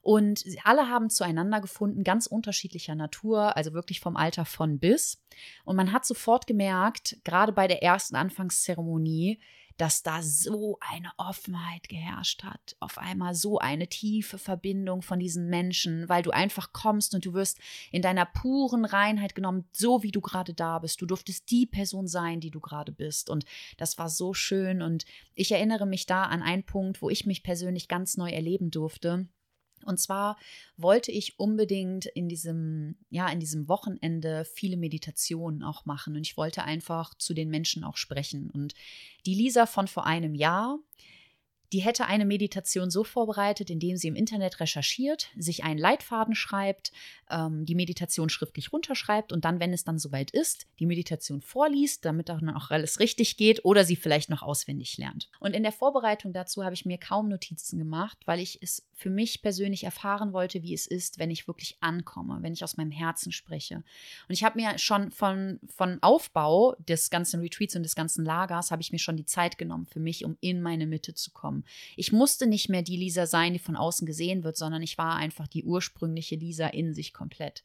Und 0.02 0.44
alle 0.64 0.90
haben 0.90 1.10
zueinander 1.10 1.62
gefunden, 1.62 2.04
ganz 2.04 2.26
unterschiedlicher 2.26 2.96
Natur, 2.96 3.58
also 3.58 3.74
wirklich 3.74 4.00
vom 4.00 4.16
Alter 4.16 4.46
von 4.46 4.80
bis. 4.80 5.22
Und 5.66 5.76
man 5.76 5.92
hat 5.92 6.06
sofort 6.06 6.48
gemerkt, 6.48 7.18
gerade 7.24 7.52
bei 7.52 7.68
der 7.68 7.84
ersten 7.84 8.16
Anfangszeremonie, 8.16 9.40
dass 9.80 10.04
da 10.04 10.22
so 10.22 10.78
eine 10.82 11.10
Offenheit 11.18 11.88
geherrscht 11.88 12.44
hat. 12.44 12.76
Auf 12.82 12.98
einmal 12.98 13.34
so 13.34 13.60
eine 13.60 13.88
tiefe 13.88 14.38
Verbindung 14.38 15.02
von 15.02 15.20
diesen 15.20 15.48
Menschen, 15.48 16.10
weil 16.10 16.22
du 16.22 16.32
einfach 16.32 16.74
kommst 16.74 17.16
und 17.16 17.26
du 17.26 17.34
wirst 17.34 17.60
in 17.90 18.02
deiner 18.02 18.26
puren 18.26 18.84
Reinheit 18.84 19.36
genommen, 19.36 19.70
so 19.72 20.04
wie 20.04 20.12
du 20.12 20.20
gerade 20.20 20.54
da 20.54 20.80
bist. 20.80 21.02
Du 21.02 21.06
durftest 21.06 21.50
die 21.50 21.66
Person 21.66 22.08
sein, 22.08 22.42
die 22.42 22.52
du 22.52 22.60
gerade 22.60 22.92
bist. 22.92 23.30
Und 23.30 23.46
das 23.78 23.98
war 23.98 24.10
so 24.10 24.34
schön. 24.34 24.82
Und 24.82 25.06
ich 25.34 25.54
erinnere 25.54 25.86
mich 25.86 26.06
da 26.06 26.24
an 26.24 26.42
einen 26.42 26.66
Punkt, 26.66 27.02
wo 27.02 27.10
ich 27.10 27.26
mich 27.26 27.42
persönlich 27.42 27.88
ganz 27.88 28.18
neu 28.18 28.32
erleben 28.32 28.72
durfte. 28.72 29.30
Und 29.86 30.00
zwar 30.00 30.38
wollte 30.78 31.12
ich 31.12 31.40
unbedingt 31.40 32.06
in 32.06 32.30
diesem, 32.30 32.98
ja, 33.10 33.28
in 33.30 33.40
diesem 33.40 33.68
Wochenende 33.68 34.46
viele 34.46 34.78
Meditationen 34.78 35.64
auch 35.64 35.86
machen. 35.86 36.16
Und 36.16 36.22
ich 36.22 36.38
wollte 36.38 36.64
einfach 36.64 37.14
zu 37.16 37.34
den 37.34 37.50
Menschen 37.50 37.84
auch 37.84 37.98
sprechen. 37.98 38.50
Und 38.50 38.74
die 39.26 39.36
Lisa 39.36 39.66
von 39.66 39.88
vor 39.88 40.06
einem 40.06 40.36
Jahr, 40.36 40.80
die 41.72 41.80
hätte 41.80 42.06
eine 42.06 42.26
Meditation 42.26 42.90
so 42.90 43.04
vorbereitet, 43.04 43.70
indem 43.70 43.98
sie 43.98 44.08
im 44.08 44.16
Internet 44.16 44.60
recherchiert, 44.60 45.28
sich 45.38 45.64
einen 45.64 45.80
Leitfaden 45.80 46.36
schreibt, 46.36 46.92
ähm, 47.30 47.66
die 47.66 47.76
Meditation 47.76 48.30
schriftlich 48.30 48.74
runterschreibt 48.74 49.32
und 49.32 49.46
dann, 49.46 49.60
wenn 49.60 49.74
es 49.74 49.84
dann 49.84 50.00
soweit 50.00 50.32
ist, 50.32 50.68
die 50.80 50.86
Meditation 50.86 51.42
vorliest, 51.42 52.06
damit 52.06 52.32
auch 52.32 52.72
alles 52.72 53.00
richtig 53.00 53.38
geht 53.38 53.66
oder 53.66 53.84
sie 53.84 53.96
vielleicht 53.96 54.30
noch 54.30 54.42
auswendig 54.42 54.98
lernt. 54.98 55.30
Und 55.40 55.56
in 55.56 55.64
der 55.64 55.72
Vorbereitung 55.72 56.34
dazu 56.34 56.64
habe 56.64 56.74
ich 56.74 56.86
mir 56.86 56.98
kaum 56.98 57.30
Notizen 57.30 57.78
gemacht, 57.78 58.18
weil 58.26 58.40
ich 58.40 58.60
es 58.62 58.88
für 58.94 59.10
mich 59.10 59.42
persönlich 59.42 59.84
erfahren 59.84 60.34
wollte, 60.34 60.62
wie 60.64 60.74
es 60.74 60.86
ist, 60.86 61.20
wenn 61.20 61.32
ich 61.32 61.48
wirklich 61.48 61.78
ankomme, 61.80 62.40
wenn 62.42 62.54
ich 62.54 62.64
aus 62.64 62.78
meinem 62.78 62.92
Herzen 62.92 63.32
spreche. 63.32 63.76
Und 63.76 64.34
ich 64.34 64.44
habe 64.44 64.60
mir 64.60 64.78
schon 64.78 65.12
von, 65.12 65.60
von 65.68 66.00
Aufbau 66.02 66.76
des 66.80 67.10
ganzen 67.10 67.40
Retreats 67.40 67.76
und 67.76 67.84
des 67.84 67.96
ganzen 67.96 68.26
Lagers, 68.26 68.72
habe 68.72 68.82
ich 68.82 68.92
mir 68.92 69.00
schon 69.00 69.18
die 69.18 69.26
Zeit 69.26 69.58
genommen 69.58 69.86
für 69.86 70.00
mich, 70.00 70.26
um 70.26 70.38
in 70.42 70.62
meine 70.62 70.86
Mitte 70.86 71.14
zu 71.14 71.32
kommen. 71.32 71.59
Ich 71.96 72.12
musste 72.12 72.48
nicht 72.48 72.70
mehr 72.70 72.82
die 72.82 72.98
Lisa 72.98 73.26
sein, 73.26 73.54
die 73.54 73.60
von 73.60 73.76
außen 73.76 74.06
gesehen 74.06 74.44
wird, 74.44 74.58
sondern 74.58 74.82
ich 74.82 74.98
war 74.98 75.16
einfach 75.16 75.48
die 75.48 75.64
ursprüngliche 75.64 76.36
Lisa 76.36 76.68
in 76.68 76.94
sich 76.94 77.14
komplett. 77.14 77.64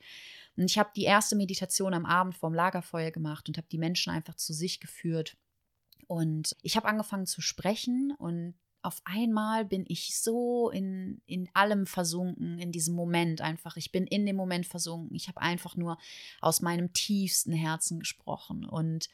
Und 0.56 0.64
ich 0.70 0.78
habe 0.78 0.90
die 0.94 1.04
erste 1.04 1.36
Meditation 1.36 1.94
am 1.94 2.06
Abend 2.06 2.36
vorm 2.36 2.54
Lagerfeuer 2.54 3.10
gemacht 3.10 3.48
und 3.48 3.56
habe 3.56 3.66
die 3.70 3.78
Menschen 3.78 4.12
einfach 4.12 4.34
zu 4.34 4.52
sich 4.52 4.80
geführt. 4.80 5.36
Und 6.06 6.56
ich 6.62 6.76
habe 6.76 6.88
angefangen 6.88 7.26
zu 7.26 7.40
sprechen 7.40 8.14
und 8.18 8.54
auf 8.84 9.00
einmal 9.04 9.64
bin 9.64 9.86
ich 9.88 10.20
so 10.20 10.68
in, 10.68 11.22
in 11.24 11.48
allem 11.54 11.86
versunken, 11.86 12.58
in 12.58 12.70
diesem 12.70 12.94
Moment 12.94 13.40
einfach. 13.40 13.78
Ich 13.78 13.92
bin 13.92 14.06
in 14.06 14.26
dem 14.26 14.36
Moment 14.36 14.66
versunken. 14.66 15.16
Ich 15.16 15.26
habe 15.28 15.40
einfach 15.40 15.74
nur 15.74 15.96
aus 16.42 16.60
meinem 16.60 16.92
tiefsten 16.92 17.52
Herzen 17.52 17.98
gesprochen. 17.98 18.66
Und 18.66 19.08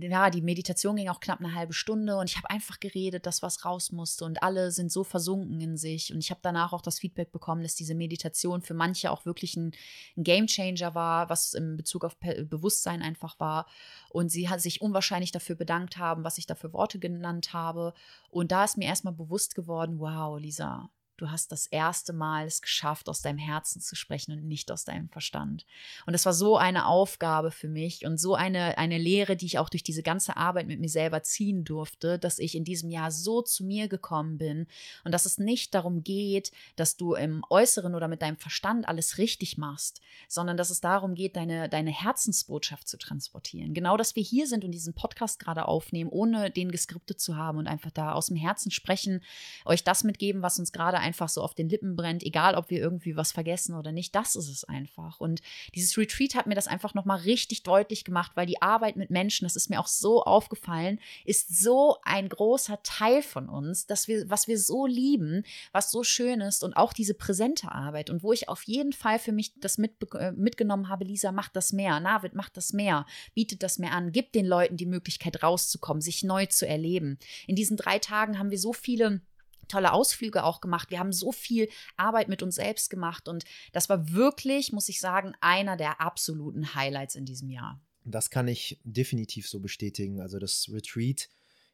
ja, 0.00 0.30
die 0.30 0.42
Meditation 0.42 0.94
ging 0.94 1.08
auch 1.08 1.18
knapp 1.18 1.40
eine 1.40 1.54
halbe 1.54 1.72
Stunde 1.72 2.16
und 2.18 2.30
ich 2.30 2.36
habe 2.36 2.48
einfach 2.50 2.78
geredet, 2.78 3.26
dass 3.26 3.42
was 3.42 3.64
raus 3.64 3.90
musste 3.90 4.24
und 4.24 4.42
alle 4.44 4.70
sind 4.70 4.92
so 4.92 5.02
versunken 5.02 5.60
in 5.60 5.76
sich. 5.76 6.12
Und 6.12 6.20
ich 6.20 6.30
habe 6.30 6.40
danach 6.42 6.72
auch 6.72 6.82
das 6.82 7.00
Feedback 7.00 7.32
bekommen, 7.32 7.62
dass 7.62 7.74
diese 7.74 7.96
Meditation 7.96 8.62
für 8.62 8.74
manche 8.74 9.10
auch 9.10 9.26
wirklich 9.26 9.56
ein, 9.56 9.72
ein 10.16 10.22
Game 10.22 10.46
Changer 10.46 10.94
war, 10.94 11.28
was 11.30 11.52
in 11.52 11.76
Bezug 11.76 12.04
auf 12.04 12.16
Bewusstsein 12.18 13.02
einfach 13.02 13.40
war. 13.40 13.66
Und 14.10 14.30
sie 14.30 14.48
hat 14.48 14.60
sich 14.60 14.80
unwahrscheinlich 14.80 15.32
dafür 15.32 15.56
bedankt 15.56 15.96
haben, 15.96 16.22
was 16.22 16.38
ich 16.38 16.46
da 16.46 16.54
für 16.54 16.72
Worte 16.72 17.00
genannt 17.00 17.52
habe. 17.52 17.92
Und 18.30 18.52
da 18.52 18.64
ist 18.64 18.78
mir 18.78 18.86
erstmal 18.86 19.14
bewusst 19.14 19.56
geworden, 19.56 19.98
wow, 19.98 20.38
Lisa, 20.38 20.90
du 21.18 21.30
hast 21.30 21.52
das 21.52 21.66
erste 21.66 22.12
Mal 22.12 22.46
es 22.46 22.62
geschafft, 22.62 23.08
aus 23.08 23.20
deinem 23.20 23.38
Herzen 23.38 23.80
zu 23.80 23.96
sprechen 23.96 24.32
und 24.32 24.46
nicht 24.46 24.70
aus 24.70 24.84
deinem 24.84 25.08
Verstand. 25.08 25.66
Und 26.06 26.14
es 26.14 26.24
war 26.24 26.32
so 26.32 26.56
eine 26.56 26.86
Aufgabe 26.86 27.50
für 27.50 27.68
mich 27.68 28.06
und 28.06 28.18
so 28.18 28.34
eine, 28.34 28.78
eine 28.78 28.98
Lehre, 28.98 29.36
die 29.36 29.46
ich 29.46 29.58
auch 29.58 29.68
durch 29.68 29.82
diese 29.82 30.02
ganze 30.02 30.36
Arbeit 30.36 30.68
mit 30.68 30.80
mir 30.80 30.88
selber 30.88 31.22
ziehen 31.22 31.64
durfte, 31.64 32.18
dass 32.18 32.38
ich 32.38 32.54
in 32.54 32.64
diesem 32.64 32.90
Jahr 32.90 33.10
so 33.10 33.42
zu 33.42 33.64
mir 33.64 33.88
gekommen 33.88 34.38
bin 34.38 34.66
und 35.04 35.12
dass 35.12 35.26
es 35.26 35.38
nicht 35.38 35.74
darum 35.74 36.04
geht, 36.04 36.52
dass 36.76 36.96
du 36.96 37.14
im 37.14 37.42
Äußeren 37.50 37.94
oder 37.94 38.08
mit 38.08 38.22
deinem 38.22 38.36
Verstand 38.36 38.88
alles 38.88 39.18
richtig 39.18 39.58
machst, 39.58 40.00
sondern 40.28 40.56
dass 40.56 40.70
es 40.70 40.80
darum 40.80 41.14
geht, 41.14 41.36
deine, 41.36 41.68
deine 41.68 41.90
Herzensbotschaft 41.90 42.88
zu 42.88 42.96
transportieren. 42.96 43.74
Genau, 43.74 43.96
dass 43.96 44.14
wir 44.14 44.22
hier 44.22 44.46
sind 44.46 44.64
und 44.64 44.70
diesen 44.70 44.94
Podcast 44.94 45.40
gerade 45.40 45.66
aufnehmen, 45.66 46.10
ohne 46.10 46.50
den 46.50 46.70
geskriptet 46.70 47.20
zu 47.20 47.36
haben 47.36 47.58
und 47.58 47.66
einfach 47.66 47.90
da 47.90 48.12
aus 48.12 48.26
dem 48.26 48.36
Herzen 48.36 48.70
sprechen, 48.70 49.22
euch 49.64 49.82
das 49.82 50.04
mitgeben, 50.04 50.42
was 50.42 50.58
uns 50.58 50.72
gerade 50.72 50.98
einfach 51.08 51.30
so 51.30 51.42
auf 51.42 51.54
den 51.54 51.70
Lippen 51.70 51.96
brennt, 51.96 52.22
egal 52.22 52.54
ob 52.54 52.68
wir 52.68 52.78
irgendwie 52.78 53.16
was 53.16 53.32
vergessen 53.32 53.74
oder 53.74 53.92
nicht, 53.92 54.14
das 54.14 54.36
ist 54.36 54.48
es 54.48 54.64
einfach. 54.64 55.20
Und 55.20 55.40
dieses 55.74 55.96
Retreat 55.96 56.34
hat 56.34 56.46
mir 56.46 56.54
das 56.54 56.68
einfach 56.68 56.92
nochmal 56.92 57.20
richtig 57.20 57.62
deutlich 57.62 58.04
gemacht, 58.04 58.32
weil 58.34 58.46
die 58.46 58.60
Arbeit 58.60 58.96
mit 58.96 59.08
Menschen, 59.08 59.46
das 59.46 59.56
ist 59.56 59.70
mir 59.70 59.80
auch 59.80 59.86
so 59.86 60.22
aufgefallen, 60.22 61.00
ist 61.24 61.62
so 61.62 61.96
ein 62.02 62.28
großer 62.28 62.82
Teil 62.82 63.22
von 63.22 63.48
uns, 63.48 63.86
dass 63.86 64.06
wir, 64.06 64.28
was 64.28 64.48
wir 64.48 64.58
so 64.58 64.84
lieben, 64.84 65.44
was 65.72 65.90
so 65.90 66.04
schön 66.04 66.42
ist 66.42 66.62
und 66.62 66.76
auch 66.76 66.92
diese 66.92 67.14
präsente 67.14 67.72
Arbeit 67.72 68.10
und 68.10 68.22
wo 68.22 68.34
ich 68.34 68.50
auf 68.50 68.62
jeden 68.64 68.92
Fall 68.92 69.18
für 69.18 69.32
mich 69.32 69.58
das 69.58 69.78
mit, 69.78 69.92
äh, 70.14 70.32
mitgenommen 70.32 70.90
habe, 70.90 71.04
Lisa, 71.04 71.32
macht 71.32 71.56
das 71.56 71.72
mehr, 71.72 72.00
Navid 72.00 72.34
macht 72.34 72.58
das 72.58 72.74
mehr, 72.74 73.06
bietet 73.34 73.62
das 73.62 73.78
mehr 73.78 73.92
an, 73.92 74.12
gibt 74.12 74.34
den 74.34 74.44
Leuten 74.44 74.76
die 74.76 74.84
Möglichkeit 74.84 75.42
rauszukommen, 75.42 76.02
sich 76.02 76.22
neu 76.22 76.44
zu 76.44 76.68
erleben. 76.68 77.18
In 77.46 77.56
diesen 77.56 77.78
drei 77.78 77.98
Tagen 77.98 78.38
haben 78.38 78.50
wir 78.50 78.58
so 78.58 78.74
viele 78.74 79.22
tolle 79.68 79.92
Ausflüge 79.92 80.44
auch 80.44 80.60
gemacht. 80.60 80.90
Wir 80.90 80.98
haben 80.98 81.12
so 81.12 81.32
viel 81.32 81.68
Arbeit 81.96 82.28
mit 82.28 82.42
uns 82.42 82.56
selbst 82.56 82.90
gemacht 82.90 83.28
und 83.28 83.44
das 83.72 83.88
war 83.88 84.10
wirklich, 84.12 84.72
muss 84.72 84.88
ich 84.88 85.00
sagen, 85.00 85.34
einer 85.40 85.76
der 85.76 86.00
absoluten 86.00 86.74
Highlights 86.74 87.14
in 87.14 87.24
diesem 87.24 87.50
Jahr. 87.50 87.80
Das 88.04 88.30
kann 88.30 88.48
ich 88.48 88.80
definitiv 88.84 89.48
so 89.48 89.60
bestätigen. 89.60 90.20
Also 90.20 90.38
das 90.38 90.70
Retreat 90.72 91.28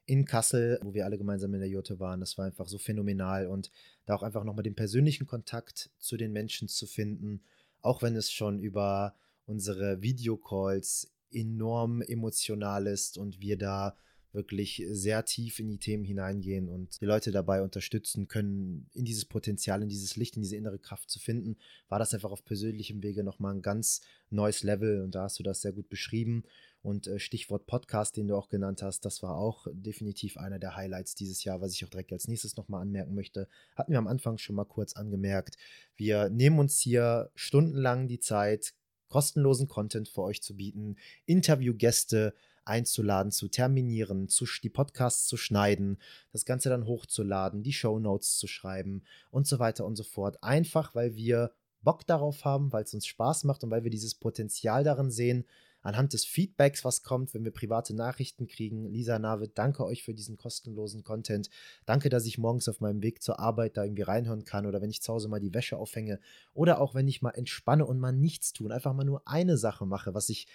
in 0.07 0.25
Kassel, 0.25 0.79
wo 0.83 0.93
wir 0.93 1.05
alle 1.05 1.17
gemeinsam 1.17 1.55
in 1.55 1.61
der 1.61 1.69
Jote 1.69 1.99
waren, 2.01 2.21
das 2.21 2.37
war 2.37 2.45
einfach 2.45 2.69
so 2.69 2.79
phänomenal 2.79 3.47
und 3.47 3.71
da 4.05 4.15
auch 4.15 4.23
einfach 4.23 4.45
nochmal 4.45 4.65
den 4.65 4.75
persönlichen 4.75 5.27
Kontakt 5.27 5.91
zu 5.99 6.17
den 6.17 6.33
Menschen 6.33 6.69
zu 6.69 6.87
finden, 6.87 7.43
auch 7.81 8.03
wenn 8.03 8.17
es 8.17 8.31
schon 8.31 8.59
über 8.59 9.15
unsere 9.47 10.03
Videocalls 10.03 11.13
enorm 11.31 12.03
emotional 12.03 12.87
ist 12.87 13.19
und 13.19 13.41
wir 13.41 13.59
da 13.59 13.97
wirklich 14.35 14.83
sehr 14.91 15.25
tief 15.25 15.61
in 15.61 15.69
die 15.69 15.79
Themen 15.79 16.05
hineingehen 16.05 16.69
und 16.69 17.01
die 17.01 17.07
Leute 17.07 17.31
dabei 17.31 17.63
unterstützen 17.63 18.29
können, 18.29 18.89
in 18.93 19.05
dieses 19.05 19.25
Potenzial, 19.25 19.83
in 19.83 19.89
dieses 19.89 20.17
Licht, 20.17 20.37
in 20.37 20.43
diese 20.43 20.57
innere 20.57 20.79
Kraft 20.79 21.09
zu 21.11 21.19
finden, 21.19 21.57
war 21.89 21.99
das 21.99 22.13
einfach 22.13 22.33
auf 22.33 22.45
persönlichem 22.45 23.03
Wege 23.03 23.23
nochmal 23.23 23.55
ein 23.55 23.63
ganz 23.63 24.03
neues 24.31 24.63
Level 24.63 25.03
und 25.03 25.15
da 25.15 25.23
hast 25.23 25.39
du 25.39 25.43
das 25.43 25.63
sehr 25.63 25.73
gut 25.73 25.89
beschrieben. 25.89 26.45
Und 26.83 27.07
äh, 27.07 27.19
Stichwort 27.19 27.67
Podcast, 27.67 28.19
den 28.19 28.29
du 28.29 28.37
auch 28.37 28.51
genannt 28.51 28.83
hast, 28.83 29.07
das 29.07 29.23
war 29.23 29.39
auch 29.39 29.67
definitiv 29.73 30.37
einer 30.37 30.59
der 30.59 30.77
Highlights 30.77 31.15
dieses 31.15 31.43
Jahr, 31.43 31.63
was 31.63 31.73
ich 31.73 31.83
auch 31.83 31.89
direkt 31.89 32.13
als 32.13 32.29
nächstes 32.29 32.57
nochmal 32.57 32.83
anmerken 32.83 33.15
möchte. 33.15 33.49
Hatten 33.75 33.93
wir 33.93 33.99
am 33.99 34.07
Anfang 34.07 34.37
schon 34.37 34.55
mal 34.55 34.67
kurz 34.67 34.93
angemerkt. 34.93 35.57
Wir 35.97 36.29
nehmen 36.29 36.59
uns 36.59 36.79
hier 36.81 37.31
stundenlang 37.35 38.07
die 38.07 38.21
Zeit, 38.21 38.75
kostenlosen 39.09 39.67
Content 39.67 40.09
für 40.09 40.23
euch 40.23 40.43
zu 40.43 40.57
bieten, 40.57 40.97
Interviewgäste, 41.25 42.35
einzuladen, 42.67 43.33
zu 43.33 43.49
terminieren, 43.49 44.29
zu, 44.29 44.47
die 44.63 44.71
Podcasts 44.71 45.27
zu 45.27 45.37
schneiden, 45.37 45.99
das 46.33 46.45
Ganze 46.45 46.69
dann 46.69 46.87
hochzuladen, 46.87 47.63
die 47.63 47.73
Show 47.73 47.99
Notes 47.99 48.39
zu 48.39 48.47
schreiben 48.47 49.03
und 49.31 49.47
so 49.47 49.59
weiter 49.59 49.85
und 49.85 49.97
so 49.97 50.05
fort. 50.05 50.43
Einfach, 50.43 50.95
weil 50.95 51.17
wir 51.17 51.53
Bock 51.83 52.07
darauf 52.07 52.45
haben, 52.45 52.73
weil 52.73 52.85
es 52.85 52.95
uns 52.95 53.07
Spaß 53.07 53.45
macht 53.45 53.63
und 53.63 53.71
weil 53.71 53.85
wir 53.85 53.91
dieses 53.91 54.15
Potenzial 54.15 54.85
darin 54.85 55.11
sehen, 55.11 55.45
anhand 55.85 56.15
des 56.15 56.25
Feedbacks, 56.25 56.85
was 56.85 57.03
kommt, 57.03 57.35
wenn 57.35 57.45
wir 57.45 57.53
private 57.53 57.95
Nachrichten 57.95 58.47
kriegen. 58.47 58.87
Lisa 58.87 59.19
Navid, 59.19 59.53
danke 59.57 59.85
euch 59.85 60.03
für 60.03 60.15
diesen 60.15 60.39
kostenlosen 60.39 61.05
Content. 61.05 61.51
Danke, 61.85 62.09
dass 62.09 62.25
ich 62.25 62.39
morgens 62.39 62.69
auf 62.69 62.81
meinem 62.81 63.03
Weg 63.03 63.23
zur 63.23 63.39
Arbeit 63.39 63.77
da 63.77 63.85
irgendwie 63.85 64.03
reinhören 64.03 64.45
kann 64.45 64.67
oder 64.67 64.81
wenn 64.81 64.91
ich 64.91 65.03
zu 65.03 65.13
Hause 65.13 65.29
mal 65.29 65.41
die 65.41 65.53
Wäsche 65.53 65.77
aufhänge 65.77 66.21
oder 66.55 66.81
auch 66.81 66.95
wenn 66.95 67.07
ich 67.07 67.23
mal 67.23 67.31
entspanne 67.31 67.85
und 67.85 68.01
mal 68.01 68.13
nichts 68.13 68.55
tun, 68.55 68.73
einfach 68.73 68.95
mal 68.95 69.05
nur 69.05 69.29
eine 69.29 69.59
Sache 69.59 69.85
mache, 69.85 70.15
was 70.15 70.31
ich 70.31 70.49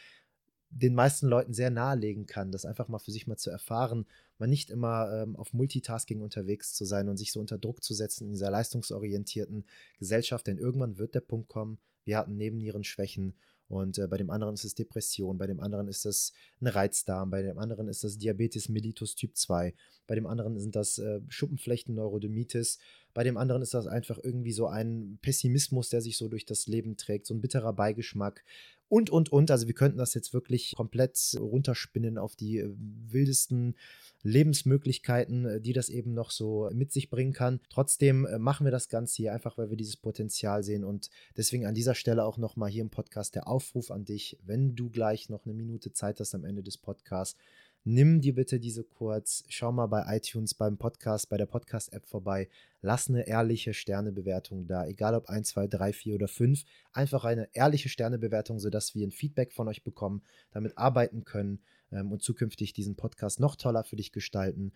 den 0.69 0.93
meisten 0.93 1.27
Leuten 1.27 1.53
sehr 1.53 1.71
nahelegen 1.71 2.25
kann, 2.25 2.51
das 2.51 2.65
einfach 2.65 2.87
mal 2.87 2.99
für 2.99 3.11
sich 3.11 3.27
mal 3.27 3.37
zu 3.37 3.49
erfahren, 3.49 4.05
mal 4.37 4.47
nicht 4.47 4.69
immer 4.69 5.11
ähm, 5.11 5.35
auf 5.35 5.53
Multitasking 5.53 6.21
unterwegs 6.21 6.73
zu 6.73 6.85
sein 6.85 7.09
und 7.09 7.17
sich 7.17 7.31
so 7.31 7.39
unter 7.39 7.57
Druck 7.57 7.83
zu 7.83 7.93
setzen 7.93 8.25
in 8.25 8.31
dieser 8.31 8.51
leistungsorientierten 8.51 9.65
Gesellschaft, 9.97 10.47
denn 10.47 10.57
irgendwann 10.57 10.97
wird 10.97 11.15
der 11.15 11.21
Punkt 11.21 11.49
kommen, 11.49 11.79
wir 12.05 12.17
hatten 12.17 12.37
Nebennierenschwächen 12.37 13.33
und 13.69 13.99
äh, 13.99 14.07
bei 14.07 14.17
dem 14.17 14.31
anderen 14.31 14.55
ist 14.55 14.63
es 14.63 14.73
Depression, 14.73 15.37
bei 15.37 15.45
dem 15.45 15.59
anderen 15.59 15.87
ist 15.87 16.03
das 16.03 16.33
ein 16.59 16.67
Reizdarm, 16.67 17.29
bei 17.29 17.43
dem 17.43 17.59
anderen 17.59 17.87
ist 17.87 18.03
das 18.03 18.17
Diabetes 18.17 18.67
mellitus 18.67 19.15
Typ 19.15 19.37
2, 19.37 19.75
bei 20.07 20.15
dem 20.15 20.25
anderen 20.25 20.59
sind 20.59 20.75
das 20.75 20.97
äh, 20.97 21.21
Schuppenflechten-Neurodermitis, 21.27 22.79
bei 23.13 23.23
dem 23.23 23.37
anderen 23.37 23.61
ist 23.61 23.75
das 23.75 23.85
einfach 23.85 24.19
irgendwie 24.23 24.53
so 24.53 24.65
ein 24.67 25.19
Pessimismus, 25.21 25.89
der 25.89 26.01
sich 26.01 26.17
so 26.17 26.27
durch 26.29 26.45
das 26.45 26.65
Leben 26.65 26.97
trägt, 26.97 27.27
so 27.27 27.35
ein 27.35 27.41
bitterer 27.41 27.73
Beigeschmack 27.73 28.43
und, 28.89 29.09
und, 29.09 29.31
und. 29.31 29.51
Also 29.51 29.67
wir 29.67 29.75
könnten 29.75 29.99
das 29.99 30.13
jetzt 30.13 30.33
wirklich 30.33 30.73
komplett 30.75 31.17
runterspinnen 31.39 32.17
auf 32.17 32.35
die 32.35 32.57
äh, 32.57 32.69
wildesten 32.75 33.75
Lebensmöglichkeiten, 34.23 35.45
äh, 35.45 35.61
die 35.61 35.73
das 35.73 35.89
eben 35.89 36.13
noch 36.13 36.31
so 36.31 36.69
mit 36.73 36.91
sich 36.91 37.09
bringen 37.09 37.33
kann. 37.33 37.61
Trotzdem 37.69 38.25
äh, 38.25 38.39
machen 38.39 38.65
wir 38.65 38.71
das 38.71 38.89
Ganze 38.89 39.17
hier 39.17 39.33
einfach, 39.33 39.57
weil 39.57 39.69
wir 39.69 39.77
dieses 39.77 39.97
Potenzial 39.97 40.63
sehen 40.63 40.83
und 40.83 41.09
deswegen 41.37 41.65
an 41.65 41.75
dieser 41.75 41.95
Stelle 41.95 42.25
auch 42.25 42.37
nochmal 42.37 42.69
hier 42.69 42.81
im 42.81 42.89
Podcast 42.89 43.35
der 43.35 43.47
Aufruf 43.47 43.91
an 43.91 44.05
dich, 44.05 44.37
wenn 44.43 44.75
du 44.75 44.89
gleich 44.89 45.29
noch 45.29 45.45
eine 45.45 45.53
Minute 45.53 45.93
Zeit 45.93 46.19
hast 46.19 46.35
am 46.35 46.43
Ende 46.43 46.63
des 46.63 46.77
Podcasts, 46.77 47.39
nimm 47.83 48.21
dir 48.21 48.35
bitte 48.35 48.59
diese 48.59 48.83
kurz, 48.83 49.43
schau 49.49 49.71
mal 49.71 49.87
bei 49.87 50.03
iTunes, 50.15 50.53
beim 50.53 50.77
Podcast, 50.77 51.29
bei 51.29 51.37
der 51.37 51.45
Podcast-App 51.45 52.05
vorbei, 52.05 52.49
lass 52.81 53.09
eine 53.09 53.27
ehrliche 53.27 53.73
Sternebewertung 53.73 54.67
da, 54.67 54.85
egal 54.85 55.15
ob 55.15 55.29
1, 55.29 55.49
2, 55.49 55.67
3, 55.67 55.93
4 55.93 56.15
oder 56.15 56.27
5, 56.27 56.63
einfach 56.93 57.25
eine 57.25 57.49
ehrliche 57.53 57.89
Sternebewertung, 57.89 58.59
sodass 58.59 58.95
wir 58.95 59.05
ein 59.07 59.11
Feedback 59.11 59.53
von 59.53 59.67
euch 59.67 59.83
bekommen, 59.83 60.23
damit 60.51 60.77
arbeiten 60.77 61.23
können 61.23 61.59
ähm, 61.91 62.11
und 62.11 62.21
zukünftig 62.21 62.73
diesen 62.73 62.95
Podcast 62.95 63.39
noch 63.39 63.55
toller 63.55 63.83
für 63.83 63.95
dich 63.95 64.11
gestalten. 64.11 64.73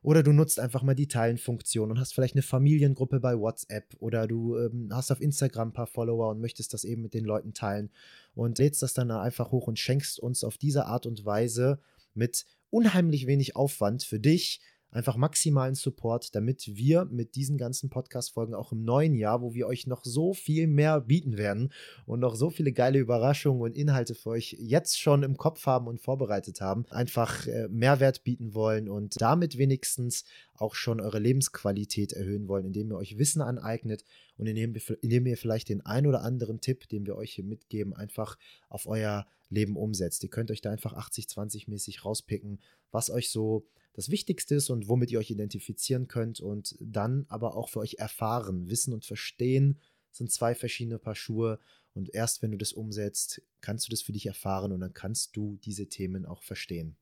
Oder 0.00 0.22
du 0.22 0.32
nutzt 0.32 0.60
einfach 0.60 0.84
mal 0.84 0.94
die 0.94 1.08
Teilen-Funktion 1.08 1.90
und 1.90 1.98
hast 1.98 2.14
vielleicht 2.14 2.34
eine 2.34 2.42
Familiengruppe 2.42 3.18
bei 3.18 3.36
WhatsApp 3.36 3.96
oder 3.98 4.28
du 4.28 4.56
ähm, 4.56 4.90
hast 4.92 5.10
auf 5.10 5.20
Instagram 5.20 5.68
ein 5.68 5.72
paar 5.72 5.88
Follower 5.88 6.30
und 6.30 6.40
möchtest 6.40 6.72
das 6.72 6.84
eben 6.84 7.02
mit 7.02 7.14
den 7.14 7.24
Leuten 7.24 7.52
teilen 7.52 7.90
und 8.36 8.58
lädst 8.58 8.80
das 8.82 8.94
dann 8.94 9.10
einfach 9.10 9.50
hoch 9.50 9.66
und 9.66 9.78
schenkst 9.78 10.20
uns 10.20 10.44
auf 10.44 10.56
diese 10.56 10.86
Art 10.86 11.04
und 11.06 11.24
Weise 11.24 11.80
mit 12.18 12.44
unheimlich 12.70 13.26
wenig 13.26 13.56
Aufwand 13.56 14.02
für 14.02 14.20
dich 14.20 14.60
einfach 14.90 15.16
maximalen 15.16 15.74
Support, 15.74 16.34
damit 16.34 16.76
wir 16.76 17.04
mit 17.06 17.34
diesen 17.34 17.58
ganzen 17.58 17.90
Podcast-Folgen 17.90 18.54
auch 18.54 18.72
im 18.72 18.84
neuen 18.84 19.14
Jahr, 19.14 19.42
wo 19.42 19.54
wir 19.54 19.66
euch 19.66 19.86
noch 19.86 20.04
so 20.04 20.32
viel 20.32 20.66
mehr 20.66 21.00
bieten 21.00 21.36
werden 21.36 21.72
und 22.06 22.20
noch 22.20 22.34
so 22.34 22.50
viele 22.50 22.72
geile 22.72 22.98
Überraschungen 22.98 23.62
und 23.62 23.76
Inhalte 23.76 24.14
für 24.14 24.30
euch 24.30 24.56
jetzt 24.58 24.98
schon 24.98 25.22
im 25.22 25.36
Kopf 25.36 25.66
haben 25.66 25.86
und 25.86 26.00
vorbereitet 26.00 26.60
haben, 26.60 26.86
einfach 26.90 27.46
äh, 27.46 27.68
Mehrwert 27.68 28.24
bieten 28.24 28.54
wollen 28.54 28.88
und 28.88 29.20
damit 29.20 29.58
wenigstens 29.58 30.24
auch 30.54 30.74
schon 30.74 31.00
eure 31.00 31.18
Lebensqualität 31.18 32.12
erhöhen 32.12 32.48
wollen, 32.48 32.66
indem 32.66 32.90
ihr 32.90 32.96
euch 32.96 33.18
Wissen 33.18 33.42
aneignet 33.42 34.04
und 34.38 34.46
indem, 34.46 35.26
ihr 35.26 35.36
vielleicht 35.36 35.68
den 35.68 35.84
ein 35.84 36.06
oder 36.06 36.22
anderen 36.22 36.60
Tipp, 36.60 36.88
den 36.88 37.06
wir 37.06 37.16
euch 37.16 37.32
hier 37.32 37.44
mitgeben, 37.44 37.94
einfach 37.94 38.38
auf 38.68 38.86
euer 38.86 39.26
Leben 39.50 39.76
umsetzt. 39.76 40.22
Ihr 40.22 40.30
könnt 40.30 40.50
euch 40.50 40.60
da 40.60 40.70
einfach 40.70 40.94
80-20 40.94 41.68
mäßig 41.68 42.04
rauspicken, 42.04 42.60
was 42.90 43.10
euch 43.10 43.30
so 43.30 43.66
das 43.94 44.10
Wichtigste 44.10 44.54
ist 44.54 44.70
und 44.70 44.88
womit 44.88 45.10
ihr 45.10 45.18
euch 45.18 45.30
identifizieren 45.30 46.08
könnt 46.08 46.40
und 46.40 46.76
dann 46.80 47.26
aber 47.28 47.56
auch 47.56 47.68
für 47.68 47.80
euch 47.80 47.96
erfahren. 47.98 48.68
Wissen 48.68 48.94
und 48.94 49.04
Verstehen 49.04 49.80
sind 50.12 50.30
zwei 50.30 50.54
verschiedene 50.54 50.98
Paar 50.98 51.14
Schuhe 51.14 51.58
und 51.94 52.14
erst 52.14 52.42
wenn 52.42 52.52
du 52.52 52.58
das 52.58 52.72
umsetzt, 52.72 53.42
kannst 53.60 53.86
du 53.86 53.90
das 53.90 54.02
für 54.02 54.12
dich 54.12 54.26
erfahren 54.26 54.72
und 54.72 54.80
dann 54.80 54.94
kannst 54.94 55.36
du 55.36 55.56
diese 55.64 55.88
Themen 55.88 56.26
auch 56.26 56.42
verstehen. 56.42 56.96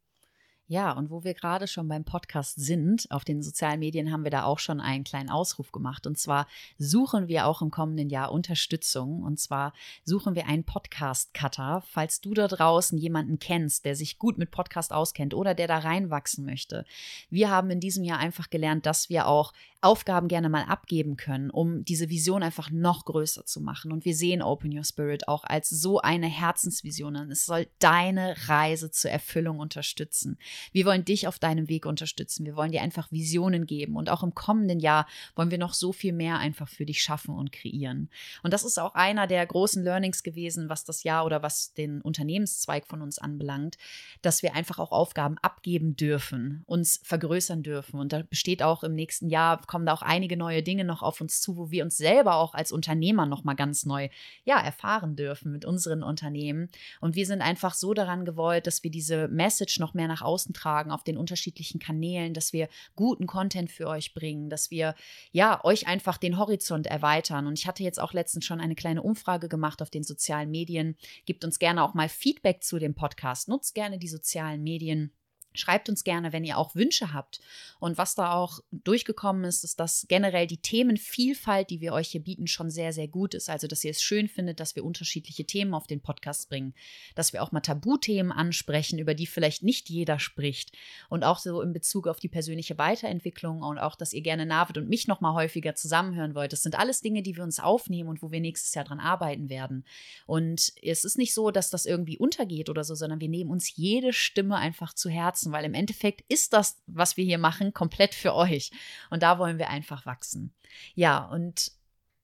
Ja, 0.69 0.91
und 0.91 1.11
wo 1.11 1.23
wir 1.23 1.35
gerade 1.35 1.69
schon 1.69 1.87
beim 1.87 2.05
Podcast 2.05 2.57
sind, 2.57 3.07
auf 3.11 3.25
den 3.25 3.41
sozialen 3.41 3.79
Medien 3.79 4.11
haben 4.11 4.25
wir 4.25 4.33
da 4.33 4.43
auch 4.43 4.59
schon 4.59 4.81
einen 4.81 5.05
kleinen 5.05 5.31
Ausruf 5.31 5.71
gemacht. 5.71 6.09
Und 6.09 6.19
zwar 6.19 6.49
suchen 6.77 7.29
wir 7.29 7.47
auch 7.47 7.63
im 7.63 7.71
kommenden 7.71 8.11
Jahr 8.11 8.33
Unterstützung. 8.33 9.23
Und 9.23 9.39
zwar 9.39 9.73
suchen 10.03 10.35
wir 10.35 10.49
einen 10.49 10.65
Podcast-Cutter. 10.65 11.85
Falls 11.87 12.21
du 12.21 12.35
da 12.35 12.49
draußen 12.49 12.99
jemanden 12.99 13.39
kennst, 13.39 13.85
der 13.85 13.95
sich 13.95 14.19
gut 14.19 14.39
mit 14.39 14.51
Podcast 14.51 14.93
auskennt 14.93 15.35
oder 15.35 15.55
der 15.55 15.69
da 15.69 15.79
reinwachsen 15.79 16.45
möchte. 16.45 16.85
Wir 17.31 17.49
haben 17.49 17.71
in 17.71 17.79
diesem 17.79 18.03
Jahr 18.03 18.19
einfach 18.19 18.51
gelernt, 18.51 18.87
dass 18.87 19.09
wir 19.09 19.29
auch 19.29 19.53
Aufgaben 19.81 20.29
gerne 20.29 20.49
mal 20.49 20.65
abgeben 20.65 21.17
können, 21.17 21.51
um 21.51 21.85
diese 21.85 22.09
Vision 22.09 22.43
einfach 22.43 22.71
noch 22.71 23.05
größer 23.05 23.45
zu 23.45 23.61
machen. 23.61 23.93
Und 23.93 24.05
wir 24.05 24.15
sehen 24.15 24.43
Open 24.43 24.77
Your 24.77 24.85
Spirit 24.85 25.29
auch 25.29 25.45
als 25.45 25.69
so 25.69 26.01
eine 26.01 26.27
Herzensvision 26.27 27.17
an. 27.17 27.31
Es 27.31 27.47
soll 27.47 27.67
deine 27.79 28.35
Reise 28.49 28.91
zur 28.91 29.11
Erfüllung 29.11 29.59
unterstützen. 29.59 30.39
Wir 30.73 30.87
wollen 30.87 31.05
dich 31.05 31.29
auf 31.29 31.39
deinem 31.39 31.69
Weg 31.69 31.87
unterstützen. 31.87 32.47
Wir 32.47 32.57
wollen 32.57 32.73
dir 32.73 32.83
einfach 32.83 33.11
Visionen 33.11 33.67
geben. 33.67 33.97
Und 33.97 34.11
auch 34.11 34.23
im 34.23 34.35
kommenden 34.35 34.81
Jahr 34.81 35.07
wollen 35.35 35.51
wir 35.51 35.59
noch 35.59 35.75
so 35.75 35.93
viel 35.93 36.13
mehr 36.13 36.39
einfach 36.39 36.69
für 36.69 36.87
dich 36.87 37.03
schaffen 37.03 37.35
und 37.35 37.53
kreieren. 37.53 38.11
Und 38.43 38.53
das 38.53 38.65
ist 38.65 38.79
auch 38.79 38.95
einer 38.95 39.27
der 39.27 39.47
großen 39.47 39.83
Learnings 39.83 40.23
gewesen, 40.23 40.69
was 40.69 40.85
das 40.85 41.03
Jahr 41.03 41.25
oder 41.25 41.43
was 41.43 41.73
den 41.75 42.01
Unternehmenszweig 42.01 42.87
von 42.87 43.03
uns 43.03 43.19
anbelangt, 43.19 43.77
dass 44.23 44.43
wir 44.43 44.55
einfach 44.55 44.79
auch 44.79 44.93
Aufgaben 44.93 45.39
abgeben 45.39 45.97
dürfen, 45.97 46.63
uns 46.67 47.01
vergrößern 47.03 47.63
dürfen. 47.63 48.01
Und 48.01 48.13
da 48.13 48.23
besteht 48.23 48.63
auch 48.63 48.83
im 48.83 48.95
nächsten 48.95 49.29
Jahr 49.29 49.66
kommen 49.67 49.87
da 49.87 49.93
auch 49.93 50.03
einige 50.03 50.37
neue 50.37 50.63
Dinge 50.63 50.85
noch 50.85 51.03
auf 51.03 51.21
uns 51.21 51.41
zu, 51.41 51.57
wo 51.57 51.71
wir 51.71 51.85
uns 51.85 51.97
selber 51.97 52.37
auch 52.37 52.55
als 52.55 52.73
Unternehmer 52.73 53.27
noch 53.27 53.45
mal 53.45 53.55
ganz 53.55 53.85
neu 53.87 54.09
ja 54.45 54.59
erfahren 54.61 55.17
dürfen 55.17 55.53
mit 55.53 55.65
unseren 55.65 56.03
Unternehmen. 56.03 56.69
Und 57.01 57.15
wir 57.15 57.27
sind 57.27 57.43
einfach 57.43 57.75
so 57.75 57.95
daran 57.95 58.25
gewollt, 58.25 58.67
dass 58.67 58.83
wir 58.83 58.91
diese 58.91 59.29
Message 59.29 59.79
noch 59.81 59.95
mehr 59.95 60.09
nach 60.09 60.23
außen 60.23 60.55
tragen 60.55 60.91
auf 60.91 61.05
den 61.05 61.17
unterschiedlichen 61.17 61.79
Kanälen, 61.79 62.35
dass 62.35 62.53
wir 62.53 62.69
guten 62.95 63.27
Content 63.27 63.71
für 63.71 63.89
euch 63.89 64.15
bringen, 64.15 64.51
dass 64.51 64.71
wir 64.71 64.95
ja 65.33 65.65
euch 65.65 65.87
einfach 65.87 66.19
den 66.19 66.39
Horizont 66.39 66.87
erweitern. 66.87 67.47
Und 67.47 67.59
ich 67.59 67.67
hatte 67.67 67.83
jetzt 67.83 68.01
auch 68.01 68.13
letztens 68.13 68.45
schon 68.45 68.61
eine 68.61 68.75
kleine 68.75 69.03
Umfrage 69.03 69.49
gemacht 69.49 69.83
auf 69.83 69.91
den 69.91 70.05
sozialen 70.05 70.51
Medien. 70.51 70.97
Gebt 71.25 71.45
uns 71.45 71.59
gerne 71.59 71.83
auch 71.83 71.95
mal 71.95 72.09
Feedback 72.09 72.63
zu 72.63 72.79
dem 72.79 72.95
Podcast. 72.95 73.49
Nutzt 73.49 73.75
gerne 73.75 73.99
die 73.99 74.09
sozialen 74.09 74.63
Medien 74.63 75.13
Schreibt 75.57 75.89
uns 75.89 76.05
gerne, 76.05 76.33
wenn 76.33 76.45
ihr 76.45 76.59
auch 76.59 76.75
Wünsche 76.75 77.13
habt. 77.13 77.41
Und 77.79 77.99
was 77.99 78.15
da 78.15 78.33
auch 78.33 78.61
durchgekommen 78.71 79.45
ist, 79.45 79.65
ist, 79.65 79.81
dass 79.81 80.07
generell 80.09 80.47
die 80.47 80.61
Themenvielfalt, 80.61 81.71
die 81.71 81.81
wir 81.81 81.93
euch 81.93 82.09
hier 82.09 82.23
bieten, 82.23 82.47
schon 82.47 82.71
sehr, 82.71 82.93
sehr 82.93 83.09
gut 83.09 83.35
ist. 83.35 83.51
Also, 83.51 83.67
dass 83.67 83.85
ihr 83.85 83.91
es 83.91 84.03
schön 84.03 84.29
findet, 84.29 84.61
dass 84.61 84.77
wir 84.77 84.85
unterschiedliche 84.85 85.45
Themen 85.45 85.75
auf 85.75 85.87
den 85.87 86.01
Podcast 86.01 86.49
bringen, 86.49 86.75
dass 87.15 87.33
wir 87.33 87.43
auch 87.43 87.53
mal 87.53 87.61
Tabuthemen 87.61 88.33
ansprechen, 88.33 88.99
über 88.99 89.15
die 89.15 89.27
vielleicht 89.27 89.63
nicht 89.63 89.89
jeder 89.89 90.19
spricht. 90.19 90.73
Und 91.09 91.25
auch 91.25 91.39
so 91.39 91.61
in 91.61 91.73
Bezug 91.73 92.09
auf 92.09 92.19
die 92.19 92.29
persönliche 92.29 92.79
Weiterentwicklung 92.79 93.63
und 93.63 93.79
auch, 93.79 93.97
dass 93.97 94.13
ihr 94.13 94.23
gerne 94.23 94.47
Navid 94.47 94.79
und 94.79 94.89
mich 94.89 95.07
noch 95.07 95.21
mal 95.21 95.35
häufiger 95.35 95.75
zusammenhören 95.75 96.35
wollt. 96.35 96.53
Das 96.53 96.63
sind 96.63 96.79
alles 96.79 97.01
Dinge, 97.01 97.23
die 97.23 97.37
wir 97.37 97.45
uns 97.45 97.61
aufnehmen 97.61 98.09
und 98.09 98.23
wo 98.23 98.31
wir 98.31 98.41
nächstes 98.41 98.75
Jahr 98.75 98.85
dran 98.85 99.01
arbeiten 99.01 99.49
werden. 99.49 99.85
Und 100.27 100.73
es 100.83 101.05
ist 101.05 101.19
nicht 101.19 101.35
so, 101.35 101.51
dass 101.51 101.71
das 101.71 101.87
irgendwie 101.87 102.19
untergeht 102.19 102.69
oder 102.69 102.85
so, 102.85 102.95
sondern 102.95 103.21
wir 103.21 103.29
nehmen 103.29 103.51
uns 103.51 103.77
jede 103.77 104.13
Stimme 104.13 104.57
einfach 104.57 104.95
zu 104.95 105.09
Herzen 105.11 105.46
nutzen, 105.47 105.53
weil 105.53 105.65
im 105.65 105.75
Endeffekt 105.75 106.25
ist 106.29 106.53
das, 106.53 106.77
was 106.87 107.17
wir 107.17 107.25
hier 107.25 107.39
machen, 107.39 107.73
komplett 107.73 108.15
für 108.15 108.35
euch. 108.35 108.71
Und 109.11 109.23
da 109.23 109.39
wollen 109.39 109.59
wir 109.59 109.71
einfach 109.71 110.07
wachsen. 110.07 110.53
Ja, 110.95 111.25
und. 111.27 111.73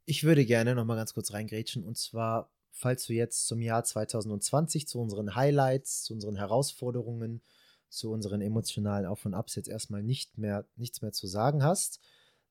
Ich 0.04 0.24
würde 0.24 0.44
gerne 0.44 0.74
noch 0.74 0.84
mal 0.84 0.96
ganz 0.96 1.14
kurz 1.14 1.32
reingrätschen 1.32 1.84
und 1.84 1.96
zwar, 1.96 2.50
falls 2.72 3.06
du 3.06 3.12
jetzt 3.12 3.46
zum 3.46 3.62
Jahr 3.62 3.84
2020 3.84 4.88
zu 4.88 4.98
unseren 4.98 5.36
Highlights, 5.36 6.02
zu 6.02 6.12
unseren 6.12 6.34
Herausforderungen, 6.36 7.40
zu 7.88 8.10
unseren 8.10 8.40
emotionalen 8.40 9.06
Auf 9.06 9.24
und 9.26 9.34
Abs 9.34 9.54
jetzt 9.54 9.68
erstmal 9.68 10.02
nicht 10.02 10.38
mehr, 10.38 10.66
nichts 10.76 11.02
mehr 11.02 11.12
zu 11.12 11.28
sagen 11.28 11.62
hast, 11.62 12.00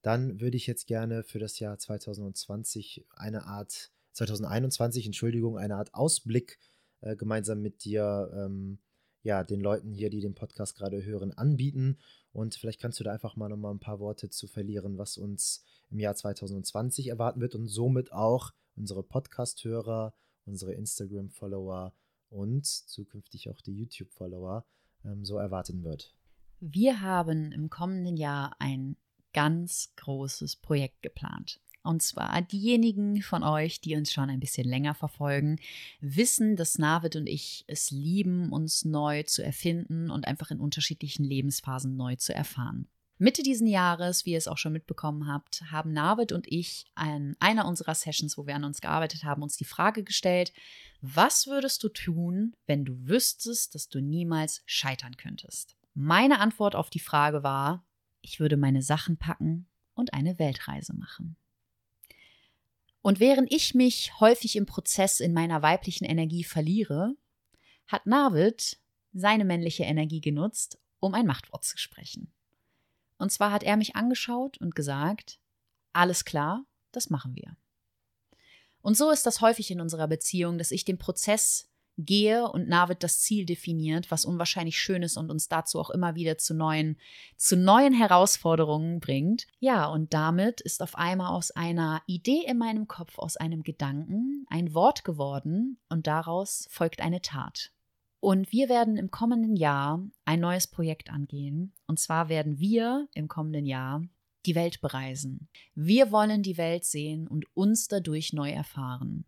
dann 0.02 0.40
würde 0.40 0.56
ich 0.56 0.66
jetzt 0.66 0.88
gerne 0.88 1.24
für 1.24 1.40
das 1.40 1.60
Jahr 1.60 1.78
2020 1.78 3.06
eine 3.12 3.46
Art, 3.46 3.92
2021, 4.14 5.06
Entschuldigung, 5.06 5.58
eine 5.58 5.76
Art 5.76 5.94
Ausblick 5.94 6.58
äh, 7.02 7.18
gemeinsam 7.18 7.62
mit 7.62 7.84
dir 7.84 8.32
ähm, 8.34 8.80
ja, 9.24 9.44
den 9.44 9.62
Leuten 9.62 9.94
hier, 9.94 10.10
die 10.10 10.22
den 10.22 10.36
Podcast 10.36 10.76
gerade 10.76 11.04
hören, 11.04 11.32
anbieten. 11.32 11.98
Und 12.34 12.56
vielleicht 12.56 12.80
kannst 12.80 13.00
du 13.00 13.04
da 13.04 13.12
einfach 13.12 13.36
mal 13.36 13.50
nochmal 13.50 13.74
ein 13.74 13.80
paar 13.80 14.00
Worte 14.00 14.30
zu 14.30 14.48
verlieren, 14.48 14.98
was 14.98 15.18
uns 15.18 15.64
im 15.90 16.00
Jahr 16.00 16.16
2020 16.16 17.08
erwarten 17.08 17.42
wird 17.42 17.56
und 17.56 17.68
somit 17.68 18.12
auch 18.12 18.52
unsere 18.76 19.04
Podcast-Hörer, 19.04 20.14
unsere 20.46 20.74
Instagram-Follower 20.74 21.94
und 22.30 22.66
zukünftig 22.66 23.50
auch 23.50 23.62
die 23.62 23.78
YouTube-Follower 23.78 24.66
ähm, 25.04 25.26
so 25.26 25.38
erwarten 25.38 25.84
wird. 25.84 26.16
Wir 26.60 27.02
haben 27.02 27.52
im 27.52 27.70
kommenden 27.70 28.18
Jahr 28.18 28.56
ein 28.60 28.96
ganz 29.34 29.94
großes 29.98 30.58
Projekt 30.58 31.02
geplant. 31.02 31.60
Und 31.84 32.04
zwar 32.04 32.42
diejenigen 32.42 33.22
von 33.22 33.44
euch, 33.44 33.82
die 33.82 33.96
uns 33.96 34.14
schon 34.14 34.30
ein 34.30 34.40
bisschen 34.40 34.68
länger 34.68 34.94
verfolgen, 34.94 35.60
wissen, 36.00 36.56
dass 36.56 36.78
Navid 36.78 37.16
und 37.16 37.28
ich 37.28 37.64
es 37.68 37.90
lieben, 37.90 38.52
uns 38.52 38.86
neu 38.86 39.24
zu 39.24 39.44
erfinden 39.44 40.12
und 40.12 40.28
einfach 40.28 40.52
in 40.52 40.60
unterschiedlichen 40.60 41.24
Lebensphasen 41.24 41.96
neu 41.96 42.16
zu 42.18 42.36
erfahren. 42.36 42.88
Mitte 43.18 43.44
diesen 43.44 43.68
Jahres, 43.68 44.26
wie 44.26 44.32
ihr 44.32 44.40
es 44.40 44.48
auch 44.48 44.58
schon 44.58 44.74
mitbekommen 44.74 45.28
habt, 45.28 45.62
haben 45.72 45.94
Navid 45.94 46.32
und 46.32 46.52
ich 46.52 46.86
an 46.96 47.36
einer 47.40 47.68
unserer 47.68 47.94
Sessions, 47.94 48.36
wo 48.36 48.48
wir 48.48 48.56
an 48.56 48.64
uns 48.64 48.82
gearbeitet 48.82 49.24
haben, 49.24 49.44
uns 49.44 49.58
die 49.58 49.64
Frage 49.64 50.04
gestellt, 50.04 50.52
was 51.02 51.46
würdest 51.46 51.84
du 51.84 51.90
tun, 51.90 52.56
wenn 52.66 52.84
du 52.84 53.08
wüsstest, 53.08 53.76
dass 53.76 53.90
du 53.90 54.02
niemals 54.02 54.64
scheitern 54.66 55.18
könntest? 55.18 55.76
Meine 55.94 56.40
Antwort 56.40 56.76
auf 56.76 56.90
die 56.90 57.00
Frage 57.00 57.44
war, 57.44 57.86
ich 58.22 58.40
würde 58.40 58.58
meine 58.58 58.82
Sachen 58.82 59.18
packen 59.18 59.68
und 59.94 60.16
eine 60.16 60.40
Weltreise 60.40 60.96
machen. 60.96 61.36
Und 63.02 63.20
während 63.20 63.52
ich 63.52 63.74
mich 63.74 64.20
häufig 64.20 64.56
im 64.56 64.66
Prozess 64.66 65.20
in 65.20 65.34
meiner 65.34 65.62
weiblichen 65.62 66.06
Energie 66.06 66.44
verliere, 66.44 67.16
hat 67.88 68.06
Navid 68.06 68.80
seine 69.14 69.44
männliche 69.44 69.84
Energie 69.84 70.22
genutzt, 70.22 70.80
um 71.00 71.14
ein 71.14 71.26
Machtwort 71.26 71.64
zu 71.64 71.78
sprechen. 71.78 72.32
Und 73.18 73.32
zwar 73.32 73.52
hat 73.52 73.64
er 73.64 73.78
mich 73.78 73.96
angeschaut 73.96 74.58
und 74.60 74.76
gesagt, 74.76 75.40
alles 75.94 76.26
klar, 76.26 76.66
das 76.92 77.10
machen 77.10 77.36
wir. 77.36 77.58
Und 78.82 78.98
so 78.98 79.12
ist 79.12 79.26
das 79.26 79.42
häufig 79.42 79.70
in 79.72 79.82
unserer 79.82 80.08
Beziehung, 80.08 80.58
dass 80.58 80.72
ich 80.72 80.86
den 80.86 80.98
Prozess 80.98 81.71
gehe 82.06 82.50
und 82.50 82.68
Navid 82.68 83.04
das 83.04 83.20
Ziel 83.20 83.46
definiert, 83.46 84.12
was 84.12 84.26
unwahrscheinlich 84.26 84.80
schön 84.80 85.04
ist 85.04 85.18
und 85.18 85.30
uns 85.30 85.48
dazu 85.48 85.80
auch 85.80 85.90
immer 85.90 86.16
wieder 86.16 86.38
zu 86.38 86.54
neuen, 86.54 86.98
zu 87.38 87.56
neuen 87.56 87.94
Herausforderungen 87.94 89.00
bringt. 89.00 89.48
Ja, 89.60 89.88
und 89.88 90.14
damit 90.14 90.62
ist 90.62 90.82
auf 90.82 90.96
einmal 90.96 91.36
aus 91.36 91.52
einer 91.52 92.02
Idee 92.06 92.44
in 92.48 92.58
meinem 92.58 92.88
Kopf, 92.88 93.18
aus 93.18 93.38
einem 93.38 93.64
Gedanken, 93.64 94.46
ein 94.50 94.74
Wort 94.74 95.04
geworden 95.04 95.78
und 95.90 96.08
daraus 96.08 96.68
folgt 96.70 97.02
eine 97.02 97.22
Tat. 97.22 97.72
Und 98.20 98.52
wir 98.52 98.70
werden 98.70 98.98
im 98.98 99.10
kommenden 99.10 99.56
Jahr 99.56 100.00
ein 100.26 100.40
neues 100.40 100.68
Projekt 100.68 101.10
angehen. 101.10 101.74
Und 101.88 102.00
zwar 102.00 102.30
werden 102.30 102.60
wir 102.60 103.08
im 103.16 103.28
kommenden 103.28 103.66
Jahr 103.66 104.04
die 104.46 104.54
Welt 104.54 104.80
bereisen. 104.80 105.50
Wir 105.74 106.12
wollen 106.12 106.44
die 106.44 106.58
Welt 106.58 106.86
sehen 106.86 107.28
und 107.28 107.46
uns 107.56 107.88
dadurch 107.88 108.32
neu 108.32 108.52
erfahren. 108.52 109.26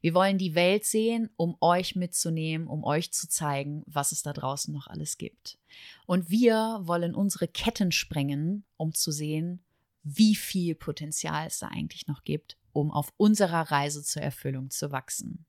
Wir 0.00 0.14
wollen 0.14 0.38
die 0.38 0.54
Welt 0.54 0.84
sehen, 0.84 1.30
um 1.36 1.56
euch 1.60 1.96
mitzunehmen, 1.96 2.66
um 2.66 2.84
euch 2.84 3.12
zu 3.12 3.28
zeigen, 3.28 3.82
was 3.86 4.12
es 4.12 4.22
da 4.22 4.32
draußen 4.32 4.72
noch 4.72 4.86
alles 4.86 5.18
gibt. 5.18 5.58
Und 6.06 6.30
wir 6.30 6.80
wollen 6.82 7.14
unsere 7.14 7.48
Ketten 7.48 7.92
sprengen, 7.92 8.64
um 8.76 8.94
zu 8.94 9.10
sehen, 9.10 9.62
wie 10.02 10.36
viel 10.36 10.74
Potenzial 10.74 11.46
es 11.46 11.58
da 11.58 11.68
eigentlich 11.68 12.06
noch 12.06 12.24
gibt, 12.24 12.56
um 12.72 12.90
auf 12.90 13.12
unserer 13.16 13.70
Reise 13.70 14.02
zur 14.04 14.22
Erfüllung 14.22 14.70
zu 14.70 14.92
wachsen. 14.92 15.46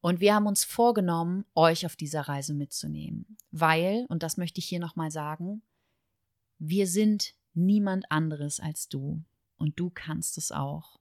Und 0.00 0.20
wir 0.20 0.34
haben 0.34 0.46
uns 0.46 0.64
vorgenommen, 0.64 1.44
euch 1.54 1.84
auf 1.84 1.96
dieser 1.96 2.22
Reise 2.22 2.54
mitzunehmen, 2.54 3.36
weil, 3.50 4.06
und 4.08 4.22
das 4.22 4.36
möchte 4.36 4.60
ich 4.60 4.66
hier 4.66 4.78
nochmal 4.78 5.10
sagen, 5.10 5.62
wir 6.58 6.86
sind 6.86 7.34
niemand 7.54 8.10
anderes 8.10 8.60
als 8.60 8.88
du 8.88 9.22
und 9.56 9.78
du 9.80 9.90
kannst 9.90 10.38
es 10.38 10.52
auch. 10.52 10.98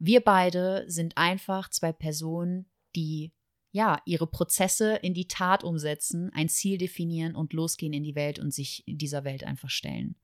Wir 0.00 0.22
beide 0.22 0.84
sind 0.88 1.18
einfach 1.18 1.68
zwei 1.68 1.92
Personen, 1.92 2.64
die 2.96 3.32
ja 3.70 4.00
ihre 4.06 4.26
Prozesse 4.26 4.96
in 4.96 5.12
die 5.12 5.28
Tat 5.28 5.62
umsetzen, 5.62 6.32
ein 6.32 6.48
Ziel 6.48 6.78
definieren 6.78 7.36
und 7.36 7.52
losgehen 7.52 7.92
in 7.92 8.02
die 8.02 8.14
Welt 8.14 8.38
und 8.38 8.52
sich 8.52 8.82
in 8.88 8.96
dieser 8.96 9.24
Welt 9.24 9.44
einfach 9.44 9.68
stellen. 9.68 10.16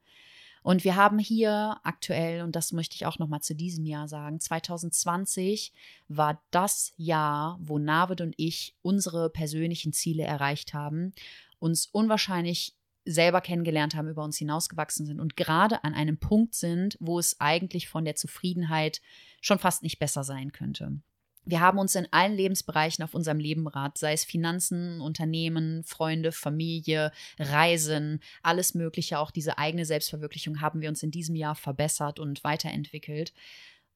Und 0.63 0.83
wir 0.83 0.97
haben 0.97 1.19
hier 1.19 1.79
aktuell, 1.85 2.43
und 2.43 2.57
das 2.57 2.73
möchte 2.73 2.97
ich 2.97 3.05
auch 3.05 3.19
noch 3.19 3.29
mal 3.29 3.43
zu 3.43 3.55
diesem 3.55 3.85
Jahr 3.85 4.09
sagen, 4.09 4.41
2020 4.41 5.75
war 6.09 6.43
das 6.51 6.95
Jahr, 6.97 7.59
wo 7.61 7.79
Navid 7.79 8.23
und 8.23 8.35
ich 8.39 8.75
unsere 8.81 9.29
persönlichen 9.29 9.93
Ziele 9.93 10.25
erreicht 10.25 10.73
haben, 10.73 11.13
uns 11.59 11.87
unwahrscheinlich 11.87 12.75
selber 13.07 13.41
kennengelernt 13.41 13.95
haben, 13.95 14.09
über 14.09 14.25
uns 14.25 14.37
hinausgewachsen 14.37 15.07
sind 15.07 15.21
und 15.21 15.37
gerade 15.37 15.85
an 15.85 15.95
einem 15.95 16.19
Punkt 16.19 16.55
sind, 16.55 16.97
wo 17.01 17.19
es 17.19 17.41
eigentlich 17.41 17.89
von 17.89 18.05
der 18.05 18.17
Zufriedenheit 18.17 19.01
schon 19.41 19.59
fast 19.59 19.83
nicht 19.83 19.99
besser 19.99 20.25
sein 20.25 20.53
könnte. 20.53 21.01
Wir 21.49 21.61
haben 21.61 21.79
uns 21.79 21.95
in 21.95 22.09
allen 22.11 22.35
Lebensbereichen 22.35 23.05
auf 23.05 23.15
unserem 23.15 23.39
Lebenrad, 23.39 23.99
sei 23.99 24.13
es 24.13 24.25
Finanzen, 24.25 25.01
Unternehmen, 25.01 25.85
Freunde, 25.85 26.33
Familie, 26.33 27.13
Reisen, 27.39 28.21
alles 28.43 28.75
Mögliche, 28.75 29.21
auch 29.21 29.31
diese 29.31 29.57
eigene 29.57 29.87
Selbstverwirklichung 29.87 30.61
haben 30.61 30.81
wir 30.81 30.89
uns 30.89 31.05
in 31.05 31.13
diesem 31.13 31.37
Jahr 31.37 31.55
verbessert 31.55 32.19
und 32.19 32.43
weiterentwickelt. 32.43 33.33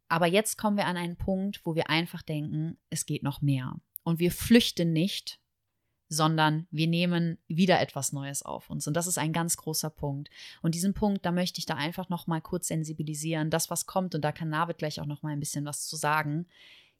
Aber 0.08 0.26
jetzt 0.26 0.58
kommen 0.58 0.76
wir 0.76 0.86
an 0.86 0.96
einen 0.96 1.16
Punkt, 1.16 1.60
wo 1.64 1.74
wir 1.74 1.90
einfach 1.90 2.22
denken, 2.22 2.78
es 2.88 3.04
geht 3.04 3.24
noch 3.24 3.42
mehr. 3.42 3.74
Und 4.04 4.20
wir 4.20 4.30
flüchten 4.30 4.92
nicht, 4.92 5.40
sondern 6.10 6.66
wir 6.72 6.88
nehmen 6.88 7.38
wieder 7.46 7.80
etwas 7.80 8.12
Neues 8.12 8.42
auf 8.42 8.68
uns. 8.68 8.86
Und 8.88 8.94
das 8.94 9.06
ist 9.06 9.16
ein 9.16 9.32
ganz 9.32 9.56
großer 9.56 9.90
Punkt. 9.90 10.28
Und 10.60 10.74
diesen 10.74 10.92
Punkt, 10.92 11.24
da 11.24 11.30
möchte 11.30 11.60
ich 11.60 11.66
da 11.66 11.76
einfach 11.76 12.08
noch 12.08 12.26
mal 12.26 12.40
kurz 12.40 12.66
sensibilisieren. 12.66 13.48
Das, 13.48 13.70
was 13.70 13.86
kommt, 13.86 14.16
und 14.16 14.22
da 14.22 14.32
kann 14.32 14.50
Navid 14.50 14.78
gleich 14.78 15.00
auch 15.00 15.06
noch 15.06 15.22
mal 15.22 15.30
ein 15.32 15.40
bisschen 15.40 15.64
was 15.64 15.86
zu 15.86 15.94
sagen. 15.94 16.46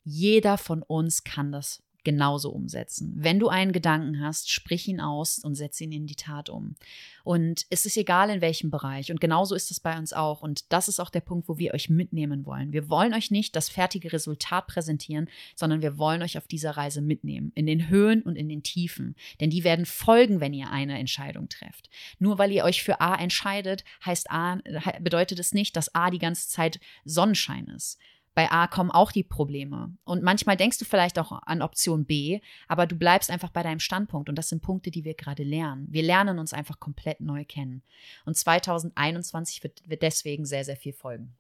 Jeder 0.04 0.56
von 0.56 0.82
uns 0.82 1.24
kann 1.24 1.50
das 1.50 1.82
genauso 2.04 2.50
umsetzen. 2.50 3.12
Wenn 3.16 3.38
du 3.38 3.48
einen 3.48 3.72
Gedanken 3.72 4.20
hast, 4.20 4.50
sprich 4.50 4.88
ihn 4.88 5.00
aus 5.00 5.38
und 5.38 5.54
setze 5.54 5.84
ihn 5.84 5.92
in 5.92 6.06
die 6.06 6.14
Tat 6.14 6.48
um. 6.48 6.76
Und 7.24 7.66
es 7.70 7.86
ist 7.86 7.96
egal 7.96 8.30
in 8.30 8.40
welchem 8.40 8.70
Bereich. 8.70 9.10
Und 9.10 9.20
genauso 9.20 9.54
ist 9.54 9.70
es 9.70 9.80
bei 9.80 9.96
uns 9.98 10.12
auch. 10.12 10.42
Und 10.42 10.72
das 10.72 10.88
ist 10.88 11.00
auch 11.00 11.10
der 11.10 11.20
Punkt, 11.20 11.48
wo 11.48 11.58
wir 11.58 11.74
euch 11.74 11.90
mitnehmen 11.90 12.46
wollen. 12.46 12.72
Wir 12.72 12.88
wollen 12.88 13.14
euch 13.14 13.30
nicht 13.30 13.54
das 13.56 13.68
fertige 13.68 14.12
Resultat 14.12 14.66
präsentieren, 14.66 15.28
sondern 15.54 15.82
wir 15.82 15.98
wollen 15.98 16.22
euch 16.22 16.38
auf 16.38 16.46
dieser 16.46 16.72
Reise 16.72 17.02
mitnehmen. 17.02 17.52
In 17.54 17.66
den 17.66 17.88
Höhen 17.88 18.22
und 18.22 18.36
in 18.36 18.48
den 18.48 18.62
Tiefen. 18.62 19.14
Denn 19.40 19.50
die 19.50 19.64
werden 19.64 19.86
folgen, 19.86 20.40
wenn 20.40 20.54
ihr 20.54 20.70
eine 20.70 20.98
Entscheidung 20.98 21.48
trefft. 21.48 21.90
Nur 22.18 22.38
weil 22.38 22.52
ihr 22.52 22.64
euch 22.64 22.82
für 22.82 23.00
A 23.00 23.14
entscheidet, 23.14 23.84
heißt 24.04 24.30
A, 24.30 24.60
bedeutet 25.00 25.38
es 25.38 25.52
nicht, 25.52 25.76
dass 25.76 25.94
A 25.94 26.10
die 26.10 26.18
ganze 26.18 26.48
Zeit 26.48 26.80
Sonnenschein 27.04 27.66
ist 27.68 27.98
bei 28.34 28.50
A 28.50 28.66
kommen 28.66 28.90
auch 28.90 29.12
die 29.12 29.24
Probleme. 29.24 29.96
Und 30.04 30.22
manchmal 30.22 30.56
denkst 30.56 30.78
du 30.78 30.84
vielleicht 30.84 31.18
auch 31.18 31.32
an 31.32 31.62
Option 31.62 32.06
B, 32.06 32.40
aber 32.68 32.86
du 32.86 32.94
bleibst 32.94 33.30
einfach 33.30 33.50
bei 33.50 33.62
deinem 33.62 33.80
Standpunkt. 33.80 34.28
Und 34.28 34.36
das 34.36 34.48
sind 34.48 34.62
Punkte, 34.62 34.90
die 34.90 35.04
wir 35.04 35.14
gerade 35.14 35.42
lernen. 35.42 35.86
Wir 35.90 36.02
lernen 36.02 36.38
uns 36.38 36.52
einfach 36.52 36.78
komplett 36.78 37.20
neu 37.20 37.44
kennen. 37.44 37.82
Und 38.24 38.36
2021 38.36 39.62
wird, 39.62 39.88
wird 39.88 40.02
deswegen 40.02 40.44
sehr, 40.44 40.64
sehr 40.64 40.76
viel 40.76 40.92
folgen. 40.92 41.36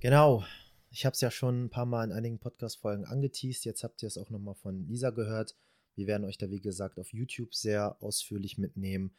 Genau. 0.00 0.44
Ich 0.90 1.06
habe 1.06 1.14
es 1.14 1.22
ja 1.22 1.30
schon 1.30 1.64
ein 1.64 1.70
paar 1.70 1.86
Mal 1.86 2.04
in 2.04 2.12
einigen 2.12 2.38
Podcast-Folgen 2.38 3.06
angeteased. 3.06 3.64
Jetzt 3.64 3.82
habt 3.82 4.02
ihr 4.02 4.08
es 4.08 4.18
auch 4.18 4.28
nochmal 4.28 4.54
von 4.54 4.86
Lisa 4.86 5.08
gehört. 5.08 5.56
Wir 5.94 6.06
werden 6.06 6.24
euch 6.24 6.36
da, 6.36 6.50
wie 6.50 6.60
gesagt, 6.60 6.98
auf 6.98 7.12
YouTube 7.12 7.54
sehr 7.54 7.96
ausführlich 8.02 8.58
mitnehmen. 8.58 9.14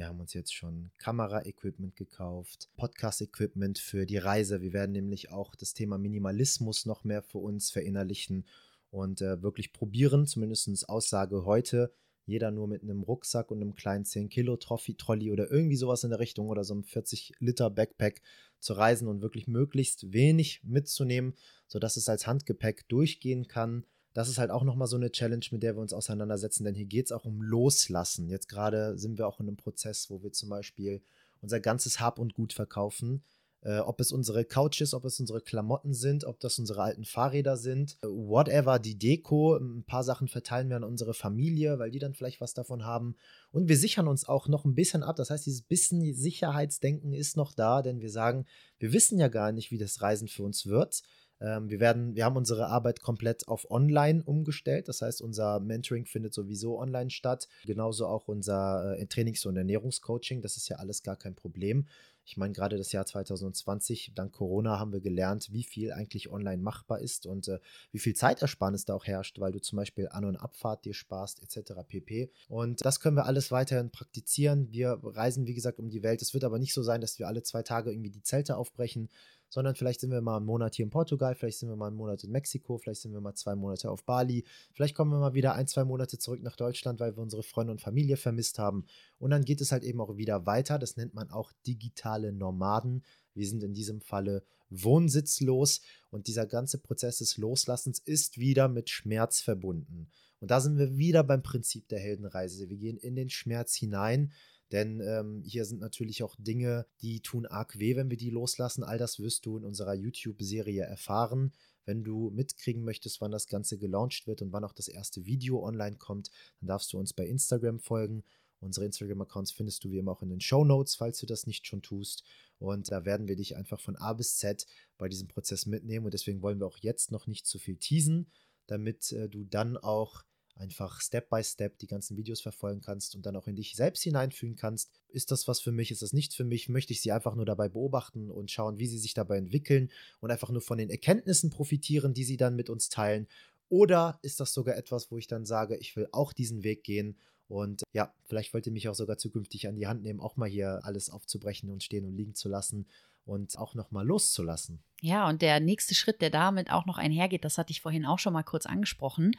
Wir 0.00 0.06
haben 0.06 0.20
uns 0.20 0.32
jetzt 0.32 0.54
schon 0.54 0.90
Kamera-Equipment 0.96 1.94
gekauft, 1.94 2.70
Podcast-Equipment 2.78 3.78
für 3.78 4.06
die 4.06 4.16
Reise. 4.16 4.62
Wir 4.62 4.72
werden 4.72 4.92
nämlich 4.92 5.30
auch 5.30 5.54
das 5.54 5.74
Thema 5.74 5.98
Minimalismus 5.98 6.86
noch 6.86 7.04
mehr 7.04 7.22
für 7.22 7.36
uns 7.36 7.70
verinnerlichen 7.70 8.46
und 8.88 9.20
äh, 9.20 9.42
wirklich 9.42 9.74
probieren, 9.74 10.26
zumindest 10.26 10.88
Aussage 10.88 11.44
heute, 11.44 11.92
jeder 12.24 12.50
nur 12.50 12.66
mit 12.66 12.82
einem 12.82 13.02
Rucksack 13.02 13.50
und 13.50 13.60
einem 13.60 13.74
kleinen 13.74 14.06
10-Kilo-Trolley 14.06 15.32
oder 15.32 15.50
irgendwie 15.50 15.76
sowas 15.76 16.02
in 16.02 16.08
der 16.08 16.18
Richtung 16.18 16.48
oder 16.48 16.64
so 16.64 16.72
einem 16.72 16.84
40-Liter-Backpack 16.84 18.22
zu 18.58 18.72
reisen 18.72 19.06
und 19.06 19.20
wirklich 19.20 19.48
möglichst 19.48 20.14
wenig 20.14 20.62
mitzunehmen, 20.64 21.34
sodass 21.66 21.98
es 21.98 22.08
als 22.08 22.26
Handgepäck 22.26 22.88
durchgehen 22.88 23.48
kann 23.48 23.84
das 24.12 24.28
ist 24.28 24.38
halt 24.38 24.50
auch 24.50 24.64
nochmal 24.64 24.88
so 24.88 24.96
eine 24.96 25.10
Challenge, 25.10 25.44
mit 25.50 25.62
der 25.62 25.76
wir 25.76 25.82
uns 25.82 25.92
auseinandersetzen, 25.92 26.64
denn 26.64 26.74
hier 26.74 26.86
geht 26.86 27.06
es 27.06 27.12
auch 27.12 27.24
um 27.24 27.42
Loslassen. 27.42 28.28
Jetzt 28.28 28.48
gerade 28.48 28.98
sind 28.98 29.18
wir 29.18 29.26
auch 29.26 29.40
in 29.40 29.48
einem 29.48 29.56
Prozess, 29.56 30.10
wo 30.10 30.22
wir 30.22 30.32
zum 30.32 30.48
Beispiel 30.48 31.02
unser 31.40 31.60
ganzes 31.60 32.00
Hab 32.00 32.18
und 32.18 32.34
Gut 32.34 32.52
verkaufen. 32.52 33.22
Äh, 33.62 33.80
ob 33.80 34.00
es 34.00 34.10
unsere 34.10 34.46
Couch 34.46 34.80
ist, 34.80 34.94
ob 34.94 35.04
es 35.04 35.20
unsere 35.20 35.42
Klamotten 35.42 35.92
sind, 35.92 36.24
ob 36.24 36.40
das 36.40 36.58
unsere 36.58 36.82
alten 36.82 37.04
Fahrräder 37.04 37.58
sind, 37.58 37.98
whatever, 38.02 38.78
die 38.78 38.96
Deko. 38.96 39.56
Ein 39.56 39.84
paar 39.84 40.02
Sachen 40.02 40.28
verteilen 40.28 40.70
wir 40.70 40.76
an 40.76 40.84
unsere 40.84 41.12
Familie, 41.12 41.78
weil 41.78 41.90
die 41.90 41.98
dann 41.98 42.14
vielleicht 42.14 42.40
was 42.40 42.54
davon 42.54 42.86
haben. 42.86 43.16
Und 43.52 43.68
wir 43.68 43.76
sichern 43.76 44.08
uns 44.08 44.26
auch 44.26 44.48
noch 44.48 44.64
ein 44.64 44.74
bisschen 44.74 45.02
ab. 45.02 45.16
Das 45.16 45.28
heißt, 45.28 45.44
dieses 45.44 45.60
bisschen 45.60 46.14
Sicherheitsdenken 46.14 47.12
ist 47.12 47.36
noch 47.36 47.52
da, 47.52 47.82
denn 47.82 48.00
wir 48.00 48.10
sagen, 48.10 48.46
wir 48.78 48.94
wissen 48.94 49.18
ja 49.18 49.28
gar 49.28 49.52
nicht, 49.52 49.70
wie 49.70 49.78
das 49.78 50.00
Reisen 50.00 50.28
für 50.28 50.42
uns 50.42 50.64
wird. 50.64 51.02
Ähm, 51.40 51.70
wir 51.70 51.80
werden, 51.80 52.14
wir 52.14 52.24
haben 52.24 52.36
unsere 52.36 52.66
Arbeit 52.66 53.00
komplett 53.00 53.48
auf 53.48 53.70
online 53.70 54.22
umgestellt. 54.22 54.88
Das 54.88 55.02
heißt, 55.02 55.22
unser 55.22 55.60
Mentoring 55.60 56.06
findet 56.06 56.34
sowieso 56.34 56.78
online 56.78 57.10
statt. 57.10 57.48
Genauso 57.64 58.06
auch 58.06 58.28
unser 58.28 58.98
äh, 58.98 59.06
Trainings- 59.06 59.46
und 59.46 59.56
Ernährungscoaching. 59.56 60.42
Das 60.42 60.56
ist 60.56 60.68
ja 60.68 60.76
alles 60.76 61.02
gar 61.02 61.16
kein 61.16 61.34
Problem. 61.34 61.86
Ich 62.30 62.36
meine, 62.36 62.52
gerade 62.52 62.76
das 62.76 62.92
Jahr 62.92 63.06
2020, 63.06 64.12
dank 64.14 64.32
Corona, 64.32 64.78
haben 64.78 64.92
wir 64.92 65.00
gelernt, 65.00 65.48
wie 65.52 65.64
viel 65.64 65.90
eigentlich 65.90 66.30
online 66.30 66.62
machbar 66.62 67.00
ist 67.00 67.26
und 67.26 67.48
äh, 67.48 67.58
wie 67.90 67.98
viel 67.98 68.14
Zeitersparnis 68.14 68.84
da 68.84 68.94
auch 68.94 69.06
herrscht, 69.06 69.40
weil 69.40 69.50
du 69.50 69.60
zum 69.60 69.76
Beispiel 69.76 70.08
An- 70.08 70.24
und 70.24 70.36
Abfahrt 70.36 70.84
dir 70.84 70.94
sparst, 70.94 71.42
etc. 71.42 71.72
pp. 71.88 72.30
Und 72.48 72.84
das 72.84 73.00
können 73.00 73.16
wir 73.16 73.26
alles 73.26 73.50
weiterhin 73.50 73.90
praktizieren. 73.90 74.70
Wir 74.70 75.00
reisen, 75.02 75.46
wie 75.48 75.54
gesagt, 75.54 75.80
um 75.80 75.88
die 75.88 76.04
Welt. 76.04 76.22
Es 76.22 76.32
wird 76.32 76.44
aber 76.44 76.60
nicht 76.60 76.74
so 76.74 76.82
sein, 76.84 77.00
dass 77.00 77.18
wir 77.18 77.26
alle 77.26 77.42
zwei 77.42 77.62
Tage 77.62 77.90
irgendwie 77.90 78.10
die 78.10 78.22
Zelte 78.22 78.56
aufbrechen, 78.56 79.08
sondern 79.50 79.74
vielleicht 79.74 80.00
sind 80.00 80.10
wir 80.10 80.22
mal 80.22 80.38
einen 80.38 80.46
Monat 80.46 80.76
hier 80.76 80.84
in 80.84 80.90
Portugal, 80.90 81.34
vielleicht 81.34 81.58
sind 81.58 81.68
wir 81.68 81.76
mal 81.76 81.88
einen 81.88 81.96
Monat 81.96 82.24
in 82.24 82.30
Mexiko, 82.30 82.78
vielleicht 82.78 83.02
sind 83.02 83.12
wir 83.12 83.20
mal 83.20 83.34
zwei 83.34 83.54
Monate 83.54 83.90
auf 83.90 84.04
Bali, 84.04 84.44
vielleicht 84.72 84.94
kommen 84.94 85.10
wir 85.10 85.18
mal 85.18 85.34
wieder 85.34 85.54
ein, 85.54 85.66
zwei 85.66 85.84
Monate 85.84 86.18
zurück 86.18 86.42
nach 86.42 86.56
Deutschland, 86.56 87.00
weil 87.00 87.16
wir 87.16 87.22
unsere 87.22 87.42
Freunde 87.42 87.72
und 87.72 87.82
Familie 87.82 88.16
vermisst 88.16 88.58
haben. 88.58 88.86
Und 89.18 89.30
dann 89.30 89.44
geht 89.44 89.60
es 89.60 89.72
halt 89.72 89.82
eben 89.82 90.00
auch 90.00 90.16
wieder 90.16 90.46
weiter. 90.46 90.78
Das 90.78 90.96
nennt 90.96 91.14
man 91.14 91.30
auch 91.30 91.52
digitale 91.66 92.32
Nomaden. 92.32 93.04
Wir 93.34 93.46
sind 93.46 93.62
in 93.62 93.74
diesem 93.74 94.00
Falle 94.00 94.42
wohnsitzlos 94.70 95.80
und 96.10 96.28
dieser 96.28 96.46
ganze 96.46 96.78
Prozess 96.78 97.18
des 97.18 97.36
Loslassens 97.36 97.98
ist 97.98 98.38
wieder 98.38 98.68
mit 98.68 98.88
Schmerz 98.88 99.40
verbunden. 99.40 100.08
Und 100.40 100.50
da 100.50 100.60
sind 100.60 100.78
wir 100.78 100.96
wieder 100.96 101.22
beim 101.22 101.42
Prinzip 101.42 101.88
der 101.88 101.98
Heldenreise. 101.98 102.70
Wir 102.70 102.78
gehen 102.78 102.96
in 102.96 103.14
den 103.14 103.28
Schmerz 103.28 103.74
hinein 103.74 104.32
denn 104.72 105.00
ähm, 105.00 105.42
hier 105.44 105.64
sind 105.64 105.80
natürlich 105.80 106.22
auch 106.22 106.36
Dinge, 106.38 106.86
die 107.00 107.20
tun 107.20 107.46
arg 107.46 107.78
weh, 107.78 107.96
wenn 107.96 108.10
wir 108.10 108.16
die 108.16 108.30
loslassen. 108.30 108.84
All 108.84 108.98
das 108.98 109.18
wirst 109.18 109.46
du 109.46 109.56
in 109.56 109.64
unserer 109.64 109.94
YouTube-Serie 109.94 110.84
erfahren. 110.84 111.52
Wenn 111.84 112.04
du 112.04 112.30
mitkriegen 112.30 112.84
möchtest, 112.84 113.20
wann 113.20 113.32
das 113.32 113.48
Ganze 113.48 113.78
gelauncht 113.78 114.26
wird 114.26 114.42
und 114.42 114.52
wann 114.52 114.64
auch 114.64 114.72
das 114.72 114.88
erste 114.88 115.26
Video 115.26 115.64
online 115.64 115.96
kommt, 115.96 116.30
dann 116.60 116.68
darfst 116.68 116.92
du 116.92 116.98
uns 116.98 117.12
bei 117.12 117.26
Instagram 117.26 117.80
folgen. 117.80 118.22
Unsere 118.60 118.84
Instagram-Accounts 118.86 119.52
findest 119.52 119.82
du 119.84 119.90
wie 119.90 119.98
immer 119.98 120.12
auch 120.12 120.22
in 120.22 120.28
den 120.28 120.40
Show 120.40 120.64
Notes, 120.64 120.94
falls 120.94 121.18
du 121.18 121.26
das 121.26 121.46
nicht 121.46 121.66
schon 121.66 121.82
tust. 121.82 122.22
Und 122.58 122.92
da 122.92 123.06
werden 123.06 123.26
wir 123.26 123.36
dich 123.36 123.56
einfach 123.56 123.80
von 123.80 123.96
A 123.96 124.12
bis 124.12 124.36
Z 124.36 124.66
bei 124.98 125.08
diesem 125.08 125.28
Prozess 125.28 125.66
mitnehmen. 125.66 126.04
Und 126.04 126.14
deswegen 126.14 126.42
wollen 126.42 126.60
wir 126.60 126.66
auch 126.66 126.76
jetzt 126.78 127.10
noch 127.10 127.26
nicht 127.26 127.46
zu 127.46 127.58
viel 127.58 127.76
teasen, 127.76 128.30
damit 128.66 129.12
äh, 129.12 129.28
du 129.28 129.44
dann 129.44 129.78
auch 129.78 130.22
einfach 130.60 131.00
Step 131.00 131.30
by 131.30 131.42
Step 131.42 131.78
die 131.78 131.86
ganzen 131.86 132.16
Videos 132.16 132.40
verfolgen 132.40 132.80
kannst 132.80 133.16
und 133.16 133.26
dann 133.26 133.34
auch 133.34 133.46
in 133.46 133.56
dich 133.56 133.74
selbst 133.74 134.02
hineinfühlen 134.02 134.56
kannst. 134.56 134.90
Ist 135.08 135.30
das 135.30 135.48
was 135.48 135.60
für 135.60 135.72
mich? 135.72 135.90
Ist 135.90 136.02
das 136.02 136.12
nicht 136.12 136.34
für 136.34 136.44
mich? 136.44 136.68
Möchte 136.68 136.92
ich 136.92 137.00
sie 137.00 137.12
einfach 137.12 137.34
nur 137.34 137.46
dabei 137.46 137.68
beobachten 137.68 138.30
und 138.30 138.50
schauen, 138.50 138.78
wie 138.78 138.86
sie 138.86 138.98
sich 138.98 139.14
dabei 139.14 139.38
entwickeln 139.38 139.90
und 140.20 140.30
einfach 140.30 140.50
nur 140.50 140.62
von 140.62 140.78
den 140.78 140.90
Erkenntnissen 140.90 141.50
profitieren, 141.50 142.14
die 142.14 142.24
sie 142.24 142.36
dann 142.36 142.54
mit 142.54 142.70
uns 142.70 142.88
teilen? 142.88 143.26
Oder 143.68 144.18
ist 144.22 144.40
das 144.40 144.52
sogar 144.52 144.76
etwas, 144.76 145.10
wo 145.10 145.18
ich 145.18 145.26
dann 145.26 145.46
sage, 145.46 145.76
ich 145.76 145.96
will 145.96 146.08
auch 146.12 146.32
diesen 146.32 146.62
Weg 146.62 146.84
gehen 146.84 147.16
und 147.50 147.82
ja, 147.92 148.14
vielleicht 148.26 148.54
wollt 148.54 148.66
ihr 148.66 148.72
mich 148.72 148.88
auch 148.88 148.94
sogar 148.94 149.18
zukünftig 149.18 149.66
an 149.66 149.74
die 149.74 149.88
Hand 149.88 150.02
nehmen, 150.02 150.20
auch 150.20 150.36
mal 150.36 150.48
hier 150.48 150.80
alles 150.84 151.10
aufzubrechen 151.10 151.68
und 151.70 151.82
stehen 151.82 152.04
und 152.04 152.16
liegen 152.16 152.34
zu 152.36 152.48
lassen 152.48 152.86
und 153.24 153.58
auch 153.58 153.74
nochmal 153.74 154.06
loszulassen. 154.06 154.82
Ja, 155.00 155.28
und 155.28 155.42
der 155.42 155.58
nächste 155.58 155.94
Schritt, 155.96 156.20
der 156.20 156.30
damit 156.30 156.70
auch 156.70 156.86
noch 156.86 156.96
einhergeht, 156.98 157.44
das 157.44 157.58
hatte 157.58 157.72
ich 157.72 157.80
vorhin 157.80 158.06
auch 158.06 158.18
schon 158.18 158.32
mal 158.32 158.44
kurz 158.44 158.66
angesprochen, 158.66 159.32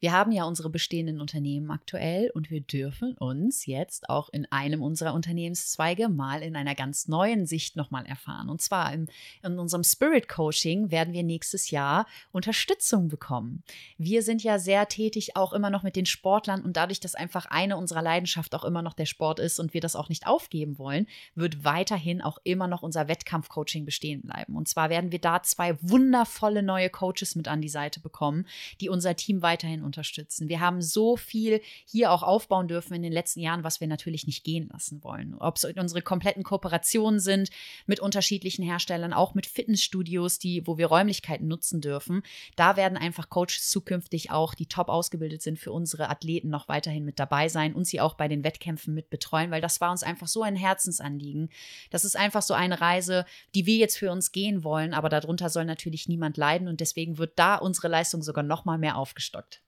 wir 0.00 0.12
haben 0.12 0.32
ja 0.32 0.44
unsere 0.44 0.70
bestehenden 0.70 1.20
Unternehmen 1.20 1.70
aktuell 1.70 2.30
und 2.34 2.50
wir 2.50 2.62
dürfen 2.62 3.16
uns 3.18 3.66
jetzt 3.66 4.08
auch 4.08 4.30
in 4.30 4.50
einem 4.50 4.82
unserer 4.82 5.12
Unternehmenszweige 5.12 6.08
mal 6.08 6.42
in 6.42 6.56
einer 6.56 6.74
ganz 6.74 7.06
neuen 7.06 7.44
Sicht 7.46 7.76
nochmal 7.76 8.06
erfahren. 8.06 8.48
Und 8.48 8.62
zwar 8.62 8.92
in, 8.94 9.08
in 9.42 9.58
unserem 9.58 9.84
Spirit 9.84 10.26
Coaching 10.26 10.90
werden 10.90 11.12
wir 11.12 11.22
nächstes 11.22 11.70
Jahr 11.70 12.06
Unterstützung 12.32 13.08
bekommen. 13.08 13.62
Wir 13.98 14.22
sind 14.22 14.42
ja 14.42 14.58
sehr 14.58 14.88
tätig 14.88 15.36
auch 15.36 15.52
immer 15.52 15.68
noch 15.68 15.82
mit 15.82 15.96
den 15.96 16.06
Sportlern 16.06 16.62
und 16.62 16.78
dadurch, 16.78 17.00
dass 17.00 17.14
einfach 17.14 17.46
eine 17.46 17.76
unserer 17.76 18.02
Leidenschaft 18.02 18.54
auch 18.54 18.64
immer 18.64 18.80
noch 18.80 18.94
der 18.94 19.06
Sport 19.06 19.38
ist 19.38 19.60
und 19.60 19.74
wir 19.74 19.82
das 19.82 19.96
auch 19.96 20.08
nicht 20.08 20.26
aufgeben 20.26 20.78
wollen, 20.78 21.06
wird 21.34 21.62
weiterhin 21.64 22.22
auch 22.22 22.38
immer 22.44 22.68
noch 22.68 22.82
unser 22.82 23.06
Wettkampfcoaching 23.06 23.84
bestehen 23.84 24.22
bleiben. 24.22 24.56
Und 24.56 24.66
zwar 24.66 24.88
werden 24.88 25.12
wir 25.12 25.18
da 25.18 25.42
zwei 25.42 25.76
wundervolle 25.82 26.62
neue 26.62 26.88
Coaches 26.88 27.36
mit 27.36 27.48
an 27.48 27.60
die 27.60 27.68
Seite 27.68 28.00
bekommen, 28.00 28.46
die 28.80 28.88
unser 28.88 29.14
Team 29.14 29.42
weiterhin 29.42 29.82
unterstützen. 29.90 30.48
Wir 30.48 30.60
haben 30.60 30.80
so 30.80 31.16
viel 31.16 31.60
hier 31.84 32.12
auch 32.12 32.22
aufbauen 32.22 32.68
dürfen 32.68 32.94
in 32.94 33.02
den 33.02 33.12
letzten 33.12 33.40
Jahren, 33.40 33.64
was 33.64 33.80
wir 33.80 33.88
natürlich 33.88 34.24
nicht 34.26 34.44
gehen 34.44 34.68
lassen 34.72 35.02
wollen. 35.02 35.34
Ob 35.34 35.56
es 35.56 35.64
unsere 35.64 36.00
kompletten 36.00 36.44
Kooperationen 36.44 37.18
sind 37.18 37.50
mit 37.86 37.98
unterschiedlichen 37.98 38.64
Herstellern, 38.64 39.12
auch 39.12 39.34
mit 39.34 39.46
Fitnessstudios, 39.46 40.38
die, 40.38 40.64
wo 40.64 40.78
wir 40.78 40.86
Räumlichkeiten 40.86 41.48
nutzen 41.48 41.80
dürfen. 41.80 42.22
Da 42.54 42.76
werden 42.76 42.96
einfach 42.96 43.28
Coaches 43.28 43.68
zukünftig 43.68 44.30
auch, 44.30 44.54
die 44.54 44.66
top 44.66 44.88
ausgebildet 44.88 45.42
sind 45.42 45.58
für 45.58 45.72
unsere 45.72 46.08
Athleten, 46.08 46.50
noch 46.50 46.68
weiterhin 46.68 47.04
mit 47.04 47.18
dabei 47.18 47.48
sein 47.48 47.74
und 47.74 47.84
sie 47.84 48.00
auch 48.00 48.14
bei 48.14 48.28
den 48.28 48.44
Wettkämpfen 48.44 48.94
mit 48.94 49.10
betreuen, 49.10 49.50
weil 49.50 49.60
das 49.60 49.80
war 49.80 49.90
uns 49.90 50.04
einfach 50.04 50.28
so 50.28 50.42
ein 50.42 50.54
Herzensanliegen. 50.54 51.50
Das 51.90 52.04
ist 52.04 52.16
einfach 52.16 52.42
so 52.42 52.54
eine 52.54 52.80
Reise, 52.80 53.24
die 53.56 53.66
wir 53.66 53.76
jetzt 53.76 53.98
für 53.98 54.12
uns 54.12 54.30
gehen 54.30 54.62
wollen, 54.62 54.94
aber 54.94 55.08
darunter 55.08 55.48
soll 55.48 55.64
natürlich 55.64 56.08
niemand 56.08 56.36
leiden 56.36 56.68
und 56.68 56.80
deswegen 56.80 57.18
wird 57.18 57.38
da 57.38 57.56
unsere 57.56 57.88
Leistung 57.88 58.22
sogar 58.22 58.44
noch 58.44 58.64
mal 58.64 58.78
mehr 58.78 58.96
aufgestockt. 58.96 59.62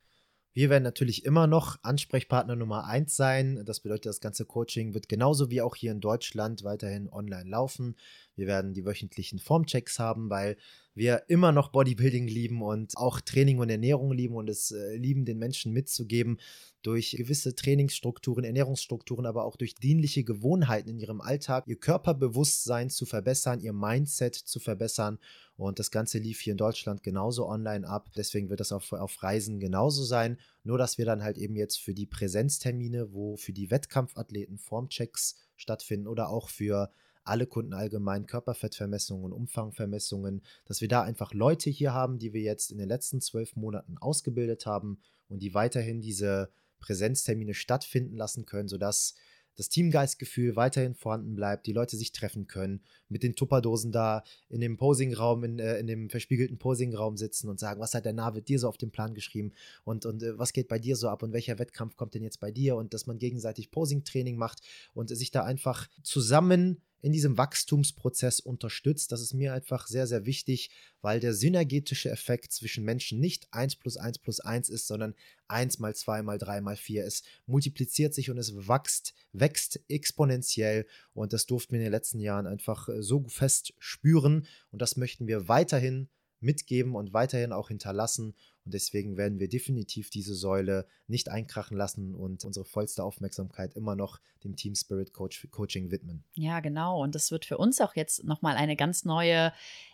Wir 0.55 0.69
werden 0.69 0.83
natürlich 0.83 1.25
immer 1.25 1.47
noch 1.47 1.79
Ansprechpartner 1.83 2.57
Nummer 2.57 2.85
eins 2.85 3.17
sein. 3.17 3.63
Das 3.65 3.81
bedeutet, 3.81 4.07
das 4.07 4.21
ganze 4.21 4.45
Coaching 4.45 4.93
wird 4.93 5.09
genauso 5.09 5.51
wie 5.51 5.63
auch 5.63 5.75
hier 5.75 5.93
in 5.93 6.01
Deutschland 6.01 6.63
weiterhin 6.63 7.09
online 7.11 7.49
laufen. 7.49 7.97
Wir 8.37 8.47
werden 8.47 8.75
die 8.75 8.85
wöchentlichen 8.85 9.39
Formchecks 9.39 9.99
haben, 9.99 10.29
weil 10.29 10.59
wir 10.95 11.25
immer 11.29 11.53
noch 11.53 11.69
Bodybuilding 11.71 12.27
lieben 12.27 12.63
und 12.63 12.97
auch 12.97 13.21
Training 13.21 13.59
und 13.59 13.71
Ernährung 13.71 14.13
lieben 14.13 14.37
und 14.37 14.49
es 14.49 14.71
äh, 14.71 14.97
lieben, 14.97 15.25
den 15.25 15.39
Menschen 15.39 15.73
mitzugeben, 15.73 16.39
durch 16.83 17.13
gewisse 17.13 17.55
Trainingsstrukturen, 17.55 18.45
Ernährungsstrukturen, 18.45 19.25
aber 19.25 19.45
auch 19.45 19.57
durch 19.57 19.75
dienliche 19.75 20.25
Gewohnheiten 20.25 20.91
in 20.91 20.99
ihrem 20.99 21.21
Alltag, 21.21 21.65
ihr 21.67 21.77
Körperbewusstsein 21.77 22.91
zu 22.91 23.07
verbessern, 23.07 23.61
ihr 23.61 23.73
Mindset 23.73 24.35
zu 24.35 24.59
verbessern. 24.59 25.19
Und 25.57 25.79
das 25.79 25.91
Ganze 25.91 26.19
lief 26.19 26.41
hier 26.41 26.53
in 26.53 26.59
Deutschland 26.59 27.03
genauso 27.03 27.47
online 27.47 27.87
ab. 27.87 28.11
Deswegen 28.17 28.51
wird 28.51 28.61
das 28.61 28.73
auf, 28.73 28.93
auf 28.93 29.23
Reisen 29.23 29.61
genauso 29.61 30.03
sein. 30.03 30.39
Nur, 30.65 30.77
dass 30.77 30.99
wir 30.99 31.05
dann 31.05 31.23
halt 31.23 31.39
eben 31.39 31.55
jetzt 31.57 31.81
für 31.81 31.95
die 31.95 32.07
Präsenztermine, 32.07 33.13
wo 33.13 33.37
für 33.37 33.53
die 33.53 33.71
Wettkampfathleten 33.71 34.59
Formchecks 34.59 35.37
stattfinden 35.57 36.09
oder 36.09 36.31
auch 36.31 36.49
für 36.49 36.91
alle 37.25 37.47
Kunden 37.47 37.73
allgemein 37.73 38.27
Körperfettvermessungen 38.27 39.25
und 39.25 39.33
Umfangvermessungen, 39.33 40.43
dass 40.67 40.81
wir 40.81 40.89
da 40.89 41.03
einfach 41.03 41.35
Leute 41.35 41.71
hier 41.71 41.93
haben, 41.93 42.19
die 42.19 42.33
wir 42.33 42.43
jetzt 42.43 42.71
in 42.73 42.79
den 42.79 42.89
letzten 42.89 43.21
zwölf 43.21 43.57
Monaten 43.57 43.99
ausgebildet 43.99 44.67
haben 44.67 45.01
und 45.29 45.41
die 45.41 45.55
weiterhin 45.55 46.01
diese 46.01 46.51
Präsenztermine 46.81 47.55
stattfinden 47.55 48.17
lassen 48.17 48.45
können, 48.45 48.69
sodass 48.69 49.15
das 49.57 49.69
Teamgeistgefühl 49.69 50.57
weiterhin 50.57 50.95
vorhanden 50.95 51.35
bleibt, 51.35 51.67
die 51.67 51.73
Leute 51.73 51.97
sich 51.97 52.13
treffen 52.13 52.47
können, 52.47 52.83
mit 53.09 53.23
den 53.23 53.37
Tupperdosen 53.37 53.93
da 53.93 54.23
in 54.49 54.61
dem 54.61 54.77
Posingraum, 54.77 55.45
in, 55.45 55.59
äh, 55.59 55.79
in 55.79 55.87
dem 55.87 56.11
verspiegelten 56.11 56.59
Posingraum 56.59 57.17
sitzen 57.17 57.49
und 57.49 57.61
sagen, 57.61 57.81
was 57.81 57.95
hat 57.95 58.05
der 58.05 58.15
Navid 58.15 58.49
dir 58.49 58.59
so 58.59 58.69
auf 58.69 58.79
den 58.79 58.91
Plan 58.91 59.15
geschrieben? 59.15 59.53
Und, 59.85 60.07
und 60.07 60.23
äh, 60.23 60.39
was 60.39 60.53
geht 60.53 60.69
bei 60.69 60.79
dir 60.79 60.97
so 60.97 61.09
ab? 61.09 61.23
Und 61.23 61.33
welcher 61.33 61.59
Wettkampf 61.59 61.97
kommt 61.97 62.15
denn 62.15 62.23
jetzt 62.23 62.41
bei 62.41 62.51
dir? 62.51 62.77
Und 62.77 62.95
dass 62.95 63.07
man 63.07 63.19
gegenseitig 63.19 63.71
Posing-Training 63.71 64.37
macht 64.37 64.61
und 64.95 65.09
sich 65.09 65.31
da 65.31 65.45
einfach 65.45 65.89
zusammen 66.03 66.81
in 67.03 67.13
diesem 67.13 67.37
Wachstumsprozess 67.37 68.41
unterstützt. 68.41 69.11
Das 69.13 69.21
ist 69.21 69.35
mir 69.35 69.53
einfach 69.53 69.89
sehr, 69.89 70.07
sehr 70.07 70.25
wichtig, 70.25 70.71
weil 71.01 71.19
der 71.19 71.35
synergetische 71.35 72.11
Effekt 72.11 72.53
zwischen 72.53 72.85
Menschen 72.85 73.19
nicht 73.21 73.49
1 73.53 73.77
plus 73.77 73.97
1 73.97 74.21
plus 74.21 74.41
1 74.41 74.69
ist, 74.69 74.87
sondern 74.87 75.15
1 75.49 75.81
mal 75.81 75.95
2 75.95 76.23
mal 76.23 76.39
3 76.39 76.61
mal 76.61 76.77
4. 76.77 77.05
Es 77.05 77.25
multipliziert 77.47 78.15
sich 78.15 78.31
und 78.31 78.39
es 78.39 78.55
wächst, 78.55 79.15
wächst 79.33 79.81
exponentiell 79.89 80.87
und 81.13 81.33
das 81.33 81.47
durften 81.47 81.73
wir 81.73 81.81
in 81.81 81.87
den 81.87 81.93
letzten 81.93 82.21
Jahren 82.21 82.47
einfach 82.47 82.89
äh, 82.89 83.03
so 83.03 83.25
fest 83.29 83.75
spüren 83.79 84.47
und 84.71 84.81
das 84.81 84.97
möchten 84.97 85.27
wir 85.27 85.49
weiterhin 85.49 86.09
mitgeben 86.43 86.95
und 86.95 87.13
weiterhin 87.13 87.53
auch 87.53 87.69
hinterlassen. 87.69 88.35
Und 88.65 88.75
deswegen 88.75 89.17
werden 89.17 89.41
wir 89.41 89.49
definitiv 89.49 90.11
diese 90.11 90.35
Säule 90.35 90.87
nicht 91.09 91.29
einkrachen 91.29 91.77
lassen 91.77 92.15
und 92.15 92.45
unsere 92.45 92.65
vollste 92.65 93.03
Aufmerksamkeit 93.03 93.75
immer 93.75 93.97
noch 93.97 94.21
dem 94.45 94.57
Team 94.57 94.75
Spirit 94.75 95.13
Coach 95.13 95.49
Coaching 95.51 95.91
widmen. 95.91 96.25
Ja, 96.35 96.61
genau. 96.61 97.03
Und 97.03 97.15
das 97.15 97.31
wird 97.31 97.45
für 97.45 97.59
uns 97.59 97.81
auch 97.81 97.97
jetzt 97.97 98.25
nochmal 98.25 98.57
eine 98.57 98.77
ganz 98.77 99.05
neue 99.05 99.53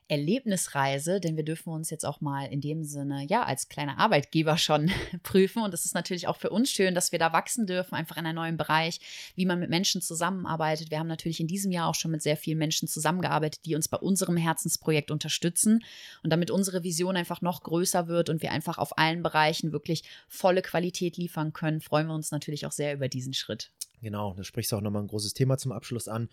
Erlebnisreise, 0.09 1.21
denn 1.21 1.37
wir 1.37 1.45
dürfen 1.45 1.71
uns 1.71 1.91
jetzt 1.91 2.05
auch 2.05 2.21
mal 2.21 2.47
in 2.47 2.61
dem 2.61 2.83
Sinne, 2.83 3.27
ja, 3.29 3.43
als 3.43 3.69
kleiner 3.69 3.99
Arbeitgeber 3.99 4.57
schon 4.57 4.91
prüfen. 5.23 5.63
Und 5.63 5.75
es 5.75 5.85
ist 5.85 5.95
natürlich 5.95 6.27
auch 6.27 6.37
für 6.37 6.51
uns 6.51 6.71
schön, 6.71 6.95
dass 6.95 7.13
wir 7.13 7.19
da 7.19 7.33
wachsen 7.33 7.67
dürfen, 7.67 7.95
einfach 7.95 8.17
in 8.17 8.25
einem 8.25 8.37
neuen 8.37 8.57
Bereich, 8.57 9.01
wie 9.35 9.45
man 9.45 9.61
mit 9.61 9.71
Menschen 9.71 10.01
zusammenarbeitet. 10.01 10.91
Wir 10.91 10.99
haben 10.99 11.09
natürlich 11.09 11.41
in 11.41 11.47
diesem 11.47 11.73
Jahr 11.73 11.89
auch 11.89 11.95
schon 11.95 12.11
mit 12.11 12.23
sehr 12.23 12.37
vielen 12.37 12.59
Menschen 12.59 12.89
zusammengearbeitet, 12.89 13.67
die 13.67 13.75
uns 13.75 13.89
bei 13.89 13.99
unserem 13.99 14.37
Herzensprojekt 14.37 15.11
unterstützen. 15.11 15.85
Und 16.23 16.31
damit 16.31 16.51
unsere 16.51 16.83
Vision 16.83 17.17
einfach 17.17 17.43
noch 17.43 17.63
größer 17.63 18.09
wird 18.09 18.31
und 18.31 18.41
wir 18.41 18.53
einfach 18.53 18.79
auf 18.79 18.97
allen 18.97 19.23
Bereichen 19.23 19.73
wirklich 19.73 20.05
volle 20.27 20.63
Qualität 20.63 21.19
liefern 21.19 21.53
können, 21.53 21.81
freuen 21.81 22.07
wir 22.07 22.15
uns 22.15 22.31
natürlich 22.31 22.65
auch 22.65 22.73
sehr 22.73 22.95
über 22.95 23.09
diesen 23.09 23.35
Schritt. 23.35 23.71
Genau, 24.01 24.35
da 24.35 24.45
sprichst 24.45 24.73
du 24.73 24.77
auch 24.77 24.81
nochmal 24.81 25.03
ein 25.03 25.09
großes 25.09 25.35
Thema 25.35 25.59
zum 25.59 25.73
Abschluss 25.73 26.09
an. 26.09 26.29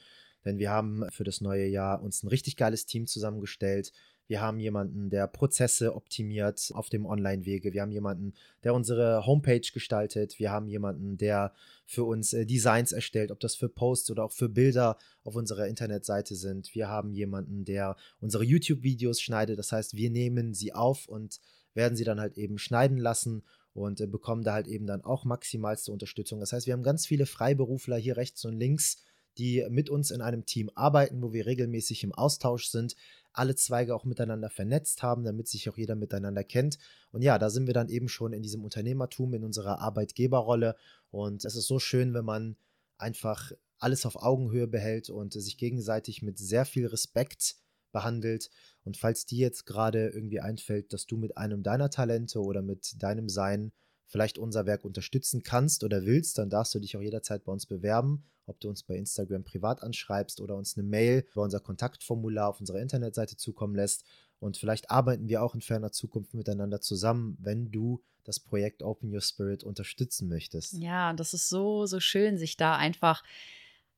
Denn 0.45 0.59
wir 0.59 0.69
haben 0.69 1.05
für 1.09 1.23
das 1.23 1.41
neue 1.41 1.67
Jahr 1.67 2.01
uns 2.01 2.23
ein 2.23 2.27
richtig 2.27 2.55
geiles 2.55 2.85
Team 2.85 3.07
zusammengestellt. 3.07 3.91
Wir 4.27 4.41
haben 4.41 4.59
jemanden, 4.59 5.09
der 5.09 5.27
Prozesse 5.27 5.95
optimiert 5.95 6.71
auf 6.73 6.89
dem 6.89 7.05
Online-Wege. 7.05 7.73
Wir 7.73 7.81
haben 7.81 7.91
jemanden, 7.91 8.33
der 8.63 8.73
unsere 8.73 9.25
Homepage 9.25 9.67
gestaltet. 9.71 10.39
Wir 10.39 10.51
haben 10.51 10.67
jemanden, 10.67 11.17
der 11.17 11.53
für 11.85 12.03
uns 12.05 12.33
äh, 12.33 12.45
Designs 12.45 12.91
erstellt, 12.91 13.31
ob 13.31 13.39
das 13.39 13.55
für 13.55 13.69
Posts 13.69 14.11
oder 14.11 14.23
auch 14.23 14.31
für 14.31 14.49
Bilder 14.49 14.97
auf 15.23 15.35
unserer 15.35 15.67
Internetseite 15.67 16.35
sind. 16.35 16.73
Wir 16.73 16.87
haben 16.87 17.13
jemanden, 17.13 17.65
der 17.65 17.95
unsere 18.19 18.43
YouTube-Videos 18.43 19.21
schneidet. 19.21 19.59
Das 19.59 19.71
heißt, 19.71 19.95
wir 19.95 20.09
nehmen 20.09 20.55
sie 20.55 20.73
auf 20.73 21.07
und 21.07 21.39
werden 21.75 21.95
sie 21.95 22.03
dann 22.03 22.19
halt 22.19 22.37
eben 22.37 22.57
schneiden 22.57 22.97
lassen 22.97 23.43
und 23.73 24.01
äh, 24.01 24.07
bekommen 24.07 24.43
da 24.43 24.53
halt 24.53 24.67
eben 24.67 24.87
dann 24.87 25.03
auch 25.03 25.23
maximalste 25.25 25.91
Unterstützung. 25.91 26.39
Das 26.39 26.51
heißt, 26.51 26.65
wir 26.65 26.73
haben 26.73 26.83
ganz 26.83 27.05
viele 27.05 27.27
Freiberufler 27.27 27.97
hier 27.97 28.17
rechts 28.17 28.43
und 28.45 28.57
links, 28.57 29.03
die 29.37 29.65
mit 29.69 29.89
uns 29.89 30.11
in 30.11 30.21
einem 30.21 30.45
Team 30.45 30.69
arbeiten, 30.75 31.21
wo 31.21 31.33
wir 31.33 31.45
regelmäßig 31.45 32.03
im 32.03 32.13
Austausch 32.13 32.67
sind, 32.67 32.95
alle 33.33 33.55
Zweige 33.55 33.95
auch 33.95 34.05
miteinander 34.05 34.49
vernetzt 34.49 35.03
haben, 35.03 35.23
damit 35.23 35.47
sich 35.47 35.69
auch 35.69 35.77
jeder 35.77 35.95
miteinander 35.95 36.43
kennt. 36.43 36.77
Und 37.11 37.21
ja, 37.21 37.37
da 37.37 37.49
sind 37.49 37.67
wir 37.67 37.73
dann 37.73 37.89
eben 37.89 38.07
schon 38.07 38.33
in 38.33 38.43
diesem 38.43 38.63
Unternehmertum, 38.63 39.33
in 39.33 39.43
unserer 39.43 39.79
Arbeitgeberrolle. 39.79 40.75
Und 41.11 41.43
es 41.43 41.55
ist 41.55 41.67
so 41.67 41.79
schön, 41.79 42.13
wenn 42.13 42.25
man 42.25 42.55
einfach 42.97 43.51
alles 43.77 44.05
auf 44.05 44.15
Augenhöhe 44.15 44.67
behält 44.67 45.09
und 45.09 45.33
sich 45.33 45.57
gegenseitig 45.57 46.21
mit 46.21 46.37
sehr 46.37 46.65
viel 46.65 46.87
Respekt 46.87 47.55
behandelt. 47.91 48.49
Und 48.83 48.97
falls 48.97 49.25
dir 49.25 49.39
jetzt 49.39 49.65
gerade 49.65 50.09
irgendwie 50.09 50.39
einfällt, 50.39 50.93
dass 50.93 51.05
du 51.05 51.17
mit 51.17 51.37
einem 51.37 51.61
deiner 51.61 51.89
Talente 51.89 52.41
oder 52.41 52.61
mit 52.61 53.01
deinem 53.01 53.29
Sein 53.29 53.73
vielleicht 54.07 54.37
unser 54.37 54.65
Werk 54.65 54.85
unterstützen 54.85 55.43
kannst 55.43 55.83
oder 55.83 56.05
willst, 56.05 56.37
dann 56.37 56.49
darfst 56.49 56.73
du 56.75 56.79
dich 56.79 56.95
auch 56.95 57.01
jederzeit 57.01 57.43
bei 57.43 57.51
uns 57.51 57.65
bewerben, 57.65 58.23
ob 58.45 58.59
du 58.59 58.69
uns 58.69 58.83
bei 58.83 58.95
Instagram 58.95 59.43
privat 59.43 59.81
anschreibst 59.81 60.41
oder 60.41 60.55
uns 60.55 60.77
eine 60.77 60.87
Mail 60.87 61.25
über 61.31 61.43
unser 61.43 61.59
Kontaktformular 61.59 62.49
auf 62.49 62.59
unserer 62.59 62.81
Internetseite 62.81 63.37
zukommen 63.37 63.75
lässt. 63.75 64.05
Und 64.39 64.57
vielleicht 64.57 64.91
arbeiten 64.91 65.27
wir 65.27 65.41
auch 65.41 65.55
in 65.55 65.61
ferner 65.61 65.91
Zukunft 65.91 66.33
miteinander 66.33 66.81
zusammen, 66.81 67.37
wenn 67.39 67.71
du 67.71 68.03
das 68.23 68.39
Projekt 68.39 68.83
Open 68.83 69.13
Your 69.13 69.21
Spirit 69.21 69.63
unterstützen 69.63 70.27
möchtest. 70.27 70.73
Ja, 70.73 71.13
das 71.13 71.33
ist 71.33 71.49
so, 71.49 71.85
so 71.85 71.99
schön, 71.99 72.37
sich 72.37 72.57
da 72.57 72.75
einfach 72.75 73.23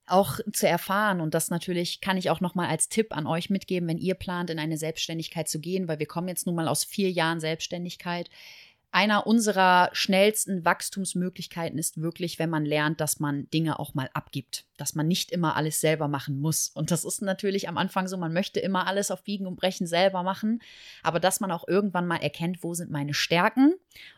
auch 0.06 0.40
zu 0.54 0.68
erfahren 0.68 1.20
und 1.20 1.34
das 1.34 1.50
natürlich 1.50 2.00
kann 2.00 2.16
ich 2.16 2.30
auch 2.30 2.40
noch 2.40 2.56
mal 2.56 2.70
als 2.70 2.88
Tipp 2.88 3.16
an 3.16 3.28
euch 3.28 3.50
mitgeben, 3.50 3.90
wenn 3.90 3.98
ihr 3.98 4.16
plant 4.16 4.50
in 4.50 4.58
eine 4.58 4.78
Selbstständigkeit 4.78 5.50
zu 5.50 5.60
gehen, 5.60 5.90
weil 5.90 6.00
wir 6.00 6.06
kommen 6.06 6.30
jetzt 6.30 6.46
nun 6.46 6.56
mal 6.56 6.70
aus 6.70 6.86
vier 6.86 7.12
Jahren 7.12 7.42
Selbstständigkeit 7.42 8.30
einer 8.92 9.28
unserer 9.28 9.90
schnellsten 9.92 10.64
Wachstumsmöglichkeiten 10.64 11.78
ist 11.78 12.02
wirklich, 12.02 12.40
wenn 12.40 12.50
man 12.50 12.66
lernt, 12.66 13.02
dass 13.02 13.20
man 13.20 13.50
Dinge 13.50 13.80
auch 13.80 13.94
mal 13.94 14.10
abgibt, 14.14 14.66
dass 14.78 14.96
man 14.96 15.08
nicht 15.08 15.32
immer 15.32 15.56
alles 15.56 15.82
selber 15.82 16.08
machen 16.08 16.40
muss. 16.40 16.70
Und 16.70 16.90
das 16.90 17.04
ist 17.04 17.22
natürlich 17.22 17.68
am 17.68 17.78
Anfang 17.78 18.08
so, 18.08 18.18
man 18.18 18.34
möchte 18.34 18.60
immer 18.60 18.88
alles 18.88 19.12
auf 19.12 19.24
Biegen 19.24 19.46
und 19.46 19.58
Brechen 19.58 19.88
selber 19.88 20.24
machen, 20.24 20.62
aber 21.04 21.20
dass 21.20 21.40
man 21.40 21.52
auch 21.52 21.68
irgendwann 21.68 22.08
mal 22.08 22.18
erkennt, 22.18 22.64
wo 22.64 22.74
sind 22.74 22.90
meine 22.90 23.14
Stärken 23.14 23.74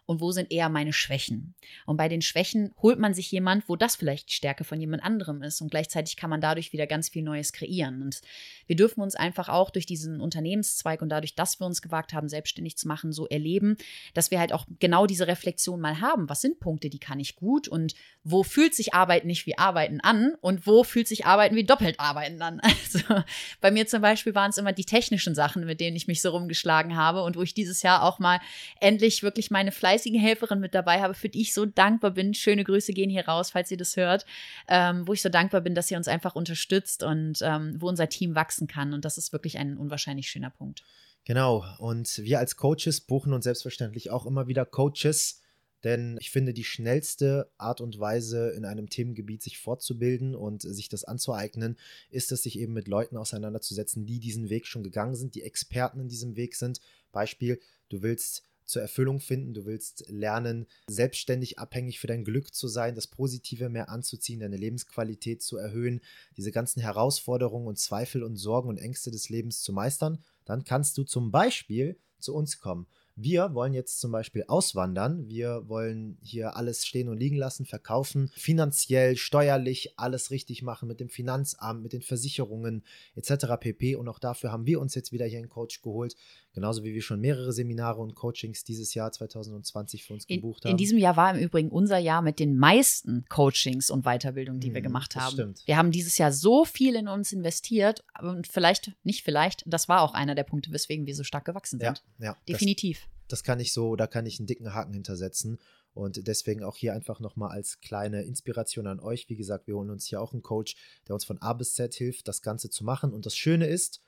und 0.05 0.21
wo 0.21 0.31
sind 0.31 0.51
eher 0.51 0.69
meine 0.69 0.93
Schwächen. 0.93 1.55
Und 1.85 1.97
bei 1.97 2.07
den 2.07 2.21
Schwächen 2.21 2.73
holt 2.81 2.99
man 2.99 3.13
sich 3.13 3.31
jemand, 3.31 3.67
wo 3.69 3.75
das 3.75 3.95
vielleicht 3.95 4.29
die 4.29 4.33
Stärke 4.33 4.63
von 4.63 4.79
jemand 4.79 5.03
anderem 5.03 5.41
ist 5.41 5.61
und 5.61 5.71
gleichzeitig 5.71 6.15
kann 6.15 6.29
man 6.29 6.41
dadurch 6.41 6.73
wieder 6.73 6.87
ganz 6.87 7.09
viel 7.09 7.23
Neues 7.23 7.53
kreieren. 7.53 8.01
Und 8.01 8.21
wir 8.67 8.75
dürfen 8.75 9.01
uns 9.01 9.15
einfach 9.15 9.49
auch 9.49 9.69
durch 9.69 9.85
diesen 9.85 10.21
Unternehmenszweig 10.21 11.01
und 11.01 11.09
dadurch, 11.09 11.35
dass 11.35 11.59
wir 11.59 11.65
uns 11.65 11.81
gewagt 11.81 12.13
haben, 12.13 12.29
selbstständig 12.29 12.77
zu 12.77 12.87
machen, 12.87 13.11
so 13.11 13.27
erleben, 13.27 13.77
dass 14.13 14.31
wir 14.31 14.39
halt 14.39 14.53
auch 14.53 14.58
genau 14.79 15.05
diese 15.05 15.27
Reflexion 15.27 15.79
mal 15.79 16.01
haben. 16.01 16.29
Was 16.29 16.41
sind 16.41 16.59
Punkte, 16.59 16.89
die 16.89 16.99
kann 16.99 17.19
ich 17.19 17.35
gut 17.35 17.67
und 17.67 17.93
wo 18.23 18.43
fühlt 18.43 18.75
sich 18.75 18.93
Arbeiten 18.93 19.27
nicht 19.27 19.45
wie 19.45 19.57
Arbeiten 19.57 19.99
an 20.01 20.35
und 20.41 20.67
wo 20.67 20.83
fühlt 20.83 21.07
sich 21.07 21.25
Arbeiten 21.25 21.55
wie 21.55 21.63
doppelt 21.63 21.99
Arbeiten 21.99 22.41
an? 22.41 22.61
Also 22.89 23.23
bei 23.61 23.69
mir 23.69 23.85
zum 23.85 24.01
Beispiel 24.01 24.33
waren 24.33 24.49
es 24.49 24.57
immer 24.57 24.73
die 24.73 24.85
technischen 24.85 25.35
Sachen, 25.35 25.65
mit 25.65 25.79
denen 25.79 25.95
ich 25.95 26.07
mich 26.07 26.21
so 26.21 26.31
rumgeschlagen 26.31 26.95
habe 26.95 27.21
und 27.21 27.35
wo 27.35 27.43
ich 27.43 27.53
dieses 27.53 27.83
Jahr 27.83 28.03
auch 28.03 28.17
mal 28.17 28.39
endlich 28.79 29.21
wirklich 29.21 29.51
meine 29.51 29.71
fleißige 29.71 30.19
Helferin 30.19 30.59
mit 30.59 30.73
dabei 30.73 31.01
habe, 31.01 31.13
für 31.13 31.29
die 31.29 31.41
ich 31.41 31.53
so 31.53 31.65
dankbar 31.65 32.11
bin. 32.11 32.33
Schöne 32.33 32.63
Grüße 32.63 32.93
gehen 32.93 33.09
hier 33.09 33.27
raus, 33.27 33.51
falls 33.51 33.69
ihr 33.69 33.77
das 33.77 33.95
hört, 33.95 34.25
ähm, 34.67 35.07
wo 35.07 35.13
ich 35.13 35.21
so 35.21 35.29
dankbar 35.29 35.61
bin, 35.61 35.75
dass 35.75 35.91
ihr 35.91 35.97
uns 35.97 36.07
einfach 36.07 36.35
unterstützt 36.35 37.03
und 37.03 37.39
ähm, 37.41 37.75
wo 37.79 37.87
unser 37.87 38.09
Team 38.09 38.33
wachsen 38.33 38.67
kann. 38.67 38.93
Und 38.93 39.05
das 39.05 39.17
ist 39.17 39.33
wirklich 39.33 39.59
ein 39.59 39.77
unwahrscheinlich 39.77 40.29
schöner 40.29 40.49
Punkt. 40.49 40.83
Genau, 41.25 41.63
und 41.77 42.17
wir 42.23 42.39
als 42.39 42.55
Coaches 42.55 43.01
buchen 43.01 43.33
uns 43.33 43.43
selbstverständlich 43.43 44.09
auch 44.09 44.25
immer 44.25 44.47
wieder 44.47 44.65
Coaches, 44.65 45.41
denn 45.83 46.17
ich 46.19 46.31
finde, 46.31 46.53
die 46.53 46.63
schnellste 46.63 47.51
Art 47.57 47.81
und 47.81 47.99
Weise, 47.99 48.49
in 48.49 48.65
einem 48.65 48.89
Themengebiet 48.89 49.41
sich 49.41 49.59
fortzubilden 49.59 50.35
und 50.35 50.61
sich 50.63 50.89
das 50.89 51.05
anzueignen, 51.05 51.77
ist 52.09 52.31
es, 52.31 52.43
sich 52.43 52.59
eben 52.59 52.73
mit 52.73 52.87
Leuten 52.87 53.15
auseinanderzusetzen, 53.15 54.05
die 54.05 54.19
diesen 54.19 54.49
Weg 54.49 54.67
schon 54.67 54.83
gegangen 54.83 55.15
sind, 55.15 55.35
die 55.35 55.43
Experten 55.43 56.01
in 56.01 56.09
diesem 56.09 56.35
Weg 56.35 56.55
sind. 56.55 56.81
Beispiel, 57.11 57.59
du 57.87 58.01
willst 58.01 58.43
zur 58.69 58.81
Erfüllung 58.81 59.19
finden. 59.19 59.53
Du 59.53 59.65
willst 59.65 60.05
lernen, 60.07 60.67
selbstständig 60.87 61.57
abhängig 61.59 61.99
für 61.99 62.07
dein 62.07 62.23
Glück 62.23 62.53
zu 62.53 62.67
sein, 62.67 62.95
das 62.95 63.07
Positive 63.07 63.67
mehr 63.67 63.89
anzuziehen, 63.89 64.39
deine 64.39 64.57
Lebensqualität 64.57 65.41
zu 65.41 65.57
erhöhen, 65.57 66.01
diese 66.37 66.51
ganzen 66.51 66.79
Herausforderungen 66.81 67.67
und 67.67 67.79
Zweifel 67.79 68.23
und 68.23 68.35
Sorgen 68.35 68.69
und 68.69 68.77
Ängste 68.77 69.11
des 69.11 69.29
Lebens 69.29 69.61
zu 69.61 69.73
meistern. 69.73 70.23
Dann 70.49 70.63
kannst 70.63 70.97
du 70.97 71.03
zum 71.03 71.29
Beispiel 71.29 71.99
zu 72.17 72.33
uns 72.33 72.59
kommen. 72.59 72.87
Wir 73.21 73.53
wollen 73.53 73.73
jetzt 73.73 73.99
zum 73.99 74.13
Beispiel 74.13 74.45
auswandern. 74.47 75.27
Wir 75.27 75.67
wollen 75.67 76.17
hier 76.21 76.55
alles 76.55 76.85
stehen 76.85 77.09
und 77.09 77.17
liegen 77.17 77.35
lassen, 77.35 77.65
verkaufen, 77.65 78.31
finanziell, 78.33 79.17
steuerlich 79.17 79.99
alles 79.99 80.31
richtig 80.31 80.61
machen 80.61 80.87
mit 80.87 81.01
dem 81.01 81.09
Finanzamt, 81.09 81.83
mit 81.83 81.91
den 81.91 82.01
Versicherungen 82.01 82.85
etc. 83.15 83.57
pp. 83.59 83.97
Und 83.97 84.07
auch 84.07 84.19
dafür 84.19 84.53
haben 84.53 84.65
wir 84.65 84.79
uns 84.79 84.95
jetzt 84.95 85.11
wieder 85.11 85.25
hier 85.25 85.39
einen 85.39 85.49
Coach 85.49 85.81
geholt. 85.81 86.15
Genauso 86.53 86.85
wie 86.85 86.93
wir 86.93 87.01
schon 87.01 87.19
mehrere 87.19 87.51
Seminare 87.51 88.01
und 88.01 88.15
Coachings 88.15 88.63
dieses 88.63 88.93
Jahr 88.93 89.11
2020 89.11 90.05
für 90.05 90.13
uns 90.13 90.25
gebucht 90.25 90.63
in, 90.63 90.69
haben. 90.69 90.71
In 90.71 90.77
diesem 90.77 90.97
Jahr 90.97 91.17
war 91.17 91.35
im 91.35 91.43
Übrigen 91.43 91.69
unser 91.69 91.97
Jahr 91.97 92.21
mit 92.21 92.39
den 92.39 92.57
meisten 92.57 93.25
Coachings 93.27 93.91
und 93.91 94.03
Weiterbildungen, 94.03 94.61
die 94.61 94.69
mhm, 94.69 94.75
wir 94.75 94.81
gemacht 94.81 95.17
haben. 95.17 95.33
Stimmt. 95.33 95.63
Wir 95.65 95.75
haben 95.75 95.91
dieses 95.91 96.17
Jahr 96.17 96.31
so 96.31 96.63
viel 96.63 96.95
in 96.95 97.09
uns 97.09 97.33
investiert 97.33 98.05
und 98.21 98.47
vielleicht, 98.47 98.93
nicht 99.03 99.25
vielleicht, 99.25 99.63
das 99.67 99.89
war 99.89 100.03
auch 100.03 100.13
einer 100.13 100.35
der 100.35 100.45
Punkte, 100.45 100.71
weswegen 100.71 101.05
wir 101.05 101.15
so 101.15 101.23
stark 101.23 101.43
gewachsen 101.43 101.79
sind. 101.79 102.01
Ja, 102.17 102.27
ja 102.27 102.37
Definitiv. 102.47 103.08
Das, 103.29 103.43
kann 103.43 103.61
ich 103.61 103.71
so, 103.71 103.95
da 103.95 104.07
kann 104.07 104.25
ich 104.25 104.39
einen 104.39 104.47
dicken 104.47 104.73
Haken 104.73 104.93
hintersetzen. 104.93 105.59
Und 105.93 106.27
deswegen 106.27 106.63
auch 106.63 106.75
hier 106.75 106.93
einfach 106.93 107.19
nochmal 107.19 107.51
als 107.51 107.79
kleine 107.79 108.23
Inspiration 108.23 108.87
an 108.87 108.99
euch. 108.99 109.29
Wie 109.29 109.37
gesagt, 109.37 109.67
wir 109.67 109.75
holen 109.75 109.89
uns 109.89 110.05
hier 110.05 110.21
auch 110.21 110.33
einen 110.33 110.43
Coach, 110.43 110.75
der 111.07 111.13
uns 111.13 111.25
von 111.25 111.41
A 111.41 111.53
bis 111.53 111.73
Z 111.73 111.93
hilft, 111.93 112.27
das 112.27 112.41
Ganze 112.41 112.69
zu 112.69 112.83
machen. 112.83 113.13
Und 113.13 113.25
das 113.25 113.35
Schöne 113.35 113.67
ist, 113.67 114.01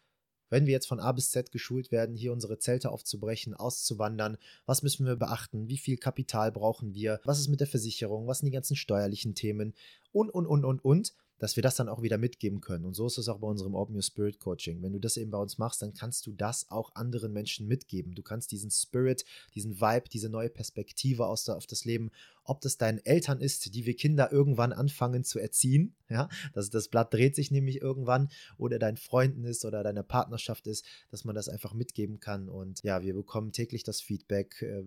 wenn 0.52 0.66
wir 0.66 0.74
jetzt 0.74 0.88
von 0.88 1.00
A 1.00 1.12
bis 1.14 1.32
Z 1.32 1.52
geschult 1.52 1.92
werden, 1.92 2.16
hier 2.16 2.34
unsere 2.34 2.60
Zelte 2.60 2.92
aufzubrechen, 2.92 3.54
auszuwandern, 3.54 4.38
was 4.66 4.84
müssen 4.84 5.06
wir 5.06 5.16
beachten, 5.16 5.70
wie 5.70 5.78
viel 5.78 5.98
Kapital 5.98 6.52
brauchen 6.52 6.94
wir, 6.94 7.22
was 7.24 7.40
ist 7.40 7.48
mit 7.48 7.62
der 7.62 7.68
Versicherung, 7.68 8.28
was 8.28 8.40
sind 8.40 8.48
die 8.48 8.52
ganzen 8.52 8.76
steuerlichen 8.76 9.34
Themen 9.34 9.74
und, 10.12 10.30
und, 10.30 10.46
und, 10.46 10.66
und, 10.66 10.84
und 10.84 11.14
dass 11.42 11.56
wir 11.56 11.64
das 11.64 11.76
dann 11.76 11.90
auch 11.90 12.04
wieder 12.04 12.20
mitgeben 12.20 12.62
können. 12.62 12.86
Und 12.86 12.94
so 12.94 13.08
ist 13.08 13.18
es 13.18 13.28
auch 13.28 13.40
bei 13.40 13.48
unserem 13.48 13.74
Open 13.74 13.96
Your 13.96 14.04
Spirit 14.04 14.40
Coaching. 14.40 14.84
Wenn 14.84 14.94
du 14.94 15.00
das 15.00 15.18
eben 15.18 15.32
bei 15.32 15.40
uns 15.40 15.58
machst, 15.58 15.82
dann 15.82 15.96
kannst 15.96 16.28
du 16.28 16.34
das 16.34 16.70
auch 16.70 16.94
anderen 16.94 17.34
Menschen 17.34 17.68
mitgeben. 17.68 18.14
Du 18.14 18.22
kannst 18.22 18.52
diesen 18.52 18.70
Spirit, 18.70 19.26
diesen 19.56 19.82
Vibe, 19.82 20.08
diese 20.08 20.30
neue 20.30 20.52
Perspektive 20.52 21.26
aus 21.26 21.46
der, 21.46 21.58
auf 21.58 21.66
das 21.66 21.84
Leben 21.84 22.12
ob 22.44 22.62
das 22.62 22.78
deinen 22.78 23.00
Eltern 23.00 23.40
ist, 23.40 23.74
die 23.74 23.86
wir 23.86 23.96
Kinder 23.96 24.32
irgendwann 24.32 24.74
anfangen 24.74 25.24
zu 25.24 25.40
erziehen. 25.40 25.96
Ja, 26.10 26.28
das, 26.54 26.70
das 26.70 26.90
Blatt 26.90 27.14
dreht 27.14 27.36
sich 27.36 27.52
nämlich 27.52 27.82
irgendwann 27.82 28.30
oder 28.58 28.80
deinen 28.80 28.98
Freunden 28.98 29.46
ist 29.46 29.64
oder 29.64 29.84
deiner 29.84 30.04
Partnerschaft 30.04 30.68
ist, 30.68 30.86
dass 31.10 31.24
man 31.24 31.36
das 31.36 31.48
einfach 31.48 31.74
mitgeben 31.74 32.20
kann. 32.20 32.50
Und 32.50 32.84
ja, 32.84 33.02
wir 33.02 33.14
bekommen 33.14 33.52
täglich 33.52 33.84
das 33.84 34.02
Feedback, 34.02 34.62
äh, 34.62 34.84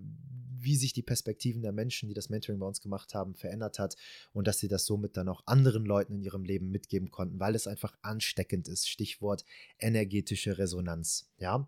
wie 0.58 0.76
sich 0.76 0.92
die 0.92 1.02
Perspektiven 1.02 1.62
der 1.62 1.72
Menschen, 1.72 2.08
die 2.08 2.14
das 2.14 2.28
Mentoring 2.28 2.58
bei 2.58 2.66
uns 2.66 2.80
gemacht 2.80 3.14
haben, 3.14 3.34
verändert 3.34 3.78
hat 3.78 3.96
und 4.32 4.46
dass 4.46 4.58
sie 4.58 4.68
das 4.68 4.84
somit 4.84 5.16
dann 5.16 5.28
auch 5.28 5.42
anderen 5.46 5.84
Leuten 5.84 6.14
in 6.14 6.22
ihrem 6.22 6.44
Leben 6.44 6.70
mitgeben 6.70 7.10
konnten, 7.10 7.40
weil 7.40 7.54
es 7.54 7.66
einfach 7.66 7.96
ansteckend 8.02 8.68
ist. 8.68 8.88
Stichwort 8.88 9.44
energetische 9.78 10.58
Resonanz. 10.58 11.30
Ja, 11.38 11.66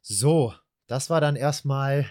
so, 0.00 0.54
das 0.86 1.10
war 1.10 1.20
dann 1.20 1.36
erstmal 1.36 2.06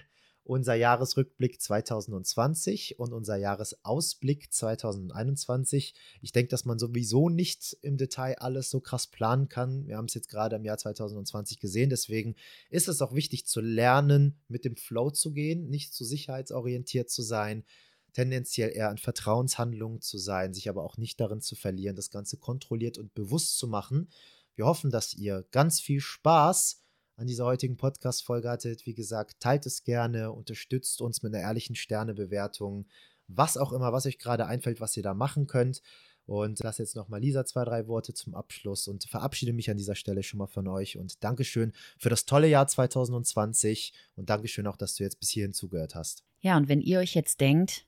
unser 0.45 0.76
Jahresrückblick 0.76 1.59
2020 1.59 2.99
und 2.99 3.13
unser 3.13 3.35
Jahresausblick 3.35 4.53
2021. 4.53 5.95
Ich 6.22 6.31
denke, 6.31 6.49
dass 6.49 6.65
man 6.65 6.77
sowieso 6.77 7.30
nicht 7.30 7.76
im 7.81 7.97
Detail 7.97 8.35
alles 8.38 8.69
so 8.69 8.80
krass 8.80 9.07
planen 9.07 9.49
kann. 9.49 9.88
Wir 9.88 9.97
haben 9.97 10.05
es 10.05 10.13
jetzt 10.13 10.30
gerade 10.30 10.55
im 10.55 10.63
Jahr 10.63 10.77
2020 10.77 11.59
gesehen. 11.59 11.89
Deswegen 11.89 12.35
ist 12.69 12.88
es 12.88 13.01
auch 13.01 13.13
wichtig 13.13 13.47
zu 13.47 13.59
lernen, 13.59 14.39
mit 14.47 14.65
dem 14.65 14.76
Flow 14.76 15.09
zu 15.09 15.34
gehen, 15.34 15.67
nicht 15.69 15.93
zu 15.93 16.05
sicherheitsorientiert 16.05 17.09
zu 17.09 17.23
sein, 17.23 17.65
tendenziell 18.13 18.69
eher 18.69 18.91
in 18.91 18.99
Vertrauenshandlungen 18.99 20.01
zu 20.01 20.19
sein, 20.19 20.53
sich 20.53 20.69
aber 20.69 20.84
auch 20.84 20.97
nicht 20.97 21.19
darin 21.19 21.41
zu 21.41 21.55
verlieren, 21.55 21.95
das 21.95 22.11
Ganze 22.11 22.38
kontrolliert 22.38 22.99
und 22.99 23.15
bewusst 23.15 23.57
zu 23.57 23.67
machen. 23.67 24.09
Wir 24.55 24.65
hoffen, 24.65 24.91
dass 24.91 25.15
ihr 25.15 25.43
ganz 25.51 25.81
viel 25.81 25.99
Spaß 25.99 26.85
an 27.18 27.28
dieser 27.28 27.46
heutigen 27.46 27.78
Podcast-Folge 27.78 28.50
hattet. 28.50 28.86
Wie 28.86 28.94
gesagt, 28.94 29.40
teilt 29.40 29.66
es 29.66 29.84
gerne, 29.84 30.32
unterstützt 30.32 31.02
uns 31.02 31.24
mit 31.24 31.34
einer 31.34 31.44
ehrlichen 31.44 31.76
Sternebewertung, 31.76 32.88
was 33.28 33.58
auch 33.58 33.72
immer, 33.72 33.94
was 33.94 34.06
euch 34.06 34.20
gerade 34.20 34.46
einfällt, 34.46 34.82
was 34.82 34.96
ihr 34.98 35.04
da 35.04 35.14
machen 35.14 35.48
könnt. 35.48 35.82
Und 36.28 36.60
lasse 36.64 36.82
jetzt 36.82 36.96
nochmal 36.96 37.22
Lisa 37.22 37.46
zwei, 37.46 37.64
drei 37.66 37.88
Worte 37.88 38.16
zum 38.16 38.34
Abschluss 38.34 38.88
und 38.88 39.04
verabschiede 39.04 39.54
mich 39.54 39.70
an 39.70 39.78
dieser 39.78 39.94
Stelle 39.94 40.24
schon 40.24 40.40
mal 40.40 40.48
von 40.48 40.68
euch. 40.68 40.98
Und 40.98 41.24
Dankeschön 41.24 41.72
für 42.00 42.10
das 42.10 42.26
tolle 42.26 42.48
Jahr 42.48 42.66
2020 42.66 43.94
und 44.16 44.28
Dankeschön 44.30 44.66
auch, 44.66 44.76
dass 44.76 44.96
du 44.96 45.04
jetzt 45.04 45.20
bis 45.20 45.30
hierhin 45.30 45.54
zugehört 45.54 45.94
hast. 45.94 46.24
Ja, 46.40 46.58
und 46.58 46.68
wenn 46.68 46.82
ihr 46.82 46.98
euch 46.98 47.14
jetzt 47.14 47.42
denkt, 47.42 47.86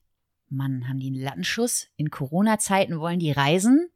Mann, 0.49 0.87
haben 0.87 0.99
die 0.99 1.07
einen 1.07 1.21
Lattenschuss? 1.21 1.87
In 1.95 2.11
Corona-Zeiten 2.11 2.99
wollen 2.99 3.19
die 3.19 3.31
reisen? 3.31 3.86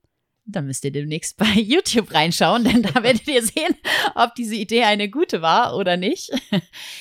Dann 0.45 0.65
müsst 0.65 0.83
ihr 0.85 0.91
demnächst 0.91 1.37
bei 1.37 1.45
YouTube 1.55 2.13
reinschauen, 2.13 2.63
denn 2.63 2.83
da 2.83 3.03
werdet 3.03 3.27
ihr 3.27 3.43
sehen, 3.43 3.75
ob 4.15 4.35
diese 4.35 4.55
Idee 4.55 4.83
eine 4.83 5.09
gute 5.09 5.41
war 5.41 5.75
oder 5.75 5.97
nicht. 5.97 6.31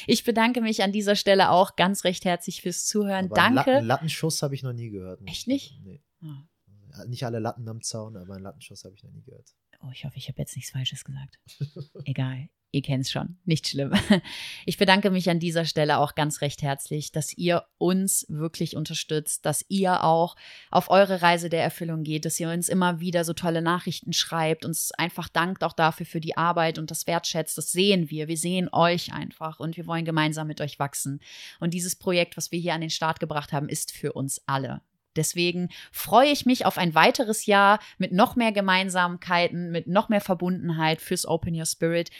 Ich 0.06 0.24
bedanke 0.24 0.60
mich 0.60 0.82
an 0.82 0.92
dieser 0.92 1.16
Stelle 1.16 1.50
auch 1.50 1.76
ganz 1.76 2.04
recht 2.04 2.24
herzlich 2.24 2.62
fürs 2.62 2.86
Zuhören. 2.86 3.26
Aber 3.26 3.34
Danke. 3.34 3.76
Einen 3.76 3.86
Lattenschuss 3.86 4.42
habe 4.42 4.54
ich 4.54 4.62
noch 4.62 4.72
nie 4.72 4.90
gehört. 4.90 5.20
Echt 5.26 5.46
nicht? 5.46 5.80
Nee. 5.82 6.02
Oh. 6.22 7.06
Nicht 7.06 7.24
alle 7.24 7.38
Latten 7.38 7.68
am 7.68 7.82
Zaun, 7.82 8.16
aber 8.16 8.34
einen 8.34 8.42
Lattenschuss 8.42 8.84
habe 8.84 8.94
ich 8.94 9.02
noch 9.02 9.12
nie 9.12 9.22
gehört. 9.22 9.54
Oh, 9.82 9.90
ich 9.92 10.04
hoffe, 10.04 10.16
ich 10.16 10.28
habe 10.28 10.38
jetzt 10.38 10.56
nichts 10.56 10.72
Falsches 10.72 11.04
gesagt. 11.04 11.38
Egal. 12.04 12.48
Ihr 12.72 12.82
kennt 12.82 13.04
es 13.04 13.10
schon, 13.10 13.36
nicht 13.44 13.66
schlimm. 13.66 13.92
Ich 14.66 14.78
bedanke 14.78 15.10
mich 15.10 15.28
an 15.28 15.40
dieser 15.40 15.64
Stelle 15.64 15.98
auch 15.98 16.14
ganz 16.14 16.40
recht 16.40 16.62
herzlich, 16.62 17.10
dass 17.10 17.36
ihr 17.36 17.64
uns 17.78 18.26
wirklich 18.28 18.76
unterstützt, 18.76 19.44
dass 19.44 19.64
ihr 19.68 20.04
auch 20.04 20.36
auf 20.70 20.90
eure 20.90 21.22
Reise 21.22 21.48
der 21.48 21.62
Erfüllung 21.62 22.04
geht, 22.04 22.24
dass 22.24 22.38
ihr 22.38 22.48
uns 22.50 22.68
immer 22.68 23.00
wieder 23.00 23.24
so 23.24 23.32
tolle 23.32 23.62
Nachrichten 23.62 24.12
schreibt, 24.12 24.64
uns 24.64 24.92
einfach 24.92 25.28
dankt 25.28 25.64
auch 25.64 25.72
dafür 25.72 26.06
für 26.06 26.20
die 26.20 26.36
Arbeit 26.36 26.78
und 26.78 26.90
das 26.90 27.06
wertschätzt. 27.06 27.58
Das 27.58 27.72
sehen 27.72 28.10
wir. 28.10 28.28
Wir 28.28 28.36
sehen 28.36 28.68
euch 28.72 29.12
einfach 29.12 29.58
und 29.58 29.76
wir 29.76 29.86
wollen 29.86 30.04
gemeinsam 30.04 30.46
mit 30.46 30.60
euch 30.60 30.78
wachsen. 30.78 31.20
Und 31.58 31.74
dieses 31.74 31.96
Projekt, 31.96 32.36
was 32.36 32.52
wir 32.52 32.60
hier 32.60 32.74
an 32.74 32.82
den 32.82 32.90
Start 32.90 33.18
gebracht 33.18 33.52
haben, 33.52 33.68
ist 33.68 33.90
für 33.92 34.12
uns 34.12 34.40
alle. 34.46 34.82
Deswegen 35.16 35.68
freue 35.90 36.30
ich 36.30 36.46
mich 36.46 36.66
auf 36.66 36.78
ein 36.78 36.94
weiteres 36.94 37.46
Jahr 37.46 37.80
mit 37.98 38.12
noch 38.12 38.36
mehr 38.36 38.52
Gemeinsamkeiten, 38.52 39.70
mit 39.70 39.86
noch 39.86 40.08
mehr 40.08 40.20
Verbundenheit 40.20 41.00
fürs 41.00 41.26
Open 41.26 41.54
Your 41.54 41.66
Spirit. 41.66 42.10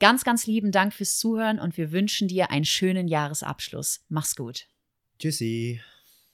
Ganz, 0.00 0.24
ganz 0.24 0.46
lieben 0.46 0.72
Dank 0.72 0.92
fürs 0.92 1.18
Zuhören 1.18 1.60
und 1.60 1.76
wir 1.76 1.92
wünschen 1.92 2.28
dir 2.28 2.50
einen 2.50 2.64
schönen 2.64 3.06
Jahresabschluss. 3.06 4.04
Mach's 4.08 4.34
gut. 4.34 4.66
Tschüssi. 5.18 5.80